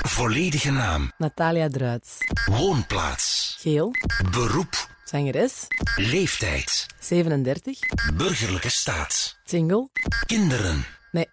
Volledige 0.00 0.70
naam. 0.70 1.12
Natalia 1.18 1.68
Druits. 1.68 2.16
Woonplaats. 2.44 3.56
Geel. 3.60 3.94
Beroep. 4.30 4.88
Zangeres. 5.04 5.66
Leeftijd. 5.96 6.86
37. 7.00 7.78
Burgerlijke 8.14 8.70
staat. 8.70 9.38
Single. 9.44 9.88
Kinderen. 10.26 10.84
Nee. 11.10 11.26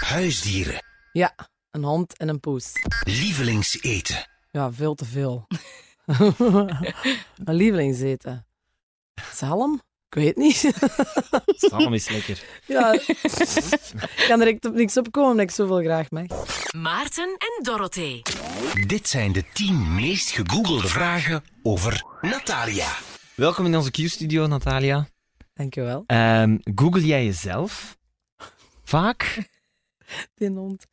Huisdieren. 0.00 0.84
Ja, 1.12 1.34
een 1.70 1.84
hond 1.84 2.16
en 2.16 2.28
een 2.28 2.40
poes. 2.40 2.72
Lievelingseten. 3.04 4.26
Ja, 4.50 4.72
veel 4.72 4.94
te 4.94 5.04
veel. 5.04 5.46
Mijn 7.44 7.56
lievelingseten. 7.56 8.46
Zalm? 9.34 9.82
Ik 10.14 10.22
weet 10.22 10.36
niet. 10.36 10.72
Salm 11.70 11.94
is 11.94 12.08
lekker. 12.08 12.42
ja, 12.66 12.92
ik 12.92 14.24
kan 14.28 14.38
direct 14.38 14.64
op 14.64 14.74
niks 14.74 14.96
opkomen 14.96 15.30
omdat 15.30 15.44
ik 15.44 15.50
zoveel 15.50 15.80
graag 15.82 16.10
mag. 16.10 16.24
Maarten 16.76 17.24
en 17.38 17.62
Dorothee. 17.64 18.22
Dit 18.86 19.08
zijn 19.08 19.32
de 19.32 19.44
10 19.52 19.94
meest 19.94 20.30
gegoogelde 20.30 20.88
vragen 20.88 21.44
over 21.62 22.04
Natalia. 22.20 22.88
Welkom 23.34 23.66
in 23.66 23.76
onze 23.76 23.90
Q-studio, 23.90 24.46
Natalia. 24.46 25.06
Dankjewel. 25.54 26.04
Ehm 26.06 26.56
Google 26.74 27.04
jij 27.06 27.24
jezelf? 27.24 27.96
Vaak? 28.84 29.48
Die 30.34 30.50
hond. 30.50 30.86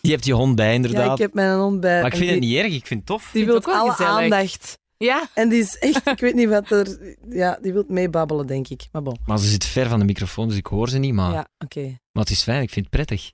Je 0.00 0.10
hebt 0.10 0.24
je 0.24 0.32
hond 0.32 0.56
bij, 0.56 0.66
Ja, 0.68 0.72
inderdaad. 0.72 1.12
ik 1.12 1.18
heb 1.18 1.34
mijn 1.34 1.58
hond 1.58 1.80
bij. 1.80 2.02
Maar 2.02 2.10
ik 2.12 2.18
vind 2.18 2.30
het 2.30 2.40
niet 2.40 2.56
erg, 2.56 2.72
ik 2.72 2.86
vind 2.86 3.00
het 3.00 3.08
tof. 3.08 3.30
Die 3.32 3.44
wil 3.44 3.54
het 3.54 3.66
ook 3.66 3.72
wel 3.72 3.82
alle 3.82 3.90
gezellig. 3.90 4.12
aandacht. 4.22 4.78
Ja, 5.04 5.28
En 5.34 5.48
die 5.48 5.58
is 5.60 5.78
echt, 5.78 6.06
ik 6.06 6.18
weet 6.20 6.34
niet 6.34 6.48
wat 6.48 6.70
er... 6.70 7.16
Ja, 7.28 7.58
die 7.62 7.72
wil 7.72 7.84
meebabbelen, 7.88 8.46
denk 8.46 8.68
ik. 8.68 8.88
Maar 8.92 9.02
bon. 9.02 9.16
Maar 9.24 9.38
ze 9.38 9.46
zit 9.48 9.64
ver 9.64 9.88
van 9.88 9.98
de 9.98 10.04
microfoon, 10.04 10.48
dus 10.48 10.56
ik 10.56 10.66
hoor 10.66 10.88
ze 10.88 10.98
niet. 10.98 11.14
Maar, 11.14 11.32
Ja, 11.32 11.48
oké. 11.58 11.82
maar 11.84 12.22
het 12.22 12.30
is 12.30 12.42
fijn, 12.42 12.62
ik 12.62 12.70
vind 12.70 12.86
het 12.86 12.94
prettig. 12.94 13.32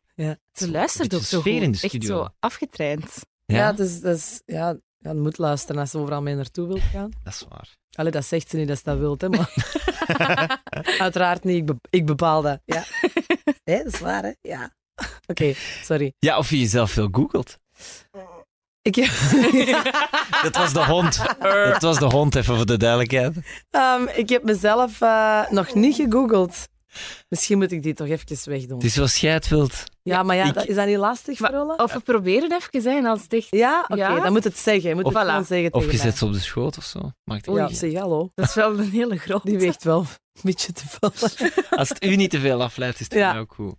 ze 0.53 0.71
luistert 0.71 1.15
ook 1.15 1.21
zo 1.23 1.41
sfeer 1.41 1.53
goed. 1.53 1.63
in 1.63 1.71
de 1.71 1.79
Echt 1.83 1.87
studio. 1.89 2.17
zo 2.17 2.29
afgetraind. 2.41 3.21
Ja, 3.45 3.57
Ja, 3.57 3.73
dus, 3.73 4.01
dus, 4.01 4.43
ja, 4.45 4.77
ja, 4.99 5.11
je 5.13 5.19
moet 5.19 5.39
luisteren 5.39 5.81
als 5.81 5.91
ze 5.91 5.99
overal 5.99 6.23
mee 6.23 6.35
naartoe 6.35 6.67
wilt 6.67 6.81
gaan. 6.93 7.11
dat 7.23 7.33
is 7.33 7.45
waar. 7.49 7.77
Allee, 7.93 8.13
dat 8.13 8.25
zegt 8.25 8.51
ze 8.51 8.57
niet 8.57 8.69
dat 8.69 8.77
ze 8.77 8.83
dat 8.85 8.99
wilt, 8.99 9.21
hè, 9.21 9.29
maar... 9.29 9.53
Uiteraard 10.99 11.45
niet, 11.45 11.57
ik, 11.57 11.65
be- 11.67 11.79
ik 11.91 12.07
bepaal 12.07 12.43
dat. 12.43 12.61
Ja. 12.65 12.85
Hé, 13.71 13.83
dat 13.85 13.93
is 13.93 13.99
waar, 14.01 14.23
hè? 14.23 14.33
Ja. 14.41 14.75
Oké, 15.31 15.53
sorry. 15.83 16.13
Ja, 16.19 16.39
of 16.39 16.51
je 16.51 16.59
jezelf 16.59 16.91
veel 16.91 17.09
googelt. 17.13 17.59
Ik, 18.87 18.95
Dat 20.43 20.57
was 20.57 20.73
de 20.73 20.85
hond. 20.85 21.23
Dat 21.73 21.83
was 21.83 21.99
de 21.99 22.05
hond, 22.05 22.35
even 22.35 22.57
voor 22.57 22.67
de 22.67 22.77
duidelijkheid. 22.77 23.35
Ehm, 23.71 24.03
ik 24.15 24.29
heb 24.29 24.43
mezelf 24.45 25.01
eh, 25.01 25.51
nog 25.51 25.75
niet 25.75 25.95
gegoogeld. 25.97 26.69
Misschien 27.29 27.59
moet 27.59 27.73
ik 27.73 27.83
die 27.83 27.95
toch 27.95 28.07
even 28.09 28.51
wegdoen. 28.51 28.77
Het 28.77 28.87
is 28.87 28.95
zoals 28.95 29.17
jij 29.17 29.33
het 29.33 29.49
wilt. 29.49 29.85
Ja, 30.03 30.23
maar 30.23 30.37
ja, 30.37 30.45
ik- 30.45 30.55
dat, 30.55 30.67
is 30.67 30.75
dat 30.75 30.87
niet 30.87 30.97
lastig 30.97 31.39
Maar-? 31.41 31.65
Of 31.77 31.93
we 31.93 32.01
proberen 32.01 32.53
even 32.53 32.83
zijn 32.83 33.07
als 33.07 33.23
het 33.23 33.33
echt... 33.33 33.47
Ja? 33.51 33.81
Oké, 33.89 33.95
Ja? 33.97 34.21
dan 34.21 34.33
moet 34.33 34.45
het 34.45 34.59
zeggen. 34.59 34.89
Je 34.89 34.95
moet 34.95 35.05
Of- 35.05 35.13
het 35.15 35.23
gewoon 35.29 35.45
zeggen 35.45 35.73
Of 35.73 35.81
tegen 35.81 35.97
je 35.97 36.03
mij. 36.03 36.07
zet 36.11 36.19
ze 36.19 36.25
op 36.25 36.33
de 36.33 36.41
schoot 36.41 36.79
of 36.79 36.85
zo. 36.85 37.11
Maakt 37.25 37.47
het 37.47 37.55
Ja, 37.55 37.61
niet 37.61 37.71
uit. 37.71 37.93
zeg 37.93 38.01
hallo. 38.01 38.31
Dat 38.35 38.49
is 38.49 38.55
wel 38.55 38.79
een 38.79 38.91
hele 38.91 39.17
grote. 39.17 39.49
Die 39.51 39.59
weegt 39.59 39.85
wel 39.85 39.99
een 40.01 40.41
beetje 40.43 40.73
te 40.73 40.85
veel. 40.89 41.11
Oké. 41.33 41.51
Als 41.77 41.89
het 41.89 42.05
u 42.05 42.17
niet 42.17 42.31
te 42.31 42.41
veel 42.41 42.63
afleidt, 42.63 43.01
is 43.01 43.07
het 43.09 43.15
Ja. 43.19 43.33
mij 43.33 43.41
ook 43.41 43.53
goed. 43.55 43.75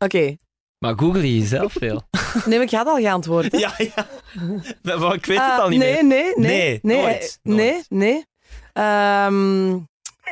Maar 0.80 0.94
google 0.98 1.22
je 1.34 1.40
jezelf 1.40 1.74
veel? 1.80 2.02
Nee, 2.46 2.58
maar 2.58 2.68
ik 2.68 2.72
had 2.72 2.88
al 2.88 2.96
geantwoord. 2.98 3.52
hè. 3.52 3.58
ja, 3.58 3.74
ja. 3.78 4.08
Maar 4.98 5.14
ik 5.14 5.26
weet 5.26 5.38
het 5.38 5.48
Ah, 5.52 5.60
al 5.60 5.70
niet 5.70 5.80
nee, 5.80 6.04
meer. 6.04 6.04
Nee, 6.04 6.34
nee, 6.36 6.60
Nee, 6.60 6.80
nee. 6.82 7.02
nooit, 7.02 7.40
eh, 7.44 7.54
Nee, 7.54 7.84
nee. 7.90 8.26
Ehm, 8.74 9.70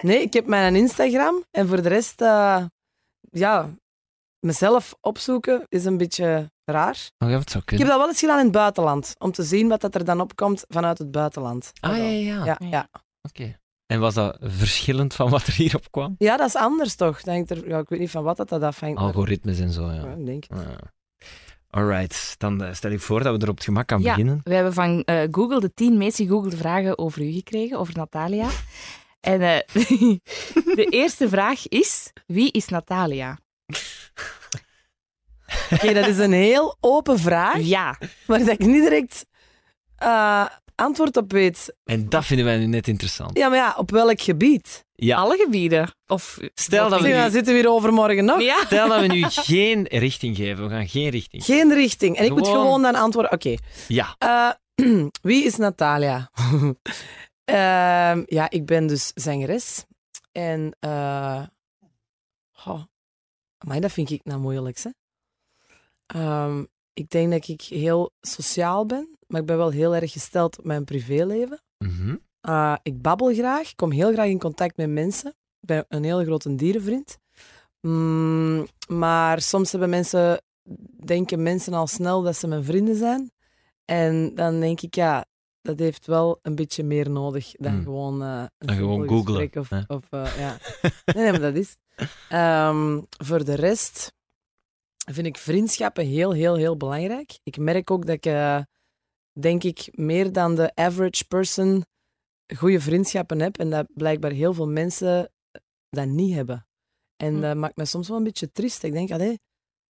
nee, 0.02 0.22
ik 0.22 0.34
heb 0.34 0.46
mijn 0.48 0.76
Instagram 0.76 1.44
en 1.52 1.68
voor 1.68 1.82
de 1.82 1.90
rest, 1.90 2.22
eh, 2.22 2.64
ja, 3.32 3.70
mezelf 4.40 4.96
opzoeken 5.02 5.64
is 5.70 5.86
een 5.86 5.98
beetje 5.98 6.52
raar. 6.66 7.10
Oh, 7.18 7.30
ja, 7.30 7.38
het 7.40 7.50
zou 7.52 7.64
Ik 7.66 7.78
heb 7.78 7.88
dat 7.88 7.98
wel 7.98 8.08
eens 8.08 8.20
gedaan 8.20 8.38
in 8.38 8.44
het 8.44 8.54
buitenland, 8.54 9.16
om 9.18 9.32
te 9.32 9.44
zien 9.44 9.68
wat 9.68 9.82
dat 9.82 9.96
er 9.96 10.06
dan 10.06 10.22
opkomt 10.22 10.64
vanuit 10.68 10.98
het 10.98 11.12
buitenland. 11.12 11.72
Ah, 11.80 11.98
ja, 11.98 12.04
ja, 12.04 12.10
ja. 12.20 12.46
Ja, 12.46 12.56
Ja. 12.60 12.68
ja. 12.70 12.88
Oké. 13.22 13.60
En 13.86 14.00
was 14.00 14.14
dat 14.14 14.38
verschillend 14.42 15.14
van 15.14 15.30
wat 15.30 15.48
er 15.48 15.54
hierop 15.54 15.92
kwam? 15.92 16.16
ja, 16.18 16.38
dat 16.38 16.48
is 16.48 16.56
anders 16.56 16.96
toch? 16.96 17.22
Denk 17.22 17.50
er, 17.50 17.68
ja, 17.68 17.80
ik 17.80 17.90
weet 17.90 18.00
niet 18.00 18.10
van 18.12 18.24
wat 18.24 18.38
dat, 18.38 18.50
dat 18.50 18.62
afhangt. 18.62 18.98
Algoritmes 19.00 19.60
en 19.60 19.72
zo, 19.72 19.86
Ja, 19.92 19.94
ja. 19.94 20.14
ik 20.18 20.26
denk. 20.26 20.46
Ah. 20.50 20.60
Alright, 21.70 22.36
dan 22.38 22.64
eh, 22.64 22.74
stel 22.74 22.92
ik 22.92 23.00
voor 23.02 23.24
dat 23.24 23.36
we 23.38 23.42
er 23.44 23.50
op 23.50 23.56
het 23.56 23.64
gemak 23.64 23.92
aan 23.92 24.02
Ja, 24.02 24.10
beginnen. 24.10 24.42
we 24.44 24.54
hebben 24.54 24.74
van 24.74 25.04
eh, 25.04 25.28
Google 25.32 25.60
de 25.60 25.74
tien 25.74 25.98
meest 25.98 26.16
gegoogelde 26.18 26.58
vragen 26.58 26.98
over 26.98 27.22
u 27.22 27.32
gekregen, 27.32 27.80
over 27.80 27.94
Natalia. 27.98 28.50
En 29.20 29.42
eh, 29.42 29.58
de 30.76 30.88
eerste 30.90 31.30
vraag 31.30 31.68
is, 31.68 32.12
wie 32.28 32.52
is 32.52 32.68
Natalia? 32.68 33.38
Oké, 35.72 35.94
dat 35.94 36.08
is 36.08 36.18
een 36.18 36.32
heel 36.34 36.78
open 36.80 37.20
vraag, 37.20 37.60
Ja, 37.60 37.98
maar 38.28 38.40
dat 38.40 38.48
ik 38.48 38.60
niet 38.60 38.82
direct 38.84 39.26
eh, 39.96 40.46
antwoord 40.76 41.18
op 41.18 41.32
weet. 41.32 41.76
En 41.84 42.10
dat 42.10 42.26
vinden 42.26 42.46
wij 42.46 42.58
nu 42.58 42.66
net 42.66 42.88
interessant. 42.88 43.38
Ja, 43.38 43.48
maar 43.50 43.58
ja, 43.58 43.74
op 43.78 43.92
welk 43.92 44.22
gebied? 44.22 44.86
Ja. 44.96 45.18
alle 45.18 45.38
gebieden. 45.38 45.90
Of, 46.08 46.38
Stel 46.54 46.90
dat 46.90 47.02
we 47.02 47.08
nu, 47.08 47.14
zitten 47.30 47.54
we 47.54 47.60
hier 47.60 47.70
overmorgen 47.70 48.26
nog. 48.26 48.42
Ja, 48.42 48.66
stel 48.66 48.88
dat 48.88 49.00
we 49.02 49.08
nu 49.08 49.24
geen 49.54 49.86
richting 49.90 50.36
geven. 50.36 50.64
We 50.64 50.70
gaan 50.70 50.88
geen 50.88 51.10
richting. 51.10 51.44
Geen 51.44 51.74
richting. 51.74 52.18
En 52.18 52.26
ik 52.26 52.32
moet 52.32 52.48
Gewoon- 52.48 52.82
dan 52.82 52.96
antwoorden. 52.96 53.32
Oké. 53.32 53.56
Ja. 53.88 54.16
Eh, 54.18 54.52
wie 55.22 55.44
is 55.46 55.56
Natalia? 55.56 56.30
Ehm, 57.46 58.24
ja, 58.26 58.50
ik 58.50 58.66
ben 58.66 58.88
dus 58.88 59.12
zangeres. 59.16 59.86
En... 60.32 60.76
eh 60.80 61.42
goh, 62.52 62.82
amai, 63.58 63.80
dat 63.80 63.92
vind 63.92 64.10
ik 64.10 64.22
nou 64.24 64.40
moeilijk, 64.40 64.80
hè. 64.84 64.90
Ehm, 66.06 66.64
ik 66.96 67.10
denk 67.10 67.32
dat 67.32 67.48
ik 67.48 67.62
heel 67.62 68.12
sociaal 68.22 68.86
ben, 68.86 69.18
maar 69.28 69.42
ik 69.42 69.48
ben 69.48 69.58
wel 69.58 69.70
heel 69.70 69.96
erg 69.96 70.12
gesteld 70.12 70.58
op 70.58 70.66
mijn 70.66 70.84
privéleven. 70.84 71.62
Mhm. 71.78 72.16
Uh, 72.50 72.76
ik 72.84 73.02
babbel 73.02 73.34
graag, 73.34 73.70
ik 73.70 73.76
kom 73.76 73.92
heel 73.92 74.12
graag 74.14 74.28
in 74.28 74.40
contact 74.40 74.78
met 74.78 74.90
mensen. 74.90 75.30
Ik 75.30 75.68
ben 75.68 75.86
een 75.88 76.04
hele 76.04 76.26
grote 76.26 76.56
dierenvriend. 76.56 77.18
Mm, 77.82 78.68
maar 78.88 79.42
soms 79.42 79.72
hebben 79.72 79.90
mensen, 79.90 80.42
denken 81.06 81.44
mensen 81.44 81.74
al 81.74 81.88
snel 81.88 82.22
dat 82.22 82.36
ze 82.36 82.48
mijn 82.48 82.64
vrienden 82.64 82.96
zijn. 82.96 83.32
En 83.86 84.36
dan 84.36 84.60
denk 84.60 84.82
ik, 84.82 84.96
ja, 84.96 85.26
dat 85.62 85.80
heeft 85.80 86.06
wel 86.06 86.40
een 86.42 86.56
beetje 86.56 86.84
meer 86.84 87.10
nodig 87.10 87.52
dan 87.52 87.72
Hmm. 87.74 87.84
gewoon 87.84 88.22
uh, 88.24 88.44
Dan 88.58 88.76
gewoon 88.76 89.08
googlen, 89.08 89.50
Of, 89.54 89.70
of, 89.88 90.04
uh, 90.12 90.38
ja. 90.38 90.58
nee, 91.06 91.24
nee, 91.24 91.32
maar 91.32 91.42
dat 91.42 91.56
is. 91.56 91.76
Ehm, 92.30 93.02
voor 93.24 93.46
de 93.46 93.56
rest 93.56 94.14
vind 95.06 95.28
ik 95.28 95.38
vriendschappen 95.38 96.06
heel, 96.06 96.32
heel, 96.32 96.56
heel 96.56 96.78
belangrijk. 96.78 97.40
Ik 97.44 97.58
merk 97.58 97.92
ook 97.92 98.06
dat 98.06 98.16
ik, 98.16 98.26
uh, 98.26 98.62
denk 99.40 99.64
ik, 99.64 99.90
meer 99.92 100.32
dan 100.32 100.56
de 100.56 100.76
average 100.76 101.26
person 101.26 101.86
goede 102.56 102.80
vriendschappen 102.80 103.40
heb 103.40 103.58
en 103.58 103.70
dat 103.70 103.88
blijkbaar 103.94 104.32
heel 104.32 104.54
veel 104.54 104.68
mensen 104.68 105.32
dat 105.90 106.08
niet 106.08 106.34
hebben. 106.34 106.68
En 107.16 107.34
Hm. 107.34 107.42
dat 107.42 107.56
maakt 107.56 107.76
me 107.76 107.86
soms 107.86 108.08
wel 108.08 108.18
een 108.18 108.24
beetje 108.24 108.52
triest. 108.52 108.84
Ik 108.84 108.92
denk, 108.92 109.12
allee, 109.12 109.40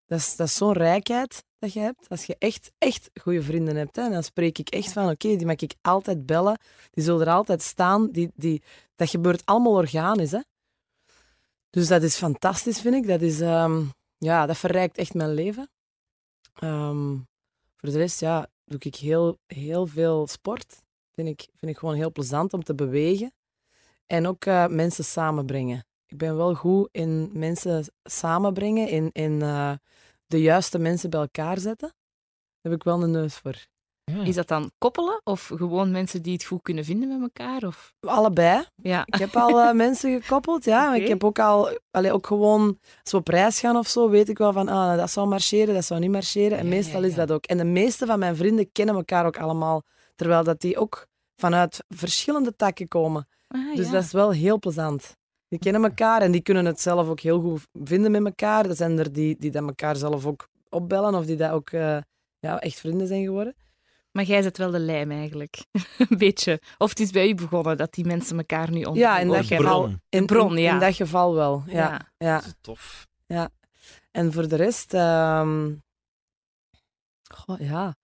dat 0.05 0.19
is, 0.19 0.35
dat 0.35 0.47
is 0.47 0.55
zo'n 0.55 0.73
rijkheid 0.73 1.43
dat 1.59 1.73
je 1.73 1.79
hebt. 1.79 2.09
Als 2.09 2.25
je 2.25 2.35
echt, 2.39 2.71
echt 2.77 3.09
goede 3.21 3.41
vrienden 3.41 3.75
hebt, 3.75 3.95
hè, 3.95 4.09
dan 4.09 4.23
spreek 4.23 4.57
ik 4.57 4.69
echt 4.69 4.91
van, 4.91 5.09
oké, 5.09 5.35
die 5.35 5.45
mag 5.45 5.55
ik 5.55 5.75
altijd 5.81 6.25
bellen. 6.25 6.59
Die 6.91 7.03
zullen 7.03 7.27
er 7.27 7.33
altijd 7.33 7.61
staan. 7.61 8.11
Die, 8.11 8.31
die, 8.35 8.63
dat 8.95 9.09
gebeurt 9.09 9.45
allemaal 9.45 9.73
organisch, 9.73 10.31
hè. 10.31 10.39
Dus 11.69 11.87
dat 11.87 12.03
is 12.03 12.15
fantastisch, 12.15 12.81
vind 12.81 12.95
ik. 12.95 13.07
Dat, 13.07 13.21
is, 13.21 13.39
ehm, 13.41 13.85
ja, 14.17 14.45
dat 14.45 14.57
verrijkt 14.57 14.97
echt 14.97 15.13
mijn 15.13 15.33
leven. 15.33 15.69
Ehm, 16.53 17.17
voor 17.75 17.89
de 17.89 17.97
rest, 17.97 18.19
ja, 18.19 18.47
doe 18.65 18.79
ik 18.79 18.95
heel, 18.95 19.39
heel 19.47 19.85
veel 19.87 20.27
sport. 20.27 20.83
Vind 21.13 21.27
ik, 21.27 21.47
vind 21.55 21.71
ik 21.71 21.77
gewoon 21.77 21.95
heel 21.95 22.11
plezant 22.11 22.53
om 22.53 22.63
te 22.63 22.75
bewegen. 22.75 23.33
En 24.05 24.27
ook 24.27 24.45
uh, 24.45 24.67
mensen 24.67 25.03
samenbrengen. 25.03 25.85
Ik 26.05 26.17
ben 26.17 26.37
wel 26.37 26.55
goed 26.55 26.89
in 26.91 27.29
mensen 27.33 27.85
samenbrengen, 28.03 28.89
in, 28.89 29.09
in 29.11 29.31
uh, 29.31 29.73
de 30.27 30.41
juiste 30.41 30.79
mensen 30.79 31.09
bij 31.09 31.19
elkaar 31.19 31.57
zetten. 31.57 31.87
Daar 31.87 32.71
heb 32.71 32.73
ik 32.73 32.83
wel 32.83 33.03
een 33.03 33.11
neus 33.11 33.35
voor. 33.35 33.67
Ja. 34.11 34.23
is 34.23 34.35
dat 34.35 34.47
dan 34.47 34.71
koppelen 34.77 35.21
of 35.23 35.51
gewoon 35.55 35.91
mensen 35.91 36.21
die 36.21 36.33
het 36.33 36.43
goed 36.43 36.61
kunnen 36.61 36.83
vinden 36.85 37.07
met 37.09 37.21
elkaar? 37.21 37.67
Of? 37.67 37.93
Allebei. 37.99 38.63
Ja. 38.75 39.03
Ik 39.05 39.15
heb 39.15 39.35
al 39.35 39.49
uh, 39.49 39.71
mensen 39.85 40.21
gekoppeld, 40.21 40.65
ja. 40.65 40.95
Ik 40.95 41.07
heb 41.07 41.23
ook 41.23 41.39
al, 41.39 41.79
allee, 41.91 42.11
ook 42.11 42.27
gewoon, 42.27 42.77
als 43.03 43.11
we 43.11 43.17
op 43.17 43.27
reis 43.27 43.59
gaan 43.59 43.77
of 43.77 43.87
zo, 43.87 44.09
weet 44.09 44.29
ik 44.29 44.37
wel 44.37 44.53
van, 44.53 44.67
ah, 44.67 44.97
dat 44.97 45.11
zou 45.11 45.27
marcheren, 45.27 45.73
dat 45.73 45.85
zou 45.85 45.99
niet 45.99 46.11
marcheren. 46.11 46.57
En 46.57 46.63
Ja, 46.63 46.69
meestal 46.69 47.01
ja, 47.01 47.07
is 47.07 47.15
dat 47.15 47.31
ook. 47.31 47.45
En 47.45 47.57
de 47.57 47.63
meeste 47.63 48.05
van 48.05 48.19
mijn 48.19 48.35
vrienden 48.35 48.71
kennen 48.71 48.95
elkaar 48.95 49.25
ook 49.25 49.37
allemaal, 49.37 49.83
terwijl 50.15 50.43
dat 50.43 50.61
die 50.61 50.77
ook 50.77 51.07
vanuit 51.35 51.83
verschillende 51.87 52.55
takken 52.55 52.87
komen. 52.87 53.27
Ah, 53.47 53.75
Dus 53.75 53.85
ja. 53.85 53.91
dat 53.91 54.03
is 54.03 54.11
wel 54.11 54.31
heel 54.31 54.59
plezant. 54.59 55.15
Die 55.47 55.59
kennen 55.59 55.83
elkaar 55.83 56.21
en 56.21 56.31
die 56.31 56.41
kunnen 56.41 56.65
het 56.65 56.81
zelf 56.81 57.07
ook 57.07 57.19
heel 57.19 57.41
goed 57.41 57.67
vinden 57.83 58.11
met 58.11 58.25
elkaar. 58.25 58.65
Er 58.65 58.75
zijn 58.75 58.99
er 58.99 59.13
die, 59.13 59.35
die 59.39 59.51
dat 59.51 59.63
elkaar 59.63 59.95
zelf 59.95 60.25
ook 60.25 60.47
opbellen 60.69 61.15
of 61.15 61.25
die 61.25 61.35
dat 61.35 61.51
ook 61.51 61.71
uh, 61.71 61.97
ja, 62.39 62.59
echt 62.59 62.79
vrienden 62.79 63.07
zijn 63.07 63.23
geworden. 63.23 63.55
Maar 64.15 64.25
jij 64.25 64.41
zet 64.41 64.57
wel 64.57 64.71
de 64.71 64.79
lijm 64.79 65.11
eigenlijk. 65.11 65.65
een 66.09 66.17
beetje. 66.17 66.61
Of 66.77 66.89
het 66.89 66.99
is 66.99 67.11
bij 67.11 67.29
u 67.29 67.35
begonnen 67.35 67.77
dat 67.77 67.93
die 67.93 68.05
mensen 68.05 68.37
elkaar 68.37 68.69
nu 68.69 68.77
ontmoeten. 68.77 69.03
Ja, 69.03 69.19
in 69.19 69.27
dat, 69.27 69.37
de 69.37 69.55
geval, 69.55 69.81
bron. 69.81 70.01
in, 70.09 70.25
bron, 70.25 70.57
ja. 70.57 70.73
in 70.73 70.79
dat 70.79 70.95
geval 70.95 71.33
wel. 71.33 71.63
Ja, 71.65 71.73
Ja. 71.73 72.11
ja. 72.17 72.35
Dat 72.35 72.45
is 72.45 72.53
tof. 72.61 73.07
En 74.11 74.33
voor 74.33 74.47
de 74.47 74.55
rest, 74.55 74.93
ehm, 74.93 75.73
goh, 77.33 77.59
ja, 77.59 77.95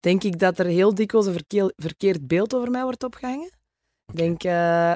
denk 0.00 0.22
ik 0.22 0.38
dat 0.38 0.58
er 0.58 0.66
heel 0.66 0.94
dikwijls 0.94 1.26
een 1.26 1.72
verkeerd 1.76 2.26
beeld 2.26 2.54
over 2.54 2.70
mij 2.70 2.82
wordt 2.82 3.04
opgehangen. 3.04 3.52
Ik 4.06 4.16
denk 4.16 4.44
eh, 4.44 4.90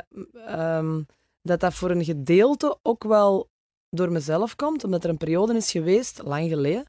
ehm, 0.47 1.03
dat 1.43 1.61
dat 1.61 1.75
voor 1.75 1.91
een 1.91 2.05
gedeelte 2.05 2.79
ook 2.83 3.05
wel 3.05 3.51
door 3.91 4.13
mezelf 4.13 4.57
komt, 4.57 4.85
omdat 4.85 5.05
er 5.05 5.11
een 5.11 5.17
periode 5.17 5.57
is 5.57 5.71
geweest, 5.71 6.23
lang 6.23 6.49
geleden, 6.49 6.85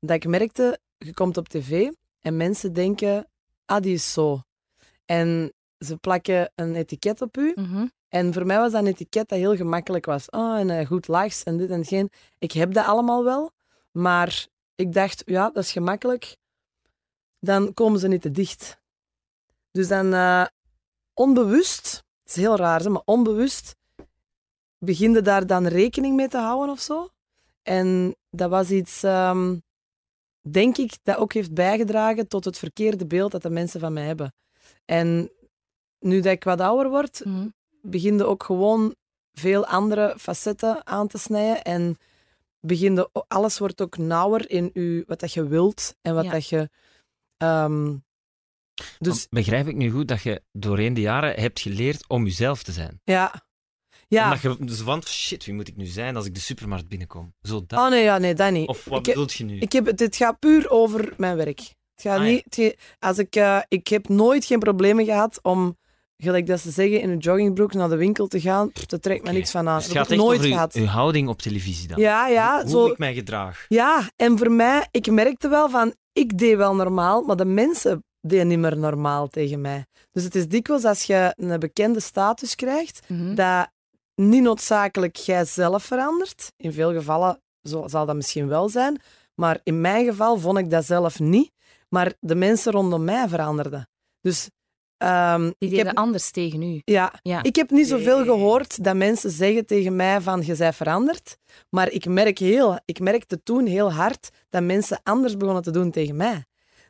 dat 0.00 0.16
ik 0.16 0.26
merkte, 0.26 0.78
je 0.98 1.14
komt 1.14 1.36
op 1.36 1.48
tv 1.48 1.90
en 2.24 2.36
mensen 2.36 2.72
denken, 2.72 3.28
ah, 3.64 3.82
die 3.82 3.94
is 3.94 4.12
zo. 4.12 4.42
En 5.04 5.52
ze 5.78 5.96
plakken 5.96 6.52
een 6.54 6.74
etiket 6.74 7.20
op 7.20 7.36
u. 7.36 7.52
Mhm. 7.54 7.86
En 8.08 8.32
voor 8.32 8.46
mij 8.46 8.58
was 8.58 8.72
dat 8.72 8.80
een 8.80 8.86
etiket 8.86 9.28
dat 9.28 9.38
heel 9.38 9.56
gemakkelijk 9.56 10.04
was. 10.04 10.30
Oh, 10.30 10.58
en 10.58 10.70
eh, 10.70 10.86
goed 10.86 11.08
lachs 11.08 11.42
en 11.42 11.56
dit 11.56 11.70
en 11.70 11.84
geen. 11.84 12.10
Ik 12.38 12.52
heb 12.52 12.72
dat 12.72 12.86
allemaal 12.86 13.24
wel. 13.24 13.50
Maar 13.90 14.46
ik 14.74 14.92
dacht, 14.92 15.22
ja, 15.26 15.50
dat 15.50 15.62
is 15.62 15.72
gemakkelijk. 15.72 16.36
Dan 17.38 17.74
komen 17.74 18.00
ze 18.00 18.08
niet 18.08 18.22
te 18.22 18.30
dicht. 18.30 18.80
Dus 19.70 19.88
dan 19.88 20.14
eh, 20.14 20.46
onbewust, 21.14 22.04
het 22.22 22.36
is 22.36 22.36
heel 22.36 22.56
raar, 22.56 22.90
maar 22.90 23.02
onbewust 23.04 23.76
begin 24.78 25.12
je 25.12 25.22
daar 25.22 25.46
dan 25.46 25.66
rekening 25.66 26.16
mee 26.16 26.28
te 26.28 26.38
houden 26.38 26.74
of 26.74 26.80
zo. 26.80 27.08
En 27.62 28.16
dat 28.30 28.50
was 28.50 28.70
iets, 28.70 29.02
ehm, 29.02 29.56
denk 30.50 30.76
ik, 30.76 30.96
dat 31.02 31.16
ook 31.16 31.32
heeft 31.32 31.54
bijgedragen 31.54 32.28
tot 32.28 32.44
het 32.44 32.58
verkeerde 32.58 33.06
beeld 33.06 33.32
dat 33.32 33.42
de 33.42 33.50
mensen 33.50 33.80
van 33.80 33.92
mij 33.92 34.04
hebben. 34.06 34.34
En 34.84 35.30
nu 35.98 36.20
dat 36.20 36.32
ik 36.32 36.44
wat 36.44 36.60
ouder 36.60 36.90
word, 36.90 37.24
Mhm. 37.24 37.48
begin 37.82 38.16
je 38.16 38.24
ook 38.26 38.42
gewoon 38.42 38.94
veel 39.32 39.66
andere 39.66 40.14
facetten 40.18 40.86
aan 40.86 41.08
te 41.08 41.18
snijden. 41.18 41.62
En 41.62 41.96
alles 43.28 43.58
wordt 43.58 43.80
ook 43.82 43.96
nauwer 43.96 44.50
in 44.50 44.70
u, 44.72 45.04
wat 45.06 45.20
dat 45.20 45.32
je 45.32 45.48
wilt 45.48 45.94
en 46.02 46.14
wat 46.14 46.24
Ja. 46.24 46.30
dat 46.30 46.48
je. 46.48 46.70
ehm, 47.36 47.96
dus 48.98 49.26
Begrijp 49.30 49.66
ik 49.66 49.74
nu 49.76 49.90
goed 49.90 50.08
dat 50.08 50.22
je 50.22 50.42
doorheen 50.52 50.94
de 50.94 51.00
jaren 51.00 51.40
hebt 51.40 51.60
geleerd 51.60 52.08
om 52.08 52.24
jezelf 52.24 52.62
te 52.62 52.72
zijn? 52.72 53.00
ja. 53.04 53.42
Ja. 54.14 54.24
Omdat 54.24 54.40
je 54.58 54.64
dus 54.64 54.80
van, 54.80 55.02
shit, 55.02 55.44
wie 55.44 55.54
moet 55.54 55.68
ik 55.68 55.76
nu 55.76 55.84
zijn 55.86 56.16
als 56.16 56.26
ik 56.26 56.34
de 56.34 56.40
supermarkt 56.40 56.88
binnenkom? 56.88 57.34
Zo 57.42 57.64
dat. 57.66 57.78
Oh 57.78 57.88
nee, 57.88 58.02
ja, 58.02 58.18
nee, 58.18 58.34
dat 58.34 58.52
niet. 58.52 58.68
Of 58.68 58.84
wat 58.84 58.98
ik, 58.98 59.06
heb, 59.06 59.14
bedoelt 59.14 59.32
je 59.34 59.44
nu? 59.44 59.58
ik 59.58 59.72
heb, 59.72 59.86
het 59.86 60.00
het 60.00 60.16
gaat 60.16 60.38
puur 60.38 60.70
over 60.70 61.12
mijn 61.16 61.36
werk. 61.36 61.58
Het 61.58 62.02
gaat 62.06 62.18
Ah, 62.18 62.24
ja. 62.26 62.30
niet, 62.30 62.56
het 62.56 62.76
als 62.98 63.18
ik, 63.18 63.36
eh, 63.36 63.58
ik 63.68 63.88
heb 63.88 64.08
nooit 64.08 64.44
geen 64.44 64.58
problemen 64.58 65.04
gehad 65.04 65.38
om, 65.42 65.76
gelijk 66.16 66.46
dat 66.46 66.60
ze 66.60 66.70
zeggen, 66.70 67.00
in 67.00 67.10
een 67.10 67.18
joggingbroek 67.18 67.72
naar 67.74 67.88
de 67.88 67.96
winkel 67.96 68.26
te 68.26 68.40
gaan. 68.40 68.72
Pff, 68.72 68.86
dat 68.86 69.02
trekt 69.02 69.24
me 69.24 69.32
niks 69.32 69.50
van 69.50 69.68
aan. 69.68 69.76
Dus 69.76 69.84
het 69.84 69.94
dat 69.94 70.08
heb 70.08 70.18
ik 70.18 70.24
nooit 70.24 70.38
over 70.38 70.50
uw, 70.50 70.54
gehad. 70.54 70.74
uw 70.74 70.84
houding 70.84 71.28
op 71.28 71.42
televisie 71.42 71.88
dan. 71.88 72.00
Ja, 72.00 72.28
ja. 72.28 72.60
Hoe 72.62 72.70
zo, 72.70 72.86
ik 72.86 72.98
mij 72.98 73.14
gedraag. 73.14 73.64
Ja, 73.68 74.10
en 74.16 74.38
voor 74.38 74.50
mij, 74.52 74.86
ik 74.90 75.10
merkte 75.10 75.48
wel 75.48 75.70
van, 75.70 75.94
ik 76.12 76.38
deed 76.38 76.56
wel 76.56 76.74
normaal, 76.74 77.22
maar 77.22 77.36
de 77.36 77.44
mensen 77.44 78.04
deden 78.20 78.46
niet 78.48 78.58
meer 78.58 78.78
normaal 78.78 79.28
tegen 79.28 79.60
mij. 79.60 79.86
Dus 80.10 80.24
het 80.24 80.34
is 80.34 80.48
dikwijls 80.48 80.84
als 80.84 81.02
je 81.02 81.32
een 81.36 81.58
bekende 81.60 82.00
status 82.00 82.54
krijgt, 82.54 83.00
Mhm. 83.08 83.34
dat 83.34 83.68
niet 84.14 84.42
noodzakelijk 84.42 85.16
jij 85.16 85.44
zelf 85.44 85.84
verandert. 85.84 86.52
In 86.56 86.72
veel 86.72 86.92
gevallen 86.92 87.42
zo- 87.62 87.88
zal 87.88 88.06
dat 88.06 88.16
misschien 88.16 88.48
wel 88.48 88.68
zijn, 88.68 89.00
maar 89.34 89.60
in 89.62 89.80
mijn 89.80 90.04
geval 90.04 90.38
vond 90.38 90.58
ik 90.58 90.70
dat 90.70 90.84
zelf 90.84 91.18
niet. 91.20 91.52
Maar 91.88 92.12
de 92.20 92.34
mensen 92.34 92.72
rondom 92.72 93.04
mij 93.04 93.28
veranderden. 93.28 93.88
Dus 94.20 94.48
ehm, 94.96 95.42
Die 95.42 95.54
ik 95.58 95.70
deden 95.70 95.86
heb, 95.86 95.96
anders 95.96 96.30
tegen 96.30 96.62
u. 96.62 96.80
ja, 96.84 97.12
Ja. 97.22 97.42
ik 97.42 97.56
heb 97.56 97.70
niet 97.70 97.88
zoveel 97.88 98.16
Nee. 98.16 98.24
gehoord 98.26 98.84
dat 98.84 98.96
mensen 98.96 99.30
zeggen 99.30 99.66
tegen 99.66 99.96
mij 99.96 100.20
van 100.20 100.42
je 100.46 100.56
bent 100.56 100.74
veranderd. 100.74 101.36
Maar 101.70 101.90
ik, 101.90 102.06
merk 102.06 102.38
heel, 102.38 102.78
ik 102.84 103.00
merkte 103.00 103.42
toen 103.42 103.66
heel 103.66 103.92
hard 103.92 104.30
dat 104.48 104.62
mensen 104.62 105.00
anders 105.02 105.36
begonnen 105.36 105.62
te 105.62 105.70
doen 105.70 105.90
tegen 105.90 106.16
mij. 106.16 106.44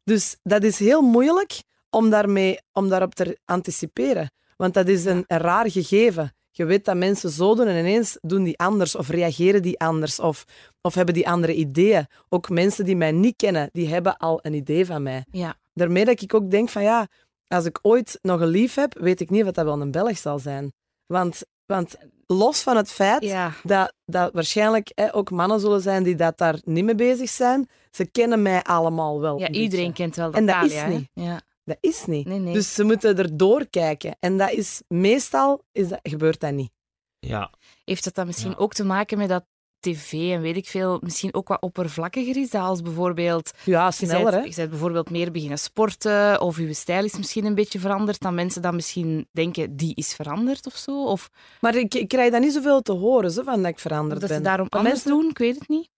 Dus 0.05 0.37
dat 0.43 0.63
is 0.63 0.79
heel 0.79 1.03
moeilijk 1.03 1.63
om, 1.91 2.11
daarmee, 2.11 2.59
om 2.73 2.89
daarop 2.89 3.15
te 3.15 3.39
anticiperen. 3.45 4.31
Want 4.57 4.75
dat 4.75 4.89
is 4.89 5.05
een, 5.05 5.25
een 5.27 5.39
raar 5.39 5.71
gegeven. 5.71 6.34
Je 6.57 6.65
weet 6.65 6.85
dat 6.85 6.97
mensen 6.97 7.31
zo 7.31 7.55
doen 7.55 7.67
en 7.67 7.79
ineens 7.79 8.19
doen 8.21 8.43
die 8.43 8.59
anders 8.59 8.97
of 8.97 9.09
reageren 9.09 9.63
die 9.63 9.79
anders 9.79 10.21
of, 10.21 10.45
of 10.81 10.95
hebben 10.95 11.15
die 11.15 11.29
andere 11.29 11.55
ideeën. 11.55 12.07
Ook 12.29 12.49
mensen 12.49 12.85
die 12.85 12.97
mij 12.97 13.13
niet 13.13 13.37
kennen, 13.37 13.69
die 13.73 13.89
hebben 13.89 14.17
al 14.17 14.39
een 14.43 14.55
idee 14.55 14.87
van 14.87 15.03
mij. 15.03 15.25
Ja. 15.31 15.55
Daarmee 15.73 16.05
dat 16.05 16.23
ik 16.23 16.35
ook 16.35 16.51
denk 16.51 16.69
van 16.69 16.83
ja, 16.83 17.07
als 17.49 17.65
ik 17.65 17.79
ooit 17.83 18.19
nog 18.23 18.41
een 18.41 18.49
lief 18.49 18.75
heb, 18.75 18.99
weet 18.99 19.21
ik 19.21 19.31
niet 19.31 19.45
of 19.45 19.51
dat 19.51 19.65
wel 19.65 19.81
een 19.81 19.91
Belg 19.91 20.19
zal 20.19 20.39
zijn. 20.39 20.73
Want, 21.07 21.43
want 21.67 21.97
los 22.27 22.63
van 22.63 22.77
het 22.77 22.91
feit 22.93 23.23
Ja. 23.23 23.53
dat, 23.63 23.93
dat 24.07 24.33
waarschijnlijk 24.33 24.91
hè, 24.95 25.15
ook 25.15 25.31
mannen 25.31 25.61
zullen 25.61 25.81
zijn 25.81 26.03
die 26.03 26.15
dat 26.15 26.39
daar 26.39 26.59
niet 26.65 26.85
mee 26.85 26.95
bezig 26.95 27.29
zijn, 27.31 27.69
ze 27.91 28.05
kennen 28.07 28.43
mij 28.43 28.63
allemaal 28.63 29.21
wel. 29.21 29.39
ja, 29.39 29.47
een 29.47 29.55
iedereen 29.55 29.87
beetje. 29.87 30.03
kent 30.03 30.17
wel 30.17 30.33
En 30.33 30.47
dat 30.47 30.65
is 30.65 30.85
niet. 30.89 31.09
Ja. 31.13 31.41
Dat 31.65 31.77
is 31.81 32.05
niet. 32.07 32.27
Nee, 32.27 32.39
nee. 32.39 32.55
Dus 32.55 32.75
ze 32.75 32.85
moeten 32.85 33.17
erdoor 33.19 33.67
kijken. 33.71 34.17
En 34.21 34.37
dat 34.39 34.51
is 34.51 34.83
meestal 34.89 35.65
is 35.73 35.89
dat, 35.89 35.99
gebeurt 36.03 36.41
dat 36.41 36.53
niet. 36.53 36.71
Ja. 37.19 37.51
Heeft 37.85 38.05
dat 38.05 38.15
dan 38.15 38.27
misschien 38.27 38.51
Ja. 38.51 38.57
ook 38.57 38.73
te 38.75 38.85
maken 38.85 39.19
met 39.19 39.29
dat 39.29 39.45
tv 39.81 40.13
en 40.13 40.41
weet 40.41 40.57
ik 40.57 40.67
veel, 40.69 40.99
misschien 41.03 41.35
ook 41.35 41.49
wat 41.49 41.63
oppervlakkiger 41.63 42.37
is? 42.37 42.51
Dat 42.51 42.63
als 42.63 42.81
bijvoorbeeld, 42.83 43.51
Ja, 43.65 43.87
je 43.87 43.93
sneller 43.93 44.31
bent, 44.33 44.49
je 44.49 44.55
bent 44.55 44.71
bijvoorbeeld 44.71 45.11
meer 45.11 45.31
beginnen 45.31 45.59
sporten 45.59 46.41
of 46.41 46.59
je 46.59 46.75
stijl 46.75 47.05
is 47.05 47.17
misschien 47.17 47.45
een 47.45 47.55
beetje 47.55 47.79
veranderd, 47.79 48.21
dan 48.21 48.35
mensen 48.35 48.63
dan 48.63 48.75
misschien 48.75 49.29
denken, 49.33 49.77
die 49.77 49.95
is 49.95 50.15
veranderd 50.15 50.67
of 50.67 50.77
zo? 50.77 51.05
Of 51.05 51.31
Maar 51.61 51.75
ik, 51.75 51.95
ik 51.95 52.09
krijg 52.09 52.33
dat 52.33 52.41
niet 52.41 52.53
zoveel 52.53 52.83
te 52.83 52.93
horen, 52.93 53.31
zo, 53.31 53.43
van 53.43 53.63
dat 53.63 53.71
ik 53.71 53.79
veranderd 53.79 54.21
dat 54.21 54.29
ben. 54.29 54.39
ze 54.39 54.45
daarom 54.45 54.67
anders 54.71 54.95
mensen- 54.95 55.11
doen, 55.11 55.31
ik 55.31 55.39
weet 55.39 55.59
het 55.59 55.69
niet. 55.69 55.89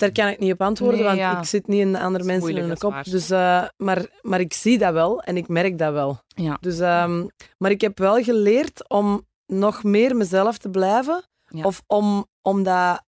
Daar 0.00 0.12
kan 0.12 0.28
ik 0.28 0.38
niet 0.38 0.52
op 0.52 0.60
antwoorden, 0.60 0.98
Nee, 0.98 1.08
want 1.08 1.18
ja. 1.18 1.38
ik 1.38 1.44
zit 1.44 1.66
niet 1.66 1.80
in 1.80 1.96
andere 1.96 2.10
Dat 2.10 2.20
is 2.20 2.26
mensen 2.26 2.48
in 2.48 2.54
moeilijk, 2.54 2.80
dat 2.80 2.92
kop. 2.92 3.04
Dus, 3.04 3.30
eh, 3.30 3.64
maar, 3.76 4.06
maar 4.22 4.40
ik 4.40 4.52
zie 4.52 4.78
dat 4.78 4.92
wel 4.92 5.22
en 5.22 5.36
ik 5.36 5.48
merk 5.48 5.78
dat 5.78 5.92
wel. 5.92 6.20
Ja. 6.26 6.56
Dus, 6.60 6.78
ehm, 6.78 7.26
maar 7.58 7.70
ik 7.70 7.80
heb 7.80 7.98
wel 7.98 8.22
geleerd 8.22 8.88
om 8.88 9.26
nog 9.46 9.82
meer 9.84 10.16
mezelf 10.16 10.58
te 10.58 10.70
blijven. 10.70 11.22
Ja. 11.44 11.64
Of 11.64 11.82
om, 11.86 12.26
om 12.42 12.62
dat 12.62 13.04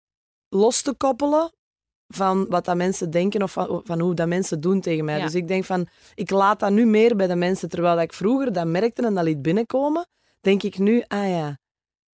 los 0.49 0.83
te 0.83 0.95
koppelen 0.95 1.53
van 2.09 2.47
wat 2.49 2.65
dat 2.65 2.77
mensen 2.77 3.11
denken 3.11 3.43
of 3.43 3.53
van, 3.53 3.81
van 3.85 4.01
hoe 4.01 4.15
dat 4.15 4.29
mensen 4.29 4.61
doen 4.61 4.81
tegen 4.81 5.05
mij. 5.05 5.21
Dus 5.21 5.35
ik 5.35 5.49
denk 5.49 5.65
van, 5.65 5.89
ik 6.15 6.31
laat 6.31 6.61
dat 6.61 6.71
nu 6.71 6.87
meer 6.87 7.17
bij 7.17 7.27
de 7.27 7.37
mensen. 7.37 7.69
Terwijl 7.69 7.95
dat 7.95 8.05
ik 8.05 8.13
vroeger 8.13 8.53
dat 8.53 8.67
merkte 8.67 9.07
en 9.07 9.15
dat 9.15 9.25
liet 9.25 9.43
binnenkomen, 9.43 10.07
denk 10.41 10.63
ik 10.63 10.79
nu, 10.79 11.05
ah 11.07 11.29
ja, 11.29 11.59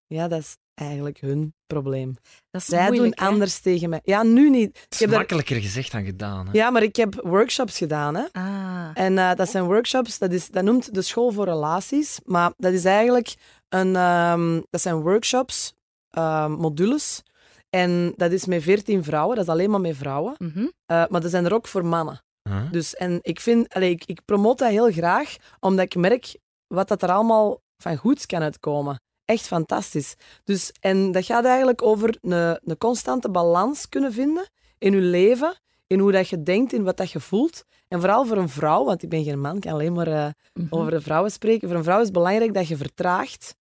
ja, 0.06 0.28
dat 0.28 0.38
is 0.38 0.56
eigenlijk 0.78 1.20
hun 1.20 1.54
probleem. 1.66 2.14
Dat 2.50 2.60
is 2.60 2.66
Zij 2.66 2.90
doen 2.90 3.12
hè? 3.14 3.26
anders 3.26 3.60
tegen 3.60 3.88
mij. 3.88 4.00
Ja, 4.02 4.22
nu 4.22 4.50
niet. 4.50 4.66
Het 4.76 4.84
Ik 4.84 4.92
is 4.92 4.98
heb 4.98 5.08
daar- 5.08 5.18
makkelijker 5.18 5.56
gezegd 5.56 5.92
dan 5.92 6.04
gedaan. 6.04 6.46
Hè? 6.46 6.52
ja, 6.52 6.70
maar 6.70 6.82
ik 6.82 6.96
heb 6.96 7.14
workshops 7.24 7.78
gedaan. 7.78 8.14
Hè. 8.14 8.24
Ah, 8.32 8.90
En 8.94 9.18
eh, 9.18 9.34
dat 9.34 9.48
zijn 9.50 9.64
workshops, 9.64 10.18
dat, 10.18 10.32
is, 10.32 10.48
dat 10.48 10.64
noemt 10.64 10.94
de 10.94 11.02
School 11.02 11.30
voor 11.32 11.44
Relaties. 11.44 12.20
Maar 12.24 12.52
dat 12.56 12.72
is 12.72 12.84
eigenlijk 12.84 13.34
een... 13.68 13.96
ehm, 13.96 14.60
dat 14.70 14.80
zijn 14.80 15.00
workshops, 15.00 15.72
ehm, 16.10 16.50
modules. 16.52 17.22
En 17.70 18.12
dat 18.16 18.32
is 18.32 18.46
met 18.46 18.62
veertien 18.62 19.04
vrouwen, 19.04 19.36
dat 19.36 19.44
is 19.44 19.50
alleen 19.50 19.70
maar 19.70 19.80
met 19.80 19.96
vrouwen. 19.96 20.34
mhm. 20.38 20.66
Eh, 20.86 21.04
maar 21.08 21.20
dat 21.20 21.30
zijn 21.30 21.44
er 21.44 21.54
ook 21.54 21.66
voor 21.68 21.84
mannen. 21.86 22.22
Huh? 22.48 22.70
Dus, 22.70 22.94
en 22.94 23.18
ik 23.22 23.40
vind... 23.40 23.68
Allee, 23.74 23.90
ik, 23.90 24.02
ik 24.04 24.20
promote 24.24 24.62
dat 24.64 24.72
heel 24.72 24.90
graag, 24.92 25.36
omdat 25.60 25.84
ik 25.84 25.94
merk 25.96 26.36
wat 26.66 26.88
dat 26.88 27.02
er 27.02 27.10
allemaal 27.10 27.60
van 27.82 27.96
goeds 27.96 28.26
kan 28.26 28.42
uitkomen. 28.42 29.00
Echt 29.28 29.46
fantastisch. 29.46 30.14
Dus, 30.44 30.72
en 30.80 31.12
dat 31.12 31.24
gaat 31.24 31.44
eigenlijk 31.44 31.82
over 31.82 32.18
een, 32.20 32.58
een 32.64 32.78
constante 32.78 33.30
balans 33.30 33.88
kunnen 33.88 34.12
vinden 34.12 34.48
in 34.78 34.92
je 34.92 35.00
leven, 35.00 35.58
in 35.86 35.98
hoe 35.98 36.12
dat 36.12 36.28
je 36.28 36.42
denkt, 36.42 36.72
in 36.72 36.82
wat 36.84 36.96
dat 36.96 37.10
je 37.10 37.20
voelt. 37.20 37.64
En 37.88 38.00
vooral 38.00 38.24
voor 38.26 38.36
een 38.36 38.48
vrouw, 38.48 38.84
want 38.84 39.02
ik 39.02 39.08
ben 39.08 39.24
geen 39.24 39.40
man, 39.40 39.54
ik 39.56 39.60
kan 39.60 39.72
alleen 39.72 39.92
maar 39.92 40.06
eh, 40.06 40.28
Mhm. 40.54 40.66
over 40.74 40.90
de 40.90 41.00
vrouwen 41.00 41.30
spreken. 41.30 41.68
Voor 41.68 41.76
een 41.76 41.84
vrouw 41.84 41.98
is 41.98 42.04
het 42.04 42.12
belangrijk 42.12 42.54
dat 42.54 42.68
je 42.68 42.76
vertraagt. 42.76 43.54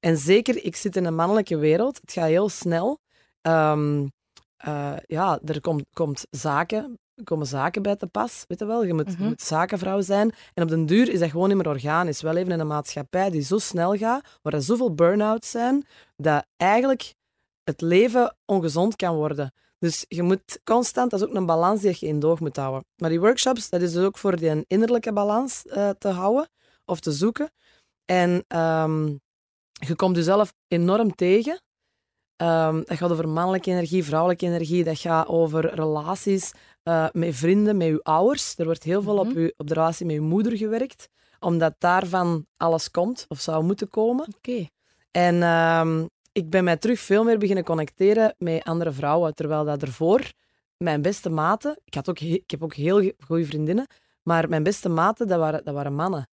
En 0.00 0.16
zeker, 0.16 0.64
ik 0.64 0.76
zit 0.76 0.96
in 0.96 1.04
een 1.04 1.14
mannelijke 1.14 1.56
wereld. 1.56 1.98
Het 2.00 2.12
gaat 2.12 2.26
heel 2.28 2.48
snel. 2.48 2.98
Ehm, 3.40 4.06
eh, 4.56 4.92
ja, 5.06 5.40
er 5.44 5.60
komt, 5.60 5.84
komt 5.92 6.26
zaken, 6.30 6.98
komen 7.24 7.46
zaken 7.46 7.82
bij 7.82 7.96
te 7.96 8.06
pas. 8.06 8.44
Weet 8.48 8.58
je 8.58 8.64
wel, 8.66 8.84
je 8.84 8.94
moet, 8.94 9.06
je 9.10 9.16
Mhm. 9.16 9.24
moet 9.28 9.40
zakenvrouw 9.42 10.00
zijn. 10.00 10.32
En 10.54 10.62
op 10.62 10.68
den 10.68 10.86
duur 10.86 11.08
is 11.08 11.18
dat 11.18 11.30
gewoon 11.30 11.48
niet 11.48 11.56
meer 11.56 11.68
organisch. 11.68 12.20
We 12.22 12.32
leven 12.32 12.52
in 12.52 12.60
een 12.60 12.66
maatschappij 12.66 13.30
die 13.30 13.42
zo 13.42 13.58
snel 13.58 13.96
gaat, 13.96 14.38
waar 14.42 14.52
er 14.52 14.62
zoveel 14.62 14.94
burn-outs 14.94 15.50
zijn, 15.50 15.86
dat 16.16 16.44
eigenlijk 16.56 17.14
het 17.64 17.80
leven 17.80 18.36
ongezond 18.44 18.96
kan 18.96 19.14
worden. 19.14 19.52
Dus 19.78 20.04
je 20.08 20.22
moet 20.22 20.60
constant, 20.64 21.10
dat 21.10 21.20
is 21.20 21.26
ook 21.26 21.34
een 21.34 21.46
balans 21.46 21.80
die 21.80 21.96
je 21.98 22.06
in 22.06 22.20
doog 22.20 22.40
moet 22.40 22.56
houden. 22.56 22.84
Maar 22.96 23.10
die 23.10 23.20
workshops, 23.20 23.68
dat 23.70 23.80
is 23.82 23.92
dus 23.92 24.04
ook 24.04 24.18
voor 24.18 24.36
die 24.36 24.64
innerlijke 24.66 25.12
balans 25.12 25.62
eh, 25.66 25.90
te 25.98 26.08
houden 26.08 26.48
of 26.84 27.00
te 27.00 27.12
zoeken. 27.12 27.50
En 28.04 28.44
ehm, 28.48 29.06
je 29.72 29.94
komt 29.96 30.16
jezelf 30.16 30.54
enorm 30.68 31.14
tegen. 31.14 31.60
Ehm, 32.36 32.82
dat 32.84 32.96
gaat 32.96 33.10
over 33.12 33.28
mannelijke 33.28 33.70
energie, 33.70 34.04
vrouwelijke 34.04 34.46
energie. 34.46 34.84
Dat 34.84 34.98
gaat 34.98 35.26
over 35.28 35.74
relaties 35.74 36.52
eh, 36.82 37.06
met 37.12 37.34
vrienden, 37.36 37.76
met 37.76 37.86
je 37.86 38.00
ouders. 38.02 38.54
Er 38.58 38.64
wordt 38.64 38.82
heel 38.82 39.02
veel 39.02 39.18
op, 39.18 39.26
Mhm. 39.26 39.38
je, 39.40 39.54
op 39.56 39.66
de 39.68 39.74
relatie 39.74 40.06
met 40.06 40.14
je 40.14 40.20
moeder 40.20 40.56
gewerkt, 40.56 41.08
omdat 41.40 41.74
daarvan 41.78 42.46
alles 42.56 42.90
komt 42.90 43.24
of 43.28 43.40
zou 43.40 43.64
moeten 43.64 43.88
komen. 43.88 44.26
Oké. 44.36 44.66
En 45.10 45.42
ehm, 45.42 46.06
ik 46.32 46.50
ben 46.50 46.64
mij 46.64 46.76
terug 46.76 47.00
veel 47.00 47.24
meer 47.24 47.38
beginnen 47.38 47.64
connecteren 47.64 48.34
met 48.38 48.64
andere 48.64 48.92
vrouwen. 48.92 49.34
Terwijl 49.34 49.64
dat 49.64 49.82
ervoor, 49.82 50.30
mijn 50.76 51.02
beste 51.02 51.30
maten, 51.30 51.78
ik, 51.84 51.94
had 51.94 52.08
ook 52.08 52.20
ik 52.20 52.50
heb 52.50 52.62
ook 52.62 52.74
heel 52.74 53.12
goede 53.26 53.44
vriendinnen, 53.46 53.86
Maar 54.22 54.48
mijn 54.48 54.62
beste 54.62 54.88
maten, 54.88 55.28
dat 55.28 55.38
waren, 55.38 55.64
dat 55.64 55.74
waren 55.74 55.94
mannen. 55.94 56.28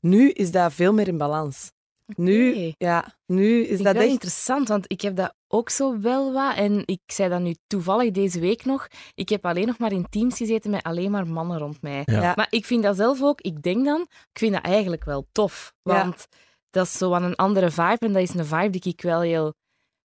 Nu 0.00 0.30
is 0.30 0.50
dat 0.50 0.72
veel 0.72 0.92
meer 0.92 1.08
in 1.08 1.18
balans. 1.18 1.72
Nu, 2.06 2.50
Oké. 2.50 2.72
ja, 2.78 3.14
nu 3.26 3.64
is 3.64 3.78
ik 3.78 3.84
dat 3.84 3.94
echt... 3.96 4.04
interessant, 4.04 4.68
want 4.68 4.84
ik 4.92 5.00
heb 5.00 5.16
dat 5.16 5.34
ook 5.54 5.70
zo 5.70 6.00
wel 6.00 6.32
wat. 6.32 6.56
En 6.56 6.82
ik 6.84 7.00
zei 7.06 7.28
dat 7.28 7.40
nu 7.40 7.54
toevallig 7.66 8.10
deze 8.10 8.40
week 8.40 8.64
nog. 8.64 8.88
Ik 9.14 9.28
heb 9.28 9.46
alleen 9.46 9.66
nog 9.66 9.78
maar 9.78 9.92
in 9.92 10.08
teams 10.10 10.36
gezeten 10.36 10.70
met 10.70 10.82
alleen 10.82 11.10
maar 11.10 11.26
mannen 11.26 11.58
rond 11.58 11.82
mij. 11.82 12.02
Ja. 12.04 12.32
Maar 12.36 12.46
ik 12.50 12.64
vind 12.64 12.82
dat 12.82 12.96
zelf 12.96 13.22
ook, 13.22 13.40
ik 13.40 13.62
denk 13.62 13.84
dan, 13.84 14.00
ik 14.10 14.38
vind 14.38 14.52
dat 14.52 14.64
eigenlijk 14.64 15.04
wel 15.04 15.26
tof. 15.32 15.72
Ja. 15.82 15.92
Want 15.92 16.26
dat 16.70 16.86
is 16.86 16.92
zo 16.92 17.12
aan 17.12 17.22
een 17.22 17.34
andere 17.34 17.70
vibe. 17.70 18.06
En 18.06 18.12
dat 18.12 18.22
is 18.22 18.34
een 18.34 18.46
vibe 18.46 18.70
die 18.78 18.92
ik 18.92 19.02
wel 19.02 19.20
heel 19.20 19.54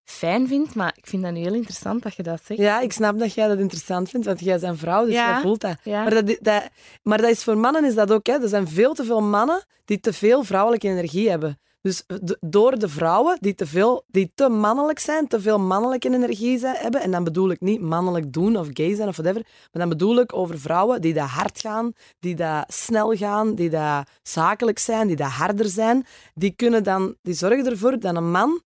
fijn 0.05 0.49
vind. 0.49 0.75
Maar 0.75 0.93
ik 0.97 1.07
vind 1.07 1.23
dat 1.23 1.33
nu 1.33 1.40
heel 1.40 1.55
interessant 1.55 2.02
dat 2.02 2.14
je 2.14 2.23
dat 2.23 2.40
zegt. 2.45 2.61
Ja, 2.61 2.81
ik 2.81 2.93
snap 2.93 3.19
dat 3.19 3.35
jij 3.35 3.49
dat 3.49 3.59
interessant 3.59 4.09
vindt, 4.09 4.26
want 4.26 4.40
jij 4.40 4.59
bent 4.59 4.78
vrouw, 4.78 5.05
dus 5.05 5.14
Ja. 5.14 5.31
jij 5.31 5.40
voelt 5.40 5.61
dat. 5.61 5.76
Ja. 5.83 6.02
Maar 6.02 6.25
dat, 6.25 6.37
dat. 6.40 6.69
maar 7.02 7.21
dat 7.21 7.31
is 7.31 7.45
voor 7.45 7.59
mannen 7.59 7.85
is 7.85 7.95
dat 7.95 8.12
ook. 8.12 8.26
Hè. 8.26 8.33
Er 8.33 8.49
zijn 8.49 8.69
veel 8.69 8.95
te 8.95 9.05
veel 9.05 9.23
mannen 9.23 9.64
die 9.85 10.00
te 10.00 10.12
veel 10.12 10.45
vrouwelijke 10.45 10.88
energie 10.88 11.31
hebben. 11.31 11.59
Dus 11.81 12.03
d- 12.07 12.37
door 12.41 12.79
de 12.79 12.89
vrouwen 12.89 13.37
die 13.41 13.55
te, 13.55 13.67
veel, 13.67 14.05
die 14.07 14.33
te 14.35 14.49
mannelijk 14.49 14.99
zijn, 14.99 15.27
te 15.27 15.41
veel 15.41 15.59
mannelijke 15.59 16.13
energie 16.13 16.67
hebben, 16.67 17.01
en 17.01 17.11
dan 17.11 17.25
bedoel 17.25 17.51
ik 17.51 17.61
niet 17.61 17.81
mannelijk 17.81 18.33
doen 18.33 18.57
of 18.57 18.69
gay 18.73 18.95
zijn 18.95 19.09
of 19.09 19.17
whatever, 19.17 19.43
maar 19.43 19.81
dan 19.83 19.89
bedoel 19.89 20.21
ik 20.21 20.35
over 20.37 20.59
vrouwen 20.59 21.01
die 21.01 21.15
dat 21.15 21.29
hard 21.29 21.61
gaan, 21.61 21.93
die 22.19 22.35
dat 22.35 22.73
snel 22.73 23.17
gaan, 23.17 23.55
die 23.55 23.71
dat 23.71 24.09
zakelijk 24.23 24.79
zijn, 24.79 25.07
die 25.07 25.17
dat 25.17 25.31
harder 25.31 25.69
zijn, 25.69 26.07
die, 26.35 26.51
kunnen 26.51 26.85
dan, 26.85 27.17
die 27.23 27.35
zorgen 27.35 27.67
ervoor 27.67 27.99
dat 27.99 28.17
een 28.17 28.31
man 28.31 28.63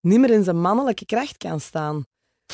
niet 0.00 0.18
meer 0.18 0.30
in 0.30 0.44
zijn 0.44 0.60
mannelijke 0.60 1.04
kracht 1.04 1.36
kan 1.36 1.60
staan. 1.60 2.04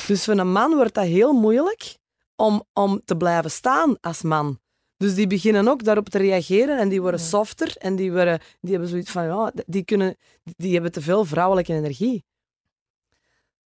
Dus 0.07 0.23
voor 0.23 0.37
een 0.37 0.51
man 0.51 0.75
wordt 0.75 0.93
dat 0.93 1.05
heel 1.05 1.33
moeilijk 1.33 1.97
om, 2.35 2.63
om 2.73 3.01
te 3.05 3.17
blijven 3.17 3.51
staan 3.51 3.99
als 3.99 4.21
man. 4.21 4.59
Dus 5.03 5.15
die 5.15 5.27
beginnen 5.27 5.67
ook 5.67 5.83
daarop 5.83 6.09
te 6.09 6.17
reageren 6.17 6.79
en 6.79 6.89
die 6.89 7.01
worden 7.01 7.19
Ja. 7.19 7.25
softer 7.25 7.75
en 7.77 7.95
die, 7.95 8.11
worden, 8.11 8.39
die 8.61 8.71
hebben 8.71 8.89
zoiets 8.89 9.11
van, 9.11 9.23
ja, 9.25 9.51
die, 9.65 9.83
kunnen, 9.83 10.17
die 10.43 10.73
hebben 10.73 10.91
te 10.91 11.01
veel 11.01 11.25
vrouwelijke 11.25 11.73
energie. 11.73 12.23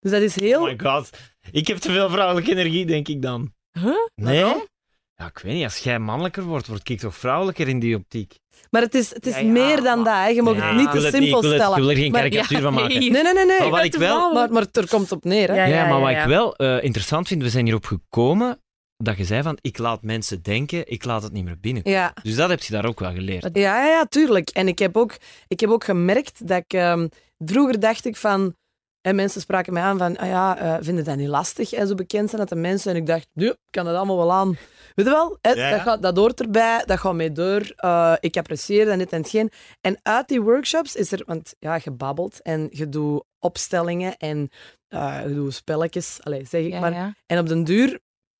Dus 0.00 0.10
dat 0.10 0.22
is 0.22 0.40
heel... 0.40 0.60
Oh 0.60 0.66
my 0.66 0.78
god. 0.82 1.10
Ik 1.50 1.66
heb 1.66 1.76
te 1.76 1.92
veel 1.92 2.10
vrouwelijke 2.10 2.50
energie, 2.50 2.86
denk 2.86 3.08
ik 3.08 3.22
dan. 3.22 3.52
Huh? 3.72 3.92
Nee? 4.14 4.42
Waarom? 4.42 4.66
Ja, 5.14 5.26
ik 5.26 5.38
weet 5.38 5.54
niet. 5.54 5.64
Als 5.64 5.78
jij 5.78 5.98
mannelijker 5.98 6.42
wordt, 6.42 6.66
word 6.66 6.88
ik 6.88 6.98
toch 6.98 7.16
vrouwelijker 7.16 7.68
in 7.68 7.78
die 7.78 7.96
optiek? 7.96 8.34
Maar 8.70 8.82
het 8.82 8.94
is, 8.94 9.14
het 9.14 9.26
is 9.26 9.34
Ja, 9.34 9.40
ja, 9.40 9.46
meer 9.50 9.82
dan 9.82 10.02
maar- 10.02 10.04
dat. 10.04 10.24
Hè. 10.24 10.26
Je 10.28 10.42
mag 10.42 10.54
het 10.54 10.76
niet 10.76 10.90
te 10.90 10.96
het 10.96 11.12
niet- 11.12 11.22
simpel 11.22 11.38
ik 11.38 11.44
het- 11.44 11.54
stellen. 11.54 11.76
Ik 11.76 11.82
wil 11.82 11.90
er 11.90 11.96
geen 11.96 12.10
Maar- 12.10 12.20
karikatuur 12.20 12.60
van 12.60 12.74
maken. 12.74 12.98
Nee, 12.98 13.10
nee, 13.10 13.22
nee. 13.22 13.46
nee. 13.46 13.58
Maar 13.60 13.70
wat 13.70 13.84
ik 13.84 13.94
wel- 13.94 14.32
Maar, 14.32 14.52
maar 14.52 14.66
er 14.72 14.88
komt 14.88 15.12
op 15.12 15.24
neer. 15.24 15.48
Hè. 15.48 15.54
Ja, 15.54 15.64
Ja, 15.64 15.88
maar 15.88 16.00
wat 16.00 16.10
ja. 16.10 16.22
ik 16.22 16.28
wel 16.28 16.56
eh, 16.56 16.82
interessant 16.84 17.28
vind, 17.28 17.42
we 17.42 17.48
zijn 17.50 17.64
hierop 17.64 17.84
gekomen 17.84 18.60
dat 19.04 19.16
je 19.16 19.24
zei 19.24 19.42
van, 19.42 19.58
ik 19.60 19.78
laat 19.78 20.02
mensen 20.02 20.42
denken, 20.42 20.90
ik 20.90 21.04
laat 21.04 21.22
het 21.22 21.32
niet 21.32 21.44
meer 21.44 21.60
binnen. 21.60 21.82
Ja. 21.90 22.12
Dus 22.22 22.34
dat 22.34 22.48
heb 22.48 22.62
je 22.62 22.72
daar 22.72 22.84
ook 22.86 23.00
wel 23.00 23.12
geleerd. 23.12 23.48
Ja, 23.52 23.82
ja, 23.82 23.86
ja, 23.86 24.04
tuurlijk. 24.04 24.48
En 24.50 24.68
ik 24.68 24.78
heb 24.78 24.96
ook, 24.96 25.16
ik 25.48 25.60
heb 25.60 25.70
ook 25.70 25.84
gemerkt 25.84 26.48
dat 26.48 26.58
ik... 26.58 26.72
ehm, 26.72 27.08
vroeger 27.38 27.80
dacht 27.80 28.04
ik 28.04 28.16
van... 28.16 28.56
En 29.00 29.14
mensen 29.16 29.40
spraken 29.40 29.72
mij 29.72 29.82
aan 29.82 29.98
van, 29.98 30.16
ah 30.16 30.26
ja, 30.28 30.58
eh 30.58 30.76
vinden 30.80 31.04
dat 31.04 31.16
niet 31.16 31.28
lastig, 31.28 31.72
en 31.72 31.86
zo 31.86 31.94
bekend 31.94 32.28
zijn 32.28 32.40
dat 32.40 32.50
de 32.50 32.56
mensen. 32.56 32.90
En 32.90 32.96
ik 32.96 33.06
dacht, 33.06 33.28
nee, 33.32 33.48
ik 33.48 33.56
kan 33.70 33.84
dat 33.84 33.94
allemaal 33.96 34.16
wel 34.16 34.32
aan. 34.32 34.48
Weet 34.94 35.06
je 35.06 35.12
wel, 35.12 35.38
hè, 35.40 35.50
Ja, 35.50 35.68
ja. 35.68 35.70
Dat, 35.70 35.80
gaat, 35.80 36.02
dat 36.02 36.16
hoort 36.16 36.40
erbij, 36.40 36.82
dat 36.86 36.98
gaat 36.98 37.14
mee 37.14 37.32
door. 37.32 37.72
eh, 37.76 38.14
ik 38.20 38.36
apprecieer 38.36 38.84
dat 38.84 38.98
dit 38.98 39.12
en 39.12 39.20
hetgeen. 39.20 39.50
En 39.80 39.98
uit 40.02 40.28
die 40.28 40.40
workshops 40.40 40.94
is 40.96 41.12
er, 41.12 41.22
want 41.26 41.54
ja, 41.58 41.80
je 41.84 41.90
babbelt 41.90 42.42
en 42.42 42.68
je 42.70 42.88
doet 42.88 43.24
opstellingen 43.38 44.16
en 44.16 44.48
eh, 44.88 45.20
je 45.26 45.34
doet 45.34 45.54
spelletjes, 45.54 46.18
allez, 46.22 46.48
zeg 46.50 46.64
ik 46.64 46.72
Ja, 46.72 46.80
maar. 46.80 46.92
ja. 46.92 47.14
En 47.26 47.38
op 47.38 47.46
den 47.48 47.64
duur 47.64 47.98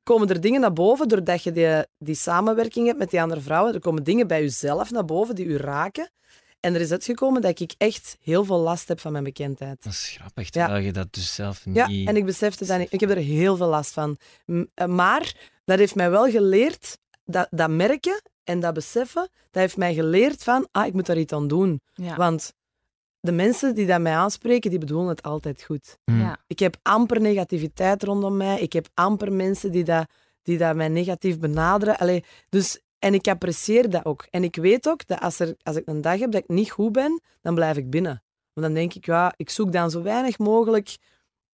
komen 0.08 0.28
er 0.28 0.40
dingen 0.40 0.60
naar 0.60 0.72
boven 0.72 1.08
doordat 1.08 1.42
je 1.42 1.52
die, 1.52 1.84
die 1.98 2.14
samenwerking 2.14 2.86
hebt 2.86 2.98
met 2.98 3.10
die 3.10 3.22
andere 3.22 3.40
vrouwen. 3.40 3.74
Er 3.74 3.80
komen 3.80 4.04
dingen 4.04 4.26
bij 4.26 4.40
jezelf 4.40 4.90
naar 4.90 5.04
boven 5.04 5.34
die 5.34 5.46
u 5.46 5.56
raken. 5.56 6.10
En 6.60 6.74
er 6.74 6.80
is 6.80 6.90
uitgekomen 6.92 7.42
dat 7.42 7.60
ik 7.60 7.74
echt 7.78 8.16
heel 8.20 8.44
veel 8.44 8.58
last 8.58 8.88
heb 8.88 9.00
van 9.00 9.12
mijn 9.12 9.24
bekendheid. 9.24 9.82
Dat 9.82 9.92
is 9.92 10.14
grappig, 10.18 10.44
Ja. 10.54 10.64
terwijl 10.64 10.84
je 10.84 10.92
dat 10.92 11.12
dus 11.12 11.34
zelf 11.34 11.66
niet... 11.66 11.76
Ja, 11.76 11.86
en 11.86 12.16
ik 12.16 12.24
besefte 12.24 12.66
dat 12.66 12.78
niet. 12.78 12.92
Ik 12.92 13.00
heb 13.00 13.10
er 13.10 13.16
heel 13.16 13.56
veel 13.56 13.66
last 13.68 13.92
van. 13.92 14.16
Eh, 14.74 14.86
Maar 14.86 15.34
dat 15.64 15.78
heeft 15.78 15.94
mij 15.94 16.10
wel 16.10 16.30
geleerd, 16.30 16.98
dat, 17.24 17.46
dat 17.50 17.70
merken 17.70 18.22
en 18.44 18.60
dat 18.60 18.74
beseffen, 18.74 19.28
dat 19.50 19.62
heeft 19.62 19.76
mij 19.76 19.94
geleerd 19.94 20.42
van, 20.42 20.68
ah, 20.72 20.86
ik 20.86 20.92
moet 20.92 21.06
daar 21.06 21.18
iets 21.18 21.32
aan 21.32 21.48
doen. 21.48 21.80
Ja. 21.94 22.16
Want 22.16 22.52
de 23.20 23.32
mensen 23.32 23.75
die 23.75 23.87
dat 23.87 24.00
mij 24.00 24.14
aanspreken, 24.14 24.70
die 24.70 24.78
bedoelen 24.78 25.08
het 25.08 25.22
altijd 25.22 25.62
goed. 25.62 25.98
Hm. 26.04 26.20
Ja. 26.20 26.37
Ik 26.46 26.58
heb 26.58 26.76
amper 26.82 27.20
negativiteit 27.20 28.02
rondom 28.02 28.37
mij. 28.37 28.60
Ik 28.60 28.72
heb 28.72 28.88
amper 28.94 29.32
mensen 29.32 29.72
die 29.72 29.84
dat, 29.84 30.06
die 30.42 30.58
dat 30.58 30.76
mij 30.76 30.88
negatief 30.88 31.38
benaderen. 31.38 31.98
Allee, 31.98 32.25
dus, 32.48 32.80
en 32.98 33.14
ik 33.14 33.28
apprecieer 33.28 33.90
dat 33.90 34.04
ook. 34.04 34.26
En 34.30 34.44
ik 34.44 34.56
weet 34.56 34.88
ook 34.88 35.06
dat 35.06 35.20
als, 35.20 35.38
er, 35.38 35.54
als 35.62 35.76
ik 35.76 35.87
een 35.87 36.00
dag 36.00 36.18
heb 36.18 36.32
dat 36.32 36.42
ik 36.42 36.48
niet 36.48 36.70
goed 36.70 36.92
ben, 36.92 37.20
dan 37.40 37.54
blijf 37.54 37.76
ik 37.76 37.90
binnen. 37.90 38.22
Want 38.52 38.66
dan 38.66 38.75
denk 38.75 38.94
ik, 38.94 39.06
ja, 39.06 39.32
ik 39.37 39.50
zoek 39.50 39.72
dan 39.72 39.90
zo 39.90 40.02
weinig 40.02 40.38
mogelijk 40.38 40.96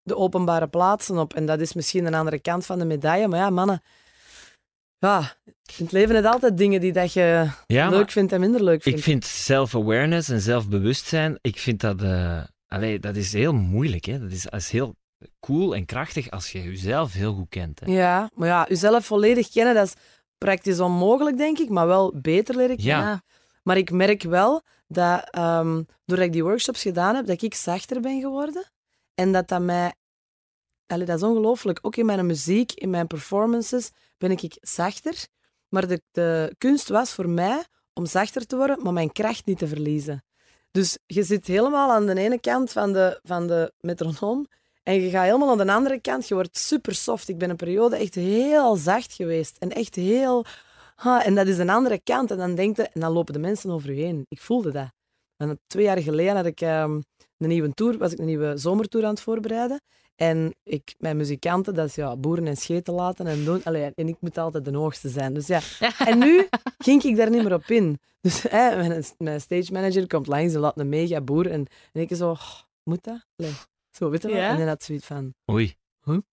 de 0.02 0.16
openbare 0.16 0.68
plaatsen 0.68 1.18
op. 1.18 1.34
En 1.34 1.46
dat 1.46 1.60
is 1.60 1.72
misschien 1.72 2.06
een 2.06 2.14
andere 2.14 2.38
kant 2.38 2.66
van 2.66 2.78
de 2.78 2.84
medaille. 2.84 3.28
Maar 3.28 3.38
ja, 3.38 3.50
mannen, 3.50 3.82
ja, 5.06 5.34
in 5.76 5.84
het 5.84 5.92
leven 5.92 6.16
je 6.16 6.28
altijd 6.28 6.56
dingen 6.56 6.80
die 6.80 6.92
dat 6.92 7.12
je 7.12 7.50
Ja, 7.66 7.88
leuk 7.88 8.10
vindt 8.10 8.32
en 8.32 8.40
minder 8.40 8.64
leuk 8.64 8.82
vindt. 8.82 8.98
ik 8.98 9.04
vind 9.04 9.24
self-awareness 9.24 10.28
en 10.28 10.40
zelfbewustzijn, 10.40 11.38
ik 11.40 11.58
vind 11.58 11.80
dat... 11.80 12.02
allee, 12.66 12.98
dat 12.98 13.16
is 13.16 13.32
heel 13.32 13.52
moeilijk, 13.52 14.04
hè. 14.04 14.18
Dat 14.18 14.30
is, 14.30 14.42
dat 14.42 14.54
is 14.60 14.70
heel 14.70 14.96
cool 15.40 15.74
en 15.74 15.84
krachtig 15.84 16.30
als 16.30 16.52
je 16.52 16.62
jezelf 16.62 17.12
heel 17.12 17.34
goed 17.34 17.48
kent. 17.48 17.80
Hè. 17.80 17.92
Ja, 17.92 18.30
maar 18.34 18.48
ja, 18.48 18.66
jezelf 18.68 19.06
volledig 19.06 19.48
kennen, 19.48 19.74
dat 19.74 19.86
is 19.86 19.94
praktisch 20.38 20.80
onmogelijk, 20.80 21.36
denk 21.36 21.58
ik, 21.58 21.68
maar 21.68 21.86
wel 21.86 22.14
beter 22.20 22.56
leren 22.56 22.76
kennen. 22.76 23.06
Ja. 23.06 23.22
Maar 23.62 23.76
ik 23.76 23.90
merk 23.90 24.22
wel 24.22 24.62
dat 24.86 25.28
ehm, 25.30 25.82
doordat 26.04 26.26
ik 26.26 26.32
die 26.32 26.42
workshops 26.42 26.82
gedaan 26.82 27.14
heb, 27.14 27.26
dat 27.26 27.42
ik 27.42 27.54
zachter 27.54 28.00
ben 28.00 28.20
geworden. 28.20 28.64
En 29.14 29.32
dat 29.32 29.48
dat 29.48 29.60
mij... 29.60 29.94
Allee, 30.86 31.06
dat 31.06 31.16
is 31.16 31.22
ongelooflijk. 31.22 31.78
Ook 31.82 31.96
in 31.96 32.06
mijn 32.06 32.26
muziek, 32.26 32.72
in 32.72 32.90
mijn 32.90 33.06
performances, 33.06 33.90
ben 34.18 34.30
ik 34.30 34.56
zachter. 34.60 35.26
Maar 35.68 35.86
de, 35.86 36.02
de 36.10 36.54
kunst 36.58 36.88
was 36.88 37.12
voor 37.12 37.28
mij 37.28 37.64
om 37.92 38.06
zachter 38.06 38.46
te 38.46 38.56
worden, 38.56 38.82
maar 38.82 38.92
mijn 38.92 39.12
kracht 39.12 39.46
niet 39.46 39.58
te 39.58 39.66
verliezen. 39.66 40.24
Dus 40.70 40.98
je 41.06 41.22
zit 41.22 41.46
helemaal 41.46 41.90
aan 41.90 42.06
de 42.06 42.18
ene 42.18 42.40
kant 42.40 42.72
van 42.72 42.92
de, 42.92 43.20
van 43.22 43.46
de 43.46 43.72
metronoom 43.80 44.46
en 44.84 45.00
je 45.00 45.10
gaat 45.10 45.24
helemaal 45.24 45.50
aan 45.50 45.66
de 45.66 45.72
andere 45.72 46.00
kant. 46.00 46.28
Je 46.28 46.34
wordt 46.34 46.58
super 46.58 46.94
soft. 46.94 47.28
Ik 47.28 47.38
ben 47.38 47.50
een 47.50 47.56
periode 47.56 47.96
echt 47.96 48.14
heel 48.14 48.76
zacht 48.76 49.12
geweest. 49.12 49.56
En 49.58 49.70
echt 49.70 49.94
heel... 49.94 50.44
Ah, 50.96 51.26
en 51.26 51.34
dat 51.34 51.46
is 51.46 51.58
een 51.58 51.70
andere 51.70 52.00
kant. 52.02 52.30
En 52.30 52.36
dan, 52.36 52.54
denkt 52.54 52.76
je, 52.76 52.82
en 52.82 53.00
dan 53.00 53.12
lopen 53.12 53.32
de 53.32 53.38
mensen 53.38 53.70
over 53.70 53.92
je 53.94 54.02
heen. 54.02 54.24
Ik 54.28 54.40
voelde 54.40 54.72
dat. 54.72 54.92
En 55.36 55.60
twee 55.66 55.84
jaar 55.84 55.98
geleden 55.98 56.36
had 56.36 56.46
ik 56.46 56.60
ehm, 56.60 57.00
een 57.38 57.48
nieuwe 57.48 57.70
tour, 57.70 57.98
was 57.98 58.12
ik 58.12 58.18
een 58.18 58.24
nieuwe 58.24 58.56
zomertour 58.56 59.04
aan 59.04 59.10
het 59.10 59.20
voorbereiden. 59.20 59.80
En 60.16 60.54
ik, 60.62 60.94
mijn 60.98 61.16
muzikanten, 61.16 61.74
dat 61.74 61.86
is 61.86 61.94
ja, 61.94 62.16
boeren 62.16 62.46
en 62.46 62.56
scheten 62.56 62.94
laten 62.94 63.26
en 63.26 63.44
doen. 63.44 63.60
Allee, 63.64 63.92
en 63.94 64.08
ik 64.08 64.16
moet 64.20 64.38
altijd 64.38 64.64
de 64.64 64.76
hoogste 64.76 65.08
zijn. 65.08 65.34
Dus 65.34 65.46
ja. 65.46 65.60
En 66.06 66.18
nu 66.18 66.48
ging 66.78 67.02
ik 67.02 67.16
daar 67.16 67.30
niet 67.30 67.42
meer 67.42 67.54
op 67.54 67.64
in. 67.64 67.98
Dus 68.20 68.42
hè, 68.42 68.76
mijn, 68.76 69.04
mijn 69.18 69.40
stage 69.40 69.72
manager 69.72 70.06
komt 70.06 70.26
langs 70.26 70.54
en 70.54 70.60
laat 70.60 70.78
een 70.78 70.88
mega 70.88 71.20
boer. 71.20 71.50
En, 71.50 71.66
en 71.92 72.00
ik 72.00 72.16
zo, 72.16 72.30
oh, 72.30 72.40
moet 72.84 73.04
dat? 73.04 73.26
Allee, 73.36 73.52
zo, 73.90 74.10
weet 74.10 74.22
je 74.22 74.28
wel? 74.28 74.36
Ja. 74.36 74.48
En 74.48 74.58
dan 74.58 74.66
had 74.68 74.82
zoiets 74.82 75.06
van... 75.06 75.34
Oei. 75.50 75.74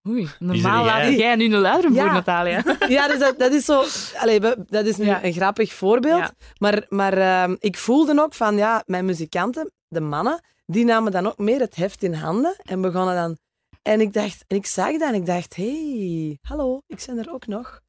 Oei, 0.07 0.29
normaal 0.39 0.85
jij? 0.85 1.09
laat 1.09 1.19
jij 1.19 1.35
nu 1.35 1.45
een 1.45 1.59
luideren 1.59 1.93
Ja. 1.93 2.03
voor, 2.03 2.11
Natalia. 2.11 2.63
Ja, 2.88 3.07
dus 3.07 3.19
dat, 3.19 3.39
dat 3.39 3.51
is 3.51 3.65
zo... 3.65 3.83
Allee, 4.17 4.39
dat 4.69 4.85
is 4.85 4.97
nu 4.97 5.05
Ja. 5.05 5.23
een 5.23 5.33
grappig 5.33 5.73
voorbeeld. 5.73 6.19
Ja. 6.19 6.33
Maar, 6.57 6.85
maar 6.89 7.13
ehm, 7.17 7.55
ik 7.59 7.77
voelde 7.77 8.21
ook 8.21 8.33
van, 8.33 8.57
ja, 8.57 8.83
mijn 8.85 9.05
muzikanten, 9.05 9.71
de 9.88 10.01
mannen, 10.01 10.39
die 10.65 10.85
namen 10.85 11.11
dan 11.11 11.27
ook 11.27 11.38
meer 11.38 11.59
het 11.59 11.75
heft 11.75 12.03
in 12.03 12.13
handen 12.13 12.55
en 12.63 12.81
begonnen 12.81 13.15
dan... 13.15 13.38
En 13.81 14.01
ik 14.01 14.13
dacht, 14.13 14.43
en 14.47 14.55
ik 14.55 14.65
zag 14.65 14.91
dat 14.91 15.09
en 15.09 15.13
ik 15.13 15.25
dacht, 15.25 15.55
hey, 15.55 16.38
hallo, 16.41 16.81
ik 16.88 17.03
ben 17.05 17.17
er 17.17 17.33
ook 17.33 17.47
nog. 17.47 17.81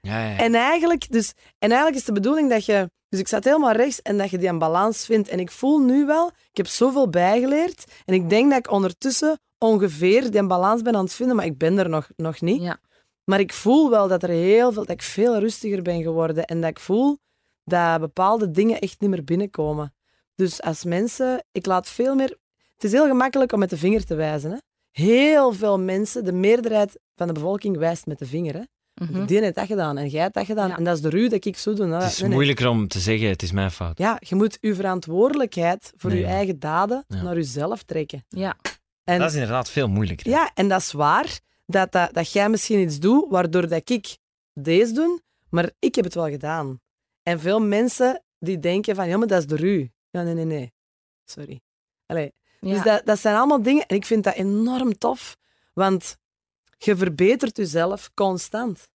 Ja, 0.00 0.26
ja. 0.26 0.38
En 0.38 0.54
eigenlijk, 0.54 1.10
dus, 1.10 1.32
en 1.58 1.68
eigenlijk 1.68 1.96
is 1.96 2.04
de 2.04 2.12
bedoeling 2.12 2.50
dat 2.50 2.64
je... 2.64 2.90
Dus 3.08 3.20
ik 3.20 3.28
zat 3.28 3.44
helemaal 3.44 3.72
rechts 3.72 4.02
en 4.02 4.18
dat 4.18 4.30
je 4.30 4.38
die 4.38 4.48
een 4.48 4.58
balans 4.58 5.04
vindt. 5.04 5.28
En 5.28 5.40
ik 5.40 5.50
voel 5.50 5.78
nu 5.78 6.06
wel, 6.06 6.28
ik 6.28 6.56
heb 6.56 6.66
zoveel 6.66 7.08
bijgeleerd. 7.08 7.84
En 8.04 8.14
ik 8.14 8.30
denk 8.30 8.50
dat 8.50 8.58
ik 8.58 8.70
ondertussen 8.70 9.38
ongeveer 9.58 10.30
die 10.30 10.46
balans 10.46 10.82
ben 10.82 10.96
aan 10.96 11.04
het 11.04 11.14
vinden, 11.14 11.36
maar 11.36 11.44
ik 11.44 11.58
ben 11.58 11.78
er 11.78 11.88
nog, 11.88 12.08
nog 12.16 12.40
niet. 12.40 12.62
Ja. 12.62 12.78
Maar 13.24 13.40
ik 13.40 13.52
voel 13.52 13.90
wel 13.90 14.08
dat 14.08 14.22
er 14.22 14.28
heel 14.28 14.72
veel, 14.72 14.84
dat 14.84 14.96
ik 14.96 15.02
veel 15.02 15.38
rustiger 15.38 15.82
ben 15.82 16.02
geworden. 16.02 16.44
En 16.44 16.60
dat 16.60 16.70
ik 16.70 16.78
voel 16.78 17.18
dat 17.64 18.00
bepaalde 18.00 18.50
dingen 18.50 18.78
echt 18.78 19.00
niet 19.00 19.10
meer 19.10 19.24
binnenkomen. 19.24 19.94
Dus 20.34 20.62
als 20.62 20.84
mensen, 20.84 21.44
ik 21.52 21.66
laat 21.66 21.88
veel 21.88 22.14
meer. 22.14 22.38
Het 22.74 22.84
is 22.84 22.92
heel 22.92 23.06
gemakkelijk 23.06 23.52
om 23.52 23.58
met 23.58 23.70
de 23.70 23.76
vinger 23.76 24.04
te 24.04 24.14
wijzen. 24.14 24.50
Hè? 24.50 24.56
Heel 24.94 25.52
veel 25.52 25.78
mensen, 25.80 26.24
de 26.24 26.32
meerderheid 26.32 26.98
van 27.14 27.26
de 27.26 27.32
bevolking 27.32 27.76
wijst 27.76 28.06
met 28.06 28.18
de 28.18 28.26
vinger. 28.26 28.54
Hè? 28.54 28.62
Mhm. 29.06 29.26
Die 29.26 29.40
heeft 29.40 29.54
dat 29.54 29.66
gedaan 29.66 29.98
en 29.98 30.08
jij 30.08 30.22
hebt 30.22 30.34
dat 30.34 30.46
gedaan. 30.46 30.68
Ja. 30.68 30.76
En 30.76 30.84
dat 30.84 30.96
is 30.96 31.02
de 31.02 31.08
ruw 31.08 31.28
dat 31.28 31.44
ik 31.44 31.56
zo 31.56 31.72
doe. 31.74 31.86
het 31.86 32.12
is 32.12 32.22
moeilijker 32.22 32.68
om 32.68 32.88
te 32.88 33.00
zeggen, 33.00 33.28
het 33.28 33.42
is 33.42 33.52
mijn 33.52 33.70
fout. 33.70 33.98
Ja, 33.98 34.16
je 34.20 34.34
moet 34.34 34.58
je 34.60 34.74
verantwoordelijkheid 34.74 35.92
voor 35.96 36.10
Nee, 36.10 36.18
je 36.18 36.24
ja. 36.26 36.32
eigen 36.32 36.58
daden 36.58 37.04
Ja. 37.08 37.22
naar 37.22 37.34
jezelf 37.34 37.82
trekken. 37.82 38.24
Ja. 38.28 38.56
En, 39.04 39.18
Dat 39.18 39.28
is 39.28 39.34
inderdaad 39.34 39.70
veel 39.70 39.88
moeilijker. 39.88 40.28
Ja, 40.30 40.50
en 40.54 40.68
dat 40.68 40.80
is 40.80 40.92
waar. 40.92 41.38
Dat, 41.66 41.92
dat, 41.92 42.14
dat 42.14 42.32
jij 42.32 42.48
misschien 42.48 42.78
iets 42.80 42.98
doet 42.98 43.26
waardoor 43.30 43.68
dat 43.68 43.90
ik 43.90 44.16
deze 44.52 44.92
doe, 44.92 45.20
Maar 45.48 45.70
ik 45.78 45.94
heb 45.94 46.04
het 46.04 46.14
wel 46.14 46.28
gedaan. 46.30 46.80
En 47.22 47.40
veel 47.40 47.60
mensen 47.60 48.24
die 48.38 48.58
denken 48.58 48.94
van, 48.94 49.08
ja, 49.08 49.16
maar 49.16 49.26
dat 49.26 49.38
is 49.38 49.46
de 49.46 49.56
ru. 49.56 49.88
Ja, 50.10 50.22
nee, 50.22 50.34
nee, 50.34 50.44
nee. 50.44 50.72
Sorry. 51.24 51.60
Allee. 52.06 52.32
Ja. 52.64 52.74
Dus 52.74 52.82
dat, 52.82 53.06
dat 53.06 53.18
zijn 53.18 53.36
allemaal 53.36 53.62
dingen, 53.62 53.86
en 53.86 53.96
ik 53.96 54.04
vind 54.04 54.24
dat 54.24 54.34
enorm 54.34 54.98
tof, 54.98 55.36
want 55.72 56.16
je 56.78 56.96
verbetert 56.96 57.56
jezelf 57.56 58.10
constant. 58.14 58.88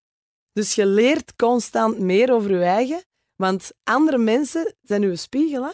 Dus 0.53 0.75
je 0.75 0.85
leert 0.85 1.35
constant 1.35 1.99
meer 1.99 2.33
over 2.33 2.51
je 2.51 2.63
eigen, 2.63 3.03
want 3.35 3.71
andere 3.83 4.17
mensen 4.17 4.75
zijn 4.81 5.03
uw 5.03 5.15
spiegel. 5.15 5.63
Hè? 5.63 5.71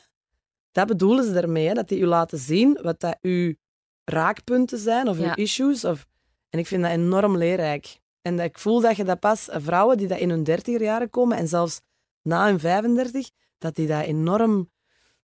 Dat 0.71 0.87
bedoelen 0.87 1.23
ze 1.23 1.33
daarmee, 1.33 1.67
hè? 1.67 1.73
dat 1.73 1.87
die 1.87 1.99
u 1.99 2.05
laten 2.05 2.37
zien 2.37 2.79
wat 2.81 2.99
dat 2.99 3.17
uw 3.21 3.53
raakpunten 4.03 4.79
zijn 4.79 5.07
of 5.07 5.17
uw 5.19 5.33
issues. 5.33 5.85
Of... 5.85 6.05
En 6.49 6.59
ik 6.59 6.67
vind 6.67 6.81
dat 6.83 6.91
enorm 6.91 7.37
leerrijk. 7.37 7.99
En 8.21 8.37
dat 8.37 8.45
ik 8.45 8.59
voel 8.59 8.81
dat 8.81 8.95
je 8.95 9.03
dat 9.03 9.19
pas, 9.19 9.47
vrouwen 9.51 9.97
die 9.97 10.07
dat 10.07 10.19
in 10.19 10.29
hun 10.29 10.43
dertiger 10.43 10.81
jaren 10.81 11.09
komen 11.09 11.37
en 11.37 11.47
zelfs 11.47 11.81
na 12.21 12.45
hun 12.45 12.59
35, 12.59 13.29
dat 13.57 13.75
die 13.75 13.87
dat 13.87 14.03
enorm 14.03 14.71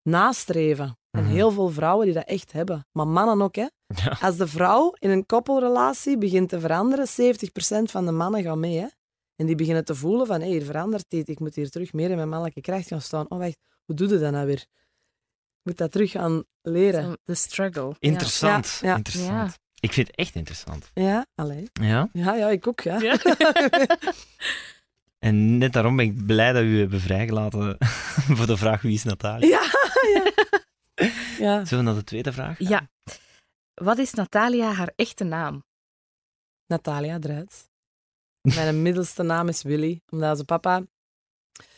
nastreven. 0.02 0.99
En 1.12 1.24
Mhm. 1.24 1.32
heel 1.34 1.51
veel 1.51 1.70
vrouwen 1.70 2.06
die 2.06 2.13
dat 2.16 2.25
echt 2.28 2.51
hebben. 2.51 2.88
Maar 2.92 3.08
mannen 3.08 3.42
ook, 3.42 3.56
hè. 3.56 3.66
Ja. 4.04 4.18
Als 4.22 4.38
de 4.38 4.48
vrouw 4.48 4.94
in 5.00 5.10
een 5.10 5.25
koppelrelatie 5.25 6.18
begint 6.18 6.50
te 6.50 6.60
veranderen, 6.60 7.08
70% 7.08 7.92
van 7.92 8.06
de 8.06 8.12
mannen 8.12 8.44
gaan 8.44 8.60
mee, 8.60 8.78
hè. 8.80 8.88
En 9.36 9.46
die 9.46 9.56
beginnen 9.56 9.86
te 9.86 9.96
voelen 9.96 10.28
van, 10.28 10.42
hé, 10.42 10.48
hier 10.48 10.63
verandert 10.66 11.06
dit. 11.08 11.30
Ik 11.30 11.39
moet 11.39 11.56
hier 11.56 11.70
terug 11.70 11.94
meer 11.94 12.10
in 12.10 12.16
mijn 12.16 12.30
mannelijke 12.30 12.62
kracht 12.62 12.88
gaan 12.88 13.01
staan. 13.01 13.25
Oh, 13.30 13.38
wacht, 13.39 13.58
hoe 13.86 13.96
doe 13.96 14.08
je 14.08 14.18
dat 14.18 14.32
nou 14.32 14.46
weer? 14.46 14.60
Ik 14.60 15.63
moet 15.63 15.78
dat 15.78 15.92
terug 15.92 16.12
gaan 16.12 16.44
leren. 16.62 17.18
De 17.24 17.36
struggle. 17.36 17.96
Interessant. 18.00 18.78
Ja, 18.82 18.88
ja. 18.89 18.96
interessant. 18.96 19.51
Ja. 19.51 19.58
Ik 19.80 19.94
vind 19.94 20.08
het 20.08 20.16
echt 20.16 20.36
interessant. 20.36 20.92
Ja, 20.94 21.25
allee. 21.36 21.70
Ja? 21.82 22.10
Ja, 22.13 22.36
ja, 22.36 22.50
ik 22.50 22.68
ook, 22.68 22.80
ja. 22.82 23.00
Ja. 23.00 23.18
En 25.20 25.58
net 25.58 25.74
daarom 25.74 25.96
ben 25.96 26.06
ik 26.06 26.25
blij 26.25 26.51
dat 26.54 26.63
u 26.63 26.80
hebben 26.80 27.00
vrijgelaten 27.01 27.78
voor 28.38 28.46
de 28.48 28.58
vraag 28.58 28.82
wie 28.82 28.94
is 28.94 29.04
Natalia. 29.04 29.48
Ja, 29.48 29.62
ja. 30.13 30.32
Ja. 31.39 31.65
Zullen 31.65 31.84
we 31.84 31.89
naar 31.91 32.00
de 32.00 32.05
tweede 32.05 32.34
vraag? 32.34 32.58
gaan? 32.58 32.67
Ja. 32.67 32.89
Wat 33.74 33.98
is 33.98 34.13
Natalia 34.13 34.72
haar 34.72 34.93
echte 34.96 35.24
naam? 35.24 35.63
Natalia 36.65 37.19
Druits. 37.19 37.67
Mijn 38.41 38.81
middelste 38.88 39.24
naam 39.24 39.48
is 39.48 39.62
Willy, 39.62 40.01
omdat 40.10 40.34
zijn 40.36 40.46
papa... 40.46 40.84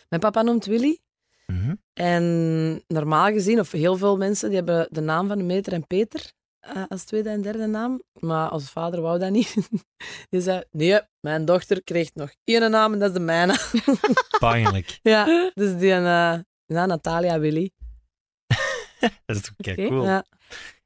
Mijn 0.10 0.22
papa 0.22 0.42
noemt 0.42 0.66
Willy. 0.66 1.00
Mhm. 1.48 1.76
En 1.94 2.84
normaal 2.88 3.32
gezien, 3.32 3.60
of 3.60 3.72
heel 3.72 3.98
veel 3.98 4.18
mensen, 4.18 4.48
die 4.48 4.58
hebben 4.58 4.88
de 4.92 5.02
naam 5.02 5.28
van 5.28 5.46
Meter 5.46 5.74
en 5.74 5.88
Peter 5.88 6.34
eh, 6.62 6.84
als 6.88 7.04
tweede 7.04 7.30
en 7.30 7.42
derde 7.42 7.66
naam. 7.66 8.02
Maar 8.20 8.50
als 8.50 8.70
vader 8.70 9.02
wou 9.02 9.20
dat 9.20 9.32
niet. 9.32 9.56
Die 10.30 10.42
zei, 10.42 10.64
nee, 10.72 11.02
mijn 11.20 11.46
dochter 11.46 11.84
kreeg 11.84 12.14
nog 12.14 12.34
één 12.44 12.72
naam 12.72 12.94
en 12.94 13.00
dat 13.00 13.08
is 13.08 13.14
de 13.14 13.20
mijne. 13.20 13.58
Pijnlijk. 14.40 15.00
ja, 15.04 15.52
dus 15.54 15.78
die, 15.78 15.92
eh 15.92 16.40
ja, 16.66 16.86
Natalia 16.86 17.40
Willy. 17.40 17.72
Dat 19.26 19.36
is 19.36 19.50
ook 19.52 19.68
Oké. 19.68 19.88
cool. 19.88 20.04
Ja, 20.04 20.24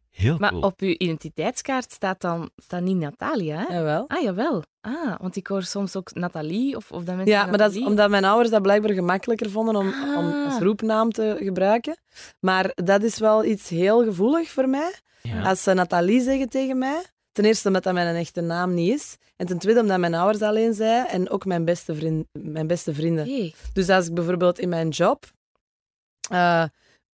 Heel 0.10 0.38
Maar 0.40 0.50
cool. 0.52 0.62
op 0.62 0.80
uw 0.82 0.96
identiteitskaart 0.98 1.92
staat 1.92 2.22
dan 2.22 2.50
staat 2.56 2.82
niet 2.82 2.98
Natalia, 2.98 3.58
hè? 3.68 3.74
jawel. 3.74 4.06
Ah, 4.08 4.22
jawel. 4.22 4.64
Ah, 4.82 5.16
want 5.22 5.36
ik 5.36 5.48
hoor 5.48 5.64
soms 5.64 5.96
ook 5.96 6.14
Nathalie 6.14 6.76
of, 6.76 6.92
of 6.92 7.04
dat 7.04 7.16
mensen 7.16 7.34
Ja, 7.36 7.46
maar 7.46 7.58
dat 7.58 7.74
is 7.76 7.84
omdat 7.86 8.10
mijn 8.10 8.26
ouders 8.26 8.50
dat 8.50 8.62
blijkbaar 8.62 8.92
gemakkelijker 8.94 9.50
vonden 9.50 9.76
om, 9.76 9.88
om 10.18 10.26
Ah. 10.34 10.46
als 10.46 10.60
roepnaam 10.62 11.12
te 11.12 11.36
gebruiken. 11.40 11.98
Maar 12.40 12.72
dat 12.76 13.04
is 13.04 13.18
wel 13.20 13.46
iets 13.46 13.70
heel 13.70 14.04
gevoelig 14.04 14.50
voor 14.50 14.70
mij. 14.70 14.94
Ja. 15.22 15.42
Als 15.42 15.64
ze 15.64 15.74
Nathalie 15.74 16.22
zeggen 16.22 16.50
tegen 16.50 16.78
mij, 16.78 17.02
ten 17.32 17.46
eerste 17.46 17.68
omdat 17.68 17.84
dat 17.84 17.94
mijn 17.94 18.16
echte 18.16 18.42
naam 18.42 18.74
niet 18.74 18.94
is. 18.94 19.16
En 19.36 19.46
ten 19.46 19.58
tweede 19.58 19.80
omdat 19.82 20.00
mijn 20.00 20.14
ouders 20.14 20.42
alleen 20.44 20.74
zijn 20.74 21.08
en 21.08 21.30
ook 21.30 21.46
mijn 21.46 21.66
beste, 21.66 21.96
vriend, 21.96 22.28
mijn 22.32 22.68
beste 22.68 22.94
vrienden. 22.94 23.54
Dus 23.74 23.90
als 23.90 24.08
ik 24.08 24.14
bijvoorbeeld 24.14 24.60
in 24.60 24.70
mijn 24.70 24.90
job, 24.90 25.26
eh, 26.30 26.64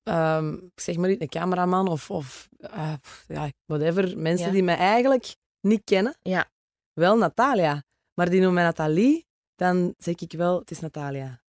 ehm, 0.03 0.53
ik 0.53 0.79
zeg 0.79 0.95
maar 0.97 1.09
niet, 1.09 1.21
een 1.21 1.29
cameraman 1.29 1.87
of, 1.87 2.09
of 2.11 2.49
eh, 2.59 2.93
ja, 3.27 3.49
whatever, 3.65 4.17
mensen 4.17 4.47
Ja. 4.47 4.53
die 4.53 4.63
mij 4.63 4.77
eigenlijk 4.77 5.35
niet 5.61 5.81
kennen, 5.83 6.17
Ja. 6.21 6.45
wel 6.93 7.17
Natalia. 7.17 7.83
Maar 8.13 8.25
die 8.29 8.35
noemen 8.39 8.53
mij 8.55 8.63
Nathalie, 8.63 9.25
dan 9.55 9.93
zeg 9.97 10.15
ik 10.15 10.31
wel, 10.37 10.59
het 10.59 10.71
is 10.71 10.79
Natalia. 10.79 11.41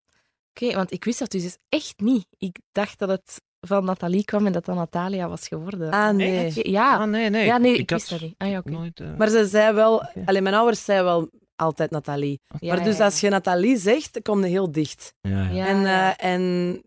Oké, 0.50 0.74
want 0.74 0.92
ik 0.92 1.04
wist 1.04 1.18
dat 1.18 1.30
dus 1.30 1.56
echt 1.68 2.00
niet. 2.00 2.26
Ik 2.38 2.56
dacht 2.72 2.98
dat 2.98 3.08
het 3.08 3.40
van 3.60 3.84
Nathalie 3.84 4.24
kwam 4.24 4.46
en 4.46 4.52
dat 4.52 4.64
dat 4.64 4.74
Natalia 4.76 5.28
was 5.28 5.48
geworden. 5.48 5.90
Ah, 5.90 6.10
nee. 6.14 6.70
Ja. 6.70 6.96
Ah, 6.96 7.08
nee, 7.08 7.30
nee. 7.30 7.44
ja, 7.46 7.56
nee, 7.58 7.76
ik, 7.76 7.90
wist 7.90 8.10
dat 8.10 8.20
niet. 8.20 8.34
Ah, 8.38 8.48
ja, 8.50 8.58
oké. 8.58 8.70
nooit... 8.70 9.00
eh, 9.00 9.16
Maar 9.16 9.28
ze 9.28 9.46
zei 9.46 9.74
wel, 9.74 10.02
alleen 10.24 10.42
mijn 10.42 10.54
ouders 10.54 10.84
zeiden 10.84 11.06
wel 11.06 11.30
altijd 11.56 11.90
Nathalie. 11.90 12.40
Maar 12.60 12.82
dus 12.84 12.96
ja, 12.96 13.04
als 13.04 13.20
je 13.20 13.28
Nathalie 13.28 13.76
zegt, 13.76 14.12
dan 14.12 14.22
kom 14.22 14.40
je 14.40 14.46
heel 14.46 14.72
dicht. 14.72 15.14
ja, 15.20 15.30
ja. 15.30 15.50
Ja, 15.50 15.66
en, 15.66 15.84
eh, 15.86 16.32
en 16.32 16.82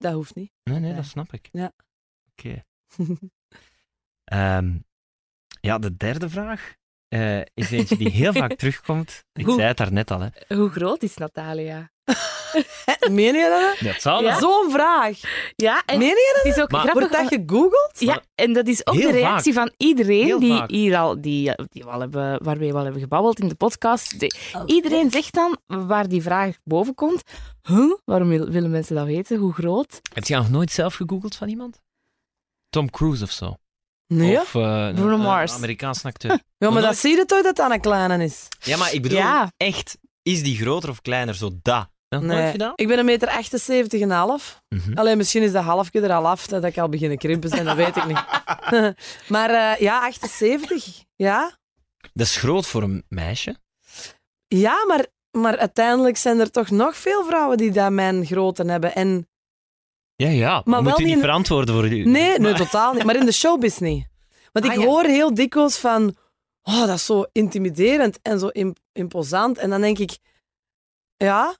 dat 0.00 0.12
hoeft 0.12 0.34
niet. 0.34 0.52
Nee, 0.62 0.78
nee, 0.78 0.90
Ja. 0.90 0.96
dat 0.96 1.04
snap 1.04 1.32
ik. 1.32 1.48
Ja. 1.52 1.72
Oké. 2.32 2.64
Ehm, 4.24 4.78
ja, 5.60 5.78
de 5.78 5.96
derde 5.96 6.28
vraag 6.28 6.74
eh, 7.08 7.40
is 7.54 7.70
eentje 7.70 7.96
die 7.96 8.10
heel 8.10 8.32
vaak 8.32 8.54
terugkomt. 8.58 9.24
Ik 9.32 9.44
Hoe- 9.44 9.54
zei 9.54 9.66
het 9.68 9.76
daarnet 9.76 10.10
al, 10.10 10.20
hè. 10.20 10.56
Hoe 10.56 10.68
groot 10.70 11.02
is 11.02 11.16
Natalia? 11.16 11.90
Meen 13.10 13.34
je 13.34 13.74
dat? 13.80 13.86
Dat 13.92 14.02
zal 14.02 14.22
Ja. 14.22 14.30
wel. 14.30 14.38
Zo'n 14.40 14.70
vraag. 14.70 15.18
Ja, 15.56 15.82
en 15.86 15.98
Meen 15.98 16.08
je 16.08 16.40
het 16.42 16.56
is 16.56 16.62
ook 16.62 16.70
Maar- 16.70 16.80
grappig. 16.80 17.08
Wordt 17.08 17.30
dat 17.30 17.40
gegoogeld? 17.40 17.90
Ja, 17.98 18.22
en 18.34 18.52
dat 18.52 18.66
is 18.66 18.86
ook 18.86 18.94
Heel 18.94 19.10
de 19.10 19.16
reactie 19.16 19.52
van 19.52 19.72
iedereen 19.76 20.24
Heel 20.24 20.40
die 20.40 20.56
vaak. 20.56 20.70
hier 20.70 20.96
al, 20.98 21.20
die, 21.20 21.52
die 21.68 21.82
we 21.84 21.90
al 21.90 22.00
hebben, 22.00 22.44
waarmee 22.44 22.72
we 22.72 22.78
al 22.78 22.82
hebben 22.84 23.00
gebabbeld 23.02 23.40
in 23.40 23.48
de 23.48 23.54
podcast. 23.54 24.20
De- 24.20 24.34
iedereen 24.66 25.10
zegt 25.10 25.34
dan, 25.34 25.56
waar 25.66 26.08
die 26.08 26.22
vraag 26.22 26.56
boven 26.64 26.94
komt, 26.94 27.22
huh? 27.62 27.92
waarom 28.04 28.28
wil- 28.28 28.48
willen 28.50 28.70
mensen 28.70 28.94
dat 28.96 29.06
weten? 29.06 29.38
Hoe 29.38 29.52
groot? 29.52 30.00
Heb 30.14 30.24
je 30.24 30.34
nog 30.34 30.50
nooit 30.50 30.72
zelf 30.72 30.94
gegoogeld 30.94 31.36
van 31.36 31.48
iemand? 31.48 31.80
Tom 32.70 32.90
Cruise 32.90 33.24
of 33.24 33.30
zo? 33.30 33.54
Nee. 34.06 34.40
Of 34.40 34.54
eh, 34.54 34.62
een- 34.86 34.94
Bruno 34.94 35.14
een 35.14 35.20
Mars. 35.20 35.52
Amerikaanse 35.54 36.06
acteur. 36.06 36.30
Ja, 36.58 36.70
maar 36.70 36.70
nooit- 36.72 36.84
dat 36.84 36.96
zie 36.96 37.16
je 37.16 37.24
toch 37.24 37.42
dat 37.42 37.56
dat 37.56 37.70
een 37.70 37.80
kleine 37.80 38.24
is? 38.24 38.48
Ja, 38.60 38.76
maar 38.76 38.92
ik 38.92 39.02
bedoel, 39.02 39.18
Ja. 39.18 39.52
echt, 39.56 39.98
is 40.22 40.42
die 40.42 40.56
groter 40.56 40.90
of 40.90 41.00
kleiner? 41.00 41.34
Zo 41.34 41.50
dat. 41.62 41.88
Nog 42.10 42.22
nooit 42.22 42.50
gedaan? 42.50 42.72
Ik 42.76 42.88
ben 42.88 42.98
een 42.98 43.04
meter 43.04 43.28
78 43.28 44.00
en 44.00 44.10
half. 44.10 44.62
Mhm. 44.68 44.98
Alleen 44.98 45.16
misschien 45.16 45.42
is 45.42 45.52
dat 45.52 45.64
halfje 45.64 46.00
er 46.00 46.12
al 46.12 46.28
af, 46.28 46.46
dat 46.46 46.64
ik 46.64 46.78
al 46.78 46.88
beginnen 46.88 47.18
krimpen 47.18 47.48
zijn, 47.48 47.64
dat 47.64 47.76
weet 47.76 47.96
ik 47.96 48.06
niet. 48.06 48.24
maar 49.34 49.50
eh, 49.50 49.80
ja, 49.80 50.00
78. 50.06 51.04
Ja, 51.16 51.58
Dat 52.12 52.26
is 52.26 52.36
groot 52.36 52.66
voor 52.66 52.82
een 52.82 53.04
meisje. 53.08 53.56
ja 54.48 54.84
maar, 54.86 55.06
maar 55.30 55.58
uiteindelijk 55.58 56.16
zijn 56.16 56.38
er 56.40 56.50
toch 56.50 56.70
nog 56.70 56.96
veel 56.96 57.24
vrouwen 57.24 57.56
die 57.56 57.70
dat 57.70 57.90
mijn 57.90 58.26
grootte 58.26 58.64
hebben. 58.64 58.94
En 58.94 59.28
Ja, 60.16 60.28
ja. 60.28 60.62
Maar 60.64 60.82
wel 60.82 60.90
moet 60.90 61.00
u 61.00 61.04
niet 61.04 61.14
in- 61.14 61.20
verantwoorden 61.20 61.74
voor 61.74 61.86
u? 61.88 62.04
Nee, 62.04 62.38
nee, 62.38 62.54
totaal 62.54 62.92
niet. 62.92 63.04
Maar 63.04 63.16
in 63.16 63.24
de 63.26 63.32
showbiz 63.32 63.78
niet. 63.78 64.08
Want 64.52 64.64
ik 64.64 64.70
Ah, 64.70 64.76
ja. 64.78 64.84
hoor 64.84 65.04
heel 65.04 65.34
dikwijls 65.34 65.78
van... 65.78 66.16
Oh, 66.62 66.80
dat 66.86 66.96
is 66.96 67.04
zo 67.06 67.24
intimiderend 67.32 68.18
en 68.22 68.38
zo 68.38 68.46
im- 68.48 68.74
imposant. 68.92 69.58
En 69.58 69.70
dan 69.70 69.80
denk 69.80 69.98
ik... 69.98 70.18
Ja, 71.16 71.56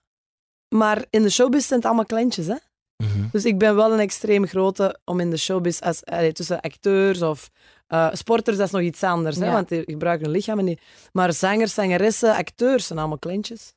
maar 0.74 1.04
in 1.10 1.22
de 1.22 1.30
showbiz 1.30 1.66
zijn 1.66 1.78
het 1.78 1.88
allemaal 1.88 2.06
kleintjes, 2.06 2.46
hè? 2.46 2.56
Mhm. 2.96 3.28
Dus 3.32 3.44
ik 3.44 3.58
ben 3.58 3.76
wel 3.76 3.92
een 3.92 3.98
extreem 3.98 4.46
grote 4.46 4.98
om 5.04 5.20
in 5.20 5.30
de 5.30 5.36
showbiz... 5.36 5.80
Als, 5.80 6.04
allee, 6.04 6.32
tussen 6.32 6.60
acteurs 6.60 7.22
of 7.22 7.50
eh, 7.86 8.08
sporters, 8.12 8.56
dat 8.56 8.66
is 8.66 8.72
nog 8.72 8.82
iets 8.82 9.02
anders. 9.02 9.36
Hè? 9.36 9.50
Want 9.50 9.68
die 9.68 9.82
gebruiken 9.84 10.26
hun 10.26 10.34
lichaam 10.34 10.64
niet. 10.64 10.80
Maar 11.12 11.32
zangers, 11.32 11.74
zangeressen, 11.74 12.34
acteurs 12.34 12.86
zijn 12.86 12.98
allemaal 12.98 13.18
kleintjes. 13.18 13.72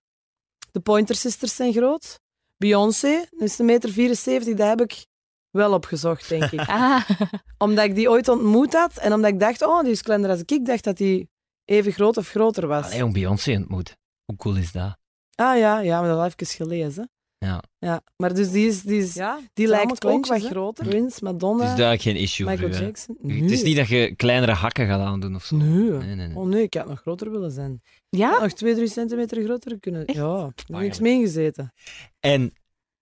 De 0.71 0.79
Pointer 0.79 1.15
Sisters 1.15 1.55
zijn 1.55 1.73
groot. 1.73 2.19
Beyoncé 2.57 3.25
is 3.37 3.59
een 3.59 3.65
meter 3.65 3.89
74, 3.89 4.55
dat 4.55 4.67
heb 4.67 4.81
ik 4.81 5.05
wel 5.49 5.73
opgezocht, 5.73 6.29
denk 6.29 6.51
ik 6.51 6.67
Ah, 6.67 7.09
omdat 7.57 7.85
ik 7.85 7.95
die 7.95 8.09
ooit 8.09 8.27
ontmoet 8.27 8.73
had 8.73 8.97
en 8.97 9.13
omdat 9.13 9.31
ik 9.31 9.39
dacht, 9.39 9.61
oh, 9.61 9.81
die 9.81 9.91
is 9.91 10.01
kleiner 10.01 10.29
als 10.29 10.39
ik. 10.39 10.51
Ik 10.51 10.65
dacht 10.65 10.83
dat 10.83 10.97
die 10.97 11.29
even 11.65 11.91
groot 11.91 12.17
of 12.17 12.29
groter 12.29 12.67
was. 12.67 12.85
Allee, 12.85 13.03
om 13.03 13.13
Beyoncé 13.13 13.55
ontmoet. 13.55 13.97
Hoe 14.25 14.35
cool 14.35 14.55
is 14.55 14.71
dat? 14.71 14.97
Ah 15.35 15.57
ja, 15.57 15.79
ja, 15.79 15.99
maar 15.99 16.09
dat 16.09 16.19
had 16.19 16.31
ik 16.31 16.41
even 16.41 16.55
gelezen. 16.55 17.09
Ja. 17.37 17.63
Ja, 17.79 18.01
maar 18.17 18.33
dus 18.33 18.51
die, 18.51 18.67
is, 18.67 18.81
die, 18.81 19.01
is, 19.01 19.13
ja, 19.13 19.39
die 19.53 19.67
lijkt 19.67 20.05
ook 20.05 20.25
wat 20.25 20.41
hè? 20.41 20.47
groter. 20.47 20.87
Prince, 20.87 21.23
Madonna, 21.23 21.61
Het 21.63 21.71
is 21.71 21.77
duidelijk 21.77 22.01
geen 22.01 22.15
issue 22.15 22.45
Michael 22.47 22.71
voor 22.71 22.81
u. 22.81 22.85
Jackson. 22.85 23.17
Het 23.27 23.51
is 23.51 23.63
niet 23.63 23.75
dat 23.75 23.87
je 23.87 24.15
kleinere 24.15 24.51
hakken 24.51 24.87
gaat 24.87 24.99
aandoen 24.99 25.35
of 25.35 25.43
zo. 25.43 25.55
Nee. 25.55 25.67
nee, 25.67 26.15
nee. 26.15 26.27
nee. 26.27 26.37
Oh 26.37 26.47
nee, 26.47 26.63
ik 26.63 26.73
had 26.73 26.87
nog 26.87 26.99
groter 26.99 27.31
willen 27.31 27.51
zijn. 27.51 27.81
Ja? 28.09 28.39
Nog 28.39 28.53
twee, 28.53 28.75
drie 28.75 28.87
centimeter 28.87 29.43
groter 29.43 29.79
kunnen. 29.79 30.05
Echt? 30.05 30.17
Ja, 30.17 30.45
heb 30.45 30.79
niks 30.79 30.99
mee 30.99 31.13
ingezeten. 31.13 31.73
En 32.19 32.53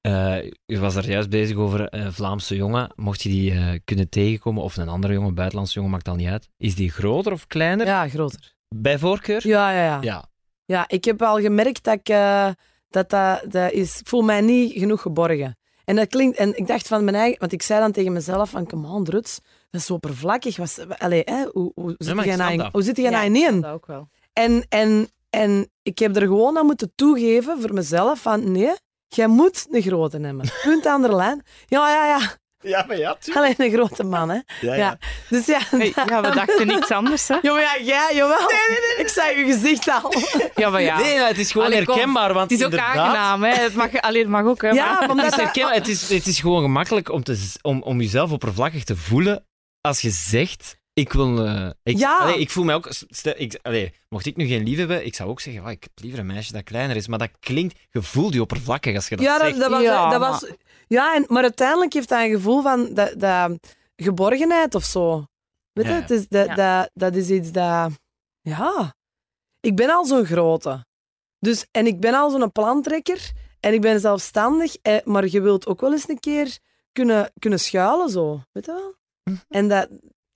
eh, 0.02 0.38
u 0.65 0.80
was 0.80 0.96
er 0.96 1.10
juist 1.10 1.30
bezig 1.30 1.58
over 1.58 1.94
een 1.94 2.13
Vlaamse 2.13 2.56
jongen. 2.56 2.91
Mocht 2.96 3.22
je 3.22 3.30
die 3.30 3.52
eh, 3.52 3.80
kunnen 3.86 4.10
tegenkomen, 4.10 4.63
of 4.63 4.78
een 4.78 4.89
andere 4.89 5.13
jongen, 5.13 5.34
buitenlandse 5.34 5.76
jongen, 5.76 5.91
maakt 5.91 6.08
al 6.08 6.15
niet 6.15 6.30
uit. 6.30 6.50
Is 6.58 6.76
die 6.76 6.91
groter 6.91 7.32
of 7.32 7.48
kleiner? 7.48 7.86
Ja, 7.86 8.08
groter. 8.08 8.54
Bij 8.76 9.00
voorkeur? 9.00 9.48
Ja, 9.48 9.72
ja, 9.72 9.84
ja. 9.84 9.98
Ja. 10.02 10.31
Ja, 10.71 10.84
ik 10.88 11.05
heb 11.05 11.21
al 11.21 11.39
gemerkt 11.39 11.84
dat 11.84 11.93
ik, 11.93 12.10
eh, 12.10 12.49
dat, 12.89 13.10
dat, 13.10 13.41
dat 13.51 13.71
is... 13.71 13.99
Ik 13.99 14.07
voel 14.07 14.21
mij 14.21 14.41
niet 14.41 14.73
genoeg 14.73 15.01
geborgen. 15.01 15.57
En 15.86 15.95
dat 15.95 16.07
klinkt... 16.07 16.38
En 16.38 16.57
ik 16.57 16.67
dacht 16.67 16.88
van 16.88 17.03
mijn 17.03 17.15
eigen... 17.15 17.39
Want 17.39 17.51
ik 17.51 17.62
zei 17.62 17.79
dan 17.79 17.91
tegen 17.91 18.13
mezelf 18.13 18.49
van, 18.49 18.65
come 18.67 18.88
on, 18.88 19.03
Druts, 19.03 19.39
dat 19.69 19.81
is 19.81 19.88
zo 19.88 19.93
oppervlakkig. 19.93 20.57
Was, 20.57 20.79
allee, 20.97 21.21
hè, 21.25 21.45
hoe, 21.51 21.71
hoe 21.75 21.95
zit 21.97 22.15
jij 22.15 22.25
nou 22.25 22.34
snap 22.36 22.49
in- 22.51 22.57
dat. 22.57 22.71
hoe 22.71 22.81
zit 22.81 22.97
jij 22.97 23.10
nou 23.10 23.23
Ja, 23.23 23.29
in 23.29 23.36
één? 23.36 23.62
Dat 23.62 23.71
ook 23.71 23.86
wel. 23.86 24.10
En, 24.34 24.65
en 24.69 25.10
En 25.29 25.69
ik 25.84 25.99
heb 25.99 26.15
er 26.15 26.21
gewoon 26.21 26.57
aan 26.57 26.65
moeten 26.65 26.91
toegeven 26.95 27.62
voor 27.62 27.73
mezelf 27.73 28.21
van 28.21 28.51
nee, 28.51 28.73
jij 29.07 29.27
moet 29.27 29.67
een 29.69 29.81
grote 29.81 30.17
nemen. 30.17 30.45
Punt 30.63 30.86
aan 30.86 31.01
de 31.01 31.15
lijn. 31.15 31.41
Ja, 31.65 31.89
ja, 31.89 32.05
ja. 32.07 32.19
Ja, 32.62 32.86
maar 32.88 32.97
ja, 32.97 33.17
Alleen 33.34 33.54
een 33.58 33.71
grote 33.71 34.04
man, 34.04 34.30
hè. 34.30 34.39
Ja, 34.62 34.74
Ja. 34.76 34.97
Dus 35.30 35.45
ja... 35.45 35.60
Hey, 35.69 35.93
ja, 36.08 36.21
we 36.21 36.30
dachten 36.36 36.67
niks 36.67 36.91
anders, 36.91 37.28
hè? 37.28 37.38
Ja, 37.41 37.52
maar 37.54 37.62
ja, 37.62 37.78
jij, 37.82 38.12
jawel. 38.15 38.52
Ik 38.97 39.08
zag 39.08 39.30
je 39.36 39.43
gezicht 39.45 39.89
al. 39.89 40.13
Ja, 40.56 40.69
maar 40.69 40.82
ja. 40.82 40.97
Nee, 41.00 41.17
maar 41.19 41.28
het 41.28 41.38
is 41.38 41.52
gewoon 41.52 41.67
Allee, 41.67 41.84
herkenbaar. 41.84 42.34
Want 42.34 42.50
Het 42.52 42.60
is 42.60 42.65
ook 42.65 42.71
inderdaad, 42.71 42.97
aangenaam, 42.97 43.43
hè? 43.43 43.54
Het 43.54 43.74
mag, 43.76 44.02
alleen, 44.02 44.21
het 44.21 44.30
mag 44.32 44.45
ook, 44.45 44.62
hè? 44.62 44.69
Ja, 44.69 44.86
maar- 44.91 45.02
Het 45.02 45.10
omdat 45.10 45.26
is, 45.26 45.32
dat- 45.32 45.39
herkenbaar. 45.39 45.74
Het, 45.74 45.88
is, 45.88 46.10
het 46.10 46.28
is 46.28 46.39
gewoon 46.39 46.62
gemakkelijk 46.62 47.10
om, 47.12 47.24
te, 47.24 47.50
om, 47.62 47.82
om 47.82 48.02
jezelf 48.02 48.32
oppervlakkig 48.32 48.84
te 48.84 48.95
voelen 48.95 49.45
als 49.82 50.02
je 50.02 50.10
zegt... 50.10 50.80
Ik 50.93 51.13
wil... 51.13 51.45
eh, 51.45 51.69
ik, 51.84 51.97
Ja. 51.97 52.17
allee, 52.17 52.38
ik 52.39 52.50
voel 52.50 52.63
mij 52.63 52.76
ook... 52.76 52.88
stel- 53.10 53.34
ik, 53.38 53.60
allee, 53.62 53.93
mocht 54.10 54.26
ik 54.26 54.36
nu 54.36 54.45
geen 54.47 54.63
lief 54.63 54.78
hebben, 54.78 55.06
ik 55.06 55.15
zou 55.15 55.30
ook 55.30 55.39
zeggen, 55.41 55.62
"Wauw, 55.62 55.74
ik 55.74 55.84
heb 55.84 55.91
liever 55.95 56.19
een 56.19 56.26
meisje 56.26 56.52
dat 56.54 56.63
kleiner 56.63 56.95
is. 56.95 57.08
Maar 57.08 57.19
dat 57.19 57.30
klinkt... 57.39 57.80
Je 57.91 58.02
voelt 58.02 58.34
je 58.34 58.41
oppervlakkig 58.41 58.95
als 58.95 59.08
je 59.08 59.15
dat 59.15 59.26
ja, 59.26 59.38
zegt. 59.39 59.52
dat, 59.52 59.60
dat 59.62 59.69
was... 59.71 59.82
Ja, 59.82 60.10
dat 60.10 60.19
maar- 60.19 60.30
was 60.30 60.45
ja 60.95 61.15
en, 61.15 61.25
maar 61.27 61.43
uiteindelijk 61.43 61.93
heeft 61.93 62.10
dat 62.10 62.19
een 62.19 62.30
gevoel 62.30 62.62
van 62.62 62.93
dat, 62.93 63.19
dat 63.19 63.51
geborgenheid 63.95 64.75
of 64.75 64.84
zo. 64.84 65.25
Weet 65.73 65.86
je, 65.86 65.91
Ja. 65.91 65.99
het 65.99 66.10
is, 66.10 66.27
dat, 66.27 66.45
Ja. 66.47 66.56
dat, 66.56 66.89
dat 66.93 67.15
is 67.15 67.30
iets 67.30 67.51
dat... 67.51 67.91
Ja. 68.41 68.93
Ik 69.60 69.75
ben 69.75 69.89
al 69.89 70.06
zo'n 70.06 70.25
grote. 70.25 70.86
Dus, 71.39 71.65
en 71.71 71.88
ik 71.88 71.99
ben 71.99 72.13
al 72.13 72.30
zo'n 72.30 72.51
plantrekker. 72.51 73.32
En 73.60 73.73
ik 73.73 73.82
ben 73.82 73.99
zelfstandig. 73.99 74.75
Eh, 74.82 75.04
maar 75.04 75.27
je 75.27 75.41
wilt 75.41 75.67
ook 75.67 75.82
wel 75.82 75.91
eens 75.91 76.10
een 76.10 76.19
keer 76.19 76.58
kunnen, 76.91 77.32
kunnen 77.39 77.60
schuilen, 77.60 78.10
zo. 78.10 78.41
Weet 78.51 78.65
je 78.65 78.71
wel? 78.71 78.95
Mhm. 79.23 79.43
En 79.49 79.67
dat... 79.67 79.89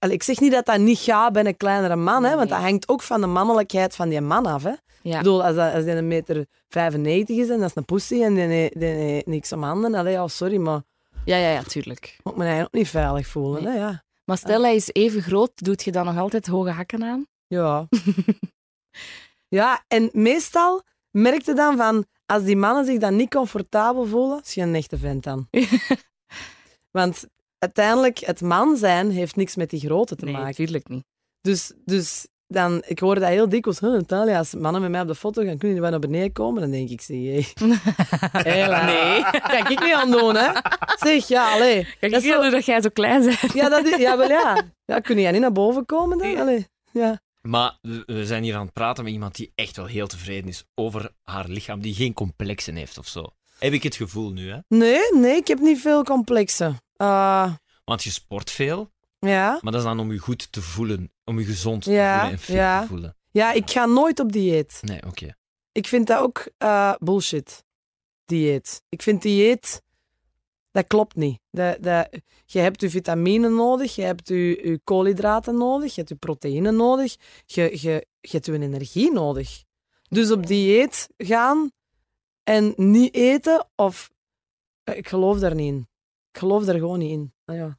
allee, 0.05 0.17
ik 0.17 0.23
zeg 0.23 0.39
niet 0.39 0.51
dat 0.51 0.65
dat 0.65 0.79
niet 0.79 0.97
gaat 0.99 1.33
bij 1.33 1.45
een 1.45 1.57
kleinere 1.57 1.95
man, 1.95 2.23
hè, 2.23 2.35
want 2.35 2.49
dat 2.49 2.59
hangt 2.59 2.87
ook 2.89 3.01
van 3.01 3.21
de 3.21 3.27
mannelijkheid 3.27 3.95
van 3.95 4.09
die 4.09 4.21
man 4.21 4.45
af. 4.45 4.63
Hè. 4.63 4.73
Ja. 5.01 5.11
Ik 5.11 5.17
bedoel, 5.17 5.43
als, 5.43 5.55
dat, 5.55 5.73
als 5.73 5.83
die 5.83 5.93
een 5.93 6.07
meter 6.07 6.45
95 6.69 7.37
is 7.37 7.49
en 7.49 7.59
dat 7.59 7.69
is 7.69 7.75
een 7.75 7.85
pussy 7.85 8.21
en 8.23 8.33
die, 8.33 8.43
heeft- 8.43 9.25
niks 9.25 9.51
om 9.51 9.63
handen, 9.63 9.93
allee, 9.95 10.13
ja, 10.13 10.27
sorry, 10.27 10.57
maar 10.57 10.81
Ja, 11.25 11.37
ja, 11.37 11.49
ja, 11.49 11.63
tuurlijk. 11.63 12.17
moet 12.23 12.35
me 12.35 12.43
eigenlijk 12.43 12.75
ook 12.75 12.81
niet 12.81 12.89
veilig 12.89 13.27
voelen. 13.27 13.63
Nee. 13.63 13.73
Hè, 13.73 13.79
ja. 13.79 14.03
Maar 14.25 14.37
stel, 14.37 14.61
hij 14.61 14.75
is 14.75 14.89
even 14.91 15.21
groot, 15.21 15.51
doet 15.55 15.83
je 15.83 15.91
dan 15.91 16.05
nog 16.05 16.17
altijd 16.17 16.47
hoge 16.47 16.69
hakken 16.69 17.03
aan? 17.03 17.25
Ja. 17.47 17.87
ja, 19.47 19.83
en 19.87 20.09
meestal 20.13 20.81
merk 21.11 21.41
je 21.41 21.53
dan 21.53 21.77
van, 21.77 22.05
als 22.25 22.43
die 22.43 22.55
mannen 22.57 22.85
zich 22.85 22.99
dan 22.99 23.15
niet 23.15 23.29
comfortabel 23.29 24.05
voelen, 24.05 24.41
is 24.43 24.53
je 24.53 24.61
een 24.61 24.75
echte 24.75 24.97
vent 24.97 25.23
dan. 25.23 25.47
Want 26.91 27.25
uiteindelijk, 27.65 28.19
het 28.19 28.41
man 28.41 28.77
zijn 28.77 29.11
heeft 29.11 29.35
niks 29.35 29.55
met 29.55 29.69
die 29.69 29.79
grootte 29.79 30.15
te 30.15 30.23
Nee, 30.25 30.33
maken. 30.33 30.49
natuurlijk 30.49 30.87
niet. 30.87 31.03
Dus, 31.41 31.71
dus 31.85 32.27
dan, 32.47 32.83
ik 32.87 32.99
hoor 32.99 33.15
dat 33.15 33.29
heel 33.29 33.49
dikwijls, 33.49 33.79
huh, 33.79 33.91
Natalia, 33.91 34.37
als 34.37 34.53
mannen 34.53 34.81
met 34.81 34.91
mij 34.91 35.01
op 35.01 35.07
de 35.07 35.15
foto 35.15 35.41
gaan, 35.43 35.57
kunnen 35.57 35.71
die 35.71 35.81
wel 35.81 35.89
naar 35.91 35.99
beneden 35.99 36.31
komen? 36.31 36.61
Dan 36.61 36.71
denk 36.71 36.89
ik, 36.89 37.01
zeg, 37.01 37.17
hey. 37.17 37.45
Hela. 38.53 38.85
Nee. 38.85 39.23
Kan 39.61 39.71
ik 39.71 39.79
niet 39.79 39.93
aan 39.93 40.11
doen, 40.11 40.35
hè? 40.35 40.51
Zeg, 40.95 41.27
ja, 41.27 41.53
allee. 41.53 41.83
Kijk, 41.99 42.11
Dat 42.11 42.23
ik 42.23 42.29
is 42.29 42.33
zo- 42.35 42.49
dat 42.49 42.65
jij 42.65 42.81
zo 42.81 42.89
klein 42.93 43.23
bent. 43.25 43.53
Ja, 43.53 43.69
dat 43.69 43.85
is, 43.85 43.97
ja, 43.97 44.17
wel 44.17 44.29
ja. 44.29 44.63
Ja, 44.91 44.99
kun 44.99 45.19
jij 45.19 45.31
niet 45.31 45.41
naar 45.41 45.51
boven 45.51 45.85
komen 45.85 46.17
dan? 46.17 46.29
Ja. 46.29 46.39
Allee. 46.41 46.67
Ja. 46.91 47.19
Maar 47.41 47.77
we- 47.81 48.03
we 48.05 48.25
zijn 48.25 48.43
hier 48.43 48.55
aan 48.55 48.65
het 48.65 48.73
praten 48.73 49.03
met 49.03 49.13
iemand 49.13 49.35
die 49.35 49.51
echt 49.55 49.75
wel 49.75 49.85
heel 49.85 50.07
tevreden 50.07 50.49
is 50.49 50.63
over 50.75 51.11
haar 51.23 51.47
lichaam, 51.47 51.81
die 51.81 51.93
geen 51.93 52.13
complexen 52.13 52.75
heeft 52.75 52.97
of 52.97 53.07
zo. 53.07 53.25
Heb 53.65 53.73
ik 53.73 53.83
het 53.83 53.95
gevoel 53.95 54.31
nu, 54.31 54.49
hè? 54.51 54.57
Nee, 54.67 54.99
nee, 55.13 55.35
ik 55.35 55.47
heb 55.47 55.59
niet 55.59 55.79
veel 55.79 56.03
complexen. 56.03 56.79
Uh, 56.97 57.53
Want 57.85 58.03
je 58.03 58.11
sport 58.11 58.51
veel, 58.51 58.91
ja. 59.19 59.59
maar 59.61 59.71
dat 59.71 59.81
is 59.81 59.87
dan 59.87 59.99
om 59.99 60.11
je 60.11 60.17
goed 60.17 60.51
te 60.51 60.61
voelen, 60.61 61.11
om 61.23 61.39
je 61.39 61.45
gezond 61.45 61.83
te 61.83 61.91
Ja, 61.91 62.13
voelen 62.13 62.31
en 62.31 62.39
fit 62.39 62.55
ja. 62.55 62.81
te 62.81 62.87
voelen. 62.87 63.17
ja, 63.31 63.51
ik 63.51 63.69
ga 63.69 63.85
nooit 63.85 64.19
op 64.19 64.31
dieet. 64.31 64.79
Nee, 64.81 64.99
oké. 65.07 65.35
Ik 65.71 65.87
vind 65.87 66.07
dat 66.07 66.19
ook 66.19 66.49
eh, 66.57 66.93
bullshit. 66.97 67.63
Dieet. 68.25 68.81
Ik 68.89 69.01
vind 69.01 69.21
dieet, 69.21 69.81
dat 70.71 70.87
klopt 70.87 71.15
niet. 71.15 71.39
Dat, 71.51 71.83
dat, 71.83 72.09
je 72.45 72.59
hebt 72.59 72.81
je 72.81 72.89
vitamine 72.89 73.49
nodig, 73.49 73.95
je 73.95 74.01
hebt 74.01 74.27
je, 74.27 74.35
je 74.35 74.79
koolhydraten 74.83 75.57
nodig, 75.57 75.89
je 75.89 75.95
hebt 75.95 76.09
je 76.09 76.15
proteïne 76.15 76.71
nodig, 76.71 77.15
je, 77.45 77.61
je, 77.81 78.07
je 78.21 78.31
hebt 78.31 78.45
je 78.45 78.53
energie 78.53 79.11
nodig. 79.11 79.63
Dus 80.09 80.31
op 80.31 80.47
dieet 80.47 81.09
gaan 81.17 81.71
en 82.45 82.73
niet 82.77 83.13
eten, 83.15 83.67
of 83.75 84.11
ik 84.83 85.07
geloof 85.07 85.39
daar 85.39 85.55
niet 85.55 85.71
in. 85.73 85.87
Ik 86.31 86.39
geloof 86.39 86.65
daar 86.65 86.75
gewoon 86.75 86.99
niet 86.99 87.11
in. 87.11 87.33
Nou 87.45 87.59
ja. 87.59 87.77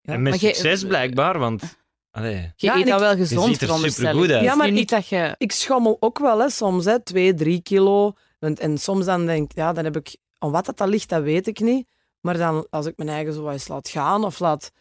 Ja, 0.00 0.12
en 0.12 0.22
met 0.22 0.32
maar 0.32 0.40
jij- 0.42 0.52
succes 0.52 0.84
blijkbaar, 0.84 1.38
want... 1.38 1.62
Allee, 2.10 2.34
Je 2.36 2.52
Ja, 2.56 2.76
eet 2.76 2.86
dat 2.86 3.00
wel 3.00 3.10
je 3.10 3.16
gezond, 3.16 3.46
ziet 3.52 3.60
er 3.60 3.66
veronderstel 3.66 4.04
ik. 4.04 4.10
supergoed 4.10 4.30
uit. 4.34 4.42
Ja, 4.42 4.48
maar 4.48 4.56
maar 4.56 4.66
ik- 4.66 4.72
niet 4.72 4.88
dat 4.88 5.06
je... 5.08 5.34
ik 5.38 5.52
schommel 5.52 5.96
ook 6.00 6.18
wel, 6.18 6.38
hè, 6.40 6.50
soms, 6.50 6.84
hè, 6.84 7.00
twee, 7.02 7.34
drie 7.34 7.62
kilo. 7.62 8.12
En, 8.38 8.54
en 8.56 8.78
soms 8.78 9.04
dan 9.04 9.26
denk 9.26 9.50
ik, 9.50 9.56
ja, 9.56 9.72
dan 9.72 9.84
heb 9.84 9.96
ik, 9.96 10.16
om 10.38 10.50
wat 10.50 10.64
dat, 10.66 10.76
dat 10.76 10.88
ligt, 10.88 11.08
dat 11.08 11.22
weet 11.22 11.46
ik 11.46 11.60
niet. 11.60 11.86
Maar 12.20 12.36
dan, 12.36 12.66
als 12.70 12.86
ik 12.86 12.96
mijn 12.96 13.08
eigen 13.08 13.32
zo 13.34 13.48
eens 13.48 13.68
laat 13.68 13.88
gaan 13.88 14.24
of 14.24 14.38
laat. 14.38 14.72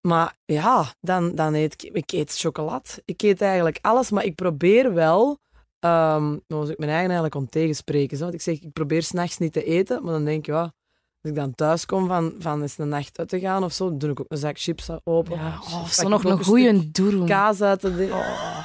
Maar 0.00 0.36
ja, 0.44 0.94
dan, 1.00 1.34
dan 1.34 1.54
eet 1.54 1.72
ik, 1.82 1.94
ik 1.94 2.12
eet 2.12 2.38
chocolade. 2.38 2.88
Ik 3.04 3.22
eet 3.22 3.40
eigenlijk 3.40 3.78
alles, 3.80 4.10
maar 4.10 4.24
ik 4.24 4.34
probeer 4.34 4.94
wel. 4.94 5.38
Ehm 5.86 6.36
dan 6.46 6.58
moet 6.58 6.68
ik 6.70 6.78
mijn 6.78 6.90
eigen 6.90 7.10
eigenlijk 7.10 7.34
om 7.34 7.48
tegenspreken. 7.48 8.16
Zo. 8.16 8.22
Want 8.22 8.34
ik 8.34 8.42
zeg, 8.42 8.54
ik 8.60 8.72
probeer 8.72 9.02
s'nachts 9.02 9.38
niet 9.38 9.52
te 9.52 9.64
eten, 9.64 10.02
maar 10.02 10.12
dan 10.12 10.24
denk 10.24 10.38
ik, 10.38 10.46
ja, 10.46 10.60
als 10.60 11.30
ik 11.30 11.34
dan 11.34 11.54
thuis 11.54 11.86
kom 11.86 12.06
van, 12.06 12.34
van 12.38 12.62
eens 12.62 12.78
een 12.78 12.88
nacht 12.88 13.18
uit 13.18 13.28
te 13.28 13.40
gaan 13.40 13.64
of 13.64 13.72
zo, 13.72 13.88
dan 13.88 13.98
doe 13.98 14.10
ik 14.10 14.20
ook 14.20 14.26
een 14.28 14.36
zak 14.38 14.58
chips 14.58 14.88
open. 15.04 15.36
Ja, 15.36 15.58
oh, 15.60 15.84
zo 15.88 16.08
nog 16.08 16.24
een 16.24 16.32
stuk 16.32 16.44
goeie 16.46 16.90
doen. 16.90 17.26
kaas 17.26 17.60
uit 17.62 17.80
te 17.80 17.96
doen. 17.96 18.08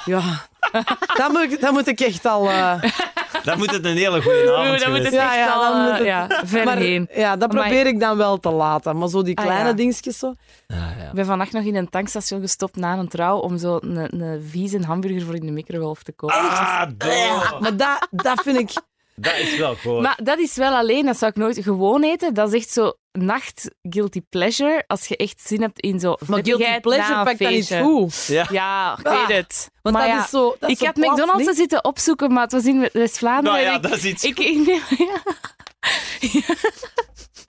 Ja, 0.05 0.47
dat 1.19 1.31
moet, 1.31 1.41
ik, 1.51 1.61
dat 1.61 1.71
moet 1.71 1.87
ik 1.87 1.99
echt 1.99 2.25
al. 2.25 2.49
eh, 2.49 2.83
Dan 3.43 3.57
moet 3.57 3.71
het 3.71 3.85
een 3.85 3.97
hele 3.97 4.21
goede 4.21 4.55
avond 4.57 4.79
dan 4.79 4.91
moet 4.91 5.03
het 5.03 5.13
Ja, 5.13 5.25
echt 5.25 5.35
ja, 5.35 5.53
al, 5.53 5.61
dan 5.73 5.81
moet 5.81 5.89
eh, 5.91 5.97
het- 5.97 6.05
ja, 6.05 6.41
ver 6.45 6.65
maar, 6.65 6.77
heen. 6.77 7.09
Ja, 7.13 7.35
dat 7.35 7.49
Amai. 7.49 7.67
probeer 7.67 7.87
ik 7.87 7.99
dan 7.99 8.17
wel 8.17 8.37
te 8.39 8.49
laten. 8.49 8.97
Maar 8.97 9.07
zo 9.09 9.21
die 9.23 9.37
Ah, 9.37 9.43
kleine 9.45 9.67
ja. 9.69 9.73
dingetjes 9.75 10.17
zo. 10.19 10.27
Ah, 10.67 10.77
ja. 10.77 11.07
Ik 11.07 11.13
ben 11.13 11.25
vannacht 11.25 11.51
nog 11.51 11.63
in 11.63 11.75
een 11.75 11.89
tankstation 11.89 12.41
gestopt 12.41 12.75
na 12.75 12.97
een 12.97 13.07
trouw 13.07 13.37
om 13.37 13.57
zo 13.57 13.77
een, 13.81 14.21
een 14.21 14.43
vieze 14.49 14.79
hamburger 14.85 15.21
voor 15.21 15.35
in 15.35 15.45
de 15.45 15.51
microgolf 15.51 16.03
te 16.03 16.11
kopen. 16.11 16.35
Ah. 16.35 17.59
Maar 17.59 17.77
dat, 17.77 18.07
dat 18.11 18.41
vind 18.41 18.57
ik. 18.59 18.71
Dat 19.15 19.37
is 19.37 19.57
wel 19.57 19.75
goed. 19.75 20.01
Maar 20.01 20.19
dat 20.23 20.39
is 20.39 20.55
wel 20.55 20.73
alleen, 20.73 21.05
dat 21.05 21.17
zou 21.17 21.31
ik 21.31 21.37
nooit 21.37 21.57
gewoon 21.63 22.03
eten. 22.03 22.33
Dat 22.33 22.47
is 22.47 22.59
echt 22.59 22.69
zo 22.69 22.93
nacht 23.11 23.71
guilty 23.81 24.21
pleasure. 24.29 24.83
Als 24.87 25.07
je 25.07 25.17
echt 25.17 25.41
zin 25.41 25.61
hebt 25.61 25.79
in 25.79 25.99
zo 25.99 26.15
Maar 26.27 26.43
guilty 26.43 26.79
pleasure 26.79 27.17
een 27.17 27.23
pakt 27.23 27.39
dat 27.39 27.49
niet 27.49 27.73
goed. 27.81 28.25
Ja. 28.25 28.47
Ja, 28.51 28.97
ik 28.99 29.05
Ah, 29.07 29.27
weet 29.27 29.37
het. 29.37 29.69
Want 29.81 29.95
maar 29.95 30.07
dat 30.07 30.15
ja, 30.15 30.23
is 30.23 30.29
zo. 30.29 30.55
Dat 30.59 30.69
is 30.69 30.75
ik 30.75 30.77
zo 30.79 30.85
had 30.85 30.93
plat, 30.95 31.11
McDonald's 31.11 31.45
niet? 31.47 31.55
zitten 31.55 31.83
opzoeken, 31.85 32.33
maar 32.33 32.43
het 32.43 32.51
was 32.51 32.65
in 32.65 32.89
West-Vlaanderen. 32.93 33.59
Nou 33.59 33.65
ja, 33.65 33.75
ik, 33.75 33.81
dat 33.81 33.91
is 33.91 34.03
iets 34.05 34.23
ik, 34.23 34.39
ik, 34.49 34.57
nee, 34.65 34.81
ja. 34.97 35.21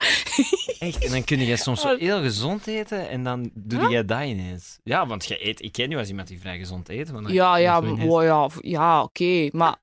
Echt, 0.79 1.05
en 1.05 1.11
dan 1.11 1.23
kun 1.23 1.39
je 1.45 1.57
soms 1.57 1.81
zo 1.81 1.97
heel 1.97 2.21
gezond 2.21 2.67
eten 2.67 3.09
en 3.09 3.23
dan 3.23 3.49
doe 3.53 3.89
jij 3.89 4.05
dat 4.05 4.21
ineens. 4.23 4.79
Ja, 4.83 5.07
want 5.07 5.25
je 5.25 5.47
eet, 5.47 5.61
ik 5.63 5.71
ken 5.71 5.89
je 5.89 5.97
als 5.97 6.07
iemand 6.09 6.27
die 6.27 6.39
vrij 6.39 6.57
gezond 6.57 6.89
eet. 6.89 7.11
Maar 7.11 7.21
dan- 7.21 7.33
Ja, 7.33 7.57
ja, 7.57 7.83
wow, 7.83 8.23
ja, 8.23 8.49
ja 8.61 9.01
oké. 9.03 9.49
Maar 9.51 9.75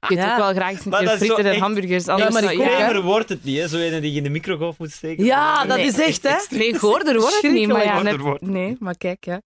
ik 0.00 0.10
eet 0.10 0.18
Ja. 0.18 0.30
ook 0.32 0.38
wel 0.38 0.52
graag 0.54 0.70
eens 0.70 0.84
een 0.84 0.90
Maar 0.90 1.00
keer 1.04 1.16
frieten 1.16 1.38
en 1.44 1.50
echt- 1.50 1.60
hamburgers. 1.60 2.08
Anders 2.08 2.32
maar 2.32 2.42
ik 2.52 2.58
ja. 2.58 2.64
hè. 2.64 2.70
Kleiner 2.76 3.02
wordt 3.02 3.28
het 3.28 3.44
niet, 3.44 3.58
hè? 3.58 3.68
Zo 3.68 3.76
een 3.76 4.00
die 4.00 4.10
je 4.10 4.16
in 4.16 4.22
de 4.22 4.28
microgolf 4.30 4.78
moet 4.78 4.92
steken. 4.92 5.24
Ja, 5.24 5.64
dat 5.64 5.76
Nee, 5.76 5.86
is 5.86 5.98
echt, 5.98 6.22
hè? 6.22 6.56
Nee, 6.56 6.78
goorder 6.78 7.20
wordt 7.20 7.42
het 7.42 7.52
niet. 7.52 7.68
Maar 7.68 7.84
ja, 7.84 7.92
net, 7.94 8.02
goorder 8.02 8.22
wordt 8.22 8.40
het. 8.40 8.50
nee, 8.50 8.76
maar 8.78 8.96
kijk, 8.96 9.24
ja. 9.24 9.40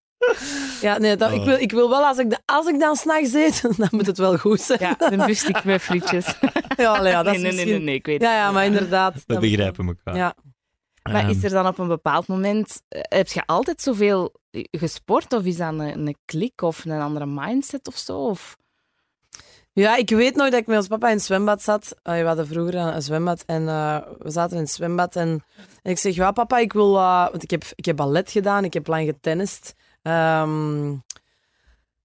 Ja, 0.80 0.98
nee, 0.98 1.16
dat, 1.16 1.32
ik, 1.32 1.42
wil, 1.44 1.56
ik 1.58 1.70
wil 1.70 1.88
wel, 1.88 2.04
als 2.06 2.18
ik, 2.18 2.30
de- 2.30 2.38
als 2.44 2.66
ik 2.66 2.80
dan 2.80 2.96
s'nachts 2.96 3.32
eet, 3.32 3.62
dan 3.78 3.88
moet 3.90 4.06
het 4.06 4.18
wel 4.18 4.36
goed 4.38 4.60
zijn. 4.60 4.78
Ja, 4.80 4.94
een 4.98 5.26
biefstuk 5.26 5.64
met 5.64 5.82
frietjes. 5.82 6.26
Ja, 6.76 6.92
allee, 6.96 7.12
ja 7.12 7.22
dat 7.22 7.32
nee, 7.32 7.34
is 7.34 7.40
nee, 7.42 7.42
nee, 7.42 7.50
misschien... 7.52 7.68
nee, 7.76 7.84
nee, 7.84 7.94
ik 7.94 8.06
weet 8.06 8.20
Ja, 8.20 8.28
het. 8.28 8.38
ja, 8.38 8.50
maar 8.50 8.64
inderdaad. 8.64 9.14
We 9.14 9.20
dat- 9.26 9.40
begrijpen 9.40 9.86
elkaar. 9.86 10.16
Ja. 10.16 10.34
Maar 11.02 11.20
Ehm, 11.20 11.30
is 11.30 11.42
er 11.44 11.50
dan 11.50 11.66
op 11.66 11.78
een 11.78 11.88
bepaald 11.88 12.26
moment... 12.26 12.82
eh, 12.88 13.00
Heb 13.08 13.28
je 13.28 13.42
altijd 13.46 13.80
zoveel 13.82 14.34
gesport? 14.70 15.32
Of 15.32 15.44
is 15.44 15.56
dat 15.56 15.68
een, 15.68 15.80
een 15.80 16.16
klik 16.24 16.62
of 16.62 16.84
een 16.84 17.00
andere 17.00 17.26
mindset 17.26 17.86
of 17.88 17.96
zo? 17.96 18.18
Of... 18.18 18.56
Ja, 19.72 19.96
ik 19.96 20.10
weet 20.10 20.34
nog 20.36 20.50
dat 20.50 20.60
ik 20.60 20.66
met 20.66 20.76
ons 20.76 20.86
papa 20.86 21.08
in 21.08 21.14
het 21.14 21.22
zwembad 21.24 21.62
zat. 21.62 21.94
We 22.02 22.20
hadden 22.22 22.46
vroeger 22.46 22.74
een, 22.74 22.94
een 22.94 23.02
zwembad 23.02 23.42
en 23.46 23.68
eh, 23.68 23.96
we 24.18 24.30
zaten 24.30 24.56
in 24.56 24.62
het 24.62 24.72
zwembad. 24.72 25.16
En, 25.16 25.44
en 25.82 25.90
ik 25.90 25.98
zeg, 25.98 26.14
ja 26.14 26.32
papa, 26.32 26.58
ik 26.58 26.72
wil... 26.72 26.96
eh, 26.96 27.28
want 27.30 27.42
ik 27.42 27.50
heb, 27.50 27.64
ik 27.74 27.84
heb 27.84 27.96
ballet 27.96 28.30
gedaan, 28.30 28.64
ik 28.64 28.72
heb 28.74 28.86
lang 28.86 29.06
getennist. 29.06 29.74
Ehm, 30.02 30.94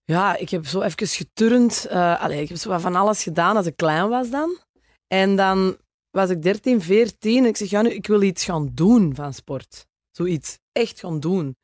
ja, 0.04 0.36
ik 0.36 0.50
heb 0.50 0.66
zo 0.66 0.82
even 0.82 1.08
geturnd. 1.08 1.86
eh 1.86 2.22
allee, 2.22 2.42
ik 2.42 2.50
heb 2.50 2.58
zo 2.58 2.70
wat 2.70 2.82
van 2.82 2.96
alles 2.96 3.24
gedaan 3.24 3.58
als 3.58 3.66
ik 3.66 3.76
klein 3.76 4.10
was 4.10 4.30
dan. 4.30 4.58
En 5.08 5.36
dan 5.36 5.78
was 6.12 6.30
ik 6.30 6.42
13, 6.42 6.82
14 6.82 7.38
en 7.38 7.50
ik 7.50 7.58
zeg, 7.58 7.70
ja, 7.70 7.82
nu, 7.82 7.90
ik 7.90 8.08
wil 8.08 8.22
iets 8.22 8.44
gaan 8.44 8.72
doen 8.74 9.16
van 9.16 9.34
sport. 9.34 9.86
Zoiets. 10.12 10.60
Echt 10.72 11.00
gaan 11.00 11.20
doen. 11.20 11.58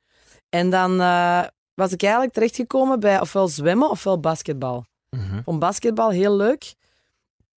En 0.50 0.70
dan 0.70 1.02
eh, 1.02 1.44
was 1.74 1.92
ik 1.92 2.04
eigenlijk 2.04 2.34
terechtgekomen 2.34 3.00
bij 3.00 3.22
ofwel 3.22 3.48
zwemmen 3.48 3.90
ofwel 3.90 4.20
basketbal 4.20 4.86
mhm. 5.10 5.42
vond 5.44 5.60
basketbal 5.60 6.10
heel 6.10 6.36
leuk. 6.36 6.74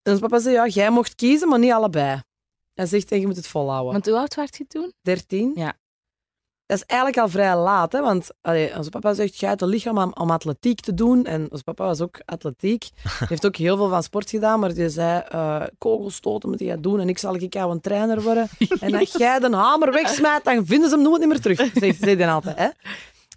En 0.02 0.12
ons 0.12 0.22
papa 0.22 0.40
zei, 0.40 0.56
ja, 0.56 0.68
jij 0.68 0.90
mocht 0.90 1.16
kiezen, 1.16 1.48
maar 1.50 1.60
niet 1.60 1.72
allebei. 1.72 2.22
Hij 2.74 2.86
zegt, 2.86 3.12
en 3.12 3.20
je 3.20 3.26
moet 3.26 3.36
het 3.36 3.48
volhouden. 3.48 3.92
Want 3.92 4.06
hoe 4.06 4.18
oud 4.18 4.36
werd 4.36 4.58
je 4.58 4.68
toen? 4.68 4.94
13. 5.02 5.52
Ja. 5.56 5.74
Dat 6.74 6.82
is 6.82 6.88
eigenlijk 6.88 7.22
al 7.22 7.30
vrij 7.30 7.56
laat. 7.58 7.92
Hè? 7.92 8.02
Want 8.02 8.30
allee, 8.42 8.78
onze 8.78 8.90
papa 8.90 9.14
zegt, 9.14 9.40
je 9.40 9.46
hebt 9.46 9.62
een 9.62 9.68
lichaam 9.68 9.98
om, 9.98 10.12
om 10.14 10.32
atletiek 10.32 10.80
te 10.80 10.94
doen. 10.94 11.26
En 11.26 11.48
onze 11.52 11.64
papa 11.64 11.86
was 11.86 12.02
ook 12.02 12.22
atletiek. 12.26 12.90
Hij 13.20 13.28
heeft 13.30 13.46
ook 13.46 13.56
heel 13.56 13.78
veel 13.78 13.90
van 13.90 14.04
sport 14.04 14.30
gedaan. 14.30 14.60
Maar 14.60 14.74
die 14.74 14.90
zei, 14.90 15.24
eh 15.30 15.64
kogelstoten 15.78 16.50
moet 16.50 16.60
je 16.60 16.80
doen. 16.80 17.00
En 17.00 17.10
ik 17.10 17.18
zal 17.18 17.36
ik 17.36 17.54
jou 17.54 17.72
een 17.72 17.82
trainer 17.82 18.22
worden. 18.22 18.48
en 18.80 18.96
als 18.96 19.12
jij 19.24 19.40
de 19.40 19.56
hamer 19.56 19.92
wegsmijt, 19.92 20.44
dan 20.44 20.66
vinden 20.66 20.90
ze 20.90 20.96
hem 20.96 21.04
nooit 21.04 21.28
meer 21.28 21.42
terug. 21.42 21.58
Zegt 21.74 22.06
hij 22.06 22.30
altijd. 22.30 22.58
Hè? 22.58 22.68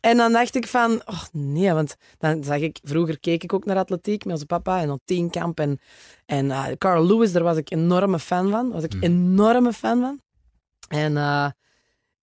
En 0.01 0.17
dan 0.17 0.33
dacht 0.33 0.55
ik 0.55 0.67
van, 0.67 1.03
oh 1.05 1.23
nee, 1.33 1.73
want 1.73 1.97
dan 2.19 2.45
zag 2.45 2.59
ik, 2.59 2.79
vroeger 2.83 3.21
keek 3.21 3.43
ik 3.43 3.53
ook 3.53 3.65
naar 3.65 3.77
atletiek 3.77 4.25
met 4.25 4.33
onze 4.35 4.47
papa 4.47 4.81
en 4.81 4.91
op 4.91 5.01
tienkamp. 5.05 5.61
En, 5.61 5.79
en 6.27 6.51
eh, 6.51 6.65
Carl 6.79 7.07
Lewis, 7.07 7.33
daar 7.33 7.43
was 7.43 7.57
ik 7.57 7.71
enorme 7.71 8.19
fan 8.19 8.51
van. 8.51 8.71
was 8.71 8.83
ik 8.83 8.95
Mm. 8.95 9.03
enorme 9.03 9.73
fan 9.73 10.01
van. 10.01 10.21
En 10.89 11.17
eh, 11.17 11.47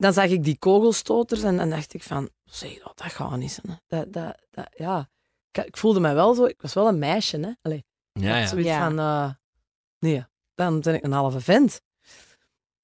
dan 0.04 0.13
zag 0.13 0.26
ik 0.26 0.44
die 0.44 0.58
kogelstoters 0.58 1.44
en 1.44 1.58
dan 1.58 1.70
dacht 1.70 1.94
ik 1.94 2.04
van, 2.04 2.30
zeg, 2.44 2.78
dat, 2.78 2.98
dat 2.98 3.12
gaat 3.12 3.38
niet. 3.38 3.60
Hè. 3.68 3.74
Dat, 3.88 4.13
dat, 4.13 4.38
dat, 4.52 4.68
ja. 4.76 5.10
ik, 5.52 5.66
ik 5.66 5.78
voelde 5.78 6.00
me 6.00 6.13
wel 6.13 6.34
zo, 6.34 6.46
ik 6.46 6.62
was 6.62 6.74
wel 6.74 6.88
een 6.88 7.00
meisje. 7.00 7.39
Hè? 7.39 7.52
Allee, 7.62 7.86
Ja, 8.12 8.38
ja. 8.38 8.48
Zoiets 8.48 8.70
Ja. 8.70 8.84
van, 8.88 9.00
eh, 9.00 9.32
nee, 10.00 10.26
dan 10.56 10.80
ben 10.80 10.94
ik 10.94 11.04
een 11.04 11.12
halve 11.12 11.39
vent. 11.39 11.82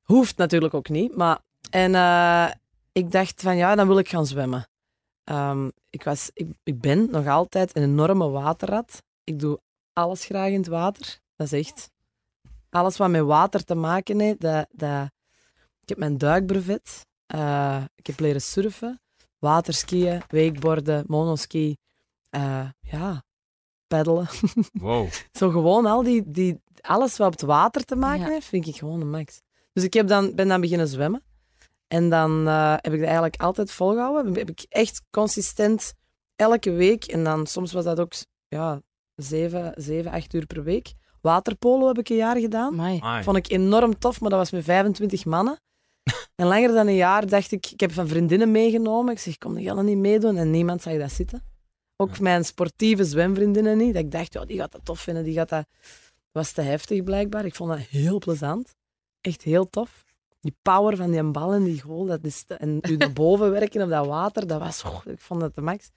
Hoeft 0.01 0.37
natuurlijk 0.37 0.73
ook 0.73 0.89
niet, 0.89 1.15
maar... 1.15 1.39
En 1.69 1.95
eh, 1.95 2.51
ik 2.91 3.11
dacht 3.11 3.41
van, 3.41 3.57
ja, 3.57 3.75
dan 3.75 3.87
wil 3.87 3.97
ik 3.97 4.09
gaan 4.09 4.25
zwemmen. 4.25 4.67
Ehm, 5.23 5.69
ik, 5.89 6.03
was, 6.03 6.29
ik, 6.33 6.47
ik 6.63 6.79
ben 6.81 7.11
nog 7.11 7.27
altijd 7.27 7.75
een 7.75 7.83
enorme 7.83 8.29
waterrat. 8.29 9.03
Ik 9.23 9.39
doe 9.39 9.59
alles 9.93 10.25
graag 10.25 10.49
in 10.49 10.59
het 10.59 10.67
water. 10.67 11.19
Dat 11.35 11.51
is 11.51 11.67
echt... 11.67 11.91
Alles 12.69 12.97
wat 12.97 13.09
met 13.09 13.21
water 13.21 13.63
te 13.63 13.75
maken 13.75 14.19
heeft, 14.19 14.41
dat... 14.41 14.67
dat 14.71 15.09
ik 15.81 15.89
heb 15.89 15.97
mijn 15.97 16.17
duikbrevet. 16.17 17.07
Eh, 17.29 17.83
ik 17.95 18.07
heb 18.07 18.19
leren 18.19 18.41
surfen, 18.41 18.99
waterskiën, 19.39 20.21
wakeboarden, 20.27 21.03
monoski. 21.07 21.75
Eh, 22.29 22.69
ja, 22.79 23.23
peddelen. 23.87 24.27
Wow. 24.73 25.07
Zo 25.31 25.49
gewoon 25.49 25.85
al 25.85 26.03
die, 26.03 26.23
die, 26.31 26.61
alles 26.81 27.17
wat 27.17 27.27
op 27.27 27.33
het 27.33 27.41
water 27.41 27.83
te 27.85 27.95
maken 27.95 28.25
Ja. 28.25 28.31
heeft, 28.31 28.47
vind 28.47 28.67
ik 28.67 28.75
gewoon 28.75 29.01
een 29.01 29.09
max. 29.09 29.41
Dus 29.73 29.83
ik 29.83 29.93
heb 29.93 30.07
dan, 30.07 30.35
ben 30.35 30.47
dan 30.47 30.61
beginnen 30.61 30.87
zwemmen. 30.87 31.23
En 31.87 32.09
dan 32.09 32.47
eh, 32.47 32.71
heb 32.71 32.85
ik 32.93 32.99
dat 32.99 33.07
eigenlijk 33.07 33.41
altijd 33.41 33.71
volgehouden. 33.71 34.33
Heb 34.35 34.49
ik 34.49 34.65
echt 34.69 35.01
consistent 35.11 35.93
elke 36.35 36.71
week, 36.71 37.03
en 37.05 37.23
dan 37.23 37.47
soms 37.47 37.71
was 37.73 37.83
dat 37.83 37.99
ook 37.99 38.13
ja, 38.47 38.81
zeven, 39.15 39.73
zeven, 39.75 40.11
acht 40.11 40.33
uur 40.33 40.45
per 40.45 40.63
week. 40.63 40.93
Waterpolo 41.21 41.87
heb 41.87 41.97
ik 41.97 42.09
een 42.09 42.15
jaar 42.15 42.37
gedaan. 42.37 42.71
Amai. 42.73 42.99
Amai. 42.99 43.23
Vond 43.23 43.37
ik 43.37 43.49
enorm 43.51 43.99
tof, 43.99 44.21
maar 44.21 44.29
dat 44.29 44.39
was 44.39 44.51
met 44.51 44.63
25 44.63 45.25
mannen. 45.25 45.59
En 46.35 46.45
langer 46.47 46.71
dan 46.73 46.87
een 46.87 46.95
jaar 46.95 47.27
dacht 47.27 47.51
ik, 47.51 47.71
ik 47.71 47.79
heb 47.79 47.91
van 47.91 48.07
vriendinnen 48.07 48.51
meegenomen. 48.51 49.13
Ik 49.13 49.19
zeg, 49.19 49.37
kom 49.37 49.55
die 49.55 49.65
gaan 49.67 49.85
niet 49.85 49.97
meedoen. 49.97 50.37
En 50.37 50.51
niemand 50.51 50.81
zag 50.81 50.97
dat 50.97 51.11
zitten. 51.11 51.43
Ook 51.95 52.19
mijn 52.19 52.45
sportieve 52.45 53.03
zwemvriendinnen 53.05 53.77
niet. 53.77 53.93
Dat 53.93 54.03
ik 54.03 54.11
dacht, 54.11 54.33
ja, 54.33 54.45
die 54.45 54.57
gaat 54.57 54.71
dat 54.71 54.85
tof 54.85 54.99
vinden. 54.99 55.23
Die 55.23 55.33
gaat 55.33 55.49
dat... 55.49 55.65
Dat 56.31 56.43
was 56.43 56.51
te 56.51 56.61
heftig 56.61 57.03
blijkbaar. 57.03 57.45
Ik 57.45 57.55
vond 57.55 57.69
dat 57.69 57.79
heel 57.79 58.17
plezant. 58.17 58.75
Echt 59.21 59.41
heel 59.41 59.69
tof. 59.69 60.05
Die 60.41 60.55
power 60.61 60.95
van 60.97 61.11
die 61.11 61.23
bal 61.23 61.53
en 61.53 61.63
die 61.63 61.81
goal. 61.81 62.05
Dat 62.05 62.23
is 62.23 62.43
te- 62.43 62.53
en 62.53 62.79
u 62.89 62.95
naar 62.95 63.13
boven 63.13 63.51
werken 63.59 63.81
op 63.81 63.89
dat 63.89 64.05
water. 64.05 64.47
Dat 64.47 64.59
was... 64.59 64.83
oh, 64.83 65.01
ik 65.05 65.19
vond 65.19 65.39
dat 65.39 65.55
de 65.55 65.61
max. 65.61 65.89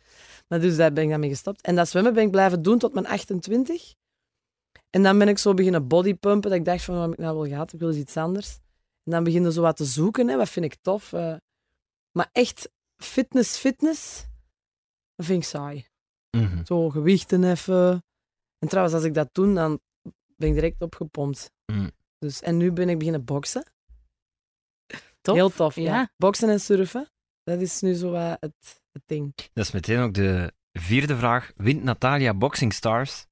Maar 0.48 0.60
dus 0.60 0.76
daar 0.76 0.92
ben 0.92 1.04
ik 1.04 1.10
dan 1.10 1.20
mee 1.20 1.28
gestopt. 1.28 1.60
En 1.60 1.74
dat 1.74 1.88
zwemmen 1.88 2.14
ben 2.14 2.24
ik 2.24 2.30
blijven 2.30 2.62
doen 2.62 2.78
tot 2.78 2.94
mijn 2.94 3.06
28. 3.06 3.94
En 4.90 5.02
dan 5.02 5.18
ben 5.18 5.28
ik 5.28 5.38
zo 5.38 5.54
beginnen 5.54 5.86
bodypumpen. 5.88 6.50
Dat 6.50 6.58
ik 6.58 6.64
dacht 6.64 6.84
van, 6.84 6.94
wat 6.94 7.04
heb 7.04 7.12
ik 7.12 7.18
nou 7.18 7.36
wel 7.36 7.46
gehad? 7.48 7.72
Ik 7.72 7.78
wil 7.78 7.88
eens 7.88 7.98
iets 7.98 8.16
anders. 8.16 8.58
En 9.04 9.12
dan 9.12 9.24
begin 9.24 9.42
je 9.42 9.52
zo 9.52 9.62
wat 9.62 9.76
te 9.76 9.84
zoeken. 9.84 10.28
Hè. 10.28 10.36
Wat 10.36 10.48
vind 10.48 10.64
ik 10.64 10.76
tof? 10.80 11.12
eh. 11.12 11.36
maar 12.12 12.28
echt 12.32 12.70
fitness, 12.96 13.56
fitness, 13.58 14.26
dat 15.14 15.26
vind 15.26 15.42
ik 15.42 15.48
saai. 15.48 15.86
Mhm. 16.36 16.64
Zo 16.64 16.90
gewichten 16.90 17.44
even. 17.44 18.04
En 18.58 18.68
trouwens, 18.68 18.94
als 18.94 19.04
ik 19.04 19.14
dat 19.14 19.28
doe, 19.32 19.54
dan 19.54 19.80
ben 20.36 20.48
ik 20.48 20.54
direct 20.54 20.82
opgepompt. 20.82 21.50
Mm. 21.72 21.90
Dus, 22.18 22.40
en 22.40 22.56
nu 22.56 22.72
ben 22.72 22.88
ik 22.88 22.98
beginnen 22.98 23.24
boksen. 23.24 23.72
Tof. 25.20 25.34
Heel 25.34 25.50
tof, 25.50 25.74
ja. 25.74 25.82
Ja. 25.82 26.12
Boksen 26.16 26.48
en 26.48 26.60
surfen, 26.60 27.10
dat 27.42 27.60
is 27.60 27.80
nu 27.80 27.94
zo 27.94 28.10
wat 28.10 28.36
het, 28.40 28.82
het 28.92 29.02
ding. 29.06 29.32
Dat 29.52 29.64
is 29.64 29.70
meteen 29.72 30.00
ook 30.00 30.14
de 30.14 30.52
vierde 30.72 31.16
vraag. 31.16 31.52
Wint 31.56 31.82
Natalia 31.82 32.34
Boxing 32.34 32.72
Stars? 32.72 33.26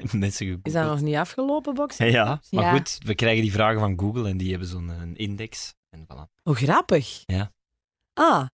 Hebben 0.00 0.18
Mensen 0.26 0.46
gegoogeld. 0.46 0.66
Is 0.66 0.72
dat 0.72 0.84
nog 0.90 1.00
niet 1.00 1.16
afgelopen, 1.16 1.74
boksen? 1.74 2.10
Ja, 2.10 2.40
maar 2.50 2.64
Ja. 2.64 2.72
goed, 2.72 2.98
we 3.04 3.14
krijgen 3.14 3.42
die 3.42 3.52
vragen 3.52 3.80
van 3.80 3.98
Google 3.98 4.28
en 4.28 4.36
die 4.36 4.50
hebben 4.50 4.68
zo'n 4.68 4.88
een 4.88 5.16
index. 5.16 5.74
En 5.90 6.06
voilà. 6.12 6.42
Oh, 6.42 6.56
grappig. 6.56 7.22
Ja. 7.26 7.52
Ah, 8.12 8.46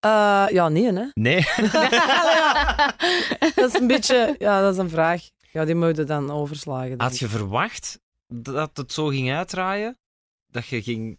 eh, 0.00 0.46
ja, 0.54 0.68
nee, 0.68 0.92
hè. 0.92 1.04
Nee, 1.28 1.44
Dat 3.54 3.68
is 3.74 3.80
een 3.80 3.86
beetje, 3.86 4.34
ja, 4.38 4.60
dat 4.60 4.72
is 4.72 4.78
een 4.78 4.90
vraag. 4.90 5.22
Ja, 5.52 5.64
die 5.64 5.74
moet 5.74 5.96
je 5.96 6.04
dan 6.04 6.30
overslagen. 6.30 7.00
had 7.00 7.18
je 7.18 7.28
verwacht 7.28 8.00
dat 8.26 8.76
het 8.76 8.92
zo 8.92 9.06
ging 9.06 9.32
uitdraaien? 9.32 9.98
Dat 10.46 10.66
je 10.66 10.82
ging... 10.82 11.18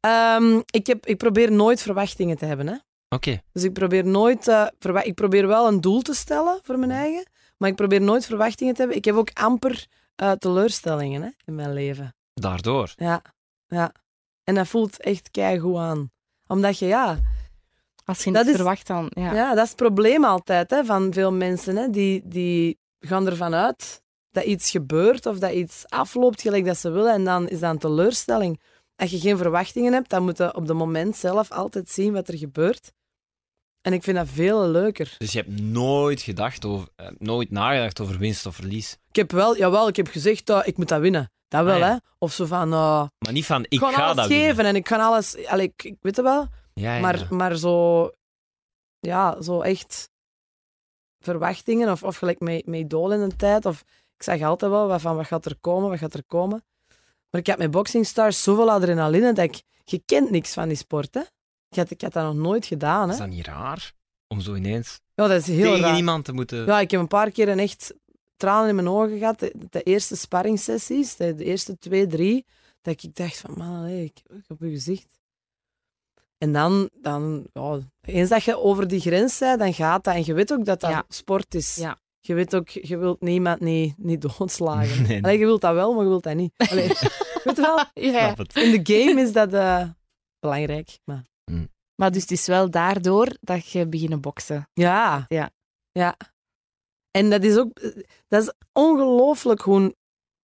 Ehm, 0.00 0.60
ik, 0.70 0.86
heb, 0.86 1.06
ik 1.06 1.16
probeer 1.16 1.52
nooit 1.52 1.82
verwachtingen 1.82 2.36
te 2.38 2.44
hebben, 2.44 2.66
hè. 2.66 2.74
Oké. 3.08 3.42
Dus 3.52 3.62
ik 3.62 3.72
probeer 3.72 4.06
nooit... 4.06 4.48
eh, 4.48 4.66
ik 5.02 5.14
probeer 5.14 5.46
wel 5.46 5.68
een 5.68 5.80
doel 5.80 6.02
te 6.02 6.14
stellen 6.14 6.58
voor 6.62 6.78
mijn 6.78 6.90
eigen, 6.90 7.26
maar 7.60 7.68
ik 7.68 7.76
probeer 7.76 8.00
nooit 8.00 8.26
verwachtingen 8.26 8.74
te 8.74 8.80
hebben. 8.80 8.98
Ik 8.98 9.04
heb 9.04 9.14
ook 9.14 9.30
amper 9.32 9.86
eh, 10.16 10.32
teleurstellingen 10.32 11.22
hè, 11.22 11.28
in 11.44 11.54
mijn 11.54 11.72
leven. 11.72 12.14
Daardoor. 12.34 12.92
Ja, 12.96 13.22
ja. 13.66 13.92
En 14.44 14.54
dat 14.54 14.68
voelt 14.68 15.00
echt 15.00 15.30
keigoed 15.30 15.76
aan. 15.76 16.10
Omdat 16.46 16.78
je, 16.78 16.86
ja... 16.86 17.18
Als 18.04 18.24
je 18.24 18.32
Dat 18.32 18.42
niet 18.42 18.50
is- 18.50 18.56
verwacht 18.56 18.86
dan... 18.86 19.10
Ja. 19.14 19.32
Ja, 19.34 19.48
dat 19.54 19.62
is 19.64 19.68
het 19.68 19.76
probleem 19.78 20.24
altijd 20.24 20.70
hè, 20.70 20.84
van 20.84 21.12
veel 21.12 21.32
mensen. 21.32 21.76
Hè. 21.76 21.90
Die, 21.90 22.22
die 22.24 22.78
gaan 23.00 23.26
ervan 23.26 23.54
uit 23.54 24.02
dat 24.30 24.44
iets 24.44 24.70
gebeurt 24.70 25.26
of 25.26 25.38
dat 25.38 25.52
iets 25.52 25.84
afloopt 25.88 26.40
gelijk 26.42 26.64
dat 26.64 26.76
ze 26.78 26.90
willen. 26.90 27.12
En 27.12 27.24
dan 27.24 27.48
is 27.48 27.60
dat 27.60 27.70
een 27.70 27.78
teleurstelling. 27.78 28.60
Als 28.96 29.10
je 29.10 29.18
geen 29.20 29.36
verwachtingen 29.36 29.92
hebt, 29.92 30.10
dan 30.10 30.22
moet 30.22 30.38
je 30.38 30.54
op 30.54 30.68
het 30.68 30.76
moment 30.76 31.16
zelf 31.16 31.50
altijd 31.50 31.88
zien 31.90 32.12
wat 32.12 32.28
er 32.28 32.38
gebeurt. 32.38 32.92
En 33.80 33.92
ik 33.92 34.02
vind 34.02 34.16
dat 34.16 34.28
veel 34.28 34.68
leuker. 34.68 35.14
Dus 35.18 35.32
je 35.32 35.38
hebt 35.38 35.60
nooit 35.60 36.20
gedacht 36.20 36.64
over, 36.64 36.88
eh, 36.96 37.06
nooit 37.18 37.50
nagedacht 37.50 38.00
over 38.00 38.18
winst 38.18 38.46
of 38.46 38.54
verlies. 38.54 38.96
Ik 39.08 39.16
heb 39.16 39.30
wel, 39.32 39.56
jawel, 39.56 39.88
ik 39.88 39.96
heb 39.96 40.08
gezegd, 40.08 40.50
uh, 40.50 40.60
ik 40.64 40.76
moet 40.76 40.88
dat 40.88 41.00
winnen. 41.00 41.30
Dat 41.48 41.64
wel, 41.64 41.72
Ah, 41.74 41.78
ja. 41.80 41.88
hè. 41.90 41.96
Of 42.18 42.32
zo 42.32 42.44
van, 42.44 42.72
uh, 42.72 43.04
Maar 43.18 43.32
niet 43.32 43.46
van, 43.46 43.62
ik 43.64 43.72
ik 43.72 43.78
ga 43.80 43.92
ga 43.92 44.02
alles 44.02 44.16
dat 44.16 44.26
geven 44.26 44.46
winnen. 44.46 44.66
en 44.66 44.74
ik 44.76 44.84
kan 44.84 45.00
alles... 45.00 45.46
Allee, 45.46 45.66
ik, 45.66 45.82
ik 45.82 45.96
weet 46.00 46.16
het 46.16 46.24
wel. 46.24 46.46
Ja, 46.74 46.94
ja, 46.94 47.00
Maar, 47.00 47.18
ja. 47.18 47.26
maar 47.30 47.56
zo, 47.56 48.10
ja, 49.00 49.42
zo 49.42 49.60
echt 49.60 50.10
verwachtingen 51.18 51.90
of, 51.90 52.02
of 52.02 52.16
gelijk 52.16 52.40
met, 52.40 52.66
met 52.66 52.78
Idol 52.80 53.12
in 53.12 53.20
een 53.20 53.36
tijd. 53.36 53.66
Of, 53.66 53.80
ik 54.16 54.22
zag 54.22 54.42
altijd 54.42 54.70
wel 54.70 54.86
wat 54.86 55.00
van 55.00 55.16
wat 55.16 55.26
gaat 55.26 55.44
er 55.44 55.56
komen, 55.60 55.90
wat 55.90 55.98
gaat 55.98 56.14
er 56.14 56.24
komen. 56.26 56.64
Maar 57.30 57.40
ik 57.40 57.46
had 57.46 57.58
met 57.58 57.70
Boxing 57.70 58.06
Stars 58.06 58.42
zoveel 58.42 58.70
adrenaline 58.70 59.32
dat 59.32 59.44
ik... 59.44 59.62
Je 59.84 60.02
kent 60.06 60.30
niks 60.30 60.52
van 60.52 60.68
die 60.68 60.76
sport, 60.76 61.14
hè. 61.14 61.20
Ik 61.70 61.76
had, 61.76 61.90
ik 61.90 62.00
had 62.00 62.12
dat 62.12 62.24
nog 62.24 62.34
nooit 62.34 62.66
gedaan, 62.66 63.06
hè. 63.08 63.12
Is 63.12 63.18
dat 63.20 63.28
niet 63.28 63.46
raar? 63.46 63.92
Om 64.28 64.40
zo 64.40 64.54
ineens 64.54 65.00
Ja, 65.14 65.26
dat 65.26 65.40
is 65.40 65.46
heel 65.46 65.72
tegen 65.72 65.80
raar. 65.88 65.96
iemand 65.96 66.24
te 66.24 66.32
moeten... 66.32 66.64
Ja, 66.66 66.80
ik 66.80 66.90
heb 66.90 67.00
een 67.00 67.08
paar 67.08 67.30
keer 67.30 67.48
een 67.48 67.58
echt 67.58 67.94
tranen 68.36 68.68
in 68.68 68.74
mijn 68.74 68.88
ogen 68.88 69.18
gehad. 69.18 69.38
De, 69.38 69.52
de 69.70 69.82
eerste 69.82 70.16
sparringssessies, 70.16 71.16
de, 71.16 71.34
de 71.34 71.44
eerste 71.44 71.78
twee, 71.78 72.06
drie, 72.06 72.44
dat 72.82 73.02
ik 73.02 73.14
dacht 73.14 73.36
van, 73.38 73.54
man, 73.56 73.76
allee, 73.78 74.04
ik, 74.04 74.20
ik 74.36 74.44
op 74.48 74.60
je 74.60 74.70
gezicht. 74.70 75.18
En 76.38 76.52
dan, 76.52 76.90
dan 76.92 77.46
ja, 77.52 77.78
eens 78.00 78.28
dat 78.28 78.42
je 78.44 78.58
over 78.58 78.88
die 78.88 79.00
grens 79.00 79.38
bent, 79.38 79.58
dan 79.58 79.74
gaat 79.74 80.04
dat. 80.04 80.14
En 80.14 80.24
je 80.24 80.34
weet 80.34 80.52
ook 80.52 80.64
dat 80.64 80.80
dat 80.80 80.90
Ja. 80.90 81.04
sport 81.08 81.54
is. 81.54 81.74
Ja. 81.76 81.98
Je 82.20 82.34
weet 82.34 82.54
ook, 82.56 82.68
je 82.68 82.96
wilt 82.96 83.20
niemand 83.20 83.60
niet, 83.60 83.94
niet 83.98 84.20
doodslagen. 84.22 85.02
Nee. 85.06 85.22
Allee, 85.22 85.38
je 85.38 85.44
wilt 85.44 85.60
dat 85.60 85.74
wel, 85.74 85.92
maar 85.94 86.02
je 86.02 86.08
wilt 86.08 86.22
dat 86.22 86.34
niet. 86.34 86.52
Allee, 86.56 86.86
weet 87.44 87.56
je 87.56 87.62
wel? 87.62 87.84
Ja. 87.94 88.36
In 88.52 88.82
de 88.82 88.94
game 88.94 89.20
is 89.20 89.32
dat 89.32 89.52
eh, 89.52 89.88
belangrijk. 90.38 90.98
Maar, 91.04 91.24
Maar 92.00 92.10
dus 92.12 92.22
het 92.22 92.30
is 92.30 92.46
wel 92.46 92.70
daardoor 92.70 93.36
dat 93.40 93.70
je 93.70 93.86
beginnen 93.86 94.20
boksen. 94.20 94.68
ja. 94.72 95.24
Ja. 95.28 95.50
Ja. 95.92 96.16
En 97.10 97.30
dat 97.30 97.42
is 97.44 97.56
ook... 97.56 97.80
Dat 98.28 98.42
is 98.42 98.52
ongelooflijk 98.72 99.60
hoe 99.60 99.80
een 99.80 99.94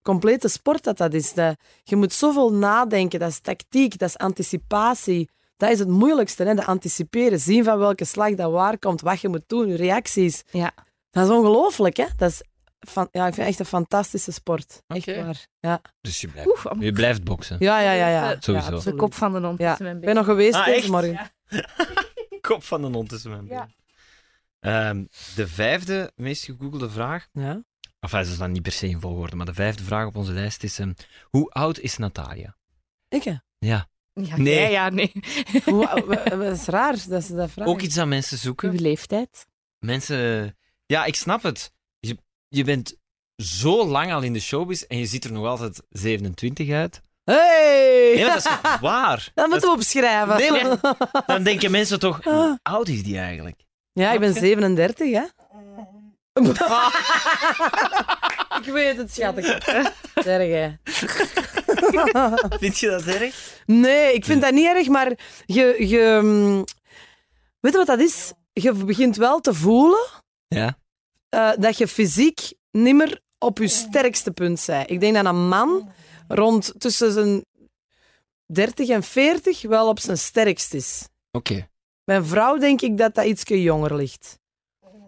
complete 0.03 0.49
sport 0.49 0.85
dat 0.85 0.97
dat 0.97 1.15
is. 1.15 1.33
Dat, 1.33 1.57
je 1.83 1.97
moet 1.97 2.13
zoveel 2.13 2.53
nadenken. 2.53 3.19
Dat 3.19 3.31
is 3.31 3.41
tactiek, 3.41 3.99
dat 3.99 4.09
is 4.09 4.17
anticipatie. 4.17 5.31
Dat 5.57 5.71
is 5.71 5.79
het 5.79 5.89
moeilijkste, 5.89 6.45
hè? 6.45 6.55
de 6.55 6.65
anticiperen. 6.65 7.41
Zien 7.41 7.65
van 7.65 7.79
welke 7.79 8.05
slag 8.05 8.35
dat 8.35 8.51
waar 8.53 8.79
komt, 8.79 9.01
wat 9.01 9.21
je 9.21 9.29
moet 9.29 9.45
doen, 9.47 9.69
je 9.69 9.77
reacties. 9.77 10.43
Ja. 10.51 10.75
Dat 11.11 11.25
is 11.25 11.31
ongelooflijk, 11.31 11.97
hè? 11.97 12.07
Dat 12.17 12.31
is 12.31 12.43
van, 12.81 13.09
ja, 13.11 13.27
ik 13.27 13.35
vind 13.35 13.37
het 13.37 13.47
echt 13.47 13.59
een 13.59 13.67
fantastische 13.79 14.33
sport. 14.33 14.83
Echt 14.87 15.07
waar. 15.07 15.47
Ja, 15.61 15.81
Dus 16.01 16.21
je 16.21 16.29
blijft, 16.29 16.49
Oeh, 16.49 16.83
je 16.83 16.93
blijft 16.93 17.25
boksen. 17.25 17.57
ja, 17.59 17.81
ja. 17.81 17.93
ja, 17.93 18.09
ja. 18.09 18.37
Sowieso. 18.41 18.75
Ja, 18.77 18.83
de 18.83 18.95
kop 18.95 19.15
van 19.15 19.33
de 19.33 19.41
hond 19.41 19.59
Ja. 19.59 19.79
Ik 19.79 20.01
ben 20.01 20.15
nog 20.15 20.25
geweest 20.25 20.55
Ah, 20.55 20.65
deze 20.65 20.91
morgen. 20.91 21.31
Kop 22.41 22.63
van 22.63 22.81
de 22.83 22.89
hond 22.89 23.09
tussen 23.09 23.31
mijn 23.31 23.47
benen. 23.47 23.75
Ehm, 24.61 25.05
de 25.35 25.49
vijfde 25.49 26.13
meest 26.17 26.45
gegoogelde 26.45 26.91
vraag. 26.91 27.29
Ja. 27.33 27.63
Enfin, 28.01 28.25
ze 28.25 28.31
is 28.31 28.39
dan 28.39 28.53
niet 28.53 28.63
per 28.63 28.73
se 28.73 28.89
in 28.89 29.01
volgorde, 29.01 29.37
maar 29.37 29.47
de 29.47 29.55
vijfde 29.55 29.85
vraag 29.85 30.07
op 30.07 30.17
onze 30.17 30.33
lijst 30.33 30.63
is: 30.63 30.79
ehm, 30.79 30.93
hoe 31.23 31.51
oud 31.51 31.79
is 31.79 31.97
Natalia? 31.97 32.57
Ik, 33.09 33.23
hè? 33.23 33.35
Ja. 33.59 33.89
Ja, 34.13 34.37
Nee. 34.37 34.71
ja, 34.71 34.89
nee. 34.89 35.13
Dat 36.29 36.43
is 36.43 36.65
raar, 36.67 36.97
dat 37.09 37.23
is 37.23 37.29
dat 37.29 37.51
vraag. 37.51 37.67
Ook 37.67 37.81
iets 37.81 37.99
aan 37.99 38.09
mensen 38.09 38.39
zoeken. 38.39 38.71
Uw 38.71 38.79
leeftijd. 38.79 39.47
Mensen, 39.79 40.57
ja, 40.87 41.05
ik 41.05 41.15
snap 41.15 41.43
het. 41.43 41.73
Je, 41.99 42.17
je 42.49 42.65
bent 42.65 42.97
zo 43.37 43.87
lang 43.87 44.13
al 44.13 44.23
in 44.23 44.33
de 44.33 44.41
showbiz 44.41 44.83
en 44.83 44.99
je 44.99 45.07
ziet 45.07 45.25
er 45.25 45.33
nog 45.33 45.47
altijd 45.47 45.83
27 45.89 46.71
uit. 46.71 47.01
Hey! 47.31 48.13
Nee, 48.15 48.25
maar 48.25 48.35
dat 48.35 48.45
is 48.47 48.53
toch 48.63 48.79
waar? 48.91 49.29
Dat 49.35 49.49
moeten 49.49 49.69
we 49.69 49.75
opschrijven. 49.75 50.37
Nee, 50.37 50.51
maar- 50.65 50.79
Dan 51.27 51.43
denken 51.43 51.71
mensen 51.71 51.99
toch, 51.99 52.25
hoe 52.25 52.59
oud 52.63 52.89
is 52.89 53.03
die 53.03 53.19
eigenlijk? 53.19 53.61
Ja, 53.93 54.13
ik 54.13 54.21
ben 54.21 54.29
Snap 54.31 54.43
je? 54.43 54.49
37, 54.49 55.13
hè? 55.13 55.23
ik 58.61 58.65
weet 58.73 58.97
het, 58.97 59.15
schatje. 59.15 59.53
Erg, 60.15 60.51
hè? 60.51 60.71
Vind 62.59 62.79
je 62.79 62.89
dat 62.89 63.05
erg? 63.05 63.61
Nee, 63.67 64.15
ik 64.15 64.25
vind 64.25 64.43
dat 64.43 64.53
niet 64.53 64.67
erg, 64.67 64.89
maar 64.89 65.13
je, 65.47 65.89
je... 65.89 66.21
mm, 66.23 66.65
Weet 67.61 67.73
je 67.73 67.79
wat 67.79 67.87
dat 67.87 68.01
is? 68.01 68.33
Je 68.53 68.73
begint 68.73 69.17
wel 69.17 69.41
te 69.41 69.55
voelen 69.55 70.07
Ja. 70.49 70.79
eh, 71.29 71.51
dat 71.59 71.79
je 71.79 71.89
fysiek 71.89 72.41
niet 72.71 72.95
meer 72.95 73.21
op 73.39 73.59
je 73.59 73.69
sterkste 73.69 74.31
punt 74.31 74.65
bent. 74.67 74.91
Ik 74.91 75.01
denk 75.01 75.15
dat 75.15 75.25
een 75.25 75.49
man 75.49 75.91
rond 76.29 76.73
tussen 76.79 77.13
zijn 77.13 77.45
30 78.47 78.89
en 78.89 79.03
40 79.03 79.63
wel 79.63 79.89
op 79.89 79.99
zijn 79.99 80.19
sterkst 80.19 80.75
is. 80.75 81.09
Oké. 81.31 81.69
Bij 82.05 82.17
een 82.17 82.27
vrouw 82.27 82.57
denk 82.57 82.81
ik 82.81 82.99
dat 82.99 83.15
dat 83.15 83.25
ietsje 83.25 83.63
jonger 83.63 83.95
ligt. 83.95 84.39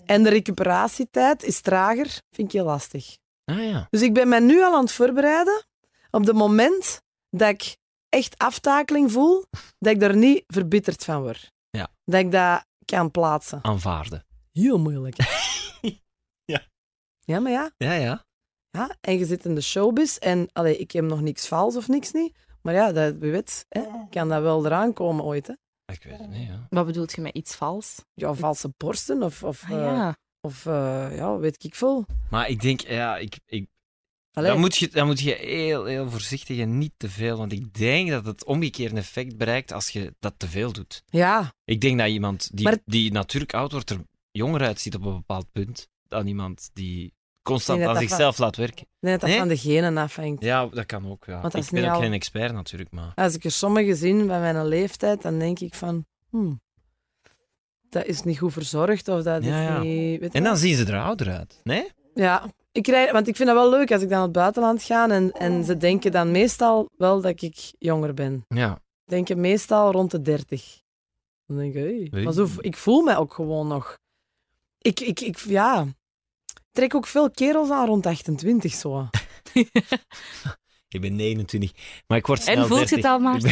En 0.04 0.22
de 0.22 0.28
recuperatietijd 0.28 1.42
is 1.42 1.61
trager, 1.61 2.07
vind 2.31 2.48
ik 2.48 2.52
heel 2.52 2.64
lastig. 2.64 3.16
Ah 3.44 3.64
ja. 3.64 3.87
Dus 3.90 4.02
ik 4.02 4.14
ben 4.14 4.28
mij 4.28 4.40
nu 4.40 4.62
al 4.62 4.74
aan 4.74 4.83
het 4.83 4.92
voorbereiden 4.92 5.66
op 6.11 6.26
het 6.26 6.37
moment 6.37 7.02
dat 7.31 7.48
ik 7.48 7.76
echt 8.09 8.38
aftakeling 8.38 9.12
voel, 9.12 9.44
dat 9.78 9.94
ik 9.94 10.02
er 10.02 10.16
niet 10.16 10.44
verbitterd 10.46 11.04
van 11.04 11.22
word. 11.22 11.52
Ja. 11.70 11.88
Dat 12.04 12.20
ik 12.20 12.33
dat 12.33 12.64
kan 12.85 13.11
plaatsen. 13.11 13.59
Aanvaarden. 13.62 14.26
Heel 14.52 14.78
moeilijk. 14.78 15.16
Ja. 16.44 16.66
Ja, 17.24 17.40
maar 17.40 17.52
ja. 17.52 17.70
Ja, 17.76 17.92
ja. 17.92 18.24
Ja. 18.70 18.96
En 19.00 19.18
je 19.18 19.24
zit 19.26 19.44
in 19.44 19.54
de 19.54 19.61
showbiz 19.61 20.16
en 20.16 20.48
allee, 20.52 20.76
ik 20.76 20.90
heb 20.92 21.04
nog 21.04 21.20
niks 21.20 21.46
vals 21.48 21.76
of 21.76 21.88
niks 21.88 22.12
niet. 22.12 22.37
Maar 22.62 22.74
ja, 22.74 22.92
dat, 22.92 23.14
wie 23.18 23.31
weet, 23.31 23.64
hè, 23.68 23.83
kan 24.11 24.28
dat 24.28 24.42
wel 24.42 24.66
eraan 24.66 24.92
komen 24.92 25.24
ooit. 25.24 25.46
Hè. 25.46 25.52
Ik 25.92 26.02
weet 26.02 26.18
het 26.18 26.28
niet, 26.31 26.46
ja. 26.48 26.66
Wat 26.70 26.87
bedoelt 26.87 27.12
je 27.12 27.20
met 27.20 27.35
iets 27.35 27.54
vals? 27.54 28.04
Ja, 28.14 28.35
valse 28.35 28.72
borsten 28.76 29.22
of, 29.22 29.42
of, 29.42 29.62
Ah, 29.64 29.70
eh, 29.70 29.76
ja. 29.78 30.16
of 30.40 30.66
eh, 30.66 31.16
ja, 31.16 31.37
weet 31.38 31.64
ik 31.64 31.74
veel. 31.74 32.07
Maar 32.31 32.48
ik 32.48 32.61
denk, 32.61 32.81
ja, 32.81 33.16
ik, 33.16 33.38
ik, 33.46 33.68
Allee, 34.33 34.50
dan, 34.50 34.61
moet 34.61 34.76
je, 34.76 34.88
dan 34.88 35.07
moet 35.07 35.20
je 35.20 35.35
heel, 35.35 35.85
heel 35.85 36.11
voorzichtig 36.11 36.59
en 36.59 36.78
niet 36.78 36.92
te 36.96 37.11
veel. 37.11 37.37
Want 37.38 37.52
ik 37.52 37.74
denk 37.74 38.11
dat 38.11 38.26
het 38.26 38.44
omgekeerde 38.44 38.96
effect 38.96 39.37
bereikt 39.37 39.72
als 39.72 39.88
je 39.88 40.14
dat 40.18 40.35
te 40.37 40.48
veel 40.48 40.72
doet. 40.72 41.02
Ja, 41.07 41.52
Ik 41.64 41.81
denk 41.81 41.98
dat 41.98 42.09
iemand 42.09 42.50
die, 42.57 42.64
Maar- 42.64 42.78
die 42.85 43.12
natuurlijk 43.12 43.54
oud 43.54 43.72
wordt 43.72 43.90
er 43.90 44.00
jonger 44.31 44.61
uitziet 44.61 44.94
op 44.94 45.04
een 45.04 45.14
bepaald 45.14 45.52
punt 45.52 45.88
dan 46.09 46.26
iemand 46.26 46.70
die 46.72 47.12
constant 47.50 47.82
aan 47.82 47.96
zichzelf 47.96 48.38
laat 48.38 48.56
werken. 48.56 48.87
denk 49.00 49.12
dat 49.12 49.20
dat 49.20 49.28
Nee? 49.30 49.38
van 49.38 49.48
de 49.48 49.56
genen 49.56 49.96
afhangt. 49.96 50.42
Ja, 50.42 50.66
dat 50.66 50.87
kan 50.87 51.11
ook. 51.11 51.24
Ja. 51.26 51.40
Want 51.40 51.54
Ik 51.54 51.61
is 51.61 51.70
ben 51.70 51.84
ook 51.84 51.90
al- 51.94 52.00
geen 52.00 52.12
expert 52.12 52.52
natuurlijk, 52.52 52.90
maar... 52.90 53.12
Als 53.14 53.34
ik 53.34 53.44
er 53.44 53.50
sommige 53.50 53.94
zie 53.94 54.14
bij 54.24 54.40
mijn 54.40 54.66
leeftijd, 54.66 55.22
dan 55.22 55.38
denk 55.38 55.58
ik 55.58 55.74
van... 55.74 56.04
hmm, 56.30 56.61
dat 57.88 58.04
is 58.04 58.22
niet 58.22 58.38
goed 58.38 58.52
verzorgd 58.52 59.08
of 59.08 59.22
dat 59.22 59.44
Ja, 59.44 59.76
is 59.76 59.82
niet... 59.82 60.20
Weet 60.20 60.34
En 60.34 60.42
dan 60.42 60.56
zien 60.56 60.76
ze 60.76 60.84
er 60.92 61.00
ouder 61.02 61.30
uit. 61.30 61.61
Nee? 61.64 61.90
Ja, 62.14 62.44
ik 62.72 62.82
krijg, 62.82 63.12
want 63.12 63.28
ik 63.28 63.37
vind 63.37 63.48
dat 63.48 63.56
wel 63.58 63.70
leuk 63.70 63.92
als 63.92 64.02
ik 64.02 64.08
dan 64.08 64.16
naar 64.18 64.26
het 64.26 64.37
buitenland 64.37 64.82
ga 64.82 65.08
en, 65.11 65.32
en 65.32 65.64
ze 65.64 65.76
denken 65.76 66.12
dan 66.12 66.30
meestal 66.30 66.88
wel 66.96 67.20
dat 67.20 67.42
ik 67.42 67.56
jonger 67.78 68.14
ben. 68.14 68.44
Ja. 68.48 68.78
Denken 69.04 69.40
meestal 69.40 69.92
rond 69.92 70.11
de 70.11 70.22
30. 70.22 70.80
Dan 71.46 71.56
denk 71.56 71.74
ik, 71.74 71.82
hey. 71.82 72.06
Hey. 72.11 72.22
maar 72.22 72.32
zo, 72.32 72.48
ik 72.61 72.76
voel 72.76 73.02
mij 73.02 73.16
ook 73.16 73.34
gewoon 73.34 73.68
nog. 73.68 73.98
Ik, 74.78 75.00
ik, 75.00 75.20
ik, 75.20 75.38
ja, 75.38 75.87
trek 76.78 76.94
ook 76.94 77.06
veel 77.06 77.30
kerels 77.30 77.70
aan 77.70 77.86
rond 77.86 78.06
28 78.06 78.72
zo. 78.74 79.08
Ik 80.88 81.00
ben 81.00 81.16
29, 81.16 81.72
maar 82.06 82.18
ik 82.18 82.26
word 82.26 82.42
snel 82.42 82.56
En 82.56 82.66
voelt 82.66 82.88
je 82.88 82.94
het 82.94 83.04
30. 83.04 83.10
al, 83.10 83.20
ben- 83.20 83.40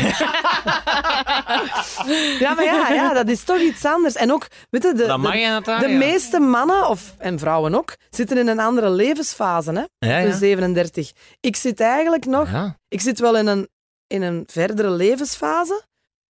Ja, 2.38 2.54
maar 2.54 2.64
ja, 2.64 2.88
ja, 2.88 3.12
dat 3.12 3.28
is 3.28 3.44
toch 3.44 3.60
iets 3.60 3.84
anders. 3.84 4.14
En 4.14 4.32
ook, 4.32 4.46
weet 4.70 4.82
je, 4.82 4.92
de, 4.94 5.06
Dat 5.06 5.18
mag 5.18 5.32
de, 5.32 5.38
je 5.38 5.46
Natalia. 5.48 5.88
de 5.88 5.94
meeste 5.94 6.40
mannen, 6.40 6.88
of, 6.88 7.14
en 7.18 7.38
vrouwen 7.38 7.74
ook, 7.74 7.96
zitten 8.10 8.38
in 8.38 8.48
een 8.48 8.58
andere 8.60 8.90
levensfase, 8.90 9.72
hè? 9.72 10.08
Ja, 10.08 10.20
De 10.20 10.26
ja. 10.28 10.36
37. 10.36 11.12
Ik 11.40 11.56
zit 11.56 11.80
eigenlijk 11.80 12.26
nog... 12.26 12.50
Ja. 12.50 12.78
Ik 12.88 13.00
zit 13.00 13.18
wel 13.18 13.36
in 13.36 13.46
een, 13.46 13.68
in 14.06 14.22
een 14.22 14.42
verdere 14.46 14.90
levensfase. 14.90 15.84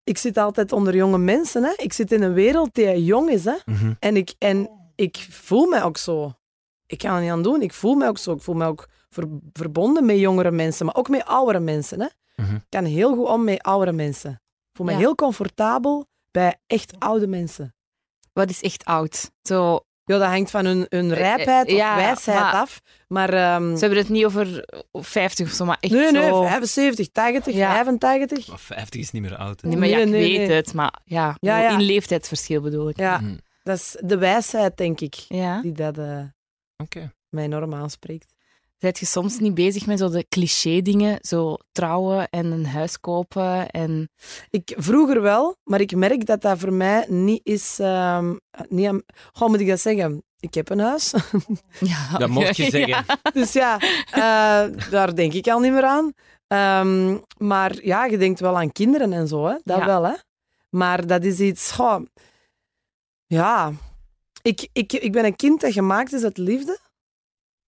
Ik 0.05 0.19
zit 0.19 0.37
altijd 0.37 0.73
onder 0.73 0.95
jonge 0.97 1.19
mensen, 1.19 1.65
hè? 1.65 1.73
Ik 1.77 1.93
zit 1.93 2.13
in 2.13 2.23
een 2.23 2.35
wereld 2.35 2.75
die 2.75 3.05
jong 3.05 3.31
is, 3.31 3.45
hè? 3.45 3.55
Mhm. 3.65 3.93
En 3.99 4.17
ik, 4.17 4.35
en 4.39 4.71
ik 4.95 5.27
voel 5.31 5.67
mij 5.67 5.83
ook 5.83 5.97
zo. 5.97 6.35
Ik 6.87 6.99
kan 6.99 7.15
er 7.15 7.21
niet 7.23 7.31
aan 7.31 7.43
doen. 7.43 7.63
Ik 7.63 7.73
voel 7.73 7.95
mij 7.95 8.09
ook 8.09 8.19
zo. 8.19 8.33
Ik 8.33 8.43
voel 8.43 8.55
mij 8.55 8.67
ook 8.67 8.89
ver- 9.11 9.29
verbonden 9.53 10.07
met 10.07 10.19
jongere 10.19 10.51
mensen, 10.51 10.87
maar 10.87 10.95
ook 10.95 11.09
met 11.09 11.25
oudere 11.25 11.61
mensen. 11.61 12.01
Hè? 12.01 12.07
Mhm. 12.43 12.55
Ik 12.55 12.63
kan 12.69 12.85
heel 12.85 13.15
goed 13.15 13.27
om 13.29 13.45
met 13.45 13.63
oudere 13.63 13.93
mensen. 13.93 14.31
Ik 14.31 14.73
voel 14.77 14.87
me 14.87 14.93
Ja. 14.93 14.99
heel 14.99 15.15
comfortabel 15.15 16.07
bij 16.31 16.57
echt 16.67 16.93
oude 16.99 17.27
mensen. 17.27 17.75
Wat 18.33 18.51
is 18.51 18.61
echt 18.63 18.85
oud? 18.85 19.31
Zo, 19.43 19.81
Ja, 20.09 20.19
dat 20.19 20.29
hangt 20.29 20.51
van 20.51 20.65
hun, 20.65 20.87
hun 20.89 21.15
rijpheid 21.15 21.65
of 21.67 21.71
Eh, 21.71 21.77
ja, 21.77 21.97
wijsheid 21.97 22.41
maar- 22.41 22.53
af. 22.53 22.81
Maar 23.09 23.33
ehm, 23.33 23.73
ze 23.75 23.79
hebben 23.81 23.99
het 23.99 24.09
niet 24.09 24.25
over 24.25 24.65
50 24.93 25.47
of 25.47 25.53
zo, 25.53 25.65
maar 25.65 25.77
echt 25.81 25.93
nee, 25.93 26.13
nee, 26.13 26.29
zo... 26.29 26.43
75, 26.43 27.09
80, 27.13 27.55
Ja. 27.55 27.73
85. 27.73 28.49
Maar 28.49 28.59
50 28.59 29.01
is 29.01 29.11
niet 29.11 29.23
meer 29.23 29.37
oud. 29.37 29.61
hè. 29.61 29.69
Nee, 29.69 29.77
maar 29.77 29.89
ja, 29.89 29.99
ik 29.99 30.09
nee, 30.09 30.21
weet 30.39 30.47
nee. 30.49 30.57
het, 30.57 30.75
maar 30.75 30.99
ja, 31.05 31.37
Ja, 31.41 31.59
ja. 31.59 31.71
in 31.71 31.81
leeftijdsverschil 31.83 32.61
bedoel 32.61 32.89
ik. 32.89 32.97
Ja, 32.99 33.19
Mhm. 33.21 33.37
dat 33.63 33.77
is 33.77 33.97
de 34.01 34.19
wijsheid, 34.19 34.77
denk 34.77 35.01
ik, 35.01 35.15
Ja. 35.15 35.61
die 35.63 35.73
dat 35.73 35.99
eh, 35.99 36.19
Oké. 36.77 37.13
mij 37.29 37.45
enorm 37.45 37.75
aanspreekt. 37.75 38.35
Zijt 38.79 38.99
je 38.99 39.07
soms 39.07 39.39
niet 39.39 39.55
bezig 39.55 39.87
met 39.87 39.99
zo 39.99 40.09
de 40.09 40.27
cliché-dingen, 40.29 41.19
zo 41.21 41.57
trouwen 41.73 42.29
en 42.29 42.47
een 42.47 42.67
huis 42.67 43.01
kopen 43.01 43.71
en... 43.71 44.11
Ik, 44.51 44.75
vroeger 44.77 45.23
wel, 45.23 45.57
maar 45.65 45.81
ik 45.81 45.95
merk 45.97 46.27
dat 46.27 46.41
dat 46.43 46.59
voor 46.59 46.73
mij 46.73 47.07
niet 47.09 47.41
is... 47.43 47.79
ehm 47.79 48.37
niet 48.69 48.87
aan, 48.87 49.03
Goh, 49.33 49.49
moet 49.49 49.61
ik 49.61 49.67
dat 49.69 49.81
zeggen? 49.81 50.23
Ik 50.41 50.55
heb 50.55 50.71
een 50.71 50.79
huis. 50.79 51.13
Ja, 51.81 52.19
Dat 52.19 52.29
mocht 52.29 52.57
je 52.57 52.71
zeggen. 52.77 52.89
Ja. 52.89 53.05
dus 53.33 53.53
ja, 53.53 53.79
eh, 54.11 54.91
daar 54.91 55.15
denk 55.15 55.33
ik 55.33 55.49
al 55.49 55.61
niet 55.61 55.73
meer 55.73 55.85
aan. 55.85 56.13
Ehm, 56.47 57.19
maar 57.39 57.85
ja, 57.85 58.05
je 58.05 58.19
denkt 58.19 58.41
wel 58.41 58.57
aan 58.59 58.73
kinderen 58.73 59.13
en 59.13 59.29
zo, 59.29 59.47
hè? 59.47 59.57
dat 59.63 59.79
Ja. 59.79 59.87
wel. 59.87 60.03
Hè? 60.05 60.15
Maar 60.71 61.07
dat 61.07 61.25
is 61.25 61.41
iets... 61.41 61.73
goh, 61.73 62.01
ja, 63.27 63.73
ik, 64.47 64.69
ik, 64.73 64.93
ik 64.93 65.13
ben 65.13 65.25
een 65.25 65.37
kind 65.37 65.61
dat 65.61 65.73
gemaakt 65.73 66.13
is 66.13 66.23
uit 66.23 66.39
liefde. 66.39 66.79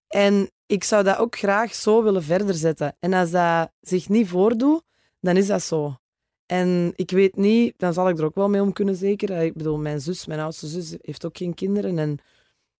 En 0.07 0.51
ik 0.65 0.83
zou 0.83 1.03
dat 1.03 1.17
ook 1.17 1.37
graag 1.37 1.75
zo 1.75 2.03
willen 2.03 2.23
verder 2.23 2.55
zetten. 2.55 2.95
En 2.99 3.13
als 3.13 3.31
dat 3.31 3.71
zich 3.81 4.09
niet 4.09 4.27
voordoet, 4.27 4.83
dan 5.19 5.37
is 5.37 5.47
dat 5.47 5.63
zo. 5.63 5.97
En 6.45 6.93
ik 6.95 7.11
weet 7.11 7.35
niet, 7.35 7.73
dan 7.77 7.93
zal 7.93 8.09
ik 8.09 8.17
er 8.17 8.25
ook 8.25 8.35
wel 8.35 8.49
mee 8.49 8.61
om 8.61 8.73
kunnen, 8.73 8.95
zeker. 8.95 9.41
Ik 9.41 9.53
bedoel, 9.53 9.77
mijn 9.77 10.01
zus, 10.01 10.25
mijn 10.25 10.39
oudste 10.39 10.67
zus, 10.67 10.95
heeft 11.01 11.25
ook 11.25 11.37
geen 11.37 11.53
kinderen. 11.53 11.99
En 11.99 12.19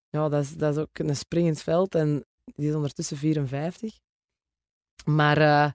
ja, 0.10 0.29
dat 0.29 0.43
is, 0.43 0.55
dat 0.55 0.75
is 0.75 0.81
ook 0.81 0.99
een 0.99 1.15
springend 1.15 1.62
veld. 1.62 1.95
En 1.95 2.25
die 2.43 2.69
is 2.69 2.75
ondertussen 2.75 3.17
54. 3.17 3.99
Maar 5.05 5.38
eh, 5.38 5.71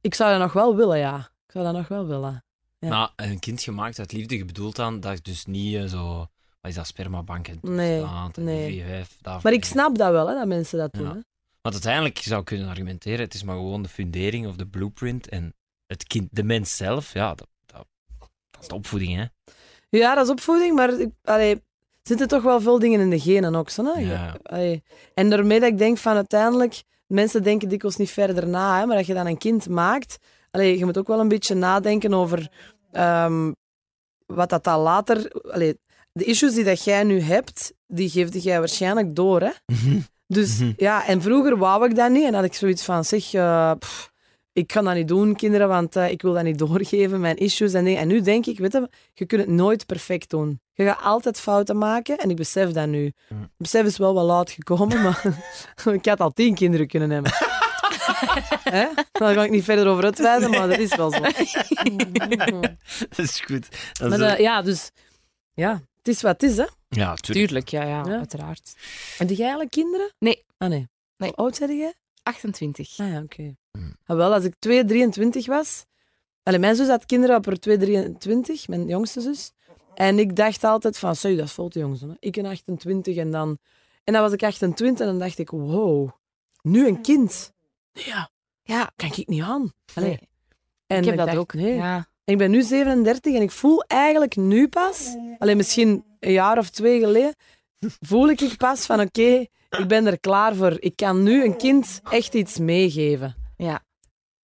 ik 0.00 0.14
zou 0.14 0.30
dat 0.30 0.40
nog 0.40 0.52
wel 0.52 0.76
willen, 0.76 0.98
ja. 0.98 1.18
Ik 1.18 1.52
zou 1.52 1.64
dat 1.64 1.74
nog 1.74 1.88
wel 1.88 2.06
willen. 2.06 2.44
Ja. 2.78 2.88
Nou, 2.88 3.10
een 3.16 3.38
kind 3.38 3.62
gemaakt 3.62 3.98
uit 3.98 4.12
liefde, 4.12 4.36
je 4.36 4.44
bedoelt 4.44 4.76
dan 4.76 5.00
dat 5.00 5.16
je 5.16 5.22
dus 5.22 5.44
niet 5.44 5.74
eh, 5.74 5.84
zo... 5.84 6.28
Wat 6.64 6.72
is 6.72 6.78
dat, 6.78 6.88
spermabank 6.88 7.48
en 7.48 7.58
Nee, 7.62 8.02
en 8.02 8.44
nee. 8.44 8.84
Maar 9.42 9.52
ik 9.52 9.64
snap 9.64 9.98
dat 9.98 10.10
wel, 10.10 10.28
hè, 10.28 10.34
dat 10.34 10.46
mensen 10.46 10.78
dat 10.78 10.92
doen. 10.92 11.06
Ja. 11.06 11.14
Hè. 11.14 11.20
Want 11.62 11.74
uiteindelijk 11.74 12.18
zou 12.18 12.38
je 12.38 12.44
kunnen 12.44 12.68
argumenteren, 12.68 13.20
het 13.20 13.34
is 13.34 13.42
maar 13.42 13.56
gewoon 13.56 13.82
de 13.82 13.88
fundering 13.88 14.46
of 14.46 14.56
de 14.56 14.66
blueprint 14.66 15.28
en 15.28 15.54
het 15.86 16.04
kind, 16.04 16.28
de 16.30 16.42
mens 16.42 16.76
zelf, 16.76 17.12
ja, 17.12 17.34
dat, 17.34 17.48
dat, 17.66 17.86
dat 18.50 18.62
is 18.62 18.68
de 18.68 18.74
opvoeding, 18.74 19.16
hè. 19.16 19.24
Ja, 19.88 20.14
dat 20.14 20.24
is 20.24 20.30
opvoeding, 20.30 20.74
maar 20.74 21.00
ik, 21.00 21.10
allee, 21.22 21.54
er 21.54 21.60
zitten 22.02 22.28
toch 22.28 22.42
wel 22.42 22.60
veel 22.60 22.78
dingen 22.78 23.00
in 23.00 23.10
de 23.10 23.20
genen 23.20 23.54
ook. 23.54 23.70
Zo, 23.70 23.94
hè? 23.94 24.00
Ja. 24.00 24.36
Allee. 24.42 24.82
En 25.14 25.30
daarmee 25.30 25.60
dat 25.60 25.68
ik 25.68 25.78
denk 25.78 25.98
van 25.98 26.14
uiteindelijk, 26.14 26.82
mensen 27.06 27.42
denken 27.42 27.68
dikwijls 27.68 27.96
niet 27.96 28.10
verder 28.10 28.48
na, 28.48 28.78
hè, 28.78 28.86
maar 28.86 28.96
als 28.96 29.06
je 29.06 29.14
dan 29.14 29.26
een 29.26 29.38
kind 29.38 29.68
maakt, 29.68 30.18
allee, 30.50 30.78
je 30.78 30.84
moet 30.84 30.98
ook 30.98 31.08
wel 31.08 31.20
een 31.20 31.28
beetje 31.28 31.54
nadenken 31.54 32.14
over 32.14 32.50
ehm, 32.92 33.52
wat 34.26 34.48
dat 34.48 34.64
dan 34.64 34.80
later... 34.80 35.32
Allee, 35.50 35.82
de 36.16 36.24
issues 36.24 36.54
die 36.54 36.64
dat 36.64 36.84
jij 36.84 37.02
nu 37.04 37.20
hebt, 37.20 37.72
die 37.86 38.08
geeft 38.10 38.42
jij 38.42 38.58
waarschijnlijk 38.58 39.14
door, 39.14 39.40
hè? 39.40 39.50
Dus 40.26 40.58
Mhm. 40.58 40.72
ja, 40.76 41.06
en 41.06 41.22
vroeger 41.22 41.56
wou 41.58 41.84
ik 41.88 41.96
dat 41.96 42.10
niet. 42.10 42.24
En 42.24 42.34
had 42.34 42.44
ik 42.44 42.54
zoiets 42.54 42.82
van, 42.84 43.04
zeg, 43.04 43.32
eh, 43.34 43.72
pff, 43.78 44.12
ik 44.52 44.66
kan 44.66 44.84
dat 44.84 44.94
niet 44.94 45.08
doen, 45.08 45.36
kinderen, 45.36 45.68
want 45.68 45.96
eh, 45.96 46.10
ik 46.10 46.22
wil 46.22 46.32
dat 46.32 46.42
niet 46.42 46.58
doorgeven, 46.68 47.20
mijn 47.20 47.36
issues 47.36 47.72
en 47.74 47.84
dingen. 47.84 48.00
En 48.00 48.08
nu 48.08 48.20
denk 48.20 48.46
ik, 48.46 48.58
weet 48.58 48.72
je, 48.72 48.88
je 49.12 49.26
kunt 49.26 49.40
het 49.40 49.50
nooit 49.50 49.86
perfect 49.86 50.30
doen. 50.30 50.60
Je 50.72 50.84
gaat 50.84 51.02
altijd 51.02 51.40
fouten 51.40 51.78
maken 51.78 52.18
en 52.18 52.30
ik 52.30 52.36
besef 52.36 52.70
dat 52.70 52.86
nu. 52.86 53.12
Mhm. 53.28 53.40
Het 53.40 53.50
besef 53.56 53.86
is 53.86 53.96
wel 53.98 54.14
wel 54.14 54.24
laat 54.24 54.50
gekomen, 54.50 55.02
maar 55.02 55.22
ik 55.92 56.06
had 56.06 56.20
al 56.20 56.32
tien 56.32 56.54
kinderen 56.54 56.86
kunnen 56.86 57.10
hebben. 57.10 57.32
Hè? 58.78 58.86
Daar 59.12 59.34
ga 59.34 59.44
ik 59.44 59.50
niet 59.50 59.64
verder 59.64 59.86
over 59.86 60.04
uitweiden, 60.04 60.50
maar 60.50 60.68
dat 60.68 60.78
is 60.78 60.96
wel 60.96 61.10
zo. 61.10 61.20
Dat 61.20 61.38
is 63.18 63.40
goed. 63.40 63.68
Dat 63.92 64.08
Maar 64.08 64.20
is, 64.20 64.32
eh, 64.34 64.38
ja, 64.38 64.62
dus... 64.62 64.90
Ja, 65.54 65.82
het 66.04 66.14
is 66.14 66.22
wat 66.22 66.40
het 66.40 66.50
is, 66.50 66.56
hè. 66.56 66.62
ja, 66.88 67.14
tuurlijk. 67.14 67.24
Tuurlijk, 67.48 67.68
ja, 67.68 67.82
ja, 67.82 68.04
Ja. 68.06 68.16
uiteraard. 68.18 68.76
En 69.18 69.26
die 69.26 69.36
jij 69.36 69.44
eigenlijk 69.44 69.70
kinderen? 69.74 70.12
Nee. 70.18 70.44
Ah, 70.58 70.68
nee. 70.68 70.88
Nee. 71.16 71.28
Hoe 71.34 71.44
oud 71.44 71.56
zei 71.56 71.76
jij? 71.76 71.94
28. 72.22 72.98
Ah 72.98 73.10
ja, 73.10 73.22
oké. 73.22 73.56
Hmm. 73.72 73.96
Ah, 74.06 74.16
wel, 74.16 74.32
als 74.32 74.44
ik 74.44 74.54
2, 74.58 74.84
23 74.84 75.46
was... 75.46 75.84
Allee, 76.42 76.58
mijn 76.58 76.76
zus 76.76 76.88
had 76.88 77.06
kinderen 77.06 77.36
op 77.36 77.46
haar 77.46 77.56
2, 77.56 77.78
23, 77.78 78.68
mijn 78.68 78.86
jongste 78.86 79.20
zus. 79.20 79.52
En 79.94 80.18
ik 80.18 80.36
dacht 80.36 80.64
altijd 80.64 80.98
van, 80.98 81.16
sorry, 81.16 81.36
dat 81.36 81.46
is 81.46 81.52
veel 81.52 81.68
te 81.68 81.78
jong. 81.78 82.00
hè. 82.00 82.06
Ik 82.18 82.36
een 82.36 82.46
28 82.46 83.16
en 83.16 83.30
dan... 83.30 83.58
En 84.04 84.12
dan 84.12 84.22
was 84.22 84.32
ik 84.32 84.42
28 84.42 85.06
en 85.06 85.12
dan 85.12 85.18
dacht 85.18 85.38
ik, 85.38 85.50
wow, 85.50 86.10
nu 86.62 86.86
een 86.86 87.02
kind. 87.02 87.52
Ja, 87.92 88.30
Ja, 88.62 88.92
kan 88.96 89.08
ik 89.16 89.26
niet 89.28 89.42
aan. 89.42 89.72
Allee. 89.94 90.08
nee, 90.08 90.28
En 90.86 90.98
ik 90.98 91.04
heb 91.04 91.16
dat 91.16 91.26
dacht, 91.26 91.38
ook. 91.38 91.54
Nee. 91.54 91.74
Ja. 91.74 92.06
Ik 92.24 92.38
ben 92.38 92.50
nu 92.50 92.62
37 92.62 93.34
en 93.34 93.42
ik 93.42 93.50
voel 93.50 93.82
eigenlijk 93.82 94.36
nu 94.36 94.68
pas, 94.68 95.16
alleen 95.38 95.56
misschien 95.56 96.04
een 96.20 96.32
jaar 96.32 96.58
of 96.58 96.70
twee 96.70 97.00
geleden, 97.00 97.34
voel 98.00 98.28
ik 98.28 98.40
ik 98.40 98.56
pas 98.56 98.86
van 98.86 99.00
oké, 99.00 99.46
ik 99.70 99.84
ben 99.88 100.06
er 100.06 100.20
klaar 100.20 100.54
voor. 100.54 100.76
Ik 100.80 100.96
kan 100.96 101.22
nu 101.22 101.44
een 101.44 101.56
kind 101.56 102.00
echt 102.10 102.34
iets 102.34 102.58
meegeven. 102.58 103.34
ja. 103.56 103.82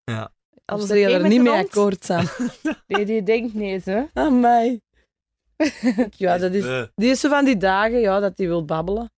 Ja. 0.03 0.31
Er 0.65 0.97
je 0.97 1.05
oké 1.07 1.15
er 1.15 1.27
niet 1.27 1.41
mee 1.41 1.53
akkoord 1.53 2.05
zijn. 2.05 2.27
Nee, 2.87 3.05
die 3.05 3.23
denkt 3.23 3.53
nee, 3.53 3.81
hè. 3.83 4.03
Aan 4.13 4.39
mij. 4.39 4.81
Ja, 6.17 6.37
dat 6.37 6.53
is, 6.53 6.65
Eh, 6.65 6.83
die 6.95 7.09
is 7.09 7.19
zo 7.19 7.29
van 7.29 7.45
die 7.45 7.57
dagen 7.57 7.99
ja, 7.99 8.19
dat 8.19 8.37
hij 8.37 8.47
wil 8.47 8.65
babbelen. 8.65 9.11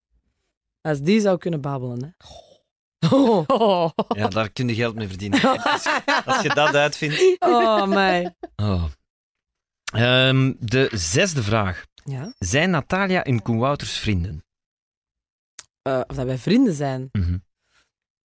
Als 0.81 1.01
die 1.01 1.19
zou 1.19 1.37
kunnen 1.37 1.61
babbelen, 1.61 2.03
hè. 2.03 2.09
Oh, 3.11 3.43
Oh. 3.47 3.89
ja, 4.07 4.27
daar 4.27 4.49
kun 4.49 4.67
je 4.67 4.75
geld 4.75 4.95
mee 4.95 5.07
verdienen. 5.07 5.41
Als, 5.63 5.87
als 6.25 6.41
je 6.41 6.49
dat 6.53 6.75
uitvindt. 6.75 7.35
oh 7.39 7.87
mij. 7.87 8.35
Oh. 8.55 8.83
Ehm, 9.93 10.53
de 10.59 10.89
zesde 10.93 11.43
vraag. 11.43 11.85
Ja. 12.05 12.33
Zijn 12.39 12.69
Natalia 12.69 13.23
en 13.23 13.41
Koen 13.41 13.57
Wouters 13.57 13.97
vrienden? 13.97 14.43
Eh, 15.81 16.01
of 16.07 16.15
dat 16.15 16.25
wij 16.25 16.37
vrienden 16.37 16.73
zijn. 16.73 17.09
Mhm. 17.11 17.37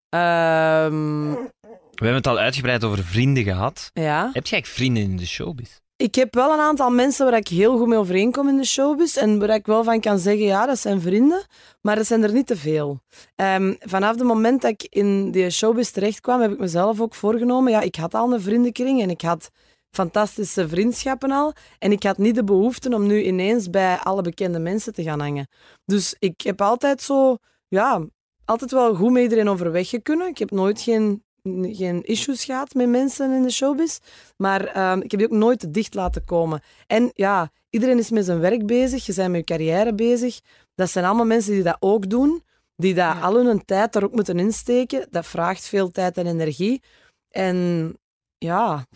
Ehm, 0.08 1.30
We 1.70 2.04
hebben 2.04 2.14
het 2.14 2.26
al 2.26 2.38
uitgebreid 2.38 2.84
over 2.84 3.04
vrienden 3.04 3.42
gehad. 3.44 3.90
ja. 3.92 4.30
Heb 4.32 4.46
jij 4.46 4.52
eigenlijk 4.52 4.66
vrienden 4.66 5.02
in 5.02 5.16
de 5.16 5.26
showbiz? 5.26 5.70
Ik 5.98 6.14
heb 6.14 6.34
wel 6.34 6.52
een 6.52 6.58
aantal 6.58 6.90
mensen 6.90 7.24
waar 7.24 7.36
ik 7.36 7.48
heel 7.48 7.78
goed 7.78 7.86
mee 7.86 7.98
overeenkom 7.98 8.48
in 8.48 8.56
de 8.56 8.64
showbiz. 8.64 9.16
En 9.16 9.38
waar 9.38 9.54
ik 9.54 9.66
wel 9.66 9.84
van 9.84 10.00
kan 10.00 10.18
zeggen, 10.18 10.44
ja, 10.44 10.66
dat 10.66 10.78
zijn 10.78 11.00
vrienden. 11.00 11.46
Maar 11.80 11.96
dat 11.96 12.06
zijn 12.06 12.22
er 12.22 12.32
niet 12.32 12.46
te 12.46 12.56
veel. 12.56 13.00
Ehm, 13.34 13.74
vanaf 13.78 14.10
het 14.10 14.22
moment 14.22 14.62
dat 14.62 14.70
ik 14.70 14.86
in 14.90 15.30
die 15.30 15.50
showbiz 15.50 15.90
terecht 15.90 16.20
kwam, 16.20 16.40
heb 16.40 16.52
ik 16.52 16.58
mezelf 16.58 17.00
ook 17.00 17.14
voorgenomen. 17.14 17.72
Ja, 17.72 17.80
ik 17.80 17.94
had 17.94 18.14
al 18.14 18.32
een 18.32 18.40
vriendenkring 18.40 19.02
en 19.02 19.10
ik 19.10 19.20
had 19.20 19.50
fantastische 19.90 20.68
vriendschappen 20.68 21.30
al. 21.30 21.52
En 21.78 21.92
ik 21.92 22.02
had 22.02 22.18
niet 22.18 22.34
de 22.34 22.44
behoefte 22.44 22.94
om 22.94 23.06
nu 23.06 23.22
ineens 23.22 23.70
bij 23.70 23.96
alle 23.96 24.22
bekende 24.22 24.58
mensen 24.58 24.92
te 24.92 25.02
gaan 25.02 25.20
hangen. 25.20 25.48
Dus 25.84 26.16
ik 26.18 26.40
heb 26.40 26.60
altijd 26.60 27.02
zo, 27.02 27.36
ja, 27.68 28.06
altijd 28.44 28.70
wel 28.70 28.94
goed 28.94 29.10
met 29.10 29.22
iedereen 29.22 29.48
overweg 29.48 30.02
kunnen. 30.02 30.28
Ik 30.28 30.38
heb 30.38 30.50
nooit 30.50 30.80
geen, 30.80 31.24
geen 31.62 32.02
issues 32.04 32.44
gehad 32.44 32.74
met 32.74 32.88
mensen 32.88 33.32
in 33.32 33.42
de 33.42 33.50
showbiz. 33.50 33.98
Maar 34.36 34.64
ehm, 34.66 35.00
ik 35.00 35.10
heb 35.10 35.20
die 35.20 35.28
ook 35.32 35.36
nooit 35.38 35.58
te 35.58 35.70
dicht 35.70 35.94
laten 35.94 36.24
komen. 36.24 36.62
En 36.86 37.10
ja, 37.14 37.50
iedereen 37.70 37.98
is 37.98 38.10
met 38.10 38.24
zijn 38.24 38.40
werk 38.40 38.66
bezig. 38.66 39.06
Je 39.06 39.14
bent 39.14 39.28
met 39.30 39.38
je 39.38 39.44
carrière 39.54 39.94
bezig. 39.94 40.40
Dat 40.74 40.90
zijn 40.90 41.04
allemaal 41.04 41.26
mensen 41.26 41.52
die 41.52 41.62
dat 41.62 41.76
ook 41.80 42.10
doen. 42.10 42.42
Die 42.76 42.94
dat 42.94 43.04
Ja. 43.14 43.20
al 43.20 43.44
hun 43.46 43.64
tijd 43.64 43.92
daar 43.92 44.04
ook 44.04 44.14
moeten 44.14 44.38
insteken. 44.38 45.06
Dat 45.10 45.26
vraagt 45.26 45.66
veel 45.68 45.90
tijd 45.90 46.16
en 46.16 46.26
energie. 46.26 46.82
En 47.28 47.94
ja, 48.38 48.86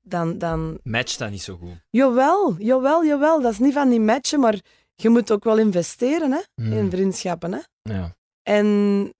dan... 0.00 0.38
dan 0.38 0.78
Matcht 0.82 1.18
dat 1.18 1.30
niet 1.30 1.42
zo 1.42 1.56
goed. 1.56 1.82
jawel, 1.90 2.54
jawel, 2.58 3.04
jawel. 3.04 3.40
Dat 3.40 3.52
is 3.52 3.58
niet 3.58 3.72
van 3.72 3.88
die 3.88 4.00
matchen, 4.00 4.40
maar 4.40 4.60
je 4.94 5.08
moet 5.08 5.32
ook 5.32 5.44
wel 5.44 5.58
investeren 5.58 6.32
hè, 6.32 6.40
Hmm. 6.54 6.72
in 6.72 6.90
vriendschappen. 6.90 7.52
Hè. 7.52 7.60
Ja. 7.94 8.14
En 8.42 9.12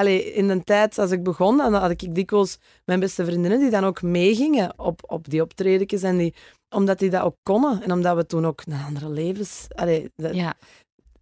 allee, 0.00 0.32
in 0.32 0.48
de 0.48 0.64
tijd 0.64 0.98
als 0.98 1.10
ik 1.10 1.22
begon, 1.22 1.56
dan 1.56 1.74
had 1.74 1.90
ik 1.90 2.14
dikwijls 2.14 2.58
mijn 2.84 3.00
beste 3.00 3.24
vriendinnen 3.24 3.58
die 3.58 3.70
dan 3.70 3.84
ook 3.84 4.02
meegingen 4.02 4.78
op, 4.78 5.00
op 5.06 5.28
die 5.30 5.42
optredens. 5.42 6.02
En 6.02 6.16
die, 6.16 6.34
omdat 6.68 6.98
die 6.98 7.10
dat 7.10 7.22
ook 7.22 7.36
konden. 7.42 7.82
En 7.82 7.92
omdat 7.92 8.16
we 8.16 8.26
toen 8.26 8.46
ook 8.46 8.62
een 8.66 8.80
andere 8.86 9.08
levens... 9.08 9.66
Allee, 9.74 10.10
de- 10.14 10.34
Ja. 10.34 10.54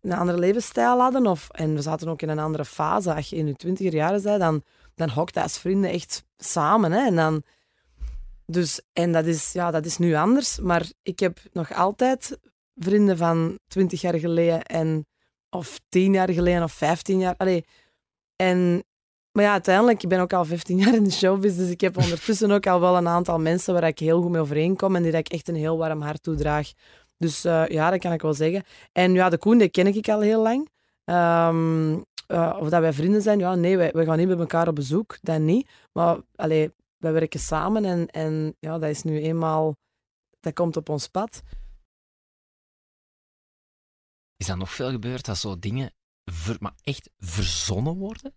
een 0.01 0.13
andere 0.13 0.39
levensstijl 0.39 1.01
hadden. 1.01 1.27
Of, 1.27 1.49
en 1.51 1.75
we 1.75 1.83
zaten 1.83 2.09
ook 2.09 2.23
in 2.23 2.29
een 2.29 2.39
andere 2.39 2.65
fase. 2.65 3.15
Als 3.15 3.29
je 3.31 3.37
in 3.37 3.47
je 3.47 3.55
twintiger 3.55 3.95
jaren 3.95 4.23
bent, 4.23 4.41
dan, 4.41 4.63
dan 4.95 5.09
hokte 5.11 5.43
als 5.43 5.59
vrienden 5.59 5.91
echt 5.91 6.25
samen. 6.37 6.93
Hè? 6.93 7.07
En, 7.07 7.17
dan, 7.17 7.43
dus, 8.47 8.81
en 8.93 9.13
dat, 9.13 9.27
is, 9.27 9.53
ja, 9.53 9.71
dat 9.71 9.85
is 9.87 9.99
nu 9.99 10.15
anders. 10.15 10.59
Maar 10.59 10.87
ik 11.03 11.19
heb 11.19 11.39
nog 11.53 11.73
altijd 11.75 12.39
vrienden 12.75 13.17
van 13.17 13.59
twintig 13.67 14.01
jaar 14.01 14.19
geleden. 14.19 14.63
En, 14.63 15.07
of 15.51 15.81
tien 15.89 16.13
jaar 16.13 16.31
geleden 16.33 16.63
of 16.63 16.73
vijftien 16.73 17.19
jaar. 17.19 17.35
Allee, 17.37 17.65
en, 18.43 18.85
maar 19.33 19.45
ja, 19.45 19.53
uiteindelijk, 19.53 20.03
ik 20.03 20.09
ben 20.09 20.21
ook 20.21 20.33
al 20.33 20.45
15 20.45 20.79
jaar 20.83 20.95
in 20.95 21.05
de 21.05 21.11
showbiz. 21.11 21.57
Dus 21.57 21.71
ik 21.71 21.81
heb 21.81 21.97
ondertussen 22.05 22.51
ook 22.51 22.67
al 22.67 22.81
wel 22.81 22.97
een 22.97 23.09
aantal 23.09 23.39
mensen 23.39 23.75
waar 23.75 23.87
ik 23.87 23.99
heel 23.99 24.23
goed 24.23 24.31
mee 24.31 24.41
overeenkom. 24.41 24.97
En 24.97 25.03
die 25.03 25.13
dat 25.13 25.21
ik 25.21 25.29
echt 25.29 25.49
een 25.49 25.55
heel 25.55 25.79
warm 25.79 26.03
hart 26.03 26.23
toedraag. 26.23 26.73
Dus 27.17 27.45
eh, 27.45 27.69
ja, 27.69 27.91
dat 27.91 28.01
kan 28.01 28.13
ik 28.13 28.23
wel 28.23 28.35
zeggen. 28.35 28.65
En 28.93 29.13
ja, 29.13 29.29
de 29.29 29.39
Koen, 29.39 29.59
die 29.59 29.69
ken 29.69 29.87
ik 29.87 30.09
al 30.09 30.21
heel 30.21 30.43
lang. 30.43 30.69
Ehm, 31.05 31.99
eh, 32.27 32.57
of 32.61 32.69
dat 32.69 32.81
wij 32.81 32.93
vrienden 32.93 33.23
zijn, 33.23 33.39
ja, 33.39 33.55
nee, 33.55 33.77
wij, 33.77 33.93
wij 33.93 34.05
gaan 34.05 34.19
niet 34.19 34.29
bij 34.29 34.37
elkaar 34.37 34.69
op 34.69 34.75
bezoek, 34.75 35.19
dat 35.21 35.41
niet. 35.41 35.71
Maar 35.93 36.19
allee, 36.35 36.73
wij 36.97 37.13
werken 37.13 37.41
samen 37.41 37.85
en, 37.85 38.07
en 38.07 38.57
ja, 38.61 38.79
dat 38.79 38.91
is 38.91 39.03
nu 39.03 39.21
eenmaal, 39.21 39.77
dat 40.41 40.55
komt 40.55 40.77
op 40.77 40.89
ons 40.89 41.09
pad. 41.09 41.43
Is 44.37 44.47
dat 44.47 44.57
nog 44.57 44.71
veel 44.71 44.91
gebeurd 44.91 45.25
dat 45.25 45.37
zo 45.37 45.59
dingen 45.59 45.93
ver- 46.33 46.57
maar 46.59 46.75
echt 46.83 47.11
verzonnen 47.19 47.97
worden? 47.97 48.35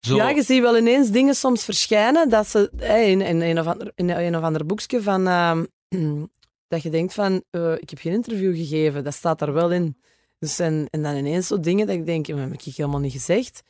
Zo, 0.00 0.16
Ja, 0.16 0.28
je 0.28 0.42
ziet 0.42 0.60
wel 0.60 0.76
ineens 0.76 1.10
dingen 1.10 1.34
soms 1.34 1.64
verschijnen 1.64 2.28
dat 2.28 2.48
ze 2.48 2.70
in, 3.06 3.20
in, 3.20 3.40
een 3.40 3.58
of 3.58 3.66
ander, 3.66 3.92
in 3.94 4.10
een 4.10 4.36
of 4.36 4.42
ander 4.42 4.66
boekje 4.66 5.02
van 5.02 5.26
ehm, 5.26 5.64
dat 6.68 6.82
je 6.82 6.90
denkt 6.90 7.14
van 7.14 7.42
eh, 7.50 7.72
ik 7.72 7.90
heb 7.90 7.98
geen 7.98 8.12
interview 8.12 8.56
gegeven, 8.56 9.04
dat 9.04 9.14
staat 9.14 9.38
daar 9.38 9.52
wel 9.52 9.70
in. 9.72 9.96
Dus 10.38 10.58
en, 10.58 10.86
en 10.90 11.02
dan 11.02 11.16
ineens 11.16 11.46
zo 11.46 11.60
dingen 11.60 11.86
dat 11.86 11.96
ik 11.96 12.06
denk, 12.06 12.26
dat 12.26 12.38
heb 12.38 12.52
ik 12.52 12.62
helemaal 12.62 13.00
niet 13.00 13.12
gezegd. 13.12 13.62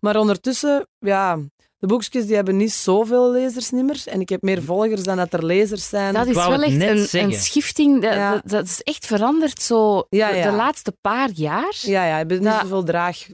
Maar 0.00 0.16
ondertussen, 0.16 0.88
ja, 0.98 1.38
de 1.86 1.90
boekjes 1.92 2.26
die 2.26 2.34
hebben 2.34 2.56
niet 2.56 2.72
zoveel 2.72 3.30
lezers 3.30 3.70
niet 3.70 3.84
meer. 3.84 4.02
En 4.06 4.20
ik 4.20 4.28
heb 4.28 4.42
meer 4.42 4.62
volgers 4.62 5.02
dan 5.02 5.16
dat 5.16 5.32
er 5.32 5.44
lezers 5.44 5.88
zijn. 5.88 6.14
Dat 6.14 6.26
is 6.26 6.34
wel 6.34 6.62
echt 6.62 7.12
een, 7.12 7.22
een 7.22 7.32
schifting. 7.32 8.02
Dat, 8.02 8.12
Ja. 8.14 8.40
dat, 8.44 8.64
is 8.64 8.82
echt 8.82 9.06
veranderd 9.06 9.62
zo 9.62 10.06
Ja, 10.10 10.30
de, 10.30 10.36
ja. 10.36 10.50
de 10.50 10.56
laatste 10.56 10.92
paar 11.00 11.30
jaar. 11.30 11.74
Ja, 11.80 12.04
ja, 12.06 12.18
ik 12.18 12.26
ben 12.26 12.38
niet 12.38 12.46
Dat- 12.46 12.60
zoveel 12.60 12.84
draag. 12.84 13.26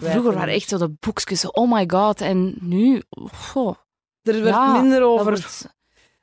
Vroeger 0.00 0.34
waren 0.34 0.54
echt 0.54 0.68
zo 0.68 0.78
de 0.78 0.90
boekjes, 1.00 1.50
oh 1.50 1.72
my 1.72 1.84
god. 1.86 2.20
En 2.20 2.54
nu, 2.60 3.02
goh, 3.34 3.74
Er 4.22 4.32
werd 4.42 4.54
Ja, 4.54 4.80
minder 4.80 5.02
over. 5.02 5.24
wordt 5.24 5.66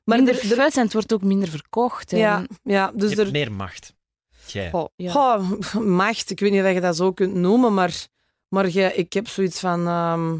maar 0.03 0.17
minder 0.17 0.36
er- 0.51 0.59
er- 0.59 0.71
en 0.75 0.84
het 0.84 0.93
wordt 0.93 1.13
ook 1.13 1.23
minder 1.23 1.49
verkocht. 1.49 2.13
En, 2.13 2.19
ja, 2.19 2.43
ja, 2.63 2.91
dus 2.95 3.09
je 3.09 3.15
er, 3.15 3.21
hebt 3.21 3.32
meer 3.32 3.51
macht. 3.51 3.93
Jij. 4.45 4.69
goh, 4.69 4.88
ja. 4.95 5.11
Goh, 5.11 5.49
macht, 6.03 6.30
ik 6.30 6.39
weet 6.39 6.51
niet 6.51 6.63
of 6.63 6.71
je 6.73 6.82
dat 6.82 6.95
zo 6.95 7.11
kunt 7.11 7.34
noemen, 7.34 7.73
maar, 7.73 8.07
maar 8.47 8.69
je, 8.69 8.93
ik 8.93 9.13
heb 9.13 9.27
zoiets 9.27 9.59
van... 9.59 9.88
ehm, 9.88 10.38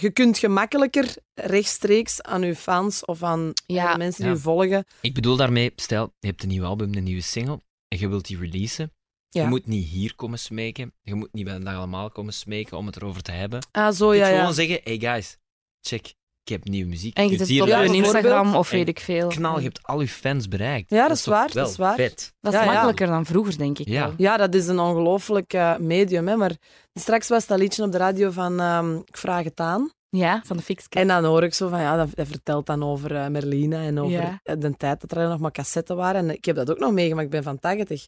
je 0.00 0.10
kunt 0.10 0.38
gemakkelijker 0.38 1.16
rechtstreeks 1.34 2.22
aan 2.22 2.42
je 2.42 2.56
fans 2.56 3.04
of 3.04 3.22
aan 3.22 3.52
Ja. 3.66 3.92
de 3.92 3.98
mensen 3.98 4.24
Ja. 4.24 4.30
die 4.30 4.36
je 4.38 4.42
volgen... 4.44 4.84
Ik 5.00 5.14
bedoel 5.14 5.36
daarmee, 5.36 5.72
stel, 5.76 6.12
je 6.18 6.26
hebt 6.28 6.42
een 6.42 6.48
nieuw 6.48 6.64
album, 6.64 6.94
een 6.94 7.04
nieuwe 7.04 7.20
single, 7.22 7.60
en 7.88 7.98
je 7.98 8.08
wilt 8.08 8.26
die 8.26 8.38
releasen. 8.38 8.92
Ja. 9.28 9.42
Je 9.42 9.48
moet 9.48 9.66
niet 9.66 9.86
hier 9.88 10.14
komen 10.14 10.38
smeken. 10.38 10.92
Je 11.02 11.14
moet 11.14 11.32
niet 11.32 11.44
bij 11.44 11.58
de 11.58 11.64
dag 11.64 11.74
allemaal 11.76 12.10
komen 12.10 12.32
smeken 12.32 12.76
om 12.76 12.86
het 12.86 12.96
erover 12.96 13.22
te 13.22 13.32
hebben. 13.32 13.66
Ah, 13.72 13.92
zo, 13.94 14.12
Je 14.12 14.18
ja, 14.18 14.24
moet 14.24 14.32
ja. 14.34 14.38
gewoon 14.40 14.54
zeggen, 14.54 14.80
hey 14.84 14.98
guys, 14.98 15.36
check, 15.80 16.14
ik 16.46 16.52
heb 16.52 16.64
nieuwe 16.64 16.88
muziek. 16.88 17.16
En 17.16 17.24
je 17.28 17.36
het 17.38 17.60
op 17.60 17.68
een. 17.68 17.94
Instagram 17.94 18.54
of 18.54 18.70
weet 18.70 18.88
ik 18.88 19.00
veel. 19.00 19.28
Knal, 19.28 19.58
je 19.58 19.64
hebt 19.64 19.82
al 19.82 20.00
je 20.00 20.08
fans 20.08 20.48
bereikt. 20.48 20.90
Ja, 20.90 21.08
dat 21.08 21.16
is 21.16 21.24
waar, 21.26 21.52
dat 21.52 21.68
is 21.70 21.76
waar. 21.76 21.94
Vet. 21.94 22.34
Dat 22.40 22.52
is 22.52 22.58
Ja, 22.58 22.64
ja. 22.64 22.70
makkelijker 22.72 23.06
dan 23.06 23.26
vroeger, 23.26 23.58
denk 23.58 23.78
ik. 23.78 23.88
Ja. 23.88 24.06
wel. 24.06 24.14
Ja, 24.16 24.36
dat 24.36 24.54
is 24.54 24.66
een 24.66 24.78
ongelooflijk 24.78 25.52
eh, 25.52 25.76
medium. 25.76 26.28
Hè, 26.28 26.36
maar 26.36 26.52
straks 26.94 27.28
was 27.28 27.46
dat 27.46 27.58
liedje 27.58 27.82
op 27.82 27.92
de 27.92 27.98
radio 27.98 28.30
van 28.30 28.60
ehm, 28.60 28.96
Ik 28.96 29.16
vraag 29.16 29.44
het 29.44 29.60
aan. 29.60 29.90
Ja, 30.08 30.42
van 30.44 30.56
de 30.56 30.62
Fixke. 30.62 30.98
En 30.98 31.08
dan 31.08 31.24
hoor 31.24 31.42
ik 31.42 31.54
zo 31.54 31.68
van, 31.68 31.80
ja, 31.80 31.96
dat, 31.96 32.08
dat 32.14 32.26
vertelt 32.26 32.66
dan 32.66 32.82
over 32.82 33.16
eh, 33.16 33.26
Merlina 33.28 33.82
en 33.82 33.98
over 33.98 34.12
Ja. 34.12 34.40
eh, 34.42 34.54
de 34.58 34.76
tijd 34.76 35.00
dat 35.00 35.12
er 35.12 35.28
nog 35.28 35.38
maar 35.40 35.52
cassetten 35.52 35.96
waren. 35.96 36.28
En 36.28 36.34
ik 36.36 36.44
heb 36.44 36.56
dat 36.56 36.70
ook 36.70 36.78
nog 36.78 36.92
meegemaakt, 36.92 37.26
ik 37.26 37.32
ben 37.32 37.42
van 37.42 37.58
80. 37.58 38.06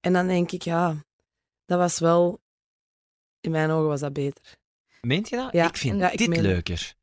En 0.00 0.12
dan 0.12 0.26
denk 0.26 0.52
ik, 0.52 0.62
ja, 0.62 0.94
dat 1.66 1.78
was 1.78 1.98
wel... 1.98 2.40
In 3.40 3.50
mijn 3.50 3.70
ogen 3.70 3.88
was 3.88 4.00
dat 4.00 4.12
beter. 4.12 4.42
Meent 5.00 5.28
je 5.28 5.36
dat? 5.36 5.52
Ja. 5.52 5.66
Ik 5.68 5.76
vind 5.76 5.98
Ja, 6.00 6.10
ik 6.10 6.18
dit 6.18 6.28
meen- 6.28 6.40
leuker. 6.42 6.94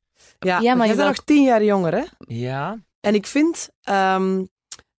Ja, 0.46 0.60
Ja, 0.60 0.76
maar 0.76 0.88
je 0.88 0.96
bent 0.96 1.08
nog 1.08 1.26
tien 1.26 1.44
jaar 1.44 1.64
jonger, 1.64 1.94
hè? 1.94 2.04
Ja. 2.18 2.80
En 3.00 3.16
ik 3.16 3.28
vind 3.28 3.70
ehm, 3.82 4.44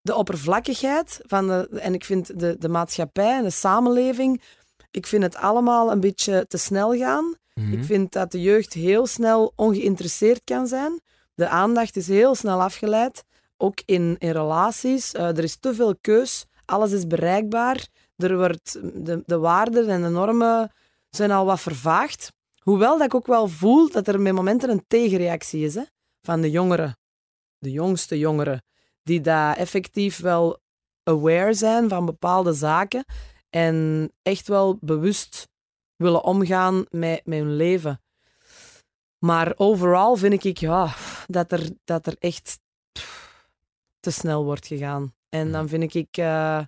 de 0.01 0.15
oppervlakkigheid 0.15 1.21
van 1.27 1.47
de, 1.47 1.69
en 1.69 1.95
ik 1.95 2.05
vind 2.05 2.41
de, 2.41 2.57
de 2.59 2.69
maatschappij 2.69 3.37
en 3.37 3.43
de 3.43 3.51
samenleving, 3.51 4.43
ik 4.91 5.07
vind 5.07 5.23
het 5.23 5.37
allemaal 5.37 5.93
een 5.93 6.01
beetje 6.01 6.47
te 6.49 6.59
snel 6.59 6.97
gaan. 6.97 7.35
Mhm. 7.55 7.73
Ik 7.73 7.85
vind 7.85 8.13
dat 8.13 8.33
de 8.33 8.41
jeugd 8.41 8.73
heel 8.73 9.07
snel 9.07 9.53
ongeïnteresseerd 9.57 10.41
kan 10.45 10.67
zijn. 10.67 11.01
De 11.35 11.49
aandacht 11.49 11.97
is 11.97 12.09
heel 12.09 12.35
snel 12.35 12.63
afgeleid, 12.63 13.25
ook 13.57 13.81
in, 13.85 14.17
in 14.19 14.31
relaties. 14.31 15.13
Eh, 15.13 15.29
er 15.29 15.45
is 15.45 15.57
te 15.57 15.75
veel 15.75 15.97
keus, 16.01 16.45
alles 16.65 16.93
is 16.93 17.07
bereikbaar. 17.07 17.87
Er 18.17 18.37
wordt, 18.37 18.79
de, 18.95 19.23
de 19.27 19.39
waarden 19.39 19.89
en 19.89 20.03
de 20.03 20.09
normen 20.09 20.73
zijn 21.11 21.31
al 21.31 21.45
wat 21.45 21.61
vervaagd. 21.61 22.33
Hoewel 22.63 22.99
dat 22.99 23.07
ik 23.07 23.15
ook 23.15 23.27
wel 23.27 23.49
voel 23.49 23.91
dat 23.91 24.09
er 24.09 24.21
met 24.21 24.33
momenten 24.33 24.71
een 24.71 24.85
tegenreactie 24.87 25.65
is 25.65 25.75
hè, 25.75 25.83
van 26.21 26.41
de 26.41 26.51
jongeren, 26.51 26.99
de 27.59 27.71
jongste 27.71 28.19
jongeren, 28.19 28.65
die 29.03 29.21
daar 29.21 29.57
effectief 29.57 30.21
wel 30.21 30.61
aware 31.03 31.55
zijn 31.55 31.89
van 31.89 32.07
bepaalde 32.07 32.53
zaken 32.53 33.05
en 33.51 34.11
echt 34.23 34.49
wel 34.49 34.79
bewust 34.81 35.49
willen 35.97 36.25
omgaan 36.25 36.85
met, 36.91 37.27
met 37.27 37.39
hun 37.39 37.57
leven. 37.57 38.01
Maar 39.19 39.53
overal 39.57 40.17
vind 40.17 40.45
ik 40.45 40.57
ja, 40.57 40.95
dat, 41.27 41.53
er, 41.53 41.71
dat 41.85 42.07
er 42.07 42.17
echt 42.19 42.59
te 44.01 44.11
snel 44.11 44.45
wordt 44.45 44.67
gegaan. 44.67 45.15
En 45.29 45.53
dan 45.53 45.69
vind 45.69 45.95
ik 45.95 46.17
eh, 46.17 46.61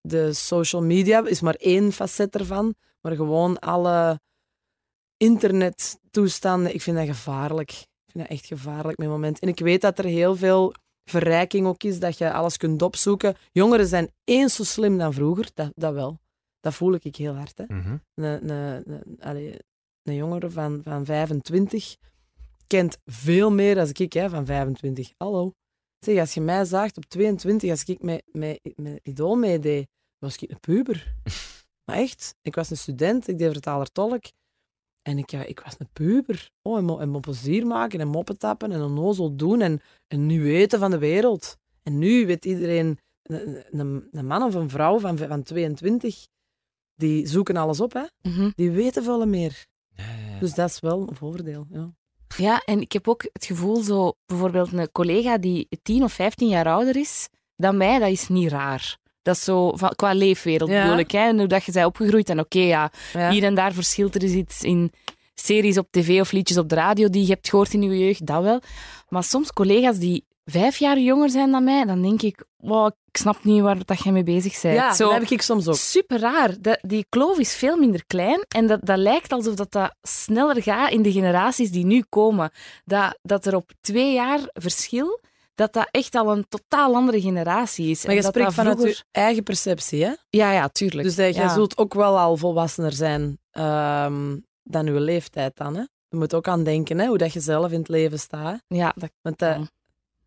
de 0.00 0.32
social 0.32 0.82
media 0.82 1.26
is 1.26 1.40
maar 1.40 1.54
één 1.54 1.92
facet 1.92 2.34
ervan, 2.34 2.74
maar 3.00 3.14
gewoon 3.14 3.58
alle 3.58 4.20
internettoestanden, 5.16 6.74
ik 6.74 6.82
vind 6.82 6.96
dat 6.96 7.06
gevaarlijk. 7.06 7.70
Ik 7.70 8.12
vind 8.12 8.28
dat 8.28 8.36
echt 8.36 8.46
gevaarlijk 8.46 8.98
met 8.98 9.08
moment. 9.08 9.38
En 9.38 9.48
ik 9.48 9.58
weet 9.58 9.80
dat 9.80 9.98
er 9.98 10.04
heel 10.04 10.36
veel 10.36 10.74
verrijking 11.04 11.66
ook 11.66 11.82
is, 11.82 11.98
dat 12.00 12.18
je 12.18 12.32
alles 12.32 12.56
kunt 12.56 12.82
opzoeken. 12.82 13.36
Jongeren 13.52 13.86
zijn 13.86 14.10
eens 14.24 14.54
zo 14.54 14.64
slim 14.64 14.98
dan 14.98 15.12
vroeger, 15.12 15.50
dat, 15.54 15.72
dat 15.74 15.94
wel. 15.94 16.18
Dat 16.60 16.74
voel 16.74 16.94
ik 16.94 17.16
heel 17.16 17.34
hard. 17.34 17.58
Hè. 17.58 17.64
Mhm. 17.68 17.96
Een, 18.14 18.50
een, 18.50 18.82
een, 18.86 19.16
allee, 19.20 19.58
een 20.02 20.14
jongere 20.14 20.50
van, 20.50 20.80
van 20.82 21.04
25 21.04 21.96
kent 22.66 22.98
veel 23.04 23.50
meer 23.50 23.74
dan 23.74 23.88
ik 23.92 24.12
hè, 24.12 24.28
van 24.28 24.46
25. 24.46 25.12
Hallo. 25.16 25.52
Zeg, 25.98 26.18
als 26.18 26.34
je 26.34 26.40
mij 26.40 26.64
zaagt 26.64 26.96
op 26.96 27.04
22, 27.04 27.70
als 27.70 27.84
ik 27.84 28.02
met, 28.02 28.22
met, 28.32 28.60
met 28.76 29.00
Idool 29.02 29.36
meedeed, 29.36 29.88
was 30.18 30.36
ik 30.36 30.50
een 30.50 30.60
puber. 30.60 31.14
maar 31.84 31.96
echt, 31.96 32.34
ik 32.42 32.54
was 32.54 32.70
een 32.70 32.76
student, 32.76 33.28
ik 33.28 33.38
deed 33.38 33.52
vertaler-tolk. 33.52 34.24
En 35.06 35.18
ik, 35.18 35.30
ja, 35.30 35.44
ik 35.44 35.60
was 35.60 35.74
een 35.78 35.88
puber. 35.92 36.50
Oh, 36.62 36.78
en, 36.78 36.84
mo 36.84 36.98
en 36.98 37.08
mo 37.08 37.20
plezier 37.20 37.66
maken 37.66 38.00
en 38.00 38.08
moppen 38.08 38.38
tappen 38.38 38.72
en 38.72 38.82
onnozel 38.82 39.36
doen 39.36 39.60
en, 39.60 39.80
en 40.06 40.26
nu 40.26 40.42
weten 40.42 40.78
van 40.78 40.90
de 40.90 40.98
wereld. 40.98 41.56
En 41.82 41.98
nu 41.98 42.26
weet 42.26 42.44
iedereen, 42.44 42.98
een, 43.22 43.64
een, 43.70 44.08
een 44.12 44.26
man 44.26 44.42
of 44.42 44.54
een 44.54 44.70
vrouw 44.70 44.98
van, 44.98 45.18
van 45.18 45.42
22, 45.42 46.26
die 46.94 47.26
zoeken 47.26 47.56
alles 47.56 47.80
op, 47.80 47.92
hè. 47.92 48.04
Mhm. 48.22 48.50
Die 48.54 48.70
weten 48.70 49.04
veel 49.04 49.26
meer. 49.26 49.66
Ja, 49.88 50.04
ja, 50.04 50.30
ja. 50.32 50.38
Dus 50.38 50.54
dat 50.54 50.70
is 50.70 50.80
wel 50.80 51.08
een 51.08 51.16
voordeel. 51.16 51.66
Ja. 51.70 51.94
Ja, 52.36 52.62
en 52.64 52.80
ik 52.80 52.92
heb 52.92 53.08
ook 53.08 53.22
het 53.32 53.44
gevoel, 53.44 53.76
zo 53.76 54.12
bijvoorbeeld 54.26 54.72
een 54.72 54.92
collega 54.92 55.38
die 55.38 55.68
10 55.82 56.02
of 56.02 56.12
15 56.12 56.48
jaar 56.48 56.66
ouder 56.66 56.96
is 56.96 57.28
dan 57.56 57.76
mij, 57.76 57.98
dat 57.98 58.10
is 58.10 58.28
niet 58.28 58.50
raar. 58.50 58.98
Dat 59.26 59.36
is 59.36 59.44
zo 59.44 59.76
van, 59.76 59.92
qua 59.96 60.12
leefwereld 60.14 60.70
Ja. 60.70 60.82
bedoel 60.82 60.98
ik. 60.98 61.10
Hè? 61.10 61.18
En 61.18 61.38
hoe 61.38 61.46
dat 61.46 61.64
je 61.64 61.72
bent 61.72 61.86
opgegroeid. 61.86 62.28
En 62.28 62.40
oké, 62.40 62.58
ja, 62.58 62.90
Ja. 63.12 63.30
hier 63.30 63.42
en 63.44 63.54
daar 63.54 63.72
verschilt 63.72 64.14
er 64.14 64.22
is 64.22 64.32
iets 64.32 64.62
in 64.62 64.92
series 65.34 65.78
op 65.78 65.86
tv 65.90 66.20
of 66.20 66.32
liedjes 66.32 66.58
op 66.58 66.68
de 66.68 66.74
radio 66.74 67.08
die 67.08 67.22
je 67.26 67.32
hebt 67.32 67.48
gehoord 67.48 67.72
in 67.74 67.82
je 67.82 67.98
jeugd, 67.98 68.26
dat 68.26 68.42
wel. 68.42 68.60
Maar 69.08 69.24
soms 69.24 69.52
collega's 69.52 69.98
die 69.98 70.24
vijf 70.44 70.76
jaar 70.76 70.98
jonger 70.98 71.30
zijn 71.30 71.50
dan 71.50 71.64
mij, 71.64 71.84
dan 71.84 72.02
denk 72.02 72.22
ik, 72.22 72.44
wow, 72.56 72.86
ik 72.86 73.16
snap 73.16 73.44
niet 73.44 73.60
waar 73.62 73.84
dat 73.84 74.02
jij 74.02 74.12
mee 74.12 74.22
bezig 74.22 74.60
bent. 74.62 74.74
Ja, 74.74 74.94
Zo, 74.94 75.08
dat 75.10 75.18
heb 75.20 75.30
ik 75.30 75.42
soms 75.42 75.68
ook. 75.68 75.74
Super 75.76 76.18
raar. 76.20 76.54
Dat, 76.60 76.78
die 76.82 77.06
kloof 77.08 77.38
is 77.38 77.54
veel 77.56 77.76
minder 77.76 78.04
klein 78.06 78.44
en 78.48 78.66
dat, 78.66 78.80
dat 78.82 78.98
lijkt 78.98 79.32
alsof 79.32 79.54
dat, 79.54 79.72
dat 79.72 79.94
sneller 80.02 80.62
gaat 80.62 80.90
in 80.90 81.02
de 81.02 81.12
generaties 81.12 81.70
die 81.70 81.84
nu 81.84 82.04
komen. 82.08 82.50
Dat, 82.84 83.18
dat 83.22 83.46
er 83.46 83.54
op 83.56 83.70
twee 83.80 84.12
jaar 84.12 84.40
verschil, 84.52 85.20
dat 85.56 85.72
dat 85.72 85.88
echt 85.90 86.14
al 86.14 86.32
een 86.36 86.46
totaal 86.48 86.94
andere 86.94 87.20
generatie 87.20 87.90
is. 87.90 88.00
Maar 88.02 88.10
En 88.10 88.16
je 88.16 88.22
dat 88.22 88.30
spreekt 88.30 88.46
dat 88.48 88.56
vanuit 88.58 88.76
vroeger- 88.78 88.98
je 89.12 89.18
eigen 89.20 89.42
perceptie, 89.42 90.04
hè? 90.04 90.12
Ja, 90.30 90.52
ja, 90.52 90.68
tuurlijk. 90.68 91.02
Dus 91.02 91.14
dat 91.16 91.34
je 91.34 91.40
Ja. 91.40 91.54
zult 91.54 91.78
ook 91.78 91.94
wel 91.94 92.18
al 92.18 92.36
volwassener 92.36 92.92
zijn 92.92 93.38
ehm, 93.50 94.36
dan 94.62 94.86
je 94.86 95.00
leeftijd 95.00 95.56
dan, 95.56 95.74
hè? 95.74 95.82
Je 96.08 96.16
moet 96.16 96.34
ook 96.34 96.48
aan 96.48 96.64
denken, 96.64 96.98
hè, 96.98 97.06
hoe 97.06 97.18
dat 97.18 97.32
je 97.32 97.40
zelf 97.40 97.72
in 97.72 97.78
het 97.78 97.88
leven 97.88 98.18
staat. 98.18 98.62
Ja, 98.68 98.92
dat 98.96 99.10
Want 99.22 99.38
dat, 99.38 99.58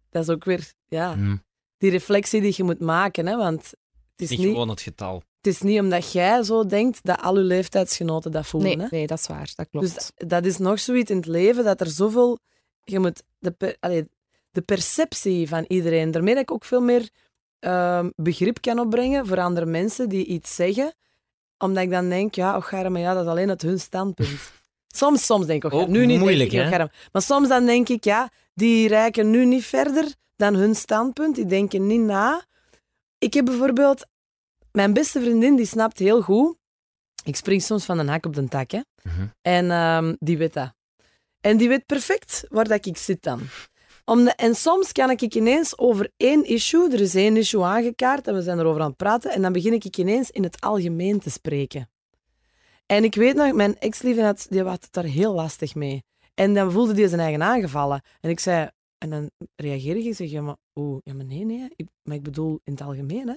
dat 0.09 0.23
is 0.23 0.29
ook 0.29 0.43
weer, 0.43 0.73
ja, 0.87 1.15
Mhm. 1.15 1.35
die 1.77 1.91
reflectie 1.91 2.41
die 2.41 2.53
je 2.57 2.63
moet 2.63 2.79
maken, 2.79 3.25
hè? 3.27 3.37
Want 3.37 3.61
het 3.63 4.21
is, 4.21 4.29
Niet 4.29 4.39
niet, 4.39 4.47
gewoon 4.51 4.69
het 4.69 4.81
getal. 4.81 5.23
het 5.37 5.47
is 5.47 5.61
niet 5.61 5.79
omdat 5.79 6.11
jij 6.11 6.43
zo 6.43 6.65
denkt 6.65 6.99
dat 7.03 7.21
al 7.21 7.37
je 7.37 7.43
leeftijdsgenoten 7.43 8.31
dat 8.31 8.47
voelen, 8.47 8.77
Nee, 8.77 8.87
hè? 8.87 8.95
nee, 8.97 9.07
dat 9.07 9.19
is 9.19 9.27
waar. 9.27 9.51
Dat 9.55 9.67
klopt. 9.71 9.93
Dus 9.93 10.11
dat 10.27 10.45
is 10.45 10.57
nog 10.57 10.79
zoiets 10.79 11.11
in 11.11 11.17
het 11.17 11.25
leven 11.25 11.63
dat 11.63 11.81
er 11.81 11.89
zoveel. 11.89 12.37
Je 12.83 12.99
moet 12.99 13.23
de, 13.39 13.77
allee, 13.79 14.07
de 14.51 14.61
perceptie 14.61 15.47
van 15.47 15.65
iedereen. 15.67 16.11
Daarmee 16.11 16.33
dat 16.33 16.43
ik 16.43 16.51
ook 16.51 16.65
veel 16.65 16.81
meer 16.81 17.09
ehm, 17.59 18.09
begrip 18.15 18.61
kan 18.61 18.79
opbrengen 18.79 19.27
voor 19.27 19.39
andere 19.39 19.65
mensen 19.65 20.09
die 20.09 20.25
iets 20.25 20.55
zeggen. 20.55 20.93
Omdat 21.57 21.83
ik 21.83 21.89
dan 21.89 22.09
denk, 22.09 22.35
ja, 22.35 22.63
maar 22.71 22.99
ja, 22.99 23.13
dat 23.13 23.23
is 23.23 23.29
alleen 23.29 23.49
uit 23.49 23.61
hun 23.61 23.79
standpunt. 23.79 24.39
Soms, 24.95 25.25
soms 25.25 25.45
denk 25.45 25.63
ik, 25.63 25.73
Ook 25.73 25.87
nu 25.87 26.05
niet. 26.05 26.19
moeilijk, 26.19 26.51
ik, 26.51 26.59
hè? 26.59 26.67
Germ. 26.67 26.89
Maar 27.11 27.21
soms 27.21 27.47
dan 27.47 27.65
denk 27.65 27.89
ik, 27.89 28.03
ja, 28.03 28.29
die 28.53 28.87
reiken 28.87 29.29
nu 29.29 29.45
niet 29.45 29.65
verder 29.65 30.13
dan 30.35 30.53
hun 30.55 30.75
standpunt. 30.75 31.35
Die 31.35 31.45
denken 31.45 31.87
niet 31.87 32.01
na. 32.01 32.45
Ik 33.17 33.33
heb 33.33 33.45
bijvoorbeeld... 33.45 34.05
Mijn 34.71 34.93
beste 34.93 35.21
vriendin, 35.21 35.55
die 35.55 35.65
snapt 35.65 35.99
heel 35.99 36.21
goed... 36.21 36.57
Ik 37.23 37.35
spring 37.35 37.61
soms 37.61 37.85
van 37.85 37.99
een 37.99 38.07
hak 38.07 38.25
op 38.25 38.35
de 38.35 38.47
tak, 38.47 38.71
hè. 38.71 38.79
Mhm. 39.03 39.27
En 39.41 39.71
ehm, 39.71 40.15
die 40.19 40.37
weet 40.37 40.53
dat. 40.53 40.73
En 41.41 41.57
die 41.57 41.67
weet 41.67 41.85
perfect 41.85 42.45
waar 42.49 42.67
dat 42.67 42.85
ik 42.85 42.97
zit 42.97 43.23
dan. 43.23 43.41
Omdat, 44.09 44.35
en 44.35 44.55
soms 44.55 44.91
kan 44.91 45.09
ik 45.09 45.35
ineens 45.35 45.77
over 45.77 46.11
één 46.17 46.45
issue, 46.45 46.91
er 46.91 47.01
is 47.01 47.15
één 47.15 47.37
issue 47.37 47.63
aangekaart 47.63 48.27
en 48.27 48.33
we 48.33 48.41
zijn 48.41 48.59
erover 48.59 48.81
aan 48.81 48.87
het 48.87 48.97
praten, 48.97 49.31
en 49.31 49.41
dan 49.41 49.53
begin 49.53 49.73
ik 49.73 49.97
ineens 49.97 50.31
in 50.31 50.43
het 50.43 50.61
algemeen 50.61 51.19
te 51.19 51.29
spreken. 51.29 51.89
En 52.85 53.03
ik 53.03 53.15
weet 53.15 53.35
nog, 53.35 53.53
mijn 53.53 53.77
ex-lieve 53.77 54.23
had, 54.23 54.45
die 54.49 54.63
had 54.63 54.83
het 54.83 54.93
daar 54.93 55.03
heel 55.03 55.33
lastig 55.33 55.75
mee. 55.75 56.03
En 56.33 56.53
dan 56.53 56.71
voelde 56.71 56.93
die 56.93 57.07
zijn 57.07 57.19
eigen 57.19 57.43
aangevallen. 57.43 58.01
En 58.21 58.29
ik 58.29 58.39
zei, 58.39 58.69
en 58.97 59.09
dan 59.09 59.31
reageer 59.55 59.95
ik 59.95 60.05
en 60.05 60.15
zeg, 60.15 60.29
ja, 60.29 60.41
maar, 60.41 60.57
oeh, 60.75 60.99
ja, 61.03 61.13
maar 61.13 61.25
nee, 61.25 61.45
nee, 61.45 61.69
ik, 61.75 61.87
maar 62.03 62.15
ik 62.15 62.23
bedoel 62.23 62.59
in 62.63 62.73
het 62.73 62.81
algemeen, 62.81 63.27
hè. 63.27 63.35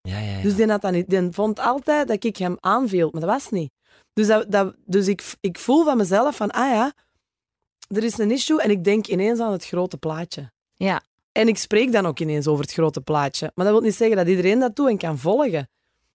Ja, 0.00 0.18
ja, 0.18 0.36
ja. 0.36 0.42
Dus 0.42 0.56
die, 0.56 0.66
had 0.66 0.82
dat 0.82 0.92
niet, 0.92 1.10
die 1.10 1.30
vond 1.30 1.58
altijd 1.58 2.08
dat 2.08 2.24
ik 2.24 2.36
hem 2.36 2.56
aanviel, 2.60 3.08
maar 3.12 3.20
dat 3.20 3.30
was 3.30 3.50
niet. 3.50 3.70
Dus, 4.12 4.26
dat, 4.26 4.50
dat, 4.52 4.76
dus 4.84 5.08
ik, 5.08 5.34
ik 5.40 5.58
voel 5.58 5.84
van 5.84 5.96
mezelf 5.96 6.36
van, 6.36 6.50
ah 6.50 6.70
ja, 6.70 6.92
er 7.88 8.04
is 8.04 8.18
een 8.18 8.30
issue 8.30 8.60
en 8.62 8.70
ik 8.70 8.84
denk 8.84 9.06
ineens 9.06 9.40
aan 9.40 9.52
het 9.52 9.66
grote 9.66 9.96
plaatje. 9.96 10.50
Ja. 10.74 11.02
En 11.32 11.48
ik 11.48 11.58
spreek 11.58 11.92
dan 11.92 12.06
ook 12.06 12.20
ineens 12.20 12.46
over 12.46 12.64
het 12.64 12.72
grote 12.72 13.00
plaatje. 13.00 13.50
Maar 13.54 13.64
dat 13.64 13.74
wil 13.74 13.82
niet 13.82 13.94
zeggen 13.94 14.16
dat 14.16 14.26
iedereen 14.28 14.58
dat 14.58 14.76
doet 14.76 14.88
en 14.88 14.98
kan 14.98 15.18
volgen. 15.18 15.68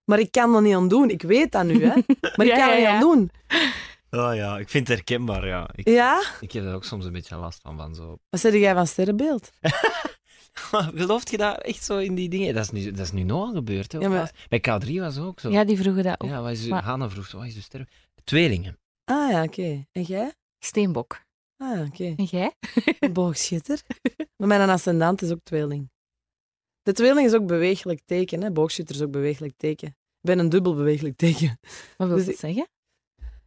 Maar 0.05 0.19
ik 0.19 0.31
kan 0.31 0.55
er 0.55 0.61
niet 0.61 0.75
aan 0.75 0.87
doen. 0.87 1.09
Ik 1.09 1.21
weet 1.21 1.51
dat 1.51 1.63
nu, 1.65 1.83
hè. 1.85 1.93
Maar 2.35 2.45
ik 2.45 2.55
Ja, 2.55 2.55
kan 2.55 2.69
er 2.69 2.69
ja, 2.69 2.75
niet 2.75 2.81
ja. 2.81 2.93
aan 2.93 2.99
doen. 2.99 3.31
Oh 4.11 4.35
ja, 4.35 4.57
ik 4.57 4.69
vind 4.69 4.87
het 4.87 4.97
herkenbaar, 4.97 5.47
ja. 5.47 5.69
Ik, 5.75 5.87
Ja? 5.87 6.23
ik 6.41 6.51
heb 6.51 6.63
daar 6.63 6.75
ook 6.75 6.83
soms 6.83 7.05
een 7.05 7.11
beetje 7.11 7.35
last 7.35 7.59
van, 7.61 7.77
van 7.77 7.95
zo... 7.95 8.17
Wat 8.29 8.39
zeg 8.39 8.53
jij 8.53 8.73
van 8.73 8.87
sterrenbeeld? 8.87 9.49
Gelooft 10.53 11.31
je 11.31 11.37
daar 11.37 11.55
echt 11.57 11.83
zo 11.83 11.97
in 11.97 12.15
die 12.15 12.29
dingen? 12.29 12.53
Dat 12.53 12.63
is 12.63 12.69
nu, 12.71 12.91
dat 12.91 13.05
is 13.05 13.11
nu 13.11 13.23
nog 13.23 13.51
gebeurd, 13.53 13.91
hè. 13.91 13.99
Ja, 13.99 14.09
maar- 14.09 14.31
Bij 14.49 14.59
K3 14.59 14.93
was 14.99 15.15
het 15.15 15.23
ook 15.25 15.39
zo. 15.39 15.49
Ja, 15.49 15.63
die 15.63 15.77
vroegen 15.77 16.03
dat 16.03 16.21
ook. 16.21 16.29
Ja, 16.29 16.41
wat 16.41 16.51
is, 16.51 16.65
Maar- 16.67 16.83
Hanna 16.83 17.09
vroeg 17.09 17.25
zo, 17.27 17.37
wat 17.37 17.47
is 17.47 17.53
de 17.53 17.61
sterren? 17.61 17.89
Tweelingen. 18.23 18.77
Ah 19.05 19.29
ja, 19.31 19.43
oké. 19.43 19.85
En 19.91 20.01
jij? 20.01 20.31
Steenbok. 20.59 21.21
Ah, 21.61 21.79
oké. 21.87 22.13
En 22.17 22.23
jij? 22.23 22.51
Boogschutter. 23.13 23.81
Maar 24.37 24.47
mijn 24.47 24.69
ascendant 24.69 25.21
is 25.21 25.31
ook 25.31 25.39
tweeling. 25.43 25.89
De 26.81 26.93
tweeling 26.93 27.27
is 27.27 27.33
ook 27.33 27.45
bewegelijk 27.45 28.01
teken. 28.05 28.41
Hè? 28.43 28.51
Boogschutter 28.51 28.95
is 28.95 29.01
ook 29.01 29.11
bewegelijk 29.11 29.53
teken. 29.57 29.87
Ik 29.87 30.27
ben 30.27 30.39
een 30.39 30.49
dubbel 30.49 30.75
bewegelijk 30.75 31.17
teken. 31.17 31.59
Wat 31.97 32.07
wil 32.07 32.17
Dus 32.17 32.25
je 32.25 32.31
ik- 32.31 32.37
zeggen? 32.39 32.67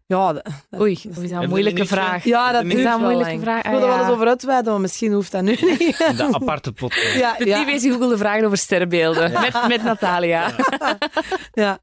Ja, 0.07 0.33
dat, 0.33 0.45
dat- 0.71 0.81
Oei, 0.81 0.95
dat 1.03 1.15
dat 1.15 1.25
is 1.25 1.31
een 1.31 1.49
moeilijke 1.49 1.87
vraag. 1.87 2.25
ja, 2.25 2.53
dat 2.53 2.65
Is 2.65 2.69
dat 2.69 2.79
een 2.79 2.85
wel 2.85 2.99
moeilijke 2.99 3.31
lang. 3.31 3.43
vraag? 3.43 3.59
Ik 3.59 3.65
Ah, 3.65 3.71
wil 3.71 3.81
er 3.81 3.89
wel 3.89 3.99
eens 4.01 4.09
over 4.11 4.27
uitweiden, 4.29 4.73
maar 4.73 4.81
misschien 4.81 5.12
hoeft 5.12 5.33
dat 5.33 5.43
nu 5.43 5.51
niet. 5.79 5.97
De 6.17 6.29
aparte 6.33 6.73
podcast. 6.73 7.15
ja, 7.15 7.37
De 7.37 7.45
ja, 7.47 7.57
tien 7.57 7.67
meest 7.67 7.85
gegoogelde 7.85 8.17
vragen 8.19 8.45
over 8.45 8.59
sterrenbeelden. 8.59 9.33
Met, 9.33 9.67
met 9.69 9.83
Natalia. 9.83 10.55
ja. 11.53 11.79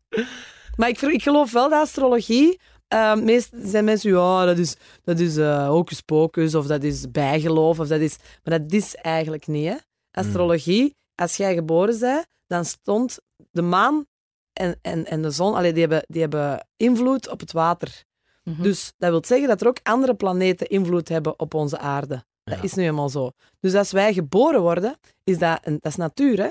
Maar 0.76 0.90
ik, 0.90 1.02
ik 1.02 1.22
geloof 1.24 1.52
wel 1.52 1.70
dat 1.70 1.82
astrologie... 1.82 2.60
eh, 2.92 3.16
meest 3.16 3.50
zijn 3.64 3.86
mensen, 3.86 4.12
ja, 4.12 4.46
dat 4.46 4.58
is, 4.58 4.76
dat 5.04 5.20
is 5.20 5.38
eh 5.38 5.68
hocus 5.68 6.02
pocus, 6.02 6.56
of 6.56 6.66
dat 6.68 6.84
is 6.84 7.12
bijgeloof, 7.12 7.80
of 7.80 7.88
dat 7.88 8.00
is... 8.00 8.18
Maar 8.44 8.60
dat 8.60 8.72
is 8.72 8.96
eigenlijk 8.96 9.48
niet, 9.48 9.68
hè. 9.68 9.76
Astrologie, 10.12 10.96
als 11.16 11.38
jij 11.38 11.54
geboren 11.54 12.00
bent, 12.00 12.26
dan 12.48 12.66
stond 12.66 13.18
de 13.52 13.62
maan 13.62 14.06
en, 14.54 14.78
en, 14.82 15.06
en 15.06 15.22
de 15.22 15.30
zon, 15.32 15.54
allee, 15.56 15.72
die, 15.74 15.82
hebben, 15.82 16.04
die 16.08 16.22
hebben 16.22 16.68
invloed 16.78 17.30
op 17.30 17.39
het 17.39 17.52
water. 17.52 18.04
Mhm. 18.44 18.62
Dus 18.62 18.94
dat 18.98 19.10
wil 19.10 19.24
zeggen 19.26 19.48
dat 19.48 19.62
er 19.62 19.68
ook 19.68 19.80
andere 19.84 20.14
planeten 20.16 20.68
invloed 20.68 21.10
hebben 21.10 21.39
op 21.39 21.54
onze 21.54 21.78
aarde. 21.80 22.24
Dat 22.44 22.58
Ja. 22.58 22.64
is 22.64 22.74
nu 22.74 22.84
eenmaal 22.84 23.10
zo. 23.10 23.32
Dus 23.60 23.74
als 23.74 23.92
wij 23.92 24.14
geboren 24.14 24.62
worden, 24.62 24.98
is 25.24 25.38
dat, 25.38 25.60
een, 25.64 25.78
dat 25.80 25.92
is 25.92 25.98
natuur, 25.98 26.39
hè? 26.39 26.50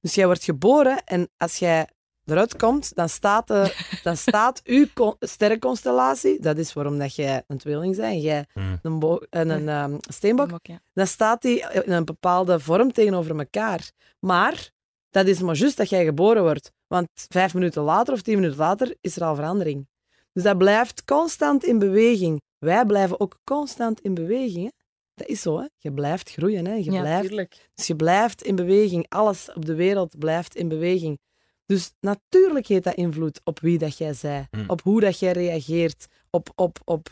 Dus 0.00 0.14
jij 0.14 0.26
wordt 0.26 0.44
geboren 0.44 1.04
en 1.04 1.28
als 1.36 1.56
jij 1.58 1.88
eruit 2.24 2.56
komt, 2.56 2.94
dan 2.94 3.08
staat, 3.08 3.46
de, 3.48 3.74
dan 4.02 4.16
staat 4.16 4.60
uw 4.64 4.86
con- 4.94 5.16
sterrenconstellatie, 5.20 6.40
dat 6.40 6.58
is 6.58 6.72
waarom 6.72 6.98
dat 6.98 7.14
jij 7.14 7.44
een 7.46 7.58
tweeling 7.58 7.96
bent 7.96 8.08
en 8.08 8.20
jij 8.20 8.46
Hmm. 8.52 8.78
een, 8.82 8.98
bo- 8.98 9.20
en 9.30 9.48
een 9.50 9.68
ehm, 9.68 9.96
steenbok, 10.00 10.50
Ja. 10.62 10.80
dan 10.92 11.06
staat 11.06 11.42
die 11.42 11.60
in 11.84 11.92
een 11.92 12.04
bepaalde 12.04 12.60
vorm 12.60 12.92
tegenover 12.92 13.38
elkaar. 13.38 13.90
Maar 14.20 14.70
dat 15.10 15.26
is 15.26 15.40
maar 15.40 15.56
juist 15.56 15.76
dat 15.76 15.88
jij 15.88 16.04
geboren 16.04 16.42
wordt. 16.42 16.72
Want 16.86 17.08
vijf 17.28 17.54
minuten 17.54 17.82
later 17.82 18.14
of 18.14 18.22
tien 18.22 18.34
minuten 18.34 18.58
later 18.58 18.94
is 19.00 19.16
er 19.16 19.24
al 19.24 19.34
verandering. 19.34 19.88
Dus 20.32 20.42
dat 20.42 20.58
blijft 20.58 21.04
constant 21.04 21.64
in 21.64 21.78
beweging. 21.78 22.42
Wij 22.58 22.84
blijven 22.86 23.20
ook 23.20 23.38
constant 23.44 24.00
in 24.00 24.14
beweging. 24.14 24.64
Hè? 24.64 24.70
Dat 25.14 25.26
is 25.28 25.40
zo, 25.42 25.58
hè? 25.58 25.66
Je 25.78 25.92
blijft 25.92 26.30
groeien, 26.30 26.66
hè? 26.66 26.74
Je 26.74 26.90
Ja, 26.92 27.00
blijft 27.00 27.26
tuurlijk. 27.28 27.68
dus 27.74 27.86
je 27.86 27.96
blijft 27.96 28.42
in 28.42 28.56
beweging. 28.56 29.06
Alles 29.08 29.52
op 29.54 29.64
de 29.64 29.74
wereld 29.74 30.18
blijft 30.18 30.54
in 30.56 30.68
beweging. 30.68 31.18
Dus 31.66 31.92
natuurlijk 32.00 32.66
heeft 32.66 32.84
dat 32.84 32.94
invloed 32.94 33.40
op 33.44 33.60
wie 33.60 33.78
dat 33.78 33.98
jij 33.98 34.14
zij, 34.14 34.46
Mm. 34.50 34.64
op 34.66 34.82
hoe 34.82 35.00
dat 35.00 35.18
jij 35.18 35.32
reageert, 35.32 36.06
op, 36.30 36.52
op, 36.54 36.78
op 36.84 37.08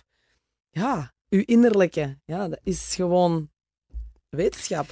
ja, 0.71 1.13
je 1.29 1.45
innerlijke. 1.45 2.19
Ja, 2.25 2.49
dat 2.49 2.61
is 2.63 2.95
gewoon 2.95 3.51
wetenschap. 4.29 4.91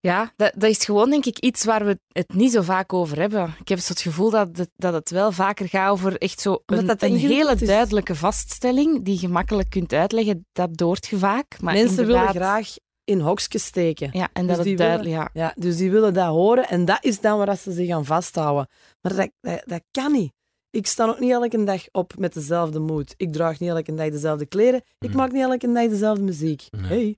Ja, 0.00 0.32
dat, 0.36 0.52
dat 0.56 0.70
is 0.70 0.84
gewoon 0.84 1.10
denk 1.10 1.24
ik 1.26 1.38
iets 1.38 1.64
waar 1.64 1.84
we 1.84 1.98
het 2.12 2.34
niet 2.34 2.52
zo 2.52 2.62
vaak 2.62 2.92
over 2.92 3.18
hebben. 3.20 3.54
Ik 3.60 3.68
heb 3.68 3.78
zo 3.78 3.92
het 3.92 4.02
gevoel 4.02 4.30
dat 4.30 4.56
het, 4.56 4.70
dat 4.76 4.92
het 4.92 5.10
wel 5.10 5.32
vaker 5.32 5.68
gaat 5.68 5.90
over 5.90 6.18
echt 6.18 6.40
zo 6.40 6.62
een, 6.66 6.86
dat 6.86 7.02
een 7.02 7.16
hele 7.16 7.52
is. 7.54 7.66
duidelijke 7.68 8.14
vaststelling 8.14 9.04
die 9.04 9.20
je 9.20 9.28
makkelijk 9.28 9.70
kunt 9.70 9.92
uitleggen. 9.92 10.46
Dat 10.52 10.76
doort 10.76 11.06
je 11.06 11.18
vaak. 11.18 11.60
Maar 11.60 11.74
Mensen 11.74 12.06
willen 12.06 12.28
graag 12.28 12.74
in 13.08 13.20
hokjes 13.20 13.64
steken. 13.64 14.08
Ja, 14.12 14.28
en 14.32 14.46
Dus 14.46 14.54
dat 14.56 14.64
die 14.64 14.74
het 14.74 14.82
duidelijk... 14.82 15.14
Ja. 15.14 15.30
Ja, 15.32 15.52
dus 15.56 15.76
die 15.76 15.90
willen 15.90 16.14
dat 16.14 16.26
horen 16.26 16.68
en 16.68 16.84
dat 16.84 17.04
is 17.04 17.20
dan 17.20 17.38
waar 17.38 17.56
ze 17.56 17.72
zich 17.72 17.90
aan 17.90 18.04
vasthouden. 18.04 18.68
Maar 19.00 19.14
dat, 19.16 19.30
dat, 19.40 19.62
dat 19.66 19.82
kan 19.90 20.12
niet. 20.12 20.32
Ik 20.70 20.86
sta 20.86 21.06
ook 21.06 21.18
niet 21.20 21.30
elke 21.30 21.64
dag 21.64 21.84
op 21.92 22.16
met 22.18 22.34
dezelfde 22.34 22.78
moed. 22.78 23.14
Ik 23.16 23.32
draag 23.32 23.58
niet 23.60 23.68
elke 23.70 23.94
dag 23.94 24.10
dezelfde 24.10 24.46
kleren. 24.46 24.82
Ik 24.98 25.10
Mm. 25.10 25.16
maak 25.16 25.32
niet 25.32 25.42
elke 25.42 25.72
dag 25.72 25.88
dezelfde 25.88 26.22
muziek. 26.22 26.62
Nee. 26.70 26.88
Hey. 26.88 27.16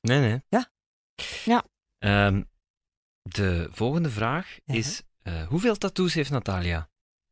Nee, 0.00 0.20
nee. 0.20 0.42
Ja. 0.48 0.70
Ja. 1.44 1.64
Ehm, 1.98 2.42
de 3.22 3.68
volgende 3.70 4.10
vraag 4.10 4.56
Ja. 4.64 4.74
is: 4.74 5.02
eh, 5.22 5.46
hoeveel 5.46 5.76
tattoos 5.76 6.14
heeft 6.14 6.30
Natalia? 6.30 6.88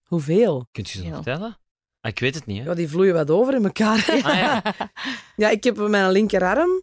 Hoeveel? 0.08 0.66
Kunt 0.70 0.90
je 0.90 0.98
ze 0.98 1.04
Heel. 1.04 1.14
vertellen? 1.14 1.58
Ah, 2.00 2.10
ik 2.10 2.18
weet 2.18 2.34
het 2.34 2.46
niet, 2.46 2.58
hè? 2.58 2.64
Ja, 2.64 2.74
die 2.74 2.88
vloeien 2.88 3.14
wat 3.14 3.30
over 3.30 3.54
in 3.54 3.64
elkaar. 3.64 4.06
Ah, 4.22 4.34
ja. 4.34 4.62
Ja, 5.36 5.48
ik 5.48 5.64
heb 5.64 5.80
op 5.80 5.88
mijn 5.88 6.10
linkerarm 6.10 6.82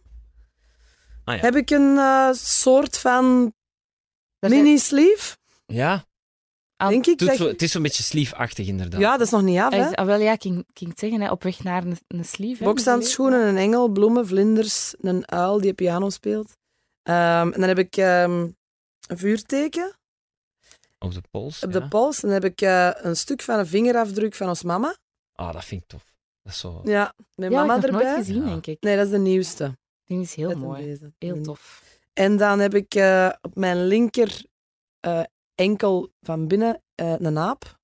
Ah, 1.30 1.36
ja. 1.36 1.42
heb 1.42 1.56
ik 1.56 1.70
een 1.70 1.96
eh, 1.98 2.32
soort 2.32 2.98
van 2.98 3.52
mini-sleeve, 4.38 5.36
Ja, 5.66 6.04
Aan- 6.76 6.90
denk 6.90 7.06
ik. 7.06 7.18
doet 7.18 7.28
dat- 7.28 7.36
zo, 7.36 7.46
het 7.46 7.62
is 7.62 7.70
zo'n 7.72 7.82
beetje 7.82 8.02
sleeve-achtig, 8.02 8.66
inderdaad. 8.66 9.00
ja, 9.00 9.10
dat 9.16 9.26
is 9.26 9.32
nog 9.32 9.42
niet 9.42 9.58
af. 9.58 9.72
Hè. 9.72 9.88
is- 9.88 9.94
ah, 9.94 10.06
wel, 10.06 10.18
ja, 10.20 10.32
ik 10.32 10.42
ging, 10.42 10.66
het 10.88 10.98
zeggen, 10.98 11.20
hè, 11.20 11.30
op 11.30 11.42
weg 11.42 11.62
naar 11.62 11.84
een, 11.84 11.98
een 12.08 12.24
sleeve. 12.24 12.62
hè, 12.64 12.68
Bokshandschoenen, 12.70 13.46
een 13.46 13.56
engel, 13.56 13.88
bloemen, 13.88 14.26
vlinders, 14.26 14.94
een 15.00 15.30
uil 15.30 15.60
die 15.60 15.72
piano 15.74 16.10
speelt. 16.10 16.56
Ehm, 17.02 17.50
en 17.52 17.60
dan 17.60 17.68
heb 17.68 17.78
ik 17.78 17.96
ehm, 17.96 18.48
een 19.08 19.18
vuurteken 19.18 19.98
Op 20.98 21.14
de 21.14 21.22
pols. 21.30 21.62
op 21.64 21.72
de 21.72 21.88
pols. 21.88 22.22
En 22.22 22.28
dan 22.30 22.42
heb 22.42 22.52
ik 22.52 22.60
eh, 22.60 22.90
een 22.94 23.16
stuk 23.16 23.42
van 23.42 23.58
een 23.58 23.66
vingerafdruk 23.66 24.34
van 24.34 24.48
ons 24.48 24.62
mama. 24.62 24.96
Ah, 25.34 25.52
dat 25.52 25.64
vind 25.64 25.82
ik 25.82 25.88
tof. 25.88 26.04
Dat 26.42 26.52
is 26.52 26.58
zo... 26.58 26.80
Ja, 26.84 27.14
Ja, 27.34 27.50
mama 27.50 27.76
ik 27.76 27.82
heb 27.82 27.90
erbij. 27.90 28.04
nooit 28.06 28.16
gezien, 28.26 28.42
Ja. 28.42 28.48
denk 28.48 28.66
ik. 28.66 28.76
Nee, 28.80 28.96
dat 28.96 29.04
is 29.04 29.10
de 29.10 29.18
nieuwste. 29.18 29.78
Die 30.10 30.20
is 30.20 30.34
heel 30.34 30.56
mooi. 30.56 30.98
Heel 31.18 31.34
En- 31.36 31.42
tof. 31.42 31.82
En 32.12 32.36
dan 32.36 32.58
heb 32.58 32.74
ik 32.74 32.94
eh, 32.94 33.30
op 33.40 33.54
mijn 33.56 33.86
linker 33.86 34.44
eh, 35.00 35.22
enkel 35.54 36.10
van 36.20 36.46
binnen 36.48 36.82
eh, 36.94 37.14
een 37.18 37.38
aap. 37.38 37.78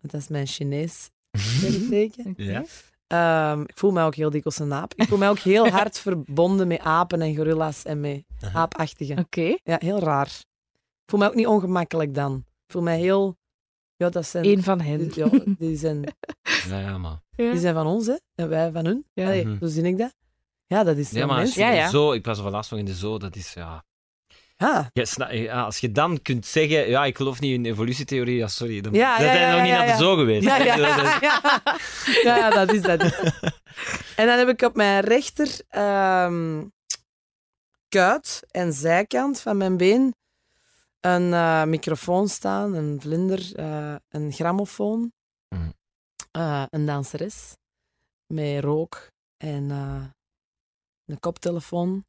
Dat 0.00 0.20
is 0.20 0.28
mijn 0.28 0.46
Chinees 0.46 1.10
sterrenteken. 1.38 2.34
Ja? 2.36 2.64
Ehm, 3.06 3.60
ik 3.62 3.78
voel 3.78 3.90
mij 3.92 4.04
ook 4.04 4.14
heel 4.14 4.30
dikwijls 4.30 4.58
een 4.58 4.72
aap. 4.72 4.94
Ik 4.94 5.08
voel 5.08 5.18
mij 5.18 5.28
ook 5.28 5.38
heel 5.38 5.68
hard 5.78 5.98
verbonden 5.98 6.68
met 6.68 6.80
apen 6.80 7.20
en 7.20 7.36
gorilla's 7.36 7.84
en 7.84 8.00
met 8.00 8.24
Aha. 8.40 8.58
aapachtigen. 8.58 9.18
Oké. 9.18 9.56
Ja, 9.62 9.76
heel 9.78 9.98
raar. 9.98 10.26
Ik 11.02 11.10
voel 11.10 11.18
mij 11.20 11.28
ook 11.28 11.34
niet 11.34 11.46
ongemakkelijk 11.46 12.14
dan. 12.14 12.36
Ik 12.66 12.72
voel 12.72 12.82
mij 12.82 12.98
heel... 12.98 13.36
Ja, 13.96 14.08
dat 14.08 14.26
zijn... 14.26 14.44
Eén 14.46 14.62
van 14.62 14.80
hen. 14.80 14.98
die, 14.98 15.24
ja, 15.24 15.30
die, 15.58 15.76
zijn, 15.76 16.04
Ja, 16.68 16.80
ja, 16.80 16.98
maar... 16.98 17.20
die 17.36 17.58
zijn 17.58 17.74
van 17.74 17.86
ons, 17.86 18.06
hè. 18.06 18.14
En 18.34 18.48
wij 18.48 18.72
van 18.72 18.84
hun. 18.84 19.04
Ja. 19.12 19.24
Allee, 19.24 19.46
Mhm. 19.46 19.58
Zo 19.58 19.66
zie 19.66 19.82
ik 19.82 19.98
dat. 19.98 20.14
Ja, 20.66 20.84
dat 20.84 20.96
is 20.96 21.10
Ja, 21.10 21.20
zo 21.20 21.26
maar 21.26 21.40
als 21.40 21.54
je 21.54 21.60
mensen. 21.60 21.76
Ja, 21.76 21.82
ja. 21.84 21.90
Zo, 21.90 22.12
ik 22.12 22.24
was 22.24 22.38
er 22.38 22.50
laatst 22.50 22.70
nog 22.70 22.80
in 22.80 22.86
de 22.86 22.94
zoo, 22.94 23.18
dat 23.18 23.36
is 23.36 23.52
ja. 23.52 23.84
Ja, 24.56 24.90
Ja, 25.30 25.62
Als 25.62 25.78
je 25.78 25.92
dan 25.92 26.22
kunt 26.22 26.46
zeggen, 26.46 26.88
ja, 26.88 27.04
ik 27.04 27.16
geloof 27.16 27.40
niet 27.40 27.52
in 27.52 27.64
evolutietheorie, 27.64 28.36
ja, 28.36 28.46
sorry, 28.48 28.80
dan, 28.80 28.92
Ja, 28.92 29.18
zijn 29.18 29.50
we 29.50 29.52
nog 29.56 29.62
niet 29.66 29.72
naar 29.72 29.86
de 29.86 29.96
zoo 30.02 30.16
geweest. 30.16 30.44
Ja, 32.22 32.36
ja, 32.36 32.50
Dat 32.50 32.72
is- 32.72 32.82
dat 32.82 33.02
is. 33.02 33.18
En 34.16 34.26
dan 34.26 34.38
heb 34.38 34.48
ik 34.48 34.62
op 34.62 34.74
mijn 34.76 35.00
rechter 35.04 35.60
ehm, 35.68 36.64
kuit 37.88 38.42
en 38.50 38.72
zijkant 38.72 39.40
van 39.40 39.56
mijn 39.56 39.76
been 39.76 40.14
een 41.00 41.32
eh, 41.32 41.64
microfoon 41.64 42.28
staan, 42.28 42.74
een 42.74 43.00
vlinder, 43.00 43.54
eh, 43.54 43.94
een 44.08 44.32
grammofoon, 44.32 45.12
Mhm. 45.48 45.68
eh, 46.30 46.62
een 46.70 46.86
danseres 46.86 47.56
met 48.26 48.64
rook 48.64 49.10
en 49.36 49.70
een 51.06 51.20
koptelefoon 51.20 52.04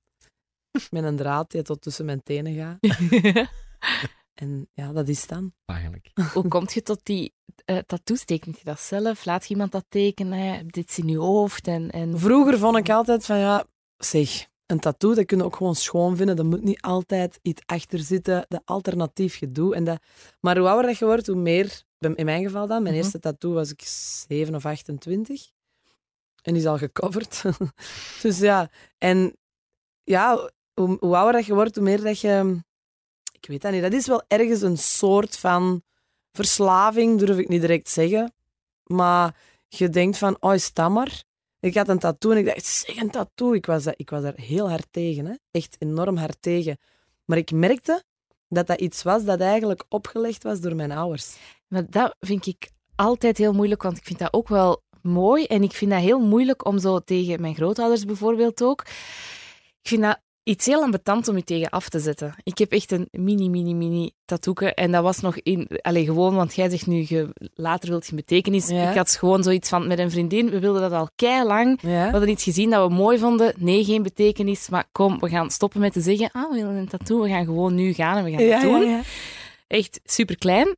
met 0.91 1.03
een 1.03 1.15
draad 1.15 1.51
die 1.51 1.61
tot 1.61 1.81
tussen 1.81 2.05
mijn 2.05 2.23
tenen 2.23 2.53
gaat. 2.53 2.77
En 4.33 4.69
ja, 4.73 4.91
dat 4.91 5.07
is 5.07 5.27
dan. 5.27 5.53
Eigenlijk. 5.65 6.11
Hoe 6.33 6.47
kom 6.47 6.65
je 6.73 6.81
tot 6.81 6.99
die 7.03 7.33
eh 7.65 7.77
tattoos? 7.77 8.23
Tekent 8.23 8.57
je 8.57 8.63
dat 8.63 8.79
zelf? 8.79 9.25
Laat 9.25 9.43
je 9.43 9.49
iemand 9.53 9.71
dat 9.71 9.85
tekenen? 9.89 10.67
Dit 10.67 10.89
is 10.89 10.97
in 10.97 11.07
je 11.07 11.17
hoofd? 11.17 11.67
En, 11.67 11.89
en... 11.91 12.19
Vroeger 12.19 12.57
vond 12.57 12.77
ik 12.77 12.89
altijd 12.89 13.25
van 13.25 13.37
ja, 13.37 13.65
zeg, 13.97 14.47
een 14.65 14.79
tattoo 14.79 15.13
dat 15.13 15.25
kun 15.25 15.37
je 15.37 15.43
ook 15.43 15.55
gewoon 15.55 15.75
schoon 15.75 16.15
vinden. 16.17 16.37
Er 16.37 16.45
moet 16.45 16.63
niet 16.63 16.81
altijd 16.81 17.39
iets 17.41 17.61
achter 17.65 17.99
zitten, 17.99 18.45
dat 18.47 18.61
alternatief 18.65 19.37
gedoe. 19.37 19.75
En 19.75 19.83
dat... 19.83 20.01
Maar 20.39 20.57
hoe 20.57 20.67
ouder 20.67 20.85
dat 20.87 20.97
je 20.97 21.05
wordt, 21.05 21.27
hoe 21.27 21.35
meer, 21.35 21.81
in 21.99 22.25
mijn 22.25 22.43
geval 22.43 22.67
dan, 22.67 22.81
mijn 22.83 22.95
Mhm. 22.95 23.03
eerste 23.03 23.19
tattoo 23.19 23.53
was 23.53 23.71
ik 23.71 23.81
7 24.27 24.55
of 24.55 24.65
28. 24.65 25.51
En 26.47 26.55
is 26.55 26.65
al 26.65 26.77
gecoverd. 26.77 27.43
dus 28.21 28.39
ja, 28.39 28.69
en 28.97 29.37
ja, 30.03 30.51
hoe, 30.73 30.97
ouder 30.99 31.33
dat 31.33 31.45
je 31.45 31.53
wordt, 31.53 31.75
hoe 31.75 31.83
meer 31.83 32.01
dat 32.01 32.19
je... 32.19 32.63
Ik 33.31 33.47
weet 33.47 33.61
dat 33.61 33.71
niet, 33.71 33.81
dat 33.81 33.93
is 33.93 34.07
wel 34.07 34.23
ergens 34.27 34.61
een 34.61 34.77
soort 34.77 35.37
van 35.37 35.81
verslaving, 36.31 37.19
durf 37.19 37.37
ik 37.37 37.47
niet 37.47 37.61
direct 37.61 37.89
zeggen. 37.89 38.33
Maar 38.83 39.35
je 39.67 39.89
denkt 39.89 40.17
van, 40.17 40.37
oh, 40.39 40.87
maar? 40.89 41.23
Ik 41.59 41.75
had 41.75 41.87
een 41.87 41.99
tattoo 41.99 42.31
en 42.31 42.37
ik 42.37 42.45
dacht, 42.45 42.65
zeg 42.65 42.95
een 42.95 43.09
tattoo. 43.09 43.53
Ik 43.53 43.65
was, 43.65 43.85
ik 43.85 44.09
was 44.09 44.21
daar 44.21 44.35
heel 44.35 44.69
hard 44.69 44.87
tegen, 44.91 45.25
hè? 45.25 45.33
echt 45.51 45.75
enorm 45.79 46.17
hard 46.17 46.37
tegen. 46.39 46.77
Maar 47.25 47.37
ik 47.37 47.51
merkte 47.51 48.03
dat 48.47 48.67
dat 48.67 48.79
iets 48.79 49.03
was 49.03 49.23
dat 49.23 49.39
eigenlijk 49.39 49.83
opgelegd 49.89 50.43
was 50.43 50.59
door 50.59 50.75
mijn 50.75 50.91
ouders. 50.91 51.37
Maar 51.67 51.89
dat 51.89 52.15
vind 52.19 52.45
ik 52.45 52.69
altijd 52.95 53.37
heel 53.37 53.53
moeilijk, 53.53 53.83
want 53.83 53.97
ik 53.97 54.05
vind 54.05 54.19
dat 54.19 54.33
ook 54.33 54.47
wel 54.47 54.85
mooi. 55.07 55.45
En 55.45 55.63
ik 55.63 55.71
vind 55.71 55.91
dat 55.91 55.99
heel 55.99 56.19
moeilijk 56.19 56.65
om 56.65 56.79
zo 56.79 56.99
tegen 56.99 57.41
mijn 57.41 57.55
grootouders 57.55 58.05
bijvoorbeeld 58.05 58.63
ook. 58.63 58.81
Ik 59.81 59.87
vind 59.87 60.01
dat 60.01 60.19
iets 60.43 60.65
heel 60.65 60.81
ambetant 60.81 61.27
om 61.27 61.35
je 61.35 61.43
tegen 61.43 61.69
af 61.69 61.89
te 61.89 61.99
zetten. 61.99 62.35
Ik 62.43 62.57
heb 62.57 62.71
echt 62.71 62.91
een 62.91 63.07
mini, 63.11 63.49
mini, 63.49 63.73
mini 63.73 64.11
tattooke. 64.25 64.73
En 64.73 64.91
dat 64.91 65.03
was 65.03 65.19
nog 65.19 65.37
in... 65.37 65.69
Allee, 65.81 66.05
gewoon, 66.05 66.35
want 66.35 66.55
jij 66.55 66.69
zegt 66.69 66.87
nu, 66.87 67.05
je, 67.07 67.29
later 67.55 67.89
wilt 67.89 68.07
je 68.07 68.15
betekenis. 68.15 68.67
Ja. 68.67 68.89
Ik 68.89 68.97
had 68.97 69.11
gewoon 69.11 69.43
zoiets 69.43 69.69
van, 69.69 69.87
met 69.87 69.99
een 69.99 70.11
vriendin, 70.11 70.49
we 70.49 70.59
wilden 70.59 70.81
dat 70.81 70.91
al 70.91 71.09
kei 71.15 71.43
lang. 71.45 71.81
Ja? 71.81 72.05
We 72.05 72.11
hadden 72.11 72.29
iets 72.29 72.43
gezien 72.43 72.69
dat 72.69 72.87
we 72.87 72.93
mooi 72.93 73.17
vonden. 73.17 73.53
Nee, 73.57 73.83
geen 73.83 74.03
betekenis. 74.03 74.69
Maar 74.69 74.85
kom, 74.91 75.19
we 75.19 75.29
gaan 75.29 75.51
stoppen 75.51 75.79
met 75.79 75.93
te 75.93 76.01
zeggen, 76.01 76.29
ah, 76.31 76.51
we 76.51 76.55
willen 76.55 76.75
een 76.75 76.87
tattoo. 76.87 77.21
We 77.21 77.29
gaan 77.29 77.45
gewoon 77.45 77.75
nu 77.75 77.93
gaan 77.93 78.17
en 78.17 78.23
we 78.23 78.31
gaan 78.31 78.43
ja, 78.43 78.61
doen 78.61 79.03
echt 79.67 79.99
super 80.03 80.37
klein. 80.37 80.75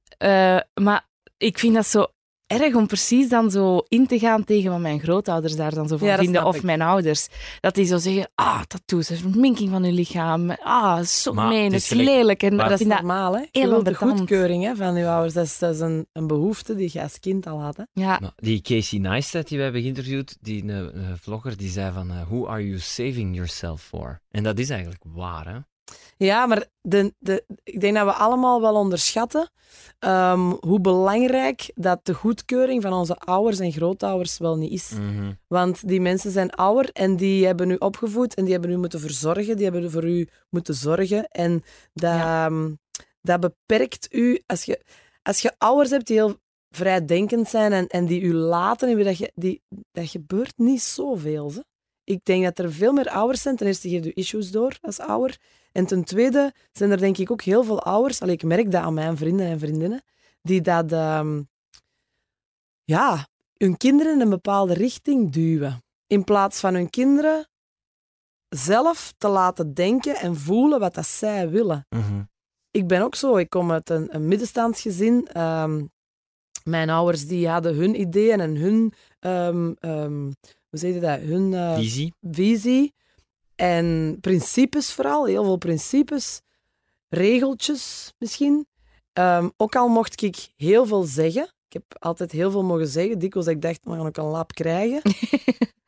maar 0.74 1.08
ik 1.38 1.60
vind 1.60 1.74
dat 1.76 1.88
zo 1.88 2.08
erg 2.50 2.76
om 2.76 2.88
precies 2.88 3.30
dan 3.30 3.52
zo 3.52 3.78
in 3.88 4.08
te 4.08 4.20
gaan 4.20 4.44
tegen 4.44 4.72
wat 4.72 4.80
mijn 4.80 5.00
grootouders 5.00 5.56
daar 5.56 5.74
dan 5.74 5.88
zo 5.88 5.98
van 5.98 6.08
Ja, 6.08 6.16
dat 6.16 6.24
vinden. 6.24 6.46
Of 6.46 6.56
ik. 6.56 6.64
mijn 6.64 6.82
ouders. 6.82 7.28
Dat 7.60 7.76
die 7.76 7.86
zo 7.86 7.98
zeggen, 7.98 8.30
ah, 8.36 8.62
tattoos, 8.62 9.08
verminking 9.08 9.70
van 9.70 9.84
je 9.84 9.92
lichaam. 9.92 10.50
Ah, 10.52 11.02
zo 11.02 11.32
gemeen, 11.32 11.64
het 11.64 11.74
is 11.74 11.90
lelijk. 11.90 12.44
En 12.44 12.56
maar- 12.56 12.70
dat 12.70 12.80
is 12.80 12.86
normaal, 12.86 13.34
hè? 13.34 13.40
Je 13.40 13.48
heel 13.52 13.70
wilt 13.70 13.86
de 13.86 13.94
goedkeuring 13.96 14.64
hè, 14.64 14.76
van 14.76 14.96
je 14.96 15.08
ouders. 15.08 15.34
Dat 15.34 15.46
is, 15.46 15.58
dat 15.58 15.74
is 15.74 15.80
een, 15.80 16.08
een 16.12 16.28
behoefte 16.28 16.76
die 16.76 16.90
je 16.94 17.02
als 17.02 17.20
kind 17.20 17.48
al 17.48 17.62
had. 17.62 17.78
Hè? 17.78 17.84
ja, 17.94 18.18
Maar 18.22 18.34
die 18.36 18.62
Casey 18.62 19.00
Neistat 19.00 19.48
die 19.48 19.58
we 19.58 19.64
hebben 19.64 19.82
geïnterviewd, 19.82 20.38
die 20.42 20.64
een, 20.64 20.98
een 21.10 21.18
vlogger, 21.22 21.58
die 21.58 21.70
zei 21.70 21.92
van, 21.94 22.12
eh, 22.12 22.22
who 22.28 22.48
are 22.48 22.68
you 22.68 22.80
saving 22.80 23.36
yourself 23.36 23.82
for? 23.82 24.22
En 24.32 24.44
dat 24.44 24.60
is 24.60 24.70
eigenlijk 24.70 25.04
waar, 25.08 25.48
hè? 25.54 25.58
Ja, 26.18 26.46
maar 26.46 26.66
de, 26.82 27.14
de, 27.20 27.46
ik 27.64 27.80
denk 27.82 27.96
dat 27.96 28.06
we 28.06 28.12
allemaal 28.14 28.62
wel 28.62 28.76
onderschatten 28.76 29.52
ehm, 30.00 30.40
hoe 30.60 30.80
belangrijk 30.82 31.72
dat 31.76 32.00
de 32.06 32.14
goedkeuring 32.14 32.82
van 32.82 32.94
onze 32.94 33.16
ouders 33.18 33.60
en 33.60 33.72
grootouders 33.72 34.38
wel 34.38 34.58
niet 34.58 34.72
is. 34.72 34.90
Mhm. 34.90 35.32
Want 35.48 35.88
die 35.88 36.02
mensen 36.02 36.32
zijn 36.32 36.50
ouder 36.52 36.90
en 36.94 37.16
die 37.16 37.46
hebben 37.46 37.70
u 37.72 37.76
opgevoed 37.76 38.34
en 38.34 38.44
die 38.44 38.54
hebben 38.54 38.72
u 38.72 38.78
moeten 38.78 39.00
verzorgen, 39.00 39.56
die 39.56 39.66
hebben 39.70 39.92
voor 39.92 40.04
u 40.08 40.28
moeten 40.50 40.74
zorgen. 40.74 41.28
En 41.28 41.64
dat, 41.94 42.14
Ja. 42.14 42.46
ehm, 42.46 42.74
dat 43.22 43.40
beperkt 43.40 44.08
u 44.14 44.42
als 44.46 44.64
je. 44.64 44.84
als 45.22 45.42
je 45.42 45.54
ouders 45.58 45.90
hebt 45.90 46.08
die 46.08 46.16
heel 46.16 46.38
vrijdenkend 46.76 47.50
zijn 47.50 47.74
en, 47.74 47.88
en 47.88 48.06
die 48.06 48.22
u 48.22 48.34
laten, 48.34 48.90
en 48.90 49.04
dat, 49.04 49.18
je, 49.18 49.32
die, 49.36 49.62
dat 49.92 50.10
gebeurt 50.10 50.54
niet 50.58 50.82
zoveel. 50.82 51.50
Ze. 51.50 51.66
Ik 52.10 52.26
denk 52.26 52.44
dat 52.44 52.60
er 52.60 52.74
veel 52.74 52.94
meer 52.94 53.10
ouders 53.10 53.42
zijn. 53.42 53.56
Ten 53.56 53.68
eerste 53.68 53.90
geef 53.90 54.04
je 54.04 54.14
issues 54.14 54.52
door 54.52 54.78
als 54.82 55.00
ouder. 55.00 55.38
En 55.72 55.86
ten 55.86 56.04
tweede 56.04 56.54
zijn 56.72 56.92
er 56.92 56.98
denk 56.98 57.18
ik 57.18 57.32
ook 57.32 57.42
heel 57.42 57.64
veel 57.64 57.84
ouders, 57.84 58.22
allee, 58.22 58.34
ik 58.34 58.44
merk 58.44 58.72
dat 58.72 58.82
aan 58.82 58.94
mijn 58.94 59.18
vrienden 59.18 59.46
en 59.46 59.60
vriendinnen, 59.60 60.04
die 60.42 60.62
dat, 60.62 60.92
um, 60.92 61.50
ja, 62.84 63.28
hun 63.54 63.78
kinderen 63.78 64.14
in 64.14 64.22
een 64.22 64.30
bepaalde 64.30 64.74
richting 64.74 65.32
duwen. 65.32 65.84
In 66.08 66.24
plaats 66.24 66.60
van 66.60 66.74
hun 66.74 66.90
kinderen 66.90 67.48
zelf 68.50 69.14
te 69.18 69.28
laten 69.28 69.74
denken 69.74 70.16
en 70.16 70.36
voelen 70.36 70.80
wat 70.80 70.94
dat 70.94 71.08
zij 71.08 71.50
willen. 71.50 71.86
Mhm. 71.90 72.24
Ik 72.72 72.88
ben 72.88 73.02
ook 73.02 73.16
zo. 73.16 73.38
Ik 73.38 73.50
kom 73.50 73.72
uit 73.72 73.90
een, 73.90 74.16
een 74.16 74.28
middenstandsgezin. 74.28 75.28
Ehm, 75.28 75.86
mijn 76.64 76.90
ouders 76.90 77.28
die 77.28 77.50
hadden 77.50 77.76
hun 77.76 78.00
ideeën 78.00 78.40
en 78.40 78.56
hun, 78.56 78.94
um, 79.20 79.76
um, 79.80 80.34
hoe 80.70 80.80
zeg 80.80 80.94
je 80.94 81.00
dat? 81.00 81.20
Hun 81.20 81.52
uh, 81.52 81.76
Visie. 81.76 82.14
visie. 82.22 82.94
En 83.56 84.18
principes 84.22 84.94
vooral, 84.94 85.26
heel 85.26 85.44
veel 85.44 85.58
principes. 85.58 86.42
Regeltjes 87.10 88.14
misschien. 88.18 88.68
ook 89.58 89.76
al 89.76 89.88
mocht 89.88 90.22
ik 90.22 90.50
heel 90.56 90.86
veel 90.86 91.04
zeggen. 91.04 91.44
Ik 91.44 91.74
heb 91.74 91.84
altijd 92.00 92.32
heel 92.32 92.52
veel 92.52 92.64
mogen 92.64 92.88
zeggen. 92.88 93.20
Dikwijls 93.20 93.48
ik 93.48 93.62
dacht, 93.62 93.80
we 93.84 93.92
gaan 93.92 94.06
ook 94.06 94.18
een 94.18 94.24
lap 94.24 94.54
krijgen. 94.54 95.02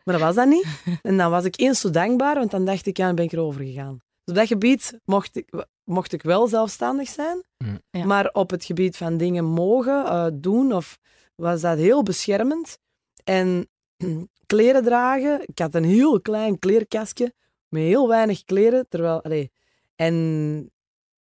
Maar 0.03 0.19
dat 0.19 0.23
was 0.23 0.35
dat 0.35 0.47
niet. 0.47 0.65
En 1.01 1.17
dan 1.17 1.31
was 1.31 1.45
ik 1.45 1.59
eens 1.59 1.79
zo 1.79 1.89
dankbaar, 1.89 2.35
want 2.35 2.51
dan 2.51 2.65
dacht 2.65 2.85
ik, 2.85 2.97
ja, 2.97 3.05
dan 3.05 3.15
ben 3.15 3.25
ik 3.25 3.31
erover 3.31 3.61
gegaan. 3.61 4.01
Dus 4.23 4.33
op 4.33 4.35
dat 4.35 4.47
gebied 4.47 4.99
mocht 5.05 5.35
ik, 5.35 5.65
mocht 5.83 6.13
ik 6.13 6.21
wel 6.21 6.47
zelfstandig 6.47 7.09
zijn. 7.09 7.43
Ja. 7.91 8.05
Maar 8.05 8.29
op 8.33 8.49
het 8.49 8.65
gebied 8.65 8.97
van 8.97 9.17
dingen 9.17 9.45
mogen 9.45 10.05
uh, 10.05 10.27
doen, 10.33 10.73
of 10.73 10.99
was 11.35 11.61
dat 11.61 11.77
heel 11.77 12.03
beschermend. 12.03 12.77
En 13.23 13.69
kleren 14.45 14.83
dragen. 14.83 15.41
Ik 15.45 15.59
had 15.59 15.75
een 15.75 15.83
heel 15.83 16.21
klein 16.21 16.59
kleerkastje 16.59 17.33
met 17.67 17.81
heel 17.81 18.07
weinig 18.07 18.43
kleren. 18.43 18.87
Terwijl, 18.89 19.49
en 19.95 20.71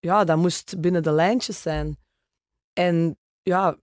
ja, 0.01 0.24
dat 0.24 0.37
moest 0.37 0.81
binnen 0.81 1.03
de 1.03 1.12
lijntjes 1.12 1.62
zijn. 1.62 1.97
En 2.72 3.18
ja, 3.43 3.79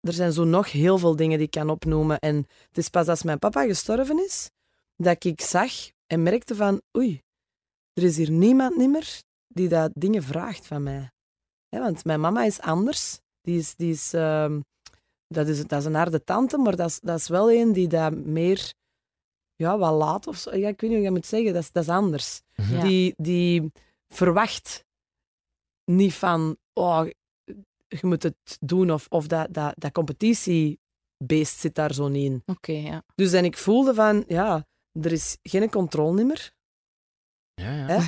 er 0.00 0.12
zijn 0.12 0.32
zo 0.32 0.44
nog 0.44 0.72
heel 0.72 0.98
veel 0.98 1.16
dingen 1.16 1.36
die 1.36 1.46
ik 1.46 1.52
kan 1.52 1.70
opnoemen. 1.70 2.18
En 2.18 2.36
het 2.68 2.78
is 2.78 2.88
pas 2.88 3.08
als 3.08 3.22
mijn 3.22 3.38
papa 3.38 3.64
gestorven 3.64 4.24
is, 4.24 4.50
dat 4.96 5.24
ik 5.24 5.40
zag 5.40 5.72
en 6.06 6.22
merkte 6.22 6.54
van, 6.54 6.82
oei, 6.96 7.22
er 7.92 8.02
is 8.02 8.16
hier 8.16 8.30
niemand 8.30 8.76
meer 8.76 9.22
die 9.46 9.68
dat 9.68 9.90
dingen 9.94 10.22
vraagt 10.22 10.66
van 10.66 10.82
mij. 10.82 11.10
want 11.68 12.04
mijn 12.04 12.20
mama 12.20 12.44
is 12.44 12.60
anders. 12.60 13.20
Die 13.40 13.58
is, 13.58 13.74
die 13.76 13.92
is, 13.92 14.14
uh, 14.14 14.56
dat, 15.34 15.48
is, 15.48 15.66
dat 15.66 15.78
is 15.80 15.84
een 15.84 15.94
harde 15.94 16.24
tante, 16.24 16.58
maar 16.58 16.76
dat 16.76 16.88
is, 16.88 17.00
dat 17.00 17.18
is 17.18 17.28
wel 17.28 17.52
een 17.52 17.72
die 17.72 17.88
dat 17.88 18.14
meer 18.14 18.72
ja, 19.56 19.78
wat 19.78 19.94
laat 19.94 20.26
of 20.26 20.36
zo. 20.36 20.56
Ja, 20.56 20.68
ik 20.68 20.80
weet 20.80 20.90
niet 20.90 20.98
hoe 20.98 21.08
je 21.08 21.10
moet 21.10 21.26
zeggen, 21.26 21.52
dat 21.52 21.62
is, 21.62 21.72
dat 21.72 21.82
is 21.82 21.88
anders. 21.88 22.40
Ja. 22.54 22.82
Die, 22.82 23.14
die 23.16 23.72
verwacht 24.08 24.84
niet 25.84 26.14
van, 26.14 26.56
oh, 26.72 27.06
je 27.88 27.98
moet 28.00 28.22
het 28.22 28.56
doen 28.60 28.90
of, 28.92 29.06
of 29.08 29.26
dat, 29.26 29.52
dat, 29.54 29.74
dat 29.76 29.92
competitiebeest 29.92 31.58
zit 31.58 31.74
daar 31.74 31.94
zo 31.94 32.08
niet 32.08 32.24
in. 32.30 32.42
Oké, 32.46 32.72
ja. 32.72 33.02
Dus 33.14 33.32
en 33.32 33.44
ik 33.44 33.56
voelde 33.56 33.94
van, 33.94 34.24
ja, 34.28 34.66
er 34.92 35.12
is 35.12 35.38
geen 35.42 35.70
controle 35.70 36.24
meer. 36.24 36.52
Ja, 37.54 37.72
ja. 37.76 37.86
Hè? 37.86 37.98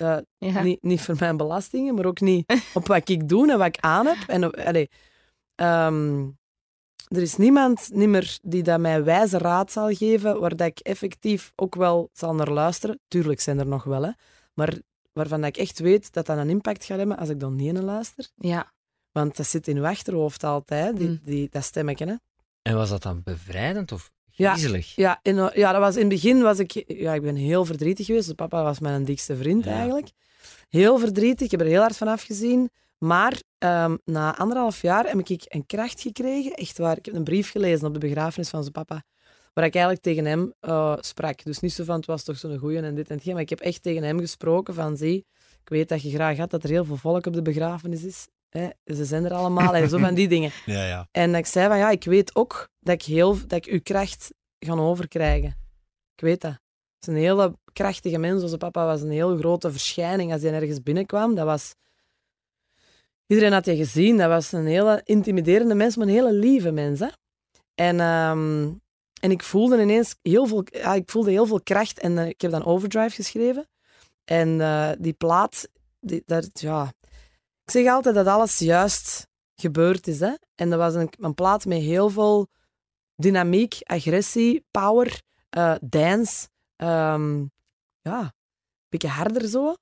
Uh, 0.00 0.18
Ja. 0.54 0.62
niet, 0.62 0.82
niet 0.82 1.00
voor 1.00 1.16
mijn 1.18 1.36
belastingen, 1.36 1.94
maar 1.94 2.04
ook 2.06 2.20
niet 2.20 2.70
op 2.74 2.86
wat 2.86 3.08
ik 3.08 3.28
doe 3.28 3.50
en 3.50 3.58
wat 3.58 3.66
ik 3.66 3.78
aan 3.80 4.06
heb. 4.06 4.28
En, 4.28 4.44
op- 4.44 4.56
allee, 4.56 4.88
ehm, 5.54 6.28
er 7.16 7.22
is 7.22 7.36
niemand 7.36 7.88
niet 7.92 8.08
meer 8.08 8.38
die 8.42 8.62
dat 8.62 8.80
mij 8.80 9.04
wijze 9.04 9.38
raad 9.38 9.72
zal 9.72 9.94
geven, 9.94 10.40
waar 10.40 10.56
dat 10.56 10.66
ik 10.66 10.78
effectief 10.78 11.52
ook 11.56 11.74
wel 11.74 12.10
zal 12.12 12.34
naar 12.34 12.50
luisteren. 12.50 13.00
Tuurlijk 13.08 13.40
zijn 13.40 13.58
er 13.58 13.66
nog 13.66 13.84
wel, 13.84 14.02
hè. 14.02 14.10
Maar 14.54 14.78
waarvan 15.12 15.40
dat 15.40 15.48
ik 15.48 15.56
echt 15.56 15.78
weet 15.78 16.12
dat 16.12 16.26
dat 16.26 16.38
een 16.38 16.48
impact 16.50 16.84
gaat 16.84 16.98
hebben 16.98 17.16
als 17.18 17.28
ik 17.28 17.40
dan 17.40 17.56
niet 17.56 17.72
naar 17.72 17.82
luister. 17.82 18.28
Ja. 18.36 18.72
Want 19.12 19.36
dat 19.36 19.46
zit 19.46 19.68
in 19.68 19.76
uw 19.76 19.86
achterhoofd 19.86 20.44
altijd, 20.44 20.96
die, 20.96 21.08
Mm. 21.08 21.20
die, 21.24 21.48
dat 21.50 21.64
stemmetje. 21.64 22.06
Hè? 22.06 22.14
En 22.62 22.74
was 22.76 22.88
dat 22.90 23.02
dan 23.02 23.20
bevrijdend 23.24 23.92
of 23.92 24.10
Ja. 24.30 24.50
griezelig? 24.52 24.94
Ja, 24.94 25.18
in, 25.22 25.50
ja, 25.54 25.72
dat 25.72 25.80
was 25.80 25.94
in 25.94 26.00
het 26.00 26.08
begin 26.08 26.42
was 26.42 26.58
ik, 26.58 26.84
ja, 26.86 27.14
ik 27.14 27.22
ben 27.22 27.36
heel 27.36 27.64
verdrietig 27.64 28.06
geweest. 28.06 28.26
Dus 28.26 28.34
papa 28.34 28.62
was 28.62 28.78
mijn 28.80 29.04
dikste 29.04 29.36
vriend 29.36 29.64
Ja. 29.64 29.70
eigenlijk. 29.72 30.10
Heel 30.68 30.98
verdrietig, 30.98 31.44
ik 31.44 31.50
heb 31.50 31.60
er 31.60 31.66
heel 31.66 31.80
hard 31.80 31.96
van 31.96 32.08
afgezien. 32.08 32.70
Maar 32.98 33.40
ehm, 33.60 33.96
na 34.04 34.36
anderhalf 34.36 34.82
jaar 34.82 35.06
heb 35.06 35.28
ik 35.28 35.44
een 35.48 35.66
kracht 35.66 36.00
gekregen. 36.00 36.52
Echt 36.52 36.78
waar. 36.78 36.96
Ik 36.96 37.04
heb 37.04 37.14
een 37.14 37.24
brief 37.24 37.50
gelezen 37.50 37.86
op 37.86 37.92
de 37.92 38.00
begrafenis 38.00 38.48
van 38.48 38.60
zijn 38.60 38.72
papa. 38.72 39.02
Waar 39.52 39.64
ik 39.64 39.74
eigenlijk 39.74 40.04
tegen 40.04 40.24
hem 40.24 40.52
eh, 40.60 40.96
sprak. 41.00 41.44
Dus 41.44 41.60
niet 41.60 41.72
zo 41.72 41.84
van, 41.84 41.96
het 41.96 42.06
was 42.06 42.24
toch 42.24 42.38
zo'n 42.38 42.58
goeie 42.58 42.80
en 42.80 42.94
dit 42.94 43.10
en 43.10 43.16
dat. 43.16 43.32
Maar 43.32 43.42
ik 43.42 43.48
heb 43.48 43.60
echt 43.60 43.82
tegen 43.82 44.02
hem 44.02 44.20
gesproken 44.20 44.74
van, 44.74 44.96
zie, 44.96 45.26
ik 45.62 45.68
weet 45.68 45.88
dat 45.88 46.02
je 46.02 46.10
graag 46.10 46.36
had 46.36 46.50
dat 46.50 46.62
er 46.62 46.70
heel 46.70 46.84
veel 46.84 46.96
volk 46.96 47.26
op 47.26 47.32
de 47.32 47.42
begrafenis 47.42 48.04
is. 48.04 48.28
Hè? 48.48 48.68
Ze 48.84 49.04
zijn 49.04 49.24
er 49.24 49.32
allemaal 49.32 49.74
en 49.74 49.88
zo 49.88 49.98
van 49.98 50.14
die 50.14 50.28
dingen. 50.34 50.50
Ja, 50.66 50.84
ja. 50.84 51.08
En 51.10 51.34
ik 51.34 51.46
zei 51.46 51.68
van 51.68 51.78
ja, 51.78 51.90
ik 51.90 52.04
weet 52.04 52.34
ook 52.34 52.68
dat 52.80 52.94
ik, 52.94 53.02
heel, 53.02 53.38
dat 53.46 53.66
ik 53.66 53.72
uw 53.72 53.80
kracht 53.82 54.30
ga 54.58 54.74
overkrijgen. 54.74 55.56
Ik 56.14 56.20
weet 56.20 56.40
dat. 56.40 56.50
Het 56.50 57.08
is 57.08 57.14
een 57.14 57.20
hele 57.20 57.58
krachtige 57.72 58.18
mens. 58.18 58.42
Onze 58.42 58.56
papa 58.56 58.84
was 58.84 59.00
een 59.00 59.10
heel 59.10 59.36
grote 59.36 59.70
verschijning 59.72 60.32
als 60.32 60.42
hij 60.42 60.52
ergens 60.52 60.82
binnenkwam. 60.82 61.34
Dat 61.34 61.44
was... 61.44 61.74
Iedereen 63.30 63.52
had 63.52 63.66
je 63.66 63.76
gezien. 63.76 64.16
Dat 64.16 64.28
was 64.28 64.52
een 64.52 64.66
hele 64.66 65.00
intimiderende 65.04 65.74
mens, 65.74 65.96
maar 65.96 66.06
een 66.06 66.12
hele 66.12 66.32
lieve 66.32 66.70
mens. 66.70 67.00
Hè? 67.00 67.08
En, 67.74 68.00
ehm, 68.00 68.72
en 69.20 69.30
ik 69.30 69.42
voelde 69.42 69.80
ineens 69.80 70.16
heel 70.22 70.46
veel, 70.46 70.64
ja, 70.64 70.94
ik 70.94 71.10
voelde 71.10 71.30
heel 71.30 71.46
veel 71.46 71.62
kracht. 71.62 71.98
En 71.98 72.18
eh, 72.18 72.28
ik 72.28 72.40
heb 72.40 72.50
dan 72.50 72.64
Overdrive 72.64 73.14
geschreven. 73.14 73.68
En 74.24 74.60
eh, 74.60 74.90
die 74.98 75.12
plaat, 75.12 75.68
die, 76.00 76.22
ja... 76.52 76.92
Ik 77.64 77.70
zeg 77.70 77.86
altijd 77.86 78.14
dat 78.14 78.26
alles 78.26 78.58
juist 78.58 79.26
gebeurd 79.54 80.06
is. 80.06 80.20
Hè? 80.20 80.32
En 80.54 80.70
dat 80.70 80.78
was 80.78 80.94
een, 80.94 81.10
een 81.18 81.34
plaat 81.34 81.64
met 81.64 81.78
heel 81.78 82.10
veel 82.10 82.48
dynamiek, 83.16 83.78
agressie, 83.82 84.64
power, 84.70 85.22
eh, 85.50 85.74
dance. 85.80 86.48
ehm, 86.76 87.38
ja, 88.00 88.20
een 88.20 88.88
beetje 88.88 89.08
harder 89.08 89.48
zo. 89.48 89.74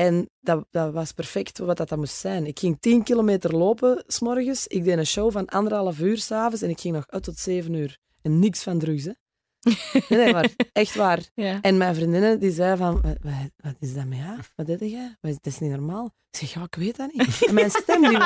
En 0.00 0.30
dat, 0.40 0.66
dat 0.70 0.92
was 0.92 1.12
perfect 1.12 1.58
wat 1.58 1.76
dat, 1.76 1.88
dat 1.88 1.98
moest 1.98 2.16
zijn. 2.16 2.46
Ik 2.46 2.58
ging 2.58 2.80
10 2.80 3.02
kilometer 3.02 3.56
lopen 3.56 4.04
s'morgens. 4.06 4.66
Ik 4.66 4.84
deed 4.84 4.98
een 4.98 5.06
show 5.06 5.32
van 5.32 5.46
anderhalf 5.46 5.98
uur 5.98 6.18
s'avonds 6.18 6.62
en 6.62 6.70
ik 6.70 6.80
ging 6.80 6.94
nog 6.94 7.04
uit 7.06 7.22
tot 7.22 7.38
zeven 7.38 7.74
uur. 7.74 7.98
En 8.22 8.38
niks 8.38 8.62
van 8.62 8.78
drugs, 8.78 9.04
hè. 9.04 9.12
Nee, 10.08 10.18
nee, 10.24 10.32
maar 10.32 10.50
echt 10.72 10.94
waar. 10.94 11.20
Ja. 11.34 11.60
En 11.60 11.76
mijn 11.76 11.94
vriendinnen 11.94 12.40
die 12.40 12.50
zeiden 12.50 12.78
van, 12.78 13.00
wat, 13.56 13.74
is 13.78 13.94
dat 13.94 14.04
met 14.04 14.18
jou? 14.18 14.38
Wat 14.54 14.66
deed 14.66 14.80
jij? 14.80 15.16
Dat 15.20 15.38
is 15.42 15.58
niet 15.58 15.70
normaal. 15.70 16.04
Ik 16.30 16.38
zeg, 16.38 16.52
ja, 16.54 16.62
ik 16.62 16.74
weet 16.74 16.96
dat 16.96 17.12
niet. 17.12 17.46
En 17.46 17.54
mijn 17.54 17.70
stem, 17.70 18.00
die, 18.00 18.18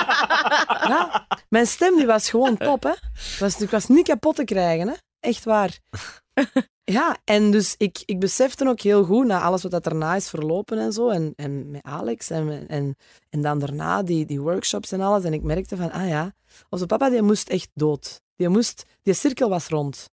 ja, 0.92 1.26
mijn 1.48 1.66
stem 1.66 1.96
die 1.96 2.06
was 2.06 2.30
gewoon 2.30 2.56
top, 2.56 2.82
hè. 2.82 2.94
Was, 3.38 3.60
ik 3.60 3.70
was 3.70 3.86
niet 3.86 4.06
kapot 4.06 4.36
te 4.36 4.44
krijgen, 4.44 4.88
hè. 4.88 4.94
Echt 5.20 5.44
waar. 5.44 5.78
Ja, 6.84 7.16
en 7.24 7.50
dus 7.50 7.74
ik, 7.78 8.02
ik 8.04 8.18
besefte 8.20 8.68
ook 8.68 8.80
heel 8.80 9.04
goed, 9.04 9.26
na 9.26 9.40
alles 9.40 9.62
wat 9.62 9.70
dat 9.70 9.84
daarna 9.84 10.14
is 10.14 10.28
verlopen 10.28 10.78
en 10.78 10.92
zo, 10.92 11.08
en, 11.08 11.32
en 11.36 11.70
met 11.70 11.82
Alex, 11.82 12.30
en, 12.30 12.68
en, 12.68 12.96
en 13.30 13.42
dan 13.42 13.58
daarna 13.58 14.02
die, 14.02 14.26
die 14.26 14.40
workshops 14.40 14.92
en 14.92 15.00
alles, 15.00 15.24
en 15.24 15.32
ik 15.32 15.42
merkte 15.42 15.76
van, 15.76 15.90
ah 15.92 16.08
ja, 16.08 16.32
onze 16.68 16.86
papa 16.86 17.10
die 17.10 17.22
moest 17.22 17.48
echt 17.48 17.70
dood. 17.74 18.20
Die, 18.36 18.48
moest, 18.48 18.84
die 19.02 19.14
cirkel 19.14 19.48
was 19.48 19.68
rond. 19.68 20.10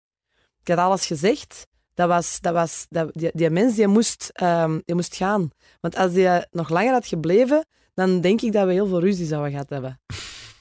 Ik 0.61 0.67
had 0.67 0.77
alles 0.77 1.05
gezegd. 1.05 1.67
Dat 1.93 2.07
was, 2.07 2.39
dat 2.39 2.53
was, 2.53 2.85
dat, 2.89 3.09
die, 3.13 3.29
die 3.33 3.49
mens 3.49 3.75
die 3.75 3.87
moest, 3.87 4.29
ehm, 4.33 4.79
die 4.85 4.95
moest 4.95 5.15
gaan. 5.15 5.49
Want 5.79 5.95
als 5.95 6.13
die 6.13 6.29
nog 6.51 6.69
langer 6.69 6.91
had 6.91 7.07
gebleven, 7.07 7.65
dan 7.93 8.21
denk 8.21 8.41
ik 8.41 8.51
dat 8.51 8.65
we 8.65 8.73
heel 8.73 8.87
veel 8.87 8.99
ruzie 8.99 9.25
zouden 9.25 9.51
gehad 9.51 9.69
hebben. 9.69 9.99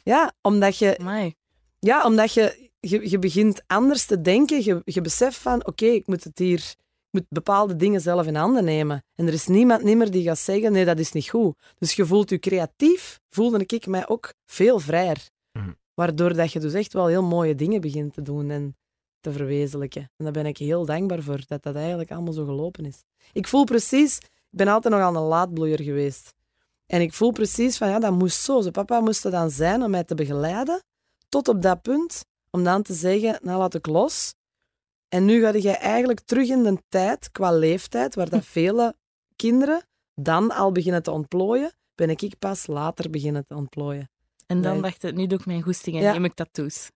Ja, 0.02 0.32
omdat 0.42 0.78
je, 0.78 0.98
Amai. 0.98 1.34
ja, 1.78 2.04
omdat 2.04 2.32
je, 2.32 2.69
je, 2.80 3.10
je 3.10 3.18
begint 3.18 3.62
anders 3.66 4.04
te 4.04 4.20
denken. 4.20 4.64
Je, 4.64 4.82
je 4.84 5.00
beseft 5.00 5.36
van, 5.36 5.66
oké, 5.66 5.86
ik 5.86 6.06
moet 6.06 6.24
het 6.24 6.38
hier... 6.38 6.74
Ik 7.12 7.20
moet 7.20 7.28
bepaalde 7.28 7.76
dingen 7.76 8.00
zelf 8.00 8.26
in 8.26 8.34
handen 8.34 8.64
nemen. 8.64 9.04
En 9.14 9.26
er 9.26 9.32
is 9.32 9.46
niemand 9.46 9.82
meer 9.82 10.10
die 10.10 10.22
gaat 10.22 10.38
zeggen, 10.38 10.72
nee, 10.72 10.84
dat 10.84 10.98
is 10.98 11.12
niet 11.12 11.28
goed. 11.28 11.58
Dus 11.78 11.92
je 11.92 12.06
voelt 12.06 12.30
je 12.30 12.38
creatief, 12.38 13.20
voelde 13.28 13.64
ik 13.66 13.86
mij 13.86 14.08
ook 14.08 14.34
veel 14.46 14.78
vrijer. 14.78 15.28
Mhm. 15.52 15.70
Waardoor 15.94 16.34
dat 16.34 16.52
je 16.52 16.60
dus 16.60 16.72
echt 16.72 16.92
wel 16.92 17.06
heel 17.06 17.22
mooie 17.22 17.54
dingen 17.54 17.80
begint 17.80 18.14
te 18.14 18.22
doen 18.22 18.50
en 18.50 18.76
te 19.20 19.32
verwezenlijken. 19.32 20.02
En 20.02 20.24
daar 20.24 20.32
ben 20.32 20.46
ik 20.46 20.58
heel 20.58 20.84
dankbaar 20.84 21.22
voor, 21.22 21.40
dat 21.46 21.62
dat 21.62 21.74
eigenlijk 21.74 22.10
allemaal 22.10 22.32
zo 22.32 22.44
gelopen 22.44 22.84
is. 22.84 23.02
Ik 23.32 23.48
voel 23.48 23.64
precies... 23.64 24.18
Ik 24.50 24.58
ben 24.58 24.68
altijd 24.68 24.94
nog 24.94 25.02
aan 25.02 25.16
een 25.16 25.22
laadbloeier 25.22 25.82
geweest. 25.82 26.34
En 26.86 27.00
ik 27.00 27.12
voel 27.12 27.32
precies 27.32 27.76
van, 27.76 27.88
ja, 27.88 27.98
dat 27.98 28.12
moest 28.12 28.40
zo. 28.40 28.60
Zijn 28.60 28.72
papa 28.72 29.00
moest 29.00 29.24
er 29.24 29.30
dan 29.30 29.50
zijn 29.50 29.82
om 29.82 29.90
mij 29.90 30.04
te 30.04 30.14
begeleiden, 30.14 30.82
tot 31.28 31.48
op 31.48 31.62
dat 31.62 31.82
punt, 31.82 32.24
om 32.50 32.64
dan 32.64 32.82
te 32.82 32.94
zeggen, 32.94 33.38
nou, 33.42 33.58
laat 33.58 33.74
ik 33.74 33.86
los. 33.86 34.34
En 35.08 35.24
nu 35.24 35.40
ga 35.40 35.52
je 35.52 35.70
eigenlijk 35.70 36.20
terug 36.20 36.48
in 36.48 36.62
de 36.62 36.82
tijd, 36.88 37.30
qua 37.30 37.52
leeftijd, 37.52 38.14
waar 38.14 38.28
dat 38.28 38.44
vele 38.58 38.94
kinderen 39.36 39.82
dan 40.14 40.50
al 40.50 40.72
beginnen 40.72 41.02
te 41.02 41.10
ontplooien, 41.10 41.72
ben 41.94 42.10
ik 42.10 42.38
pas 42.38 42.66
later 42.66 43.10
beginnen 43.10 43.46
te 43.46 43.54
ontplooien. 43.54 44.10
En 44.46 44.62
dan 44.62 44.72
Nee. 44.72 44.82
dacht 44.82 45.02
ik, 45.02 45.14
nu 45.14 45.26
doe 45.26 45.38
ik 45.38 45.46
mijn 45.46 45.62
goesting 45.62 45.96
en 45.96 46.02
Ja. 46.02 46.12
neem 46.12 46.24
ik 46.24 46.34
tattoos. 46.34 46.90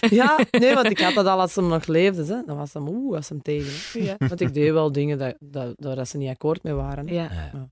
Ja, 0.00 0.38
nee, 0.50 0.74
want 0.74 0.90
ik 0.90 1.00
had 1.00 1.14
dat 1.14 1.26
al 1.26 1.40
als 1.40 1.54
hem 1.54 1.66
nog 1.68 1.86
leefde. 1.86 2.24
Hè. 2.34 2.42
Dan 2.46 2.56
was 2.56 2.72
hem, 2.72 2.88
oeh, 2.88 3.10
was 3.14 3.28
hem 3.28 3.42
tegen. 3.42 4.02
Ja. 4.02 4.14
Want 4.28 4.40
ik 4.40 4.54
deed 4.54 4.72
wel 4.72 4.92
dingen 4.92 5.18
dat, 5.18 5.36
dat, 5.40 5.74
dat, 5.76 5.96
dat 5.96 6.08
ze 6.08 6.16
niet 6.16 6.28
akkoord 6.30 6.62
mee 6.62 6.72
waren. 6.72 7.06
Ja. 7.06 7.22
Ja. 7.32 7.68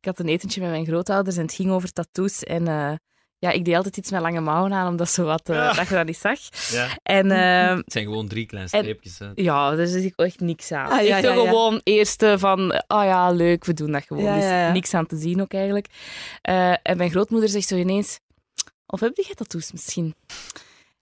Ik 0.00 0.04
had 0.04 0.18
een 0.18 0.28
etentje 0.28 0.60
met 0.60 0.70
mijn 0.70 0.86
grootouders 0.86 1.36
en 1.36 1.42
het 1.42 1.52
ging 1.52 1.70
over 1.70 1.92
tattoos. 1.92 2.42
En 2.44 2.68
eh, 2.68 2.92
ja, 3.38 3.50
ik 3.50 3.64
deed 3.64 3.74
altijd 3.74 3.96
iets 3.96 4.10
met 4.10 4.20
lange 4.20 4.40
mouwen 4.40 4.72
aan, 4.72 4.88
omdat 4.88 5.10
zo 5.10 5.24
wat, 5.24 5.48
eh, 5.48 5.76
dat 5.76 5.88
je 5.88 5.94
dat 5.94 6.06
niet 6.06 6.16
zag. 6.16 6.38
Ja. 6.70 6.88
En 7.02 7.30
Het 7.30 7.92
zijn 7.92 8.04
gewoon 8.04 8.28
drie 8.28 8.46
kleine 8.46 8.68
streepjes. 8.68 9.18
ja, 9.34 9.74
daar 9.74 9.86
zit 9.86 10.04
ik 10.04 10.12
echt 10.16 10.40
niks 10.40 10.72
aan. 10.72 10.90
Ah, 10.90 11.06
ja, 11.06 11.16
ik 11.16 11.24
ja, 11.24 11.32
doe 11.32 11.42
ja. 11.42 11.48
gewoon 11.48 11.80
eerste 11.84 12.34
van, 12.38 12.82
ah 12.86 13.04
ja, 13.04 13.30
leuk, 13.30 13.64
we 13.64 13.74
doen 13.74 13.92
dat 13.92 14.04
gewoon. 14.06 14.24
Ja, 14.24 14.34
dus 14.34 14.44
ja, 14.44 14.66
ja. 14.66 14.72
niks 14.72 14.94
aan 14.94 15.06
te 15.06 15.16
zien 15.16 15.40
ook 15.40 15.52
eigenlijk. 15.52 15.86
Eh, 16.42 16.70
en 16.82 16.96
mijn 16.96 17.10
grootmoeder 17.10 17.48
zegt 17.48 17.68
zo 17.68 17.76
ineens, 17.76 18.20
of 18.86 19.00
heb 19.00 19.16
je 19.16 19.34
tattoos 19.34 19.72
misschien? 19.72 20.14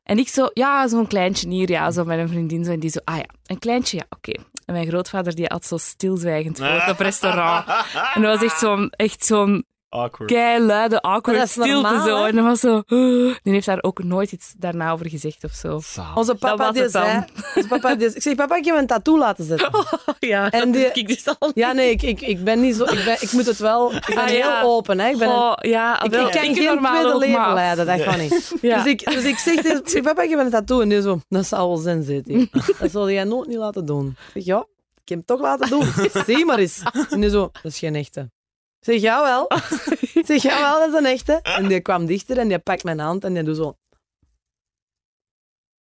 En 0.03 0.18
ik 0.18 0.28
zo, 0.28 0.51
ja, 0.53 0.89
zo'n 0.89 1.07
kleintje 1.07 1.49
hier, 1.49 1.70
ja, 1.70 1.91
zo 1.91 2.05
met 2.05 2.18
een 2.18 2.28
vriendin. 2.28 2.64
Zo, 2.64 2.70
en 2.72 2.80
die 2.80 2.91
zo, 2.91 3.01
ah 3.05 3.16
ja, 3.16 3.26
een 3.47 3.59
kleintje, 3.59 3.97
ja, 3.97 4.05
oké. 4.11 4.32
En 4.64 4.74
mijn 4.74 4.87
grootvader 4.87 5.34
die 5.34 5.45
had 5.49 5.64
zo 5.64 5.76
stilzwijgend 5.76 6.59
gehoord 6.59 6.91
op 6.91 6.99
restaurant. 6.99 7.66
En 8.14 8.22
dat 8.22 8.39
was 8.39 8.51
echt 8.51 8.59
zo'n, 8.59 8.91
echt 8.91 9.24
zo'n 9.24 9.64
Awkward. 9.89 10.30
keiluide, 10.30 11.01
awkward 11.01 11.26
Maar 11.26 11.34
dat 11.37 11.45
is 11.47 11.51
stilte 11.53 11.70
normaal, 11.72 12.07
zo. 12.07 12.16
hè? 12.22 12.28
En 12.28 12.34
dat 12.37 12.45
was 12.45 12.61
zo... 12.61 12.82
Die 13.43 13.53
heeft 13.53 13.66
daar 13.66 13.82
ook 13.82 14.03
nooit 14.03 14.32
iets 14.32 14.55
daarna 14.59 14.91
over 14.91 15.09
gezegd 15.09 15.45
of 15.45 15.53
zo. 15.53 15.80
Zalig. 15.84 16.16
Onze 16.16 16.34
papa, 16.34 16.57
was 16.64 16.72
die 16.74 16.82
dan. 16.82 16.91
zei... 16.91 17.24
Onze 17.57 17.68
papa 17.68 17.95
die, 17.95 18.14
ik 18.14 18.22
zeg, 18.22 18.34
papa, 18.34 18.57
ik 18.57 18.64
heb 18.64 18.76
een 18.76 18.87
tattoo 18.87 19.18
laten 19.18 19.45
zetten. 19.45 19.70
ja, 20.18 20.51
En 20.51 20.70
die- 20.70 20.91
ik 20.93 21.09
dus 21.09 21.26
al. 21.39 21.51
Ja, 21.55 21.72
nee, 21.72 21.91
ik, 21.91 22.03
ik, 22.03 22.20
ik 22.20 22.45
ben 22.45 22.61
niet 22.61 22.74
zo... 22.76 22.84
Ik, 22.84 23.05
ben, 23.05 23.16
ik 23.20 23.32
moet 23.32 23.47
het 23.47 23.59
wel... 23.59 23.93
Ik 23.95 24.05
ben 24.07 24.16
Ah, 24.16 24.28
ja. 24.28 24.59
heel 24.61 24.68
open, 24.70 25.01
hè. 25.01 25.09
Ik, 25.09 25.18
ben 25.18 25.28
Oh, 25.28 25.53
ja, 25.61 26.03
ik, 26.03 26.11
wel, 26.11 26.26
ik 26.26 26.32
kan 26.32 26.43
ik 26.45 26.55
geen 26.57 26.64
normaal 26.64 26.93
tweede 27.01 27.14
ook 27.14 27.20
leven 27.20 27.55
leiden, 27.55 27.87
dat 27.87 28.03
kan 28.05 28.18
niet. 28.18 28.53
Ja. 28.61 28.76
Dus, 28.82 28.93
ik, 28.93 29.05
dus 29.11 29.24
ik 29.24 29.37
zeg 29.39 29.55
tegen 29.62 29.78
ik 29.80 29.89
zeg, 29.89 30.03
papa, 30.03 30.22
ik 30.22 30.30
heb 30.30 30.39
een 30.39 30.51
tattoo. 30.51 30.80
En 30.80 30.89
die 30.89 31.03
zo, 31.03 31.20
dat 31.28 31.47
zal 31.47 31.68
wel 31.68 31.76
zin 31.76 32.03
zitten. 32.03 32.51
Dat 32.78 32.91
zal 32.91 33.11
jij 33.11 33.24
nooit 33.24 33.49
niet 33.49 33.57
laten 33.59 33.87
doen. 33.87 34.07
Ik 34.09 34.32
zeg, 34.32 34.45
ja, 34.45 34.59
ik 35.03 35.09
heb 35.09 35.18
hem 35.18 35.24
toch 35.24 35.41
laten 35.41 35.68
doen. 35.70 35.84
Zie 36.26 36.45
maar 36.45 36.59
eens. 36.59 36.82
En 37.11 37.20
die 37.20 37.30
zo, 37.30 37.51
dat 37.62 37.72
is 37.72 37.78
geen 37.78 37.95
echte. 37.95 38.30
Zeg, 38.87 39.01
jawel. 39.01 39.47
Ik 40.14 40.26
zeg, 40.30 40.43
jawel, 40.43 40.78
dat 40.78 40.89
is 40.89 40.95
een 40.95 41.12
echte. 41.12 41.41
En 41.43 41.68
die 41.68 41.80
kwam 41.80 42.07
dichter 42.07 42.39
en 42.39 42.49
die 42.49 42.59
pakt 42.59 42.84
mijn 42.84 42.99
hand 42.99 43.24
en 43.24 43.34
die 43.34 43.43
doet 43.43 43.57
zo... 43.57 43.76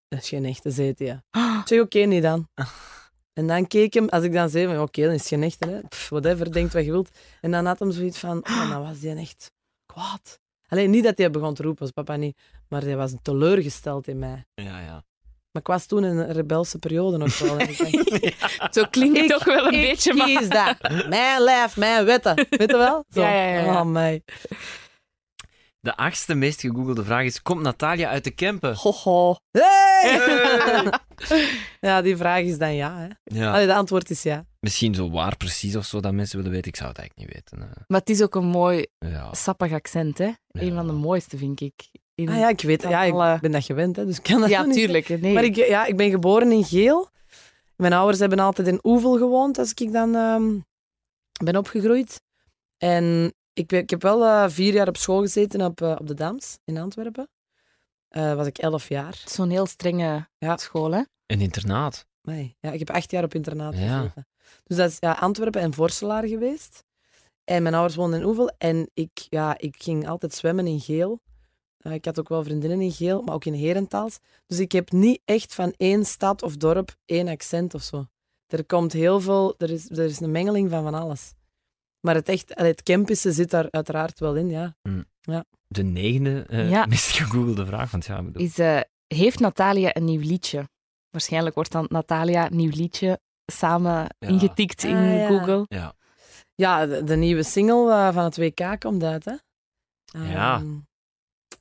Dat 0.08 0.22
is 0.22 0.28
geen 0.28 0.44
echte, 0.44 0.70
zei 0.70 0.92
hij. 0.96 1.22
Ik 1.60 1.66
zeg, 1.66 1.80
oké, 1.80 1.98
niet 1.98 2.22
dan. 2.22 2.48
En 3.32 3.46
dan 3.46 3.66
keek 3.66 3.94
hem, 3.94 4.08
als 4.08 4.24
ik 4.24 4.32
dan 4.32 4.48
zei, 4.48 4.66
van, 4.66 4.80
oké, 4.80 5.02
dan 5.02 5.12
is 5.12 5.18
het 5.20 5.28
geen 5.28 5.42
echte. 5.42 5.68
Hè. 5.68 5.80
Pff, 5.88 6.08
whatever, 6.08 6.52
denkt 6.52 6.72
wat 6.72 6.84
je 6.84 6.90
wilt. 6.90 7.18
En 7.40 7.50
dan 7.50 7.66
had 7.66 7.78
hem 7.78 7.90
zoiets 7.90 8.18
van, 8.18 8.38
oh, 8.38 8.70
dan 8.70 8.82
was 8.82 9.00
die 9.00 9.14
echt 9.14 9.52
kwaad. 9.86 10.40
Alleen 10.68 10.90
niet 10.90 11.04
dat 11.04 11.18
hij 11.18 11.30
begon 11.30 11.54
te 11.54 11.62
roepen, 11.62 11.82
als 11.82 11.90
papa 11.90 12.16
niet. 12.16 12.38
Maar 12.68 12.82
hij 12.82 12.96
was 12.96 13.14
teleurgesteld 13.22 14.08
in 14.08 14.18
mij. 14.18 14.46
Ja, 14.54 14.80
ja. 14.80 15.04
Maar 15.56 15.64
ik 15.64 15.70
was 15.72 15.86
toen 15.86 16.04
in 16.04 16.16
een 16.16 16.32
rebelse 16.32 16.78
periode 16.78 17.16
nog 17.16 17.38
wel. 17.38 17.58
Zo 18.70 18.84
klinkt 18.90 19.18
het 19.18 19.28
toch 19.28 19.44
wel 19.44 19.66
een 19.66 19.74
ik 19.74 19.80
beetje, 19.80 20.14
maar... 20.14 20.26
kies 20.26 20.48
dat. 20.48 20.76
Mijn 21.08 21.40
lijf, 21.40 21.76
mijn 21.76 22.04
wetten. 22.04 22.34
Weet 22.34 22.70
je 22.70 22.76
wel? 22.76 23.04
Zo. 23.08 23.20
Ja, 23.20 23.30
ja, 23.30 23.48
ja, 23.48 23.60
ja. 23.60 23.80
Oh, 23.80 23.86
mij. 23.86 24.22
De 25.80 25.96
achtste 25.96 26.34
meest 26.34 26.60
gegoogelde 26.60 27.04
vraag 27.04 27.24
is: 27.24 27.42
Komt 27.42 27.62
Natalia 27.62 28.08
uit 28.08 28.24
de 28.24 28.30
Kempen? 28.30 28.74
Hoho. 28.74 29.36
Hey! 29.50 30.90
ja, 31.80 32.02
die 32.02 32.16
vraag 32.16 32.40
is 32.40 32.58
dan 32.58 32.74
ja. 32.74 32.96
Hè. 32.96 33.38
Ja. 33.38 33.52
Allee, 33.52 33.66
de 33.66 33.74
antwoord 33.74 34.10
is 34.10 34.22
ja. 34.22 34.46
Misschien 34.60 34.94
zo 34.94 35.10
waar 35.10 35.36
precies 35.36 35.76
of 35.76 35.84
zo 35.84 36.00
dat 36.00 36.12
mensen 36.12 36.36
willen 36.36 36.52
weten. 36.52 36.68
Ik 36.68 36.76
zou 36.76 36.88
het 36.88 36.98
eigenlijk 36.98 37.28
niet 37.28 37.36
weten. 37.36 37.84
Maar 37.86 38.00
het 38.00 38.10
is 38.10 38.22
ook 38.22 38.34
een 38.34 38.46
mooi, 38.46 38.86
ja. 38.98 39.34
sappig 39.34 39.72
accent, 39.72 40.18
hè. 40.18 40.30
Een 40.48 40.74
van 40.74 40.86
de 40.86 40.92
mooiste, 40.92 41.36
vind 41.36 41.60
ik. 41.60 41.88
In- 42.16 42.28
Ah, 42.28 42.36
ja, 42.38 42.48
ik 42.48 42.60
weet 42.60 42.82
ja, 42.82 43.08
Alle- 43.10 43.34
ik 43.34 43.40
ben 43.40 43.50
dat 43.50 43.64
gewend, 43.64 43.96
hè, 43.96 44.06
dus 44.06 44.16
ik 44.16 44.22
kan 44.22 44.40
dat 44.40 44.48
Ja, 44.50 44.62
niet 44.64 44.74
tuurlijk. 44.74 45.08
Nee. 45.20 45.34
Maar 45.34 45.44
ik, 45.44 45.54
ja, 45.56 45.84
ik 45.84 45.96
ben 45.96 46.10
geboren 46.10 46.52
in 46.52 46.64
Geel. 46.64 47.08
Mijn 47.76 47.92
ouders 47.92 48.18
hebben 48.18 48.38
altijd 48.38 48.66
in 48.68 48.78
Oevel 48.82 49.16
gewoond 49.18 49.58
als 49.58 49.72
ik 49.74 49.92
dan 49.92 50.14
ehm, 50.14 50.58
ben 51.44 51.56
opgegroeid. 51.56 52.22
En 52.76 53.34
ik, 53.52 53.66
ben- 53.66 53.80
ik 53.82 53.90
heb 53.90 54.02
wel 54.02 54.24
eh, 54.24 54.44
vier 54.48 54.72
jaar 54.72 54.88
op 54.88 54.96
school 54.96 55.20
gezeten 55.20 55.60
op, 55.62 55.80
eh, 55.80 55.96
op 55.98 56.06
de 56.06 56.14
Dams 56.14 56.58
in 56.64 56.78
Antwerpen. 56.78 57.28
Eh 58.08 58.34
was 58.34 58.46
ik 58.46 58.58
elf 58.58 58.88
jaar. 58.88 59.22
Zo'n 59.24 59.50
heel 59.50 59.66
strenge 59.66 60.28
Ja. 60.38 60.56
school, 60.56 60.92
hè. 60.92 61.02
Een 61.26 61.40
internaat. 61.40 62.06
Nee, 62.22 62.56
ja, 62.60 62.70
ik 62.72 62.78
heb 62.78 62.90
acht 62.90 63.10
jaar 63.10 63.24
op 63.24 63.34
internaat 63.34 63.74
Ja. 63.78 63.96
gezeten. 63.98 64.26
Dus 64.64 64.76
dat 64.76 64.90
is 64.90 64.96
ja, 65.00 65.12
Antwerpen 65.12 65.60
en 65.60 65.74
Vorselaar 65.74 66.26
geweest. 66.26 66.84
En 67.44 67.62
mijn 67.62 67.74
ouders 67.74 67.96
woonden 67.96 68.20
in 68.20 68.26
Oevel. 68.26 68.52
En 68.58 68.90
ik, 68.94 69.10
ja, 69.28 69.58
ik 69.58 69.74
ging 69.78 70.08
altijd 70.08 70.34
zwemmen 70.34 70.66
in 70.66 70.80
Geel. 70.80 71.20
Eh, 71.86 71.92
ik 71.92 72.04
had 72.04 72.18
ook 72.18 72.28
wel 72.28 72.44
vriendinnen 72.44 72.80
in 72.80 72.92
Geel, 72.92 73.22
maar 73.22 73.34
ook 73.34 73.44
in 73.44 73.54
Herentals. 73.54 74.18
Dus 74.46 74.58
ik 74.58 74.72
heb 74.72 74.90
niet 74.92 75.20
echt 75.24 75.54
van 75.54 75.74
één 75.76 76.04
stad 76.04 76.42
of 76.42 76.56
dorp 76.56 76.96
één 77.04 77.28
accent 77.28 77.74
of 77.74 77.82
zo. 77.82 78.06
Er 78.46 78.64
komt 78.64 78.92
heel 78.92 79.20
veel... 79.20 79.54
Er 79.58 79.70
is, 79.70 79.90
er 79.90 80.04
is 80.04 80.20
een 80.20 80.30
mengeling 80.30 80.70
van 80.70 80.82
van 80.82 80.94
alles. 80.94 81.34
Maar 82.00 82.14
het, 82.14 82.28
echt, 82.28 82.52
het 82.54 82.82
Kempische 82.82 83.32
zit 83.32 83.50
daar 83.50 83.68
uiteraard 83.70 84.18
wel 84.18 84.36
in, 84.36 84.48
ja. 84.48 84.76
De 85.68 85.82
negende 85.82 86.44
eh, 86.48 86.70
Ja. 86.70 86.86
meest 86.88 87.10
gegoogelde 87.10 87.66
vraag. 87.66 87.90
Want 87.90 88.04
ja, 88.06 88.18
ik 88.18 88.24
bedoel, 88.24 88.42
Is, 88.42 88.58
eh, 88.58 88.80
heeft 89.06 89.38
Natalia 89.40 89.96
een 89.96 90.04
nieuw 90.04 90.20
liedje? 90.20 90.68
Waarschijnlijk 91.10 91.54
wordt 91.54 91.72
dan 91.72 91.86
Natalia 91.88 92.48
nieuw 92.48 92.70
liedje 92.74 93.20
samen 93.46 94.06
Ja. 94.18 94.28
ingetikt 94.28 94.84
in 94.84 94.96
Ah, 94.96 95.16
ja. 95.18 95.26
Google. 95.26 95.64
ja. 95.68 95.94
Ja, 96.54 96.86
de, 96.86 97.04
de 97.04 97.16
nieuwe 97.16 97.42
single 97.42 98.10
van 98.12 98.24
het 98.24 98.36
WK 98.36 98.76
komt 98.80 99.02
uit, 99.02 99.24
hè. 99.24 99.34
Ja. 100.04 100.54
Ehm, 100.56 100.74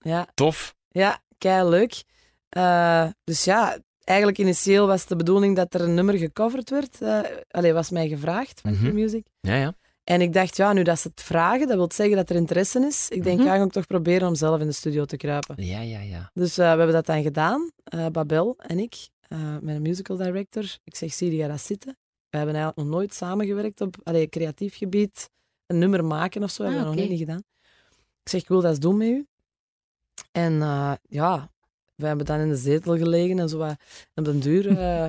ja, 0.09 0.27
Tof. 0.33 0.75
Ja, 0.89 1.19
kei 1.37 1.69
leuk. 1.69 2.03
Eh, 2.49 3.07
dus 3.23 3.43
ja, 3.43 3.77
eigenlijk 4.03 4.37
initieel 4.39 4.87
was 4.87 5.05
de 5.05 5.15
bedoeling 5.15 5.55
dat 5.55 5.73
er 5.73 5.81
een 5.81 5.93
nummer 5.93 6.17
gecoverd 6.17 6.69
werd. 6.69 7.01
eh 7.01 7.19
allee, 7.49 7.73
was 7.73 7.89
mij 7.89 8.07
gevraagd 8.07 8.61
van 8.61 8.71
Mhm. 8.71 8.89
Q-Music. 8.89 9.25
Ja, 9.41 9.55
ja. 9.55 9.73
En 10.03 10.21
ik 10.21 10.33
dacht, 10.33 10.57
ja, 10.57 10.73
nu 10.73 10.83
dat 10.83 10.99
ze 10.99 11.07
het 11.07 11.21
vragen, 11.21 11.67
dat 11.67 11.75
wil 11.77 11.89
zeggen 11.93 12.15
dat 12.15 12.29
er 12.29 12.35
interesse 12.35 12.79
is. 12.85 13.09
Ik 13.09 13.23
denk, 13.23 13.37
Mhm. 13.39 13.47
ja, 13.47 13.57
ga 13.57 13.63
ik 13.63 13.71
toch 13.71 13.87
proberen 13.87 14.27
om 14.27 14.35
zelf 14.35 14.59
in 14.59 14.65
de 14.67 14.71
studio 14.73 15.05
te 15.05 15.17
kruipen. 15.17 15.65
Ja, 15.65 15.79
ja, 15.81 15.99
ja. 15.99 16.29
Dus 16.33 16.57
eh, 16.57 16.71
we 16.71 16.77
hebben 16.77 16.91
dat 16.91 17.05
dan 17.05 17.21
gedaan, 17.23 17.71
Babel 18.11 18.55
en 18.57 18.79
ik, 18.79 18.95
met 19.61 19.75
een 19.75 19.81
musical 19.81 20.17
director. 20.17 20.77
Ik 20.83 20.95
zeg, 20.95 21.13
zie 21.13 21.35
je 21.35 21.47
dat 21.47 21.61
zitten? 21.61 21.97
We 22.29 22.37
hebben 22.37 22.55
eigenlijk 22.55 22.87
nog 22.87 22.97
nooit 22.97 23.13
samengewerkt 23.13 23.81
op 23.81 23.95
allee, 24.03 24.27
creatief 24.29 24.77
gebied. 24.77 25.29
Een 25.65 25.77
nummer 25.77 26.05
maken 26.05 26.43
of 26.43 26.51
zo, 26.51 26.63
hebben 26.63 26.81
we 26.81 26.87
Ah, 26.89 26.95
nog 26.95 27.09
niet 27.09 27.19
gedaan. 27.19 27.43
Ik 28.23 28.29
zeg, 28.29 28.41
ik 28.41 28.47
wil 28.47 28.61
dat 28.61 28.69
eens 28.69 28.79
doen 28.79 28.97
met 28.97 29.07
u. 29.07 29.27
En 30.35 30.61
eh, 30.61 30.91
ja, 31.09 31.49
we 31.95 32.07
hebben 32.07 32.25
dan 32.25 32.39
in 32.39 32.49
de 32.49 32.55
zetel 32.55 32.97
gelegen 32.97 33.39
en 33.39 33.49
zo. 33.49 33.57
wat. 33.57 33.69
En 33.69 33.77
op 34.13 34.25
den 34.25 34.39
duur, 34.39 34.67
eh, 34.79 35.07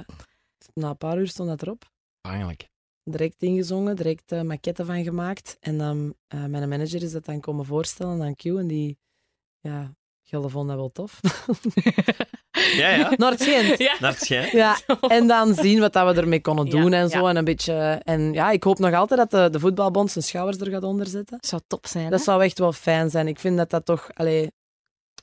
na 0.74 0.88
een 0.88 0.96
paar 0.96 1.18
uur 1.18 1.28
stond 1.28 1.48
dat 1.48 1.62
erop. 1.62 1.90
Eigenlijk. 2.20 2.68
Direct 3.04 3.42
ingezongen, 3.42 3.96
direct 3.96 4.32
uh, 4.32 4.42
maquette 4.42 4.84
van 4.84 5.02
gemaakt. 5.02 5.56
En 5.60 5.78
dan, 5.78 6.14
eh, 6.26 6.44
mijn 6.44 6.68
manager 6.68 7.02
is 7.02 7.12
dat 7.12 7.24
dan 7.24 7.40
komen 7.40 7.64
voorstellen 7.64 8.22
aan 8.22 8.34
Q. 8.34 8.44
En 8.44 8.66
die, 8.66 8.98
ja, 9.60 9.94
jullie 10.22 10.48
vonden 10.48 10.76
dat 10.76 10.92
wel 10.94 11.06
tof. 11.06 11.20
Ja, 12.76 12.88
ja. 12.90 13.12
Naar 13.16 13.30
het 13.30 13.42
Gent. 13.42 13.78
Ja. 13.78 13.96
Naar 14.00 14.12
het. 14.12 14.50
Ja, 14.52 14.78
en 15.08 15.26
dan 15.26 15.54
zien 15.54 15.80
wat 15.80 15.92
dat 15.92 16.14
we 16.14 16.20
ermee 16.20 16.40
konden 16.40 16.66
Ja, 16.66 16.70
doen 16.70 16.92
en 16.92 17.08
zo. 17.08 17.18
ja. 17.22 17.28
En 17.28 17.36
een 17.36 17.44
beetje... 17.44 18.00
En 18.04 18.32
ja, 18.32 18.50
ik 18.50 18.62
hoop 18.62 18.78
nog 18.78 18.94
altijd 18.94 19.20
dat 19.20 19.30
de, 19.30 19.50
de 19.50 19.60
voetbalbond 19.60 20.10
zijn 20.10 20.24
schouders 20.24 20.58
er 20.58 20.70
gaat 20.70 20.82
onder 20.82 21.06
zetten. 21.06 21.38
zou 21.40 21.62
top 21.66 21.86
zijn. 21.86 22.10
Dat 22.10 22.18
hè? 22.18 22.24
zou 22.24 22.42
echt 22.42 22.58
wel 22.58 22.72
fijn 22.72 23.10
zijn. 23.10 23.28
Ik 23.28 23.38
vind 23.38 23.56
dat 23.56 23.70
dat 23.70 23.84
toch... 23.84 24.10
Allee, 24.14 24.52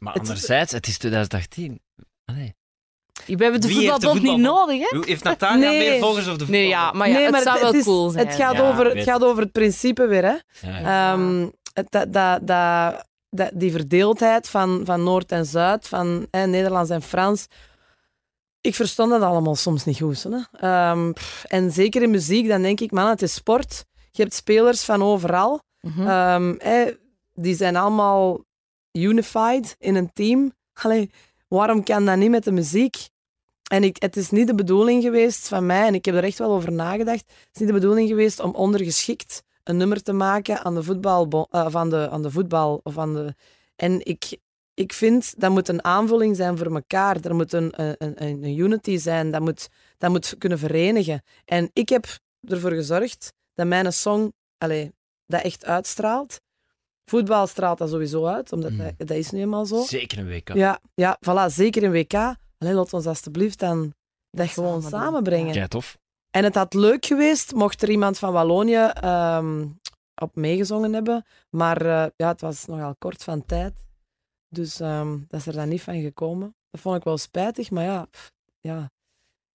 Maar 0.04 0.14
Het- 0.14 0.22
anderzijds, 0.22 0.72
het 0.72 0.88
is 0.88 0.98
2018. 0.98 1.82
Allee. 2.26 2.56
We 3.26 3.44
hebben 3.44 3.62
de 3.62 3.68
Wie 3.68 3.78
heeft 3.78 4.02
de 4.02 4.08
voetbalbond 4.08 4.22
niet 4.24 4.32
voetbalbond? 4.32 4.68
nodig, 4.70 4.90
hè? 4.90 4.98
Hoe- 4.98 5.06
Heeft 5.06 5.24
Natalia 5.24 5.70
Nee. 5.70 5.90
meer 5.90 6.00
volgers 6.00 6.28
of 6.28 6.38
de 6.38 6.46
Nee, 6.48 6.68
ja, 6.68 6.68
voetbalbond? 6.68 6.98
maar 6.98 7.08
ja, 7.08 7.14
nee, 7.14 7.24
het 7.24 7.32
maar 7.32 7.42
zou 7.42 7.60
wel 7.60 7.74
is- 7.74 7.84
cool 7.84 8.10
zijn. 8.10 8.28
Het 8.28 8.36
gaat, 8.36 8.54
Ja, 8.56 8.70
over, 8.70 8.84
weet 8.84 8.94
het 8.94 9.04
gaat 9.04 9.24
over 9.24 9.44
het 9.44 9.52
principe 9.52 10.08
weer, 10.08 10.24
hè. 10.24 10.36
Ja, 10.70 10.80
ja. 10.80 11.14
Ehm, 11.14 11.48
het, 11.74 11.92
dat, 11.92 12.14
dat, 12.14 12.48
dat, 12.48 13.06
dat- 13.30 13.52
die 13.54 13.72
verdeeldheid 13.72 14.50
van, 14.50 14.82
van 14.86 15.04
Noord 15.04 15.32
en 15.32 15.46
Zuid, 15.46 15.88
van 15.88 16.28
hè, 16.32 16.46
Nederlands 16.48 16.90
en 16.90 17.02
Frans. 17.02 17.46
Ik 18.62 18.76
verstond 18.76 19.10
dat 19.12 19.22
allemaal 19.22 19.56
soms 19.56 19.86
niet 19.86 19.98
goed. 20.00 20.24
Hè. 20.24 20.38
Ehm, 20.68 21.12
pff, 21.12 21.44
en 21.44 21.72
zeker 21.72 22.02
in 22.02 22.10
muziek, 22.12 22.48
dan 22.48 22.62
denk 22.62 22.80
ik, 22.80 22.92
man, 22.92 23.08
het 23.10 23.22
is 23.22 23.34
sport. 23.34 23.86
Je 24.12 24.22
hebt 24.22 24.34
spelers 24.34 24.84
van 24.84 25.04
overal. 25.04 25.62
Mhm. 25.82 26.08
Ehm, 26.08 26.56
hè, 26.58 26.92
die 27.34 27.56
zijn 27.56 27.76
allemaal 27.76 28.40
unified 28.94 29.76
in 29.80 29.96
een 29.96 30.14
team. 30.14 30.54
Allee, 30.74 31.12
waarom 31.48 31.84
kan 31.84 32.06
dat 32.06 32.18
niet 32.18 32.30
met 32.30 32.44
de 32.44 32.52
muziek? 32.52 32.96
En 33.70 33.84
ik, 33.84 34.02
het 34.02 34.18
is 34.18 34.30
niet 34.30 34.48
de 34.48 34.56
bedoeling 34.56 35.04
geweest 35.04 35.48
van 35.48 35.66
mij, 35.66 35.88
en 35.88 35.94
ik 35.94 36.06
heb 36.06 36.16
er 36.16 36.24
echt 36.24 36.38
wel 36.38 36.52
over 36.52 36.72
nagedacht, 36.72 37.26
het 37.28 37.50
is 37.54 37.60
niet 37.60 37.68
de 37.68 37.74
bedoeling 37.74 38.08
geweest 38.08 38.40
om 38.40 38.56
ondergeschikt 38.56 39.44
een 39.64 39.78
nummer 39.78 40.04
te 40.04 40.14
maken 40.14 40.64
aan 40.64 40.76
de 40.76 40.84
voetbal, 40.84 41.48
uh, 41.52 41.76
aan, 41.76 41.90
de, 41.90 42.10
aan 42.10 42.22
de 42.22 42.32
voetbal. 42.32 42.80
Of 42.84 42.98
aan 42.98 43.14
de, 43.14 43.36
en 43.76 44.06
ik, 44.06 44.38
ik 44.74 44.94
vind 44.94 45.40
dat 45.40 45.52
moet 45.52 45.68
een 45.68 45.84
aanvulling 45.84 46.36
zijn 46.36 46.58
voor 46.58 46.74
elkaar. 46.74 47.18
Er 47.22 47.36
moet 47.36 47.54
een, 47.54 47.74
een, 47.78 48.24
een, 48.24 48.58
unity 48.58 48.98
zijn, 48.98 49.32
dat 49.32 49.42
moet, 49.42 49.70
dat 49.98 50.10
moet 50.10 50.36
kunnen 50.38 50.60
verenigen. 50.60 51.24
En 51.46 51.70
ik 51.74 51.90
heb 51.90 52.06
ervoor 52.48 52.72
gezorgd 52.72 53.34
dat 53.54 53.68
mijn 53.68 53.94
song 53.94 54.34
allee, 54.58 54.92
dat 55.26 55.42
echt 55.42 55.66
uitstraalt. 55.66 56.42
Voetbal 57.06 57.48
straalt 57.48 57.78
dat 57.78 57.90
sowieso 57.90 58.26
uit, 58.26 58.52
omdat 58.52 58.72
Mm. 58.72 58.78
dat, 58.78 58.94
dat 58.98 59.10
is 59.18 59.32
nu 59.32 59.40
eenmaal 59.40 59.66
zo. 59.66 59.84
Zeker 59.84 60.18
een 60.18 60.28
WK. 60.28 60.54
Ja, 60.54 60.80
ja, 60.96 61.18
voilà, 61.30 61.46
zeker 61.54 61.84
een 61.84 61.92
WK. 61.92 62.14
Allee, 62.58 62.74
laat 62.74 62.94
ons 62.94 63.06
alstublieft 63.06 63.60
dan 63.60 63.94
dat 64.30 64.50
gewoon 64.50 64.82
Samen 64.82 65.00
samenbrengen. 65.00 65.54
Kei 65.54 65.68
tof. 65.68 65.98
En 66.30 66.44
het 66.44 66.56
had 66.56 66.74
leuk 66.74 67.06
geweest 67.06 67.54
mocht 67.54 67.82
er 67.82 67.90
iemand 67.90 68.18
van 68.20 68.34
Wallonië 68.34 68.76
ehm, 68.94 69.66
op 70.22 70.36
meegezongen 70.36 70.94
hebben. 70.94 71.26
Maar 71.50 71.82
eh, 71.82 72.06
ja, 72.16 72.28
het 72.28 72.42
was 72.42 72.66
nogal 72.66 72.96
kort 73.00 73.24
van 73.24 73.46
tijd. 73.46 73.86
Dus 74.50 74.80
ehm, 74.80 75.18
dat 75.28 75.40
is 75.40 75.46
er 75.48 75.54
dan 75.54 75.70
niet 75.70 75.82
van 75.82 76.02
gekomen. 76.02 76.56
Dat 76.72 76.82
vond 76.82 76.98
ik 76.98 77.04
wel 77.04 77.18
spijtig, 77.18 77.72
maar 77.72 77.84
ja, 77.84 78.06
pff, 78.12 78.32
ja. 78.62 78.92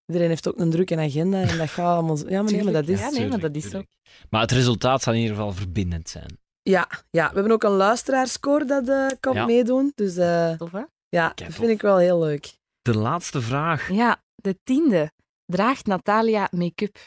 iedereen 0.06 0.28
heeft 0.28 0.48
ook 0.48 0.58
een 0.58 0.70
drukke 0.70 0.96
agenda 0.96 1.40
en 1.40 1.58
dat 1.58 1.68
gaat 1.68 1.94
allemaal... 1.96 2.16
zo- 2.16 2.28
Ja, 2.28 2.42
maar 2.42 2.52
nee, 2.52 2.64
maar 2.64 2.72
dat 2.72 2.88
is... 2.88 3.00
Ja, 3.00 3.10
nee, 3.10 3.28
maar 3.28 3.40
dat 3.40 3.56
is 3.56 3.62
zo. 3.62 3.68
Tuurlijk. 3.70 3.90
Maar 4.30 4.40
het 4.40 4.50
resultaat 4.50 5.02
zal 5.02 5.12
in 5.12 5.20
ieder 5.20 5.36
geval 5.36 5.52
verbindend 5.52 6.08
zijn. 6.08 6.38
Ja, 6.70 6.88
ja, 7.10 7.28
we 7.28 7.34
hebben 7.34 7.52
ook 7.52 7.62
een 7.62 7.70
luisteraarsscore 7.70 8.64
dat 8.64 8.88
eh 8.88 9.34
Ja. 9.34 9.44
meedoen. 9.44 9.92
Dus 9.94 10.16
eh, 10.16 10.52
Tof, 10.52 10.72
hè? 10.72 10.82
ja, 11.08 11.32
dat 11.34 11.52
vind 11.54 11.68
ik 11.70 11.80
wel 11.82 11.96
heel 11.98 12.18
leuk. 12.18 12.56
De 12.82 12.96
laatste 12.98 13.40
vraag. 13.40 13.90
Ja, 13.90 14.22
de 14.34 14.58
tiende. 14.64 15.10
Draagt 15.46 15.86
Natalia 15.86 16.48
make-up? 16.50 16.98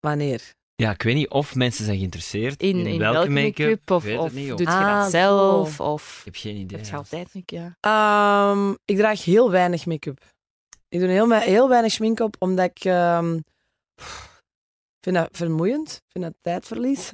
Wanneer? 0.00 0.54
Ja, 0.74 0.90
ik 0.90 1.02
weet 1.02 1.14
niet 1.14 1.28
of 1.30 1.54
mensen 1.54 1.84
zijn 1.84 1.96
geïnteresseerd 1.96 2.62
In, 2.62 2.86
in 2.86 2.98
welke 2.98 3.30
make-up? 3.30 3.90
Of, 3.90 4.04
of 4.06 4.24
het 4.24 4.32
niet, 4.32 4.48
doet 4.48 4.58
je 4.58 4.66
Ah, 4.66 5.00
dat 5.02 5.10
zelf? 5.10 5.80
Of 5.80 6.18
Ik 6.18 6.24
heb 6.24 6.34
geen 6.36 6.56
idee. 6.56 6.78
heb 6.78 6.86
je 6.86 6.96
altijd 6.96 7.32
ja. 7.50 7.76
Ehm, 7.80 8.70
ik 8.84 8.96
draag 8.96 9.24
heel 9.24 9.50
weinig 9.50 9.86
make-up. 9.86 10.24
Ik 10.88 11.00
doe 11.00 11.08
heel, 11.08 11.30
heel 11.30 11.68
weinig 11.68 11.92
schmink 11.92 12.20
op, 12.20 12.36
omdat 12.38 12.70
ik 12.76 12.84
ehm, 12.84 13.38
pff, 13.94 14.42
vind 15.00 15.16
dat 15.16 15.28
vermoeiend. 15.32 15.90
Ik 15.92 16.10
vind 16.12 16.24
dat 16.24 16.34
tijdverlies. 16.40 17.10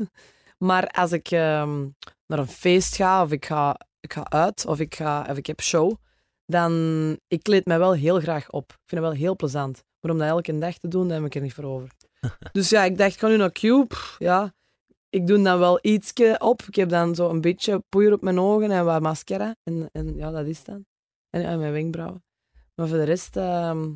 Maar 0.59 0.87
als 0.87 1.13
ik 1.13 1.31
ehm, 1.31 1.89
naar 2.27 2.39
een 2.39 2.49
feest 2.49 2.97
ga, 2.97 3.23
of 3.23 3.33
ik 3.33 3.47
ga, 3.47 3.81
ik 4.01 4.13
ga 4.13 4.25
uit, 4.31 4.67
of 4.67 4.81
ik, 4.81 4.95
ga, 4.95 5.27
of 5.31 5.37
ik 5.37 5.47
heb 5.47 5.61
show, 5.61 5.95
dan 6.47 6.73
ik 7.27 7.43
kleed 7.43 7.67
mij 7.67 7.79
wel 7.79 7.93
heel 7.93 8.21
graag 8.21 8.51
op. 8.51 8.71
Ik 8.71 8.79
vind 8.87 9.01
het 9.01 9.11
wel 9.11 9.21
heel 9.21 9.37
plezant. 9.37 9.83
Maar 10.01 10.13
om 10.13 10.19
dat 10.19 10.29
elke 10.29 10.59
dag 10.59 10.79
te 10.79 10.89
doen, 10.89 11.09
daar 11.09 11.17
heb 11.17 11.27
ik 11.27 11.35
er 11.35 11.41
niet 11.41 11.55
voor 11.55 11.65
over. 11.65 11.91
dus 12.53 12.69
ja, 12.69 12.85
ik 12.85 12.99
dacht, 12.99 13.13
ik 13.13 13.19
ga 13.19 13.29
nu 13.29 13.37
naar. 13.37 13.53
Pff, 13.87 14.17
ja, 14.19 14.55
ik 15.09 15.27
doe 15.27 15.43
dan 15.43 15.59
wel 15.59 15.79
ietsje 15.83 16.37
op. 16.39 16.63
Ik 16.63 16.75
heb 16.75 16.89
dan 16.89 17.15
zo 17.15 17.29
een 17.29 17.41
beetje 17.41 17.83
poeier 17.89 18.13
op 18.13 18.23
mijn 18.23 18.39
ogen 18.39 18.71
en 18.71 18.85
wat 18.85 19.01
mascara. 19.01 19.57
En, 19.63 19.89
en 19.93 20.17
ja, 20.17 20.31
dat 20.31 20.47
is 20.47 20.65
dan. 20.65 20.87
En, 21.31 21.45
en 21.45 21.59
mijn 21.59 21.73
wenkbrauwen. 21.73 22.25
Maar 22.75 22.89
voor 22.89 22.97
de 22.97 23.05
rest, 23.05 23.37
ehm, 23.37 23.95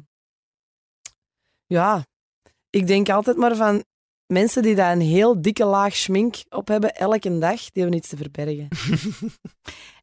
ja, 1.66 2.04
ik 2.70 2.86
denk 2.86 3.08
altijd 3.08 3.36
maar 3.36 3.56
van 3.56 3.84
mensen 4.32 4.62
die 4.62 4.74
daar 4.74 4.92
een 4.92 5.00
heel 5.00 5.42
dikke 5.42 5.64
laag 5.64 5.96
schmink 5.96 6.34
op 6.48 6.68
hebben 6.68 6.94
elke 6.94 7.38
dag, 7.38 7.58
die 7.60 7.82
hebben 7.82 7.94
iets 7.98 8.08
te 8.08 8.16
verbergen. 8.16 8.68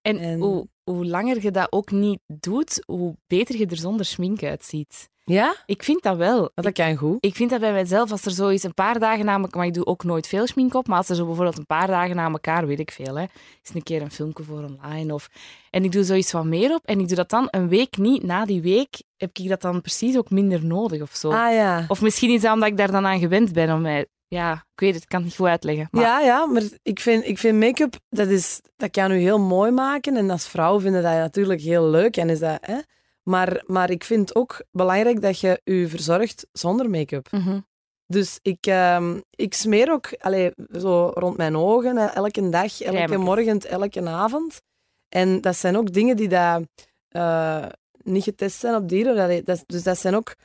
En, 0.02 0.18
En- 0.18 0.40
Hoe, 0.40 0.68
hoe 0.84 1.06
langer 1.06 1.42
je 1.44 1.52
dat 1.52 1.72
ook 1.72 1.92
niet 1.92 2.20
doet, 2.28 2.84
hoe 2.86 3.16
beter 3.28 3.58
je 3.58 3.66
er 3.66 3.78
zonder 3.78 4.06
schmink 4.06 4.44
uitziet. 4.44 5.10
Ja? 5.24 5.56
Ik 5.66 5.84
vind 5.84 6.04
dat 6.04 6.18
wel. 6.18 6.52
Dat 6.56 6.72
kan 6.72 6.96
goed. 6.96 7.18
Ik 7.20 7.36
vind 7.36 7.50
dat 7.50 7.60
bij 7.60 7.72
mijzelf, 7.72 8.12
als 8.12 8.26
er 8.26 8.32
zo 8.32 8.48
eens 8.50 8.64
een 8.64 8.74
paar 8.74 9.00
dagen 9.00 9.26
na 9.26 9.34
elkaar... 9.34 9.58
Maar 9.58 9.66
ik 9.66 9.74
doe 9.74 9.86
ook 9.86 10.04
nooit 10.04 10.28
veel 10.28 10.48
schmink 10.48 10.74
op. 10.74 10.88
Maar 10.88 10.98
als 10.98 11.10
er 11.10 11.16
zo 11.16 11.26
bijvoorbeeld 11.26 11.58
een 11.58 11.66
paar 11.66 11.88
dagen 11.88 12.16
na 12.16 12.30
elkaar, 12.30 12.68
weet 12.68 12.80
ik 12.80 12.92
veel, 12.92 13.16
hè. 13.16 13.24
Is 13.64 13.74
een 13.74 13.84
keer 13.84 14.02
een 14.02 14.12
filmpje 14.12 14.44
voor 14.44 14.64
online 14.64 15.14
of... 15.14 15.30
En 15.70 15.84
ik 15.84 15.92
doe 15.92 16.04
zoiets 16.04 16.32
wat 16.32 16.46
meer 16.46 16.74
op. 16.74 16.86
En 16.86 17.00
ik 17.00 17.08
doe 17.08 17.16
dat 17.16 17.30
dan 17.30 17.48
een 17.52 17.68
week 17.70 17.98
niet. 17.98 18.24
Na 18.24 18.46
die 18.46 18.62
week 18.62 19.04
heb 19.18 19.30
ik 19.38 19.50
dat 19.50 19.62
dan 19.62 19.82
precies 19.82 20.18
ook 20.18 20.30
minder 20.30 20.66
nodig 20.66 21.02
of 21.02 21.16
zo. 21.16 21.30
Ah 21.32 21.54
ja. 21.54 21.86
Of 21.88 22.02
misschien 22.02 22.30
is 22.30 22.42
dat 22.42 22.54
omdat 22.54 22.70
ik 22.70 22.78
daar 22.78 22.92
dan 22.92 23.06
aan 23.06 23.20
gewend 23.20 23.54
ben. 23.54 23.74
Om 23.74 23.82
mij... 23.82 24.06
Ja, 24.30 24.54
ik 24.54 24.80
weet 24.80 24.94
het, 24.94 25.04
ik 25.04 25.10
kan 25.10 25.20
het 25.20 25.28
niet 25.28 25.38
goed 25.38 25.48
uitleggen. 25.48 25.88
Maar 25.92 26.04
Ja, 26.04 26.20
ja, 26.20 26.46
maar 26.46 26.64
ik 26.84 27.00
vind, 27.00 27.26
ik 27.26 27.38
vind 27.38 27.60
make-up, 27.60 27.96
dat, 28.10 28.28
is, 28.28 28.62
dat 28.76 28.92
kan 28.92 29.12
u 29.12 29.18
heel 29.18 29.40
mooi 29.40 29.72
maken. 29.72 30.18
En 30.18 30.30
als 30.30 30.48
vrouw 30.48 30.80
vinden 30.80 31.04
dat 31.04 31.12
natuurlijk 31.12 31.62
heel 31.62 31.90
leuk. 31.90 32.18
En 32.18 32.30
is 32.30 32.40
dat, 32.40 32.58
hè? 32.62 32.78
Maar, 33.24 33.64
maar 33.66 33.90
ik 33.90 34.04
vind 34.04 34.36
ook 34.36 34.64
belangrijk 34.72 35.22
dat 35.22 35.40
je 35.40 35.62
je 35.64 35.88
verzorgt 35.88 36.48
zonder 36.52 36.90
make-up. 36.90 37.32
Mhm. 37.32 37.60
Dus 38.08 38.40
ik, 38.42 38.66
ehm, 38.66 39.20
ik 39.30 39.54
smeer 39.54 39.92
ook 39.92 40.14
allee, 40.20 40.52
zo 40.72 41.12
rond 41.14 41.38
mijn 41.38 41.58
ogen, 41.58 41.98
hè, 41.98 42.06
elke 42.06 42.50
dag, 42.50 42.82
elke 42.82 43.18
morgen, 43.18 43.60
elke 43.60 44.08
avond. 44.08 44.62
En 45.10 45.42
dat 45.42 45.56
zijn 45.56 45.78
ook 45.78 45.94
dingen 45.94 46.16
die 46.16 46.28
dat, 46.28 46.64
eh, 47.10 47.66
niet 48.04 48.24
getest 48.24 48.60
zijn 48.60 48.76
op 48.76 48.90
dieren. 48.90 49.46
Dat, 49.46 49.64
dus 49.66 49.84
dat 49.84 49.98
zijn 49.98 50.16
ook 50.16 50.36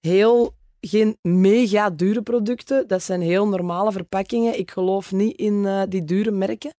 heel, 0.00 0.54
geen 0.86 1.16
mega 1.22 1.90
dure 1.90 2.22
producten. 2.22 2.88
Dat 2.88 3.02
zijn 3.02 3.20
heel 3.20 3.48
normale 3.48 3.92
verpakkingen. 3.92 4.58
Ik 4.58 4.70
geloof 4.70 5.12
niet 5.12 5.36
in 5.36 5.66
eh, 5.66 5.82
die 5.88 6.04
dure 6.04 6.30
merken. 6.30 6.70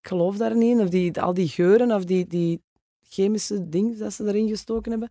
Ik 0.00 0.08
geloof 0.08 0.36
daar 0.36 0.56
niet 0.56 0.70
in. 0.70 0.80
Of 0.80 0.88
die, 0.88 1.20
al 1.20 1.34
die 1.34 1.48
geuren 1.48 1.92
of 1.92 2.04
die, 2.04 2.26
die 2.26 2.62
chemische 3.08 3.68
dingen 3.68 3.98
dat 3.98 4.12
ze 4.12 4.26
erin 4.26 4.48
gestoken 4.48 4.90
hebben. 4.90 5.10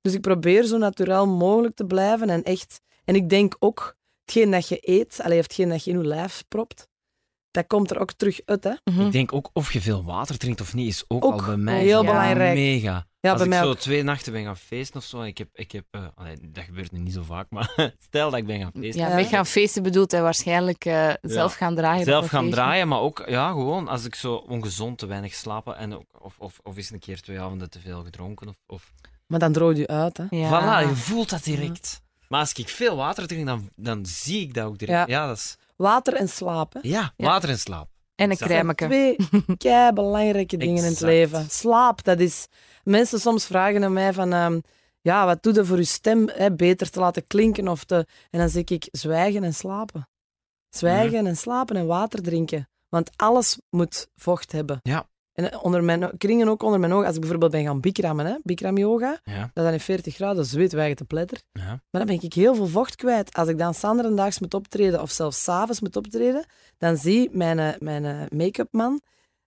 Dus 0.00 0.14
ik 0.14 0.20
probeer 0.20 0.64
zo 0.64 0.78
natuurlijk 0.78 1.26
mogelijk 1.26 1.74
te 1.74 1.84
blijven 1.84 2.30
en 2.30 2.42
echt... 2.42 2.80
En 3.04 3.14
ik 3.14 3.28
denk 3.28 3.56
ook, 3.58 3.96
hetgeen 4.20 4.50
dat 4.50 4.68
je 4.68 4.78
eet, 4.80 5.20
allee, 5.22 5.38
of 5.38 5.44
hetgeen 5.44 5.68
dat 5.68 5.84
je 5.84 5.90
in 5.90 5.98
je 5.98 6.06
lijf 6.06 6.44
propt, 6.48 6.88
dat 7.50 7.66
komt 7.66 7.90
er 7.90 7.98
ook 8.00 8.12
terug 8.12 8.40
uit, 8.44 8.64
hè. 8.64 8.72
Mhm. 8.84 9.00
Ik 9.06 9.12
denk 9.12 9.32
ook 9.32 9.50
of 9.52 9.72
je 9.72 9.80
veel 9.80 10.04
water 10.04 10.38
drinkt 10.38 10.60
of 10.60 10.74
niet, 10.74 10.88
is 10.88 11.04
ook, 11.08 11.24
Ook 11.24 11.32
al 11.40 11.46
bij 11.46 11.56
mij 11.56 11.82
heel 11.82 12.02
ja, 12.02 12.10
belangrijk. 12.10 12.54
mega. 12.54 13.06
Ja, 13.20 13.30
Als 13.30 13.38
bij 13.38 13.46
ik 13.46 13.52
mij 13.54 13.62
zo 13.62 13.68
ook. 13.70 13.78
twee 13.78 14.02
nachten 14.02 14.32
ben 14.32 14.44
gaan 14.44 14.56
feesten 14.56 14.96
of 14.96 15.04
zo, 15.04 15.20
en 15.20 15.26
ik 15.26 15.38
heb, 15.38 15.48
ik 15.52 15.72
heb 15.72 15.84
eh, 15.90 16.04
allee, 16.14 16.36
dat 16.52 16.64
gebeurt 16.64 16.92
nu 16.92 16.98
niet 16.98 17.12
zo 17.12 17.22
vaak, 17.22 17.46
maar 17.50 17.74
stel 18.08 18.30
dat 18.30 18.38
ik 18.38 18.46
ben 18.46 18.60
gaan 18.60 18.72
feesten. 18.74 19.00
Ja, 19.08 19.18
Ja. 19.18 19.24
gaan 19.24 19.46
feesten 19.46 19.82
bedoelt 19.82 20.10
hij 20.10 20.22
waarschijnlijk 20.22 20.84
eh, 20.84 21.10
zelf 21.22 21.54
gaan 21.54 21.74
draaien. 21.74 22.04
Zelf 22.04 22.28
gaan 22.28 22.40
feestje. 22.44 22.60
draaien, 22.60 22.88
maar 22.88 23.00
ook 23.00 23.24
ja, 23.26 23.50
gewoon 23.50 23.88
als 23.88 24.04
ik 24.04 24.14
zo 24.14 24.34
ongezond 24.34 24.98
te 24.98 25.06
weinig 25.06 25.34
slapen 25.34 25.76
en 25.76 25.94
ook, 25.94 26.04
of, 26.20 26.38
of, 26.38 26.58
of 26.62 26.76
eens 26.76 26.90
een 26.90 26.98
keer 26.98 27.20
twee 27.20 27.40
avonden 27.40 27.70
te 27.70 27.80
veel 27.80 28.02
gedronken. 28.02 28.48
Of, 28.48 28.54
of... 28.66 28.92
Maar 29.26 29.38
dan 29.38 29.52
droog 29.52 29.76
je 29.76 29.86
uit, 29.86 30.16
hè. 30.16 30.24
Ja. 30.30 30.48
Voilà, 30.84 30.88
je 30.88 30.94
voelt 30.96 31.30
dat 31.30 31.44
direct. 31.44 32.02
Maar 32.28 32.40
als 32.40 32.52
ik 32.52 32.68
veel 32.68 32.96
water 32.96 33.26
drink, 33.26 33.46
dan, 33.46 33.70
dan 33.76 34.06
zie 34.06 34.40
ik 34.40 34.54
dat 34.54 34.64
ook 34.66 34.78
direct. 34.78 35.08
Ja, 35.08 35.20
Ja. 35.20 35.26
dat 35.26 35.36
is, 35.36 35.56
Water 35.80 36.14
en 36.14 36.28
slapen. 36.28 36.80
ja, 36.84 37.12
Ja. 37.16 37.26
water 37.26 37.48
en 37.48 37.58
slaap. 37.58 37.88
En 38.14 38.30
een 38.30 38.36
Dat 38.36 38.38
Dat 38.38 38.48
zijn 38.48 38.76
crèmeke. 38.76 38.86
twee 38.86 39.16
kei 39.56 39.92
belangrijke 39.92 40.56
dingen 40.56 40.84
in 40.84 40.90
het 40.90 41.00
leven. 41.00 41.50
Slaap, 41.50 42.04
dat 42.04 42.18
is... 42.20 42.46
Mensen 42.82 43.20
soms 43.20 43.46
vragen 43.46 43.84
aan 43.84 43.92
mij 43.92 44.12
van... 44.12 44.32
ehm, 44.32 44.60
ja, 45.00 45.26
wat 45.26 45.42
doe 45.42 45.54
je 45.54 45.64
voor 45.64 45.76
je 45.76 45.84
stem 45.84 46.28
hè, 46.28 46.52
beter 46.54 46.90
te 46.90 47.00
laten 47.00 47.26
klinken? 47.26 47.68
Of 47.68 47.84
te... 47.84 48.06
En 48.30 48.38
dan 48.38 48.48
zeg 48.48 48.64
ik, 48.64 48.88
zwijgen 48.92 49.44
en 49.44 49.54
slapen. 49.54 50.08
Zwijgen 50.68 51.26
en 51.26 51.36
slapen 51.36 51.76
en 51.76 51.86
water 51.86 52.22
drinken. 52.22 52.68
Want 52.88 53.10
alles 53.16 53.58
moet 53.70 54.06
vocht 54.16 54.52
hebben. 54.52 54.78
Ja. 54.82 55.08
En 55.32 55.50
eh, 55.52 55.64
onder 55.64 55.84
mijn, 55.84 56.10
kringen 56.18 56.48
ook 56.48 56.62
onder 56.62 56.80
mijn 56.80 56.92
ogen. 56.92 57.04
Als 57.06 57.14
ik 57.14 57.20
bijvoorbeeld 57.20 57.52
ben 57.52 57.64
gaan 57.64 57.80
bikrammen, 57.80 58.26
hè, 58.26 58.34
bikram 58.42 58.76
yoga, 58.78 59.20
Ja, 59.24 59.50
dat 59.54 59.64
dan 59.64 59.72
in 59.72 59.80
40 59.80 60.14
graden 60.14 60.44
zweet 60.46 60.72
wij 60.72 60.94
te 60.94 61.04
pletter. 61.04 61.40
ja. 61.52 61.64
Maar 61.66 61.80
dan 61.90 62.06
ben 62.06 62.20
ik 62.22 62.32
heel 62.34 62.54
veel 62.54 62.66
vocht 62.66 62.96
kwijt. 62.96 63.34
Als 63.34 63.48
ik 63.48 63.58
dan 63.58 63.74
sanderendaags 63.74 64.38
moet 64.38 64.54
optreden 64.54 65.02
of 65.02 65.10
zelfs 65.10 65.42
s'avonds 65.42 65.80
moet 65.80 65.96
optreden, 65.96 66.44
dan 66.78 66.96
zie 66.96 67.28
mijn, 67.32 67.58
eh, 67.58 67.68
mijn 67.78 68.04
eh, 68.04 68.38
make-up 68.38 68.68
man, 68.70 69.00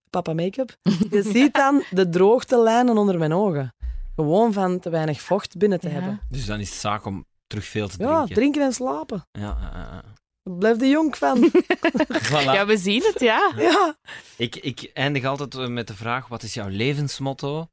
papa 0.10 0.34
make-up, 0.34 0.78
je 1.10 1.22
ziet 1.24 1.54
dan 1.54 1.84
de 1.90 2.10
droogtelijnen 2.10 2.98
onder 2.98 3.18
mijn 3.18 3.34
ogen. 3.34 3.74
Gewoon 4.16 4.54
van 4.54 4.80
te 4.80 4.90
weinig 4.90 5.22
vocht 5.22 5.58
binnen 5.58 5.80
te 5.80 5.88
Ja. 5.88 5.94
hebben. 5.94 6.22
Dus 6.30 6.46
dan 6.46 6.60
is 6.60 6.70
het 6.70 6.80
zaak 6.80 7.06
om 7.06 7.26
terug 7.48 7.66
veel 7.66 7.88
te 7.88 7.96
Ja, 8.00 8.08
drinken. 8.16 8.36
drinken 8.36 8.62
en 8.62 8.74
slapen. 8.74 9.26
Ja, 9.32 9.58
blijf 10.44 10.78
de 10.78 10.88
jong 10.90 11.18
van. 11.18 11.52
Voilà. 12.30 12.44
Ja, 12.44 12.66
we 12.66 12.78
zien 12.78 13.04
het, 13.04 13.20
ja. 13.20 13.52
ja. 13.58 13.96
Ik, 14.38 14.56
ik 14.56 14.90
eindig 14.94 15.26
altijd 15.26 15.56
eh, 15.56 15.68
met 15.68 15.88
de 15.88 15.96
vraag: 15.96 16.28
wat 16.28 16.44
is 16.44 16.54
jouw 16.54 16.68
levensmotto? 16.68 17.68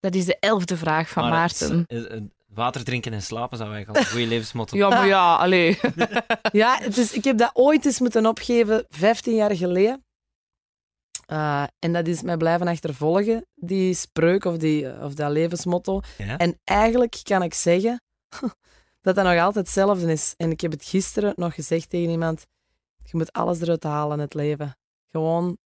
Dat 0.00 0.14
is 0.14 0.24
de 0.24 0.36
elfde 0.40 0.76
vraag 0.76 1.08
van 1.08 1.22
Maar, 1.22 1.32
Maarten. 1.32 1.84
eh, 1.86 2.16
eh, 2.16 2.22
water 2.46 2.84
drinken 2.84 3.12
en 3.12 3.22
slapen 3.22 3.56
zou 3.58 3.70
eigenlijk 3.72 3.98
al 3.98 4.04
een 4.04 4.10
goede 4.16 4.26
levensmotto 4.34 4.76
Ja, 4.76 4.88
maar 4.88 5.06
ja, 5.06 5.36
allee. 5.36 5.78
ja 6.52 6.78
het 6.78 6.96
is, 6.96 7.12
ik 7.12 7.24
heb 7.24 7.38
dat 7.38 7.50
ooit 7.52 7.84
eens 7.84 8.00
moeten 8.00 8.26
opgeven, 8.26 8.84
15 8.88 9.34
jaar 9.34 9.56
geleden. 9.56 10.04
Eh, 11.26 11.64
en 11.78 11.92
dat 11.92 12.06
is 12.06 12.22
mij 12.22 12.36
blijven 12.36 12.68
achtervolgen, 12.68 13.46
die 13.54 13.94
spreuk 13.94 14.44
of, 14.44 14.56
die, 14.56 14.88
eh, 14.88 15.04
of 15.04 15.14
dat 15.14 15.30
levensmotto. 15.30 16.00
Ja? 16.18 16.36
En 16.38 16.60
eigenlijk 16.64 17.20
kan 17.22 17.42
ik 17.42 17.54
zeggen 17.54 18.02
dat 19.02 19.14
dat 19.14 19.24
nog 19.24 19.38
altijd 19.38 19.64
hetzelfde 19.64 20.12
is. 20.12 20.34
En 20.36 20.50
ik 20.50 20.60
heb 20.60 20.70
het 20.70 20.84
gisteren 20.84 21.32
nog 21.36 21.54
gezegd 21.54 21.90
tegen 21.90 22.10
iemand. 22.10 22.46
Je 23.04 23.16
moet 23.16 23.32
alles 23.32 23.60
eruit 23.60 23.82
halen 23.82 24.16
in 24.16 24.22
het 24.22 24.34
leven. 24.34 24.76
Gewoon 25.10 25.58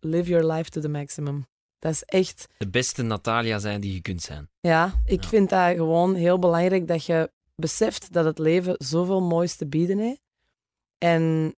live 0.00 0.28
your 0.30 0.52
life 0.52 0.70
to 0.70 0.80
the 0.80 0.88
maximum. 0.88 1.46
Dat 1.78 1.92
is 1.92 2.02
echt... 2.02 2.46
De 2.58 2.68
beste 2.68 3.02
Natalia 3.02 3.58
zijn 3.58 3.80
die 3.80 3.92
je 3.94 4.00
kunt 4.00 4.22
zijn. 4.22 4.48
Ja, 4.60 4.92
ik 5.04 5.22
Ja. 5.22 5.28
vind 5.28 5.50
dat 5.50 5.74
gewoon 5.76 6.14
heel 6.14 6.38
belangrijk 6.38 6.88
dat 6.88 7.04
je 7.04 7.30
beseft 7.54 8.12
dat 8.12 8.24
het 8.24 8.38
leven 8.38 8.74
zoveel 8.78 9.20
moois 9.20 9.56
te 9.56 9.66
bieden 9.66 9.98
heeft. 9.98 10.20
En 10.98 11.54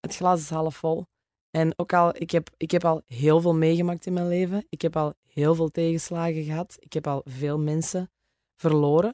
het 0.00 0.16
glas 0.16 0.40
is 0.40 0.50
half 0.50 0.76
vol. 0.76 1.06
En 1.50 1.72
ook 1.78 1.92
al, 1.92 2.16
ik 2.16 2.30
heb, 2.30 2.50
ik 2.56 2.70
heb 2.70 2.84
al 2.84 3.02
heel 3.06 3.40
veel 3.40 3.54
meegemaakt 3.54 4.06
in 4.06 4.12
mijn 4.12 4.28
leven. 4.28 4.66
Ik 4.68 4.82
heb 4.82 4.96
al 4.96 5.14
heel 5.28 5.54
veel 5.54 5.68
tegenslagen 5.68 6.44
gehad. 6.44 6.76
Ik 6.78 6.92
heb 6.92 7.06
al 7.06 7.22
veel 7.24 7.58
mensen 7.58 8.10
verloren 8.56 9.12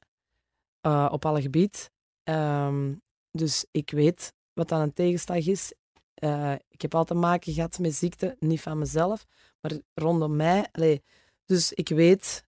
eh, 0.87 1.09
op 1.11 1.25
alle 1.25 1.41
gebied. 1.41 1.91
Ehm, 2.23 2.95
dus 3.31 3.65
ik 3.71 3.91
weet 3.91 4.33
wat 4.53 4.69
dan 4.69 4.81
een 4.81 4.93
tegenslag 4.93 5.47
is. 5.47 5.73
eh, 6.15 6.53
ik 6.69 6.83
heb 6.83 6.95
altijd 6.95 7.19
maken 7.21 7.53
gehad 7.53 7.79
met 7.79 7.95
ziekte, 7.95 8.37
niet 8.39 8.61
van 8.61 8.79
mezelf, 8.79 9.27
maar 9.61 9.73
rondom 9.95 10.37
mij. 10.37 10.69
Allee, 10.73 11.03
dus 11.45 11.73
ik 11.73 11.89
weet, 11.89 12.45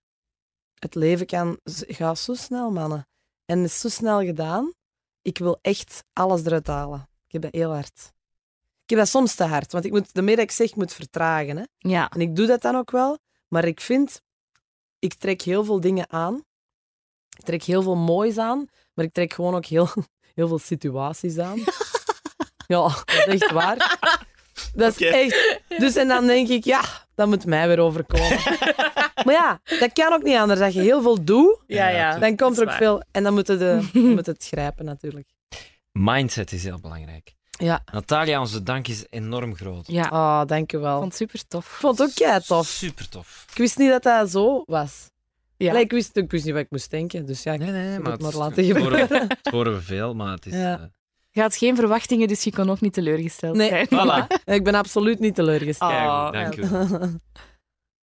het 0.74 0.94
leven 0.94 1.26
kan, 1.26 1.58
gaat 1.64 2.18
zo 2.18 2.34
snel, 2.34 2.70
mannen. 2.70 3.08
En 3.44 3.58
het 3.58 3.70
is 3.70 3.80
zo 3.80 3.88
snel 3.88 4.20
gedaan. 4.20 4.72
Ik 5.22 5.38
wil 5.38 5.58
echt 5.60 6.04
alles 6.12 6.44
eruit 6.44 6.66
halen. 6.66 7.08
Ik 7.26 7.32
heb 7.32 7.42
dat 7.42 7.52
heel 7.54 7.72
hard. 7.72 8.12
Ik 8.82 8.90
heb 8.90 8.98
dat 8.98 9.08
soms 9.08 9.34
te 9.34 9.44
hard, 9.44 9.72
want 9.72 9.84
ik 9.84 9.92
moet, 9.92 10.14
de 10.14 10.22
meer 10.22 10.36
dat 10.36 10.44
ik 10.44 10.50
zeg, 10.50 10.68
ik 10.68 10.76
moet 10.76 10.92
vertragen. 10.92 11.56
Hè. 11.56 11.64
Ja. 11.78 12.10
En 12.10 12.20
ik 12.20 12.36
doe 12.36 12.46
dat 12.46 12.62
dan 12.62 12.76
ook 12.76 12.90
wel, 12.90 13.18
maar 13.48 13.64
ik 13.64 13.80
vind, 13.80 14.22
ik 14.98 15.14
trek 15.14 15.42
heel 15.42 15.64
veel 15.64 15.80
dingen 15.80 16.10
aan. 16.10 16.44
Ik 17.38 17.44
trek 17.44 17.62
heel 17.62 17.82
veel 17.82 17.96
moois 17.96 18.38
aan, 18.38 18.66
maar 18.94 19.04
ik 19.04 19.12
trek 19.12 19.32
gewoon 19.32 19.54
ook 19.54 19.66
heel, 19.66 19.88
heel 20.34 20.48
veel 20.48 20.58
situaties 20.58 21.38
aan. 21.38 21.58
ja, 22.66 22.82
dat 23.04 23.26
is 23.26 23.40
echt 23.40 23.50
waar. 23.50 23.96
Dat 24.74 25.00
is 25.00 25.06
echt. 25.06 25.60
Dus 25.78 25.96
en 25.96 26.08
dan 26.08 26.26
denk 26.26 26.48
ik, 26.48 26.64
ja, 26.64 26.80
dat 27.14 27.28
moet 27.28 27.46
mij 27.46 27.68
weer 27.68 27.78
overkomen. 27.78 28.38
maar 29.24 29.34
ja, 29.34 29.60
dat 29.78 29.92
kan 29.92 30.12
ook 30.12 30.22
niet 30.22 30.36
anders. 30.36 30.60
Dat 30.60 30.74
je 30.74 30.80
heel 30.80 31.02
veel 31.02 31.24
doet, 31.24 31.58
Ja, 31.66 31.88
ja. 31.88 32.18
dan 32.18 32.36
komt 32.36 32.58
er 32.58 32.68
ook 32.68 32.72
veel. 32.76 33.02
En 33.10 33.22
dan 33.22 33.34
moet 33.34 33.46
je, 33.46 33.56
de, 33.56 33.88
dan 33.92 34.14
moet 34.14 34.26
het 34.26 34.44
grijpen, 34.46 34.84
natuurlijk. 34.84 35.28
Mindset 35.92 36.52
is 36.52 36.64
heel 36.64 36.80
belangrijk. 36.80 37.36
Ja. 37.50 37.82
Natalia, 37.92 38.40
onze 38.40 38.62
dank 38.62 38.88
is 38.88 39.04
enorm 39.10 39.56
groot. 39.56 39.86
Ja, 39.86 40.08
Oh, 40.12 40.44
dank 40.46 40.70
je 40.70 40.76
ik 40.76 40.82
wel. 40.82 40.98
vond 40.98 41.04
het 41.12 41.16
super 41.16 41.46
tof. 41.48 41.64
Ik 41.66 41.72
vond 41.72 41.98
het 41.98 42.08
ook 42.08 42.14
kei 42.14 42.40
tof. 42.40 42.66
Super 42.66 43.08
tof. 43.08 43.44
Ik 43.50 43.56
wist 43.58 43.78
niet 43.78 43.90
dat 43.90 44.02
dat 44.02 44.30
zo 44.30 44.62
was. 44.66 45.10
Ja. 45.58 45.70
Allee, 45.70 45.82
ik, 45.82 45.90
wist, 45.90 46.16
ik 46.16 46.30
wist 46.30 46.44
niet 46.44 46.54
wat 46.54 46.62
ik 46.62 46.70
moest 46.70 46.90
denken. 46.90 47.26
Dus 47.26 47.42
ja, 47.42 47.52
ik 47.52 47.58
Nee, 47.58 47.70
nee, 47.70 47.82
moet 47.82 47.90
nee, 47.90 47.98
maar 47.98 48.12
het 48.12 48.20
maar 48.22 48.34
laten 48.34 48.64
gebeuren. 48.64 49.08
het 49.28 49.38
horen 49.50 49.74
we 49.74 49.80
veel, 49.82 50.14
maar 50.14 50.32
het 50.32 50.46
is... 50.46 50.52
Ja. 50.52 50.78
eh, 50.78 50.84
Je 51.30 51.40
had 51.40 51.56
geen 51.56 51.76
verwachtingen, 51.76 52.28
dus 52.28 52.44
je 52.44 52.52
kon 52.52 52.70
ook 52.70 52.80
niet 52.80 52.92
teleurgesteld 52.92 53.56
Nee. 53.56 53.68
zijn. 53.68 53.86
voilà. 53.88 54.26
Ik 54.54 54.64
ben 54.64 54.74
absoluut 54.74 55.18
niet 55.18 55.34
teleurgesteld. 55.34 55.90
Oh, 55.92 56.32
dank 56.32 56.56
u. 56.56 56.62